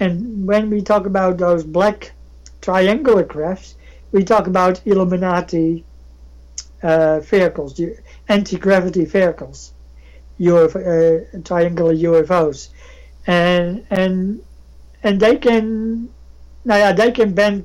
and 0.00 0.46
when 0.46 0.70
we 0.70 0.82
talk 0.82 1.06
about 1.06 1.38
those 1.38 1.62
black 1.64 2.12
triangular 2.60 3.24
crafts, 3.24 3.76
we 4.12 4.24
talk 4.24 4.46
about 4.46 4.80
Illuminati 4.84 5.84
uh, 6.82 7.20
vehicles, 7.20 7.80
anti-gravity 8.28 9.04
vehicles, 9.04 9.72
UFO, 10.40 10.80
uh, 10.80 11.40
triangular 11.44 11.94
UFOs, 11.94 12.68
and 13.26 13.86
and 13.90 14.42
and 15.02 15.20
they 15.20 15.36
can, 15.36 16.08
now 16.64 16.76
yeah, 16.76 16.92
they 16.92 17.12
can 17.12 17.32
bend 17.34 17.64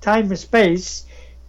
time 0.00 0.26
and 0.30 0.38
space, 0.38 1.04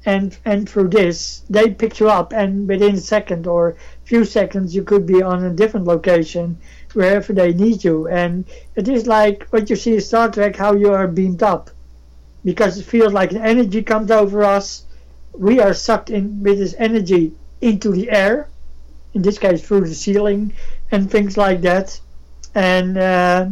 and 0.06 0.38
and 0.46 0.70
through 0.70 0.90
this 0.90 1.44
they 1.50 1.70
pick 1.82 2.00
you 2.00 2.10
up, 2.10 2.34
and 2.34 2.68
within 2.68 2.96
a 2.96 3.06
second 3.16 3.48
or 3.48 3.76
few 4.04 4.26
seconds 4.26 4.76
you 4.76 4.84
could 4.84 5.06
be 5.06 5.22
on 5.22 5.44
a 5.44 5.50
different 5.62 5.88
location 5.88 6.58
wherever 6.96 7.34
they 7.34 7.54
need 7.54 7.84
you, 7.84 8.08
and 8.08 8.46
it 8.76 8.88
is 8.88 9.06
like 9.08 9.48
what 9.50 9.70
you 9.70 9.76
see 9.76 9.96
in 9.96 10.02
Star 10.02 10.32
Trek, 10.32 10.56
how 10.56 10.74
you 10.74 10.92
are 10.94 11.08
beamed 11.08 11.44
up, 11.44 11.70
because 12.44 12.78
it 12.78 12.86
feels 12.86 13.14
like 13.14 13.32
an 13.32 13.42
energy 13.42 13.84
comes 13.84 14.12
over 14.12 14.44
us. 14.44 14.86
We 15.34 15.60
are 15.60 15.74
sucked 15.74 16.10
in 16.10 16.42
with 16.44 16.60
this 16.60 16.76
energy 16.78 17.34
into 17.62 17.92
the 17.92 18.10
air, 18.10 18.48
in 19.14 19.22
this 19.22 19.38
case 19.38 19.66
through 19.66 19.82
the 19.82 19.96
ceiling 19.96 20.54
and 20.92 21.10
things 21.10 21.38
like 21.38 21.62
that, 21.62 22.00
and 22.54 22.98
uh, 22.98 23.50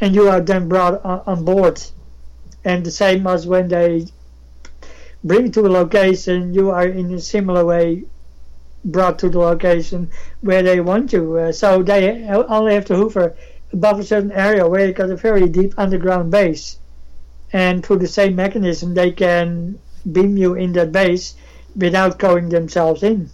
and 0.00 0.14
you 0.14 0.28
are 0.28 0.40
then 0.40 0.68
brought 0.68 1.04
on, 1.04 1.22
on 1.26 1.44
board. 1.44 1.82
And 2.64 2.84
the 2.84 2.90
same 2.90 3.26
as 3.26 3.46
when 3.46 3.68
they 3.68 4.06
bring 5.22 5.52
to 5.52 5.66
a 5.66 5.68
location, 5.68 6.54
you 6.54 6.70
are 6.70 6.86
in 6.86 7.12
a 7.12 7.20
similar 7.20 7.64
way 7.64 8.04
brought 8.84 9.18
to 9.18 9.28
the 9.28 9.38
location 9.38 10.10
where 10.40 10.62
they 10.62 10.80
want 10.80 11.12
you. 11.12 11.36
Uh, 11.36 11.52
so 11.52 11.82
they 11.82 12.22
only 12.28 12.74
have 12.74 12.84
to 12.86 12.96
hover 12.96 13.34
above 13.72 14.00
a 14.00 14.04
certain 14.04 14.32
area 14.32 14.66
where 14.66 14.86
you 14.86 14.92
got 14.92 15.10
a 15.10 15.16
very 15.16 15.48
deep 15.48 15.74
underground 15.76 16.30
base. 16.30 16.78
And 17.52 17.84
through 17.84 17.98
the 17.98 18.08
same 18.08 18.36
mechanism, 18.36 18.94
they 18.94 19.12
can 19.12 19.78
beam 20.10 20.36
you 20.36 20.54
in 20.54 20.72
that 20.72 20.92
base 20.92 21.34
without 21.76 22.18
going 22.18 22.48
themselves 22.48 23.02
in. 23.02 23.30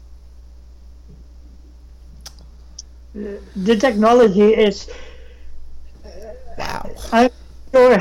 The 3.12 3.76
technology 3.76 4.54
is. 4.54 4.88
Wow. 6.56 6.90
I'm 7.12 7.30
sure 7.72 7.98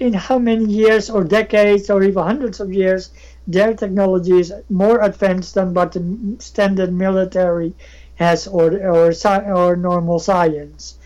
in 0.00 0.14
how 0.14 0.38
many 0.38 0.64
years 0.64 1.10
or 1.10 1.24
decades 1.24 1.90
or 1.90 2.02
even 2.02 2.22
hundreds 2.22 2.60
of 2.60 2.72
years 2.72 3.10
their 3.48 3.74
technology 3.74 4.38
is 4.38 4.52
more 4.68 5.00
advanced 5.00 5.54
than 5.54 5.72
what 5.74 5.92
the 5.92 6.36
standard 6.38 6.92
military 6.92 7.74
has 8.16 8.46
or 8.46 8.76
or, 8.86 9.12
or 9.56 9.76
normal 9.76 10.18
science. 10.18 10.98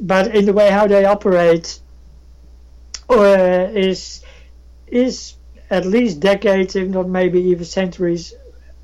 But 0.00 0.34
in 0.34 0.46
the 0.46 0.52
way 0.52 0.70
how 0.70 0.86
they 0.86 1.04
operate 1.04 1.80
uh, 3.10 3.68
is 3.72 4.22
is 4.86 5.34
at 5.70 5.84
least 5.84 6.20
decades, 6.20 6.76
if 6.76 6.88
not 6.88 7.08
maybe 7.08 7.40
even 7.40 7.64
centuries 7.64 8.34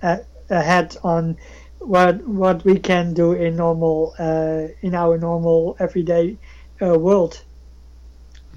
uh, 0.03 0.19
ahead 0.51 0.97
on 1.05 1.37
what 1.79 2.27
what 2.27 2.65
we 2.65 2.79
can 2.79 3.15
do 3.15 3.33
in 3.33 3.57
normal 3.57 4.15
uh, 4.19 4.67
in 4.83 4.95
our 4.95 5.17
normal 5.17 5.77
everyday 5.79 6.37
uh, 6.83 6.99
world. 6.99 7.41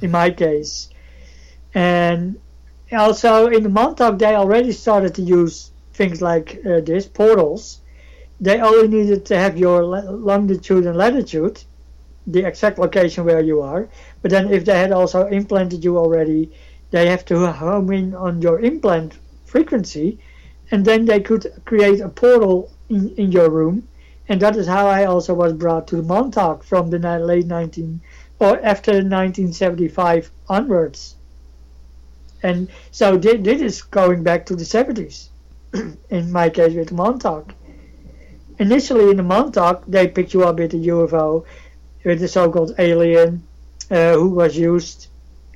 In 0.01 0.11
my 0.11 0.31
case, 0.31 0.89
and 1.73 2.39
also 2.91 3.47
in 3.47 3.63
the 3.63 3.69
Montauk 3.69 4.19
they 4.19 4.35
already 4.35 4.71
started 4.71 5.15
to 5.15 5.21
use 5.21 5.71
things 5.93 6.21
like 6.21 6.61
uh, 6.65 6.79
this 6.81 7.07
portals. 7.07 7.79
They 8.39 8.59
only 8.61 8.87
needed 8.87 9.25
to 9.25 9.37
have 9.37 9.57
your 9.57 9.83
longitude 9.83 10.85
and 10.85 10.95
latitude, 10.95 11.63
the 12.27 12.45
exact 12.45 12.77
location 12.77 13.25
where 13.25 13.41
you 13.41 13.61
are. 13.61 13.89
But 14.21 14.31
then 14.31 14.51
if 14.53 14.63
they 14.63 14.77
had 14.77 14.91
also 14.91 15.27
implanted 15.27 15.83
you 15.83 15.97
already 15.97 16.51
they 16.89 17.07
have 17.09 17.25
to 17.25 17.51
home 17.51 17.91
in 17.91 18.15
on 18.15 18.41
your 18.41 18.61
implant 18.61 19.17
frequency 19.45 20.19
and 20.71 20.85
then 20.85 21.03
they 21.03 21.19
could 21.19 21.51
create 21.65 21.99
a 21.99 22.07
portal 22.07 22.71
in, 22.89 23.09
in 23.15 23.31
your 23.31 23.49
room 23.49 23.85
and 24.29 24.41
that 24.41 24.55
is 24.55 24.67
how 24.67 24.87
I 24.87 25.03
also 25.03 25.33
was 25.33 25.51
brought 25.53 25.87
to 25.89 26.01
Montauk 26.01 26.63
from 26.63 26.89
the 26.89 26.99
late 26.99 27.45
19 27.45 27.99
or 28.39 28.57
after 28.63 28.91
1975 28.91 30.31
onwards 30.47 31.16
and 32.47 32.67
so 32.91 33.17
this, 33.17 33.61
is 33.69 33.81
going 33.81 34.23
back 34.23 34.45
to 34.45 34.55
the 34.55 34.63
70s 34.63 35.29
in 36.09 36.31
my 36.31 36.49
case 36.49 36.73
with 36.75 36.91
Montauk 36.91 37.53
initially 38.59 39.09
in 39.11 39.17
the 39.17 39.23
Montauk 39.33 39.83
they 39.87 40.07
picked 40.07 40.33
you 40.33 40.43
up 40.43 40.57
with 40.59 40.73
a 40.73 40.81
UFO 40.93 41.45
with 42.05 42.19
the 42.19 42.27
so-called 42.27 42.73
alien 42.79 43.43
uh, 43.91 44.13
who 44.13 44.29
was 44.29 44.57
used 44.57 45.07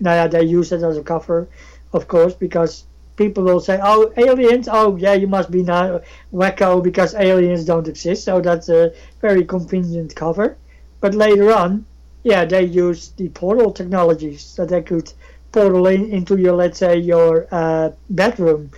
yeah, 0.02 0.28
they 0.28 0.44
use 0.44 0.72
it 0.72 0.84
as 0.84 0.98
a 0.98 1.04
cover, 1.04 1.48
of 1.94 2.08
course, 2.08 2.34
because 2.34 2.86
people 3.16 3.44
will 3.44 3.60
say, 3.60 3.80
"Oh, 3.82 4.12
aliens! 4.18 4.68
Oh, 4.72 4.96
yeah, 4.96 5.14
you 5.14 5.28
must 5.28 5.52
be 5.52 5.64
now 5.64 6.02
wacko 6.34 6.82
because 6.82 7.14
aliens 7.14 7.66
don't 7.66 7.88
exist." 7.88 8.24
So 8.24 8.42
that's 8.42 8.70
a 8.70 8.94
very 9.22 9.46
convenient 9.46 10.16
cover. 10.16 10.58
But 11.02 11.14
later 11.14 11.52
on, 11.52 11.86
yeah, 12.24 12.46
they 12.46 12.64
used 12.64 13.18
the 13.18 13.30
portal 13.30 13.72
technologies 13.72 14.42
so 14.44 14.66
they 14.66 14.82
could 14.82 15.14
portal 15.52 15.88
in 15.88 16.12
into 16.12 16.38
your, 16.38 16.54
let's 16.54 16.80
say, 16.80 16.98
your 16.98 17.48
uh, 17.52 17.92
bedroom. 18.10 18.72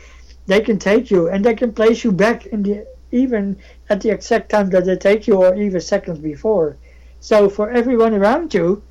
They 0.45 0.61
can 0.61 0.77
take 0.77 1.09
you 1.09 1.29
and 1.29 1.43
they 1.45 1.55
can 1.55 1.71
place 1.73 2.03
you 2.03 2.11
back 2.11 2.47
in 2.47 2.63
the 2.63 2.85
even 3.13 3.55
at 3.89 4.01
the 4.01 4.09
exact 4.09 4.49
time 4.49 4.69
that 4.71 4.85
they 4.85 4.97
take 4.97 5.27
you, 5.27 5.35
or 5.35 5.55
even 5.55 5.79
seconds 5.79 6.19
before. 6.19 6.77
So 7.19 7.47
for 7.47 7.69
everyone 7.69 8.15
around 8.15 8.53
you, 8.53 8.81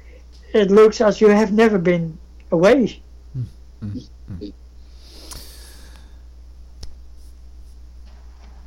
it 0.55 0.71
looks 0.71 1.01
as 1.01 1.21
you 1.21 1.29
have 1.29 1.53
never 1.53 1.79
been 1.79 2.17
away. 2.53 3.03
Mm-hmm. 3.85 4.49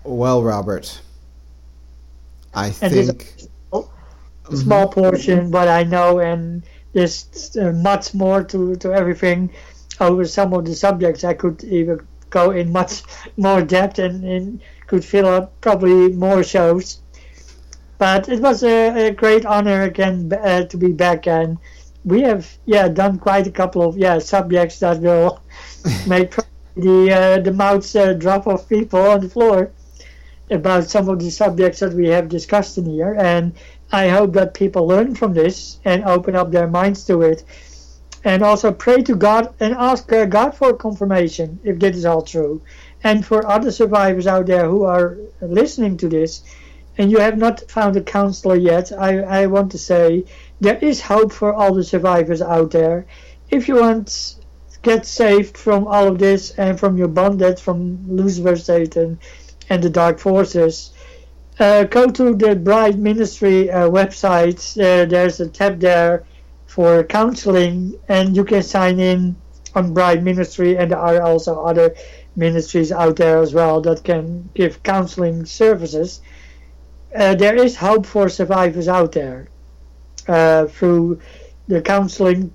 Well, 0.03 0.43
Robert, 0.43 1.01
I 2.53 2.67
and 2.67 2.75
think 2.75 3.09
a 3.71 3.77
mm-hmm. 3.77 4.55
small 4.55 4.87
portion, 4.89 5.49
but 5.49 5.67
I 5.67 5.83
know, 5.83 6.19
and 6.19 6.63
there's 6.95 7.57
uh, 7.57 7.73
much 7.73 8.13
more 8.13 8.41
to, 8.45 8.77
to 8.77 8.93
everything. 8.93 9.51
Over 9.99 10.25
some 10.25 10.53
of 10.53 10.65
the 10.65 10.73
subjects, 10.73 11.23
I 11.25 11.33
could 11.33 11.63
even 11.65 12.07
go 12.29 12.51
in 12.51 12.71
much 12.71 13.03
more 13.37 13.61
depth 13.61 13.99
and, 13.99 14.23
and 14.23 14.61
could 14.87 15.03
fill 15.03 15.27
up 15.27 15.59
probably 15.59 16.13
more 16.13 16.41
shows. 16.41 17.01
But 17.97 18.29
it 18.29 18.41
was 18.41 18.63
a, 18.63 19.07
a 19.07 19.11
great 19.11 19.45
honor 19.45 19.83
again 19.83 20.31
uh, 20.33 20.63
to 20.63 20.77
be 20.77 20.91
back 20.91 21.27
and 21.27 21.57
we 22.03 22.21
have 22.21 22.45
yeah 22.65 22.87
done 22.87 23.17
quite 23.17 23.47
a 23.47 23.51
couple 23.51 23.81
of 23.81 23.97
yeah 23.97 24.19
subjects 24.19 24.79
that 24.79 24.99
will 24.99 25.41
make 26.07 26.35
the 26.75 27.11
uh, 27.11 27.39
the 27.39 27.51
mouths 27.51 27.95
uh, 27.95 28.13
drop 28.13 28.47
off 28.47 28.69
people 28.69 28.99
on 28.99 29.21
the 29.21 29.29
floor 29.29 29.71
about 30.51 30.83
some 30.83 31.09
of 31.09 31.19
the 31.19 31.31
subjects 31.31 31.79
that 31.79 31.93
we 31.93 32.07
have 32.07 32.29
discussed 32.29 32.77
in 32.77 32.85
here 32.85 33.15
and 33.17 33.53
I 33.91 34.09
hope 34.09 34.33
that 34.33 34.53
people 34.53 34.87
learn 34.87 35.15
from 35.15 35.33
this 35.33 35.79
and 35.85 36.03
open 36.03 36.35
up 36.35 36.51
their 36.51 36.67
minds 36.67 37.05
to 37.05 37.21
it 37.21 37.43
and 38.23 38.41
also 38.41 38.71
pray 38.71 39.03
to 39.03 39.15
God 39.15 39.53
and 39.59 39.73
ask 39.73 40.11
uh, 40.11 40.25
God 40.25 40.55
for 40.55 40.73
confirmation 40.73 41.59
if 41.63 41.79
this 41.79 41.95
is 41.95 42.05
all 42.05 42.23
true 42.23 42.61
and 43.03 43.25
for 43.25 43.45
other 43.45 43.71
survivors 43.71 44.25
out 44.27 44.47
there 44.47 44.67
who 44.67 44.83
are 44.83 45.17
listening 45.41 45.97
to 45.97 46.09
this 46.09 46.41
and 46.97 47.11
you 47.11 47.19
have 47.19 47.37
not 47.37 47.69
found 47.69 47.95
a 47.95 48.01
counselor 48.01 48.55
yet 48.55 48.91
I, 48.91 49.19
I 49.19 49.45
want 49.47 49.71
to 49.73 49.77
say 49.77 50.25
there 50.61 50.77
is 50.77 51.01
hope 51.01 51.33
for 51.33 51.53
all 51.53 51.73
the 51.73 51.83
survivors 51.83 52.41
out 52.41 52.71
there. 52.71 53.05
If 53.49 53.67
you 53.67 53.75
want 53.75 54.07
to 54.07 54.79
get 54.81 55.05
saved 55.05 55.57
from 55.57 55.85
all 55.87 56.07
of 56.07 56.17
this 56.17 56.51
and 56.51 56.79
from 56.79 56.97
your 56.97 57.09
bondage 57.09 57.59
from 57.59 58.07
Lucifer, 58.07 58.55
Satan, 58.55 59.19
and 59.69 59.83
the 59.83 59.89
dark 59.89 60.19
forces, 60.19 60.91
uh, 61.59 61.83
go 61.85 62.09
to 62.09 62.35
the 62.35 62.55
Bride 62.55 62.99
Ministry 62.99 63.71
uh, 63.71 63.89
website. 63.89 64.59
Uh, 64.77 65.05
there's 65.05 65.39
a 65.39 65.47
tab 65.47 65.79
there 65.79 66.25
for 66.65 67.03
counseling, 67.03 67.97
and 68.09 68.35
you 68.35 68.43
can 68.43 68.61
sign 68.61 68.99
in 68.99 69.35
on 69.73 69.93
Bride 69.93 70.23
Ministry, 70.23 70.77
and 70.77 70.91
there 70.91 70.99
are 70.99 71.21
also 71.21 71.63
other 71.63 71.95
ministries 72.35 72.91
out 72.91 73.15
there 73.15 73.41
as 73.41 73.53
well 73.53 73.79
that 73.81 74.03
can 74.03 74.49
give 74.53 74.83
counseling 74.83 75.45
services. 75.45 76.21
Uh, 77.15 77.33
there 77.35 77.55
is 77.55 77.77
hope 77.77 78.05
for 78.05 78.27
survivors 78.27 78.89
out 78.89 79.13
there 79.13 79.47
uh, 80.27 80.65
through 80.65 81.21
the 81.67 81.81
counseling 81.81 82.53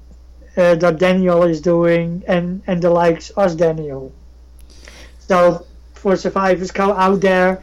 uh, 0.56 0.74
that 0.74 0.98
Daniel 0.98 1.44
is 1.44 1.60
doing 1.60 2.22
and, 2.26 2.62
and 2.66 2.82
the 2.82 2.90
likes 2.90 3.32
us 3.36 3.54
Daniel. 3.54 4.12
So 5.20 5.66
for 5.94 6.16
survivors, 6.16 6.70
go 6.70 6.92
out 6.92 7.20
there 7.22 7.62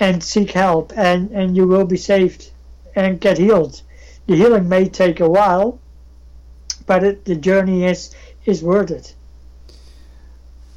and 0.00 0.22
seek 0.22 0.50
help, 0.50 0.92
and, 0.96 1.30
and 1.30 1.56
you 1.56 1.66
will 1.66 1.84
be 1.84 1.96
saved 1.96 2.50
and 2.94 3.20
get 3.20 3.38
healed. 3.38 3.82
The 4.26 4.36
healing 4.36 4.68
may 4.68 4.88
take 4.88 5.20
a 5.20 5.28
while, 5.28 5.78
but 6.86 7.04
it, 7.04 7.24
the 7.24 7.36
journey 7.36 7.84
is 7.84 8.14
is 8.44 8.62
worth 8.62 8.90
it. 8.90 9.14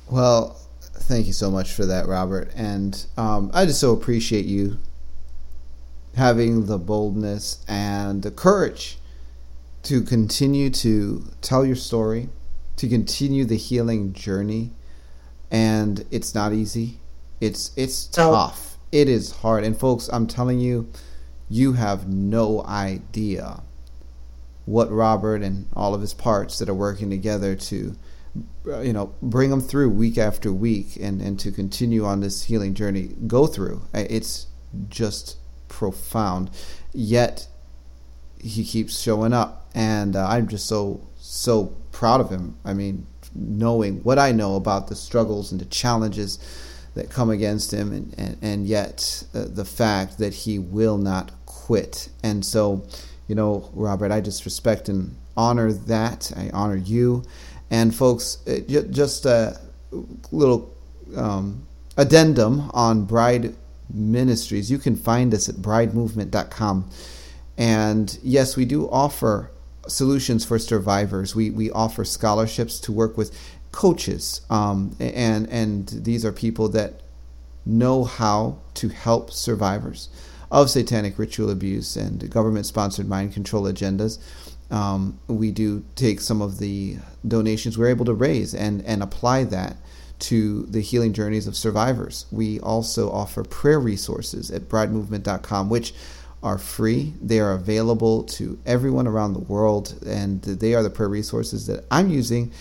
Well, 0.10 0.60
thank 0.82 1.28
you 1.28 1.34
so 1.34 1.52
much 1.52 1.72
for 1.72 1.86
that, 1.86 2.08
Robert. 2.08 2.52
And 2.56 3.06
um, 3.16 3.52
I 3.54 3.66
just 3.66 3.80
so 3.80 3.94
appreciate 3.94 4.46
you 4.46 4.78
having 6.16 6.66
the 6.66 6.80
boldness 6.80 7.64
and 7.68 8.24
the 8.24 8.32
courage 8.32 8.98
to 9.84 10.02
continue 10.02 10.70
to 10.70 11.26
tell 11.42 11.64
your 11.64 11.76
story, 11.76 12.30
to 12.78 12.88
continue 12.88 13.46
the 13.46 13.58
healing 13.58 14.14
journey. 14.14 14.72
And 15.52 16.06
it's 16.12 16.36
not 16.36 16.54
easy. 16.54 17.00
It's 17.40 17.72
it's 17.76 18.06
tough. 18.06 18.69
It 18.92 19.08
is 19.08 19.32
hard. 19.32 19.64
And 19.64 19.78
folks, 19.78 20.10
I'm 20.12 20.28
telling 20.28 20.60
you, 20.60 20.90
you 21.50 21.74
have 21.74 22.08
no 22.08 22.64
idea 22.64 23.62
what 24.66 24.92
Robert 24.92 25.42
and 25.42 25.68
all 25.74 25.94
of 25.94 26.02
his 26.02 26.14
parts 26.14 26.60
that 26.60 26.70
are 26.70 26.76
working 26.76 27.10
together 27.10 27.56
to 27.56 27.96
you 28.84 28.94
know 28.94 29.12
bring 29.22 29.50
them 29.50 29.62
through 29.62 29.90
week 29.90 30.18
after 30.18 30.54
week 30.54 30.96
and 31.02 31.22
and 31.22 31.40
to 31.40 31.52
continue 31.52 32.06
on 32.06 32.20
this 32.20 32.44
healing 32.44 32.74
journey 32.76 33.10
go 33.26 33.48
through. 33.48 33.82
It's 33.94 34.48
just 34.90 35.38
profound. 35.68 36.52
Yet 36.94 37.48
he 38.40 38.64
keeps 38.64 39.00
showing 39.00 39.34
up. 39.34 39.70
And 39.76 40.16
uh, 40.16 40.28
i'm 40.28 40.48
just 40.48 40.66
so 40.68 41.08
so 41.18 41.76
proud 41.92 42.22
of 42.22 42.30
him. 42.30 42.58
I 42.64 42.74
mean 42.74 43.08
knowing 43.36 44.00
what 44.04 44.18
i 44.18 44.32
know 44.32 44.56
about 44.56 44.88
the 44.88 44.96
struggles 44.96 45.52
and 45.52 45.62
the 45.62 45.66
challenges 45.66 46.40
that 46.96 47.10
come 47.10 47.30
against 47.30 47.74
him 47.74 47.92
and 47.92 48.14
and, 48.18 48.38
and 48.42 48.68
yet 48.68 49.24
uh, 49.34 49.46
the 49.48 49.66
fact 49.66 50.18
that 50.18 50.34
he 50.34 50.60
will 50.60 50.98
not 50.98 51.32
quit 51.46 52.10
and 52.24 52.46
so 52.46 52.86
you 53.28 53.36
know 53.36 53.70
robert 53.74 54.12
i 54.12 54.20
just 54.22 54.46
respect 54.46 54.90
and 54.90 55.16
honor 55.38 55.72
that 55.72 56.32
i 56.36 56.50
honor 56.54 56.76
you 56.76 57.24
and 57.72 57.94
folks, 57.94 58.46
uh, 58.48 58.60
just 58.90 59.26
a 59.26 59.60
little 60.32 60.74
um, 61.16 61.68
addendum 61.98 62.70
on 62.74 63.06
Bride 63.06 63.56
Ministries. 63.94 64.72
You 64.72 64.78
can 64.78 64.96
find 64.96 65.34
us 65.34 65.50
at 65.50 65.56
bridemovement.com. 65.56 66.90
And 67.58 68.18
yes, 68.24 68.56
we 68.56 68.66
do 68.66 68.90
offer 68.90 69.52
solutions 69.88 70.46
for 70.46 70.58
survivors. 70.58 71.36
We, 71.36 71.50
we 71.52 71.70
offer 71.72 72.06
scholarships 72.06 72.80
to 72.82 72.92
work 72.92 73.18
with 73.18 73.38
coaches, 73.72 74.42
um, 74.50 74.96
and, 75.00 75.48
and 75.50 75.88
these 75.90 76.26
are 76.26 76.32
people 76.32 76.70
that 76.70 77.02
know 77.66 78.04
how 78.04 78.58
to 78.74 78.90
help 78.90 79.32
survivors 79.32 80.10
of 80.52 80.70
satanic 80.70 81.20
ritual 81.20 81.52
abuse 81.52 81.96
and 81.96 82.28
government 82.32 82.66
sponsored 82.66 83.08
mind 83.08 83.32
control 83.32 83.66
agendas 83.66 84.18
um, 84.72 85.20
we 85.28 85.52
do 85.52 85.84
take 85.96 86.22
some 86.22 86.42
of 86.42 86.60
the 86.60 86.98
donations 87.28 87.78
we're 87.78 87.90
able 87.90 88.06
to 88.06 88.14
raise 88.14 88.54
and, 88.54 88.84
and 88.86 89.02
apply 89.02 89.46
that 89.46 89.78
to 90.20 90.64
the 90.64 90.82
healing 90.82 91.14
journeys 91.14 91.48
of 91.48 91.56
survivors. 91.56 92.26
We 92.32 92.60
also 92.60 93.10
offer 93.10 93.44
prayer 93.44 93.80
resources 93.80 94.52
at 94.52 94.64
bridemovement.com, 94.64 95.70
which 95.70 95.94
are 96.44 96.58
free. 96.58 97.14
They 97.22 97.40
are 97.40 97.54
available 97.54 98.24
to 98.24 98.60
everyone 98.66 99.08
around 99.08 99.34
the 99.34 99.40
world, 99.40 99.98
and 100.06 100.42
they 100.42 100.74
are 100.74 100.84
the 100.84 100.90
prayer 100.90 101.10
resources 101.10 101.68
that 101.68 101.86
I'm 101.90 102.10
using 102.10 102.52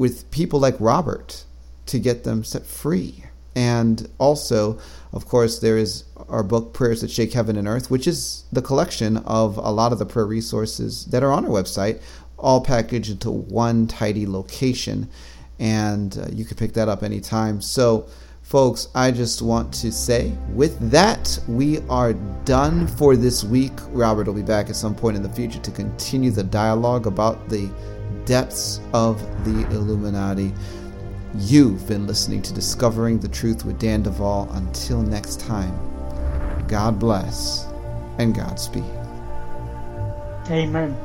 with 0.00 0.30
people 0.30 0.58
like 0.58 0.74
Robert 0.80 1.44
to 1.84 1.98
get 1.98 2.24
them 2.24 2.42
set 2.42 2.64
free. 2.64 3.22
And 3.54 4.08
also, 4.16 4.78
of 5.12 5.26
course, 5.26 5.58
there 5.58 5.76
is 5.76 6.04
our 6.30 6.42
book, 6.42 6.72
Prayers 6.72 7.02
That 7.02 7.10
Shake 7.10 7.34
Heaven 7.34 7.54
and 7.58 7.68
Earth, 7.68 7.90
which 7.90 8.06
is 8.06 8.44
the 8.50 8.62
collection 8.62 9.18
of 9.18 9.58
a 9.58 9.70
lot 9.70 9.92
of 9.92 9.98
the 9.98 10.06
prayer 10.06 10.24
resources 10.24 11.04
that 11.06 11.22
are 11.22 11.30
on 11.30 11.44
our 11.44 11.50
website, 11.50 12.00
all 12.38 12.62
packaged 12.62 13.10
into 13.10 13.30
one 13.30 13.86
tidy 13.86 14.26
location. 14.26 15.06
And 15.58 16.16
uh, 16.16 16.28
you 16.32 16.46
can 16.46 16.56
pick 16.56 16.72
that 16.72 16.88
up 16.88 17.02
anytime. 17.02 17.60
So, 17.60 18.08
folks, 18.40 18.88
I 18.94 19.10
just 19.10 19.42
want 19.42 19.70
to 19.74 19.92
say 19.92 20.32
with 20.54 20.78
that, 20.90 21.38
we 21.46 21.80
are 21.90 22.14
done 22.46 22.86
for 22.86 23.16
this 23.16 23.44
week. 23.44 23.74
Robert 23.88 24.28
will 24.28 24.32
be 24.32 24.40
back 24.40 24.70
at 24.70 24.76
some 24.76 24.94
point 24.94 25.18
in 25.18 25.22
the 25.22 25.28
future 25.28 25.58
to 25.58 25.70
continue 25.70 26.30
the 26.30 26.42
dialogue 26.42 27.06
about 27.06 27.50
the 27.50 27.68
depths 28.24 28.80
of 28.92 29.20
the 29.44 29.66
Illuminati. 29.70 30.52
You've 31.36 31.86
been 31.86 32.06
listening 32.06 32.42
to 32.42 32.52
Discovering 32.52 33.20
the 33.20 33.28
Truth 33.28 33.64
with 33.64 33.78
Dan 33.78 34.02
Duval. 34.02 34.50
Until 34.52 35.02
next 35.02 35.40
time, 35.40 35.76
God 36.66 36.98
bless 36.98 37.66
and 38.18 38.34
Godspeed. 38.34 38.84
Amen. 40.50 40.96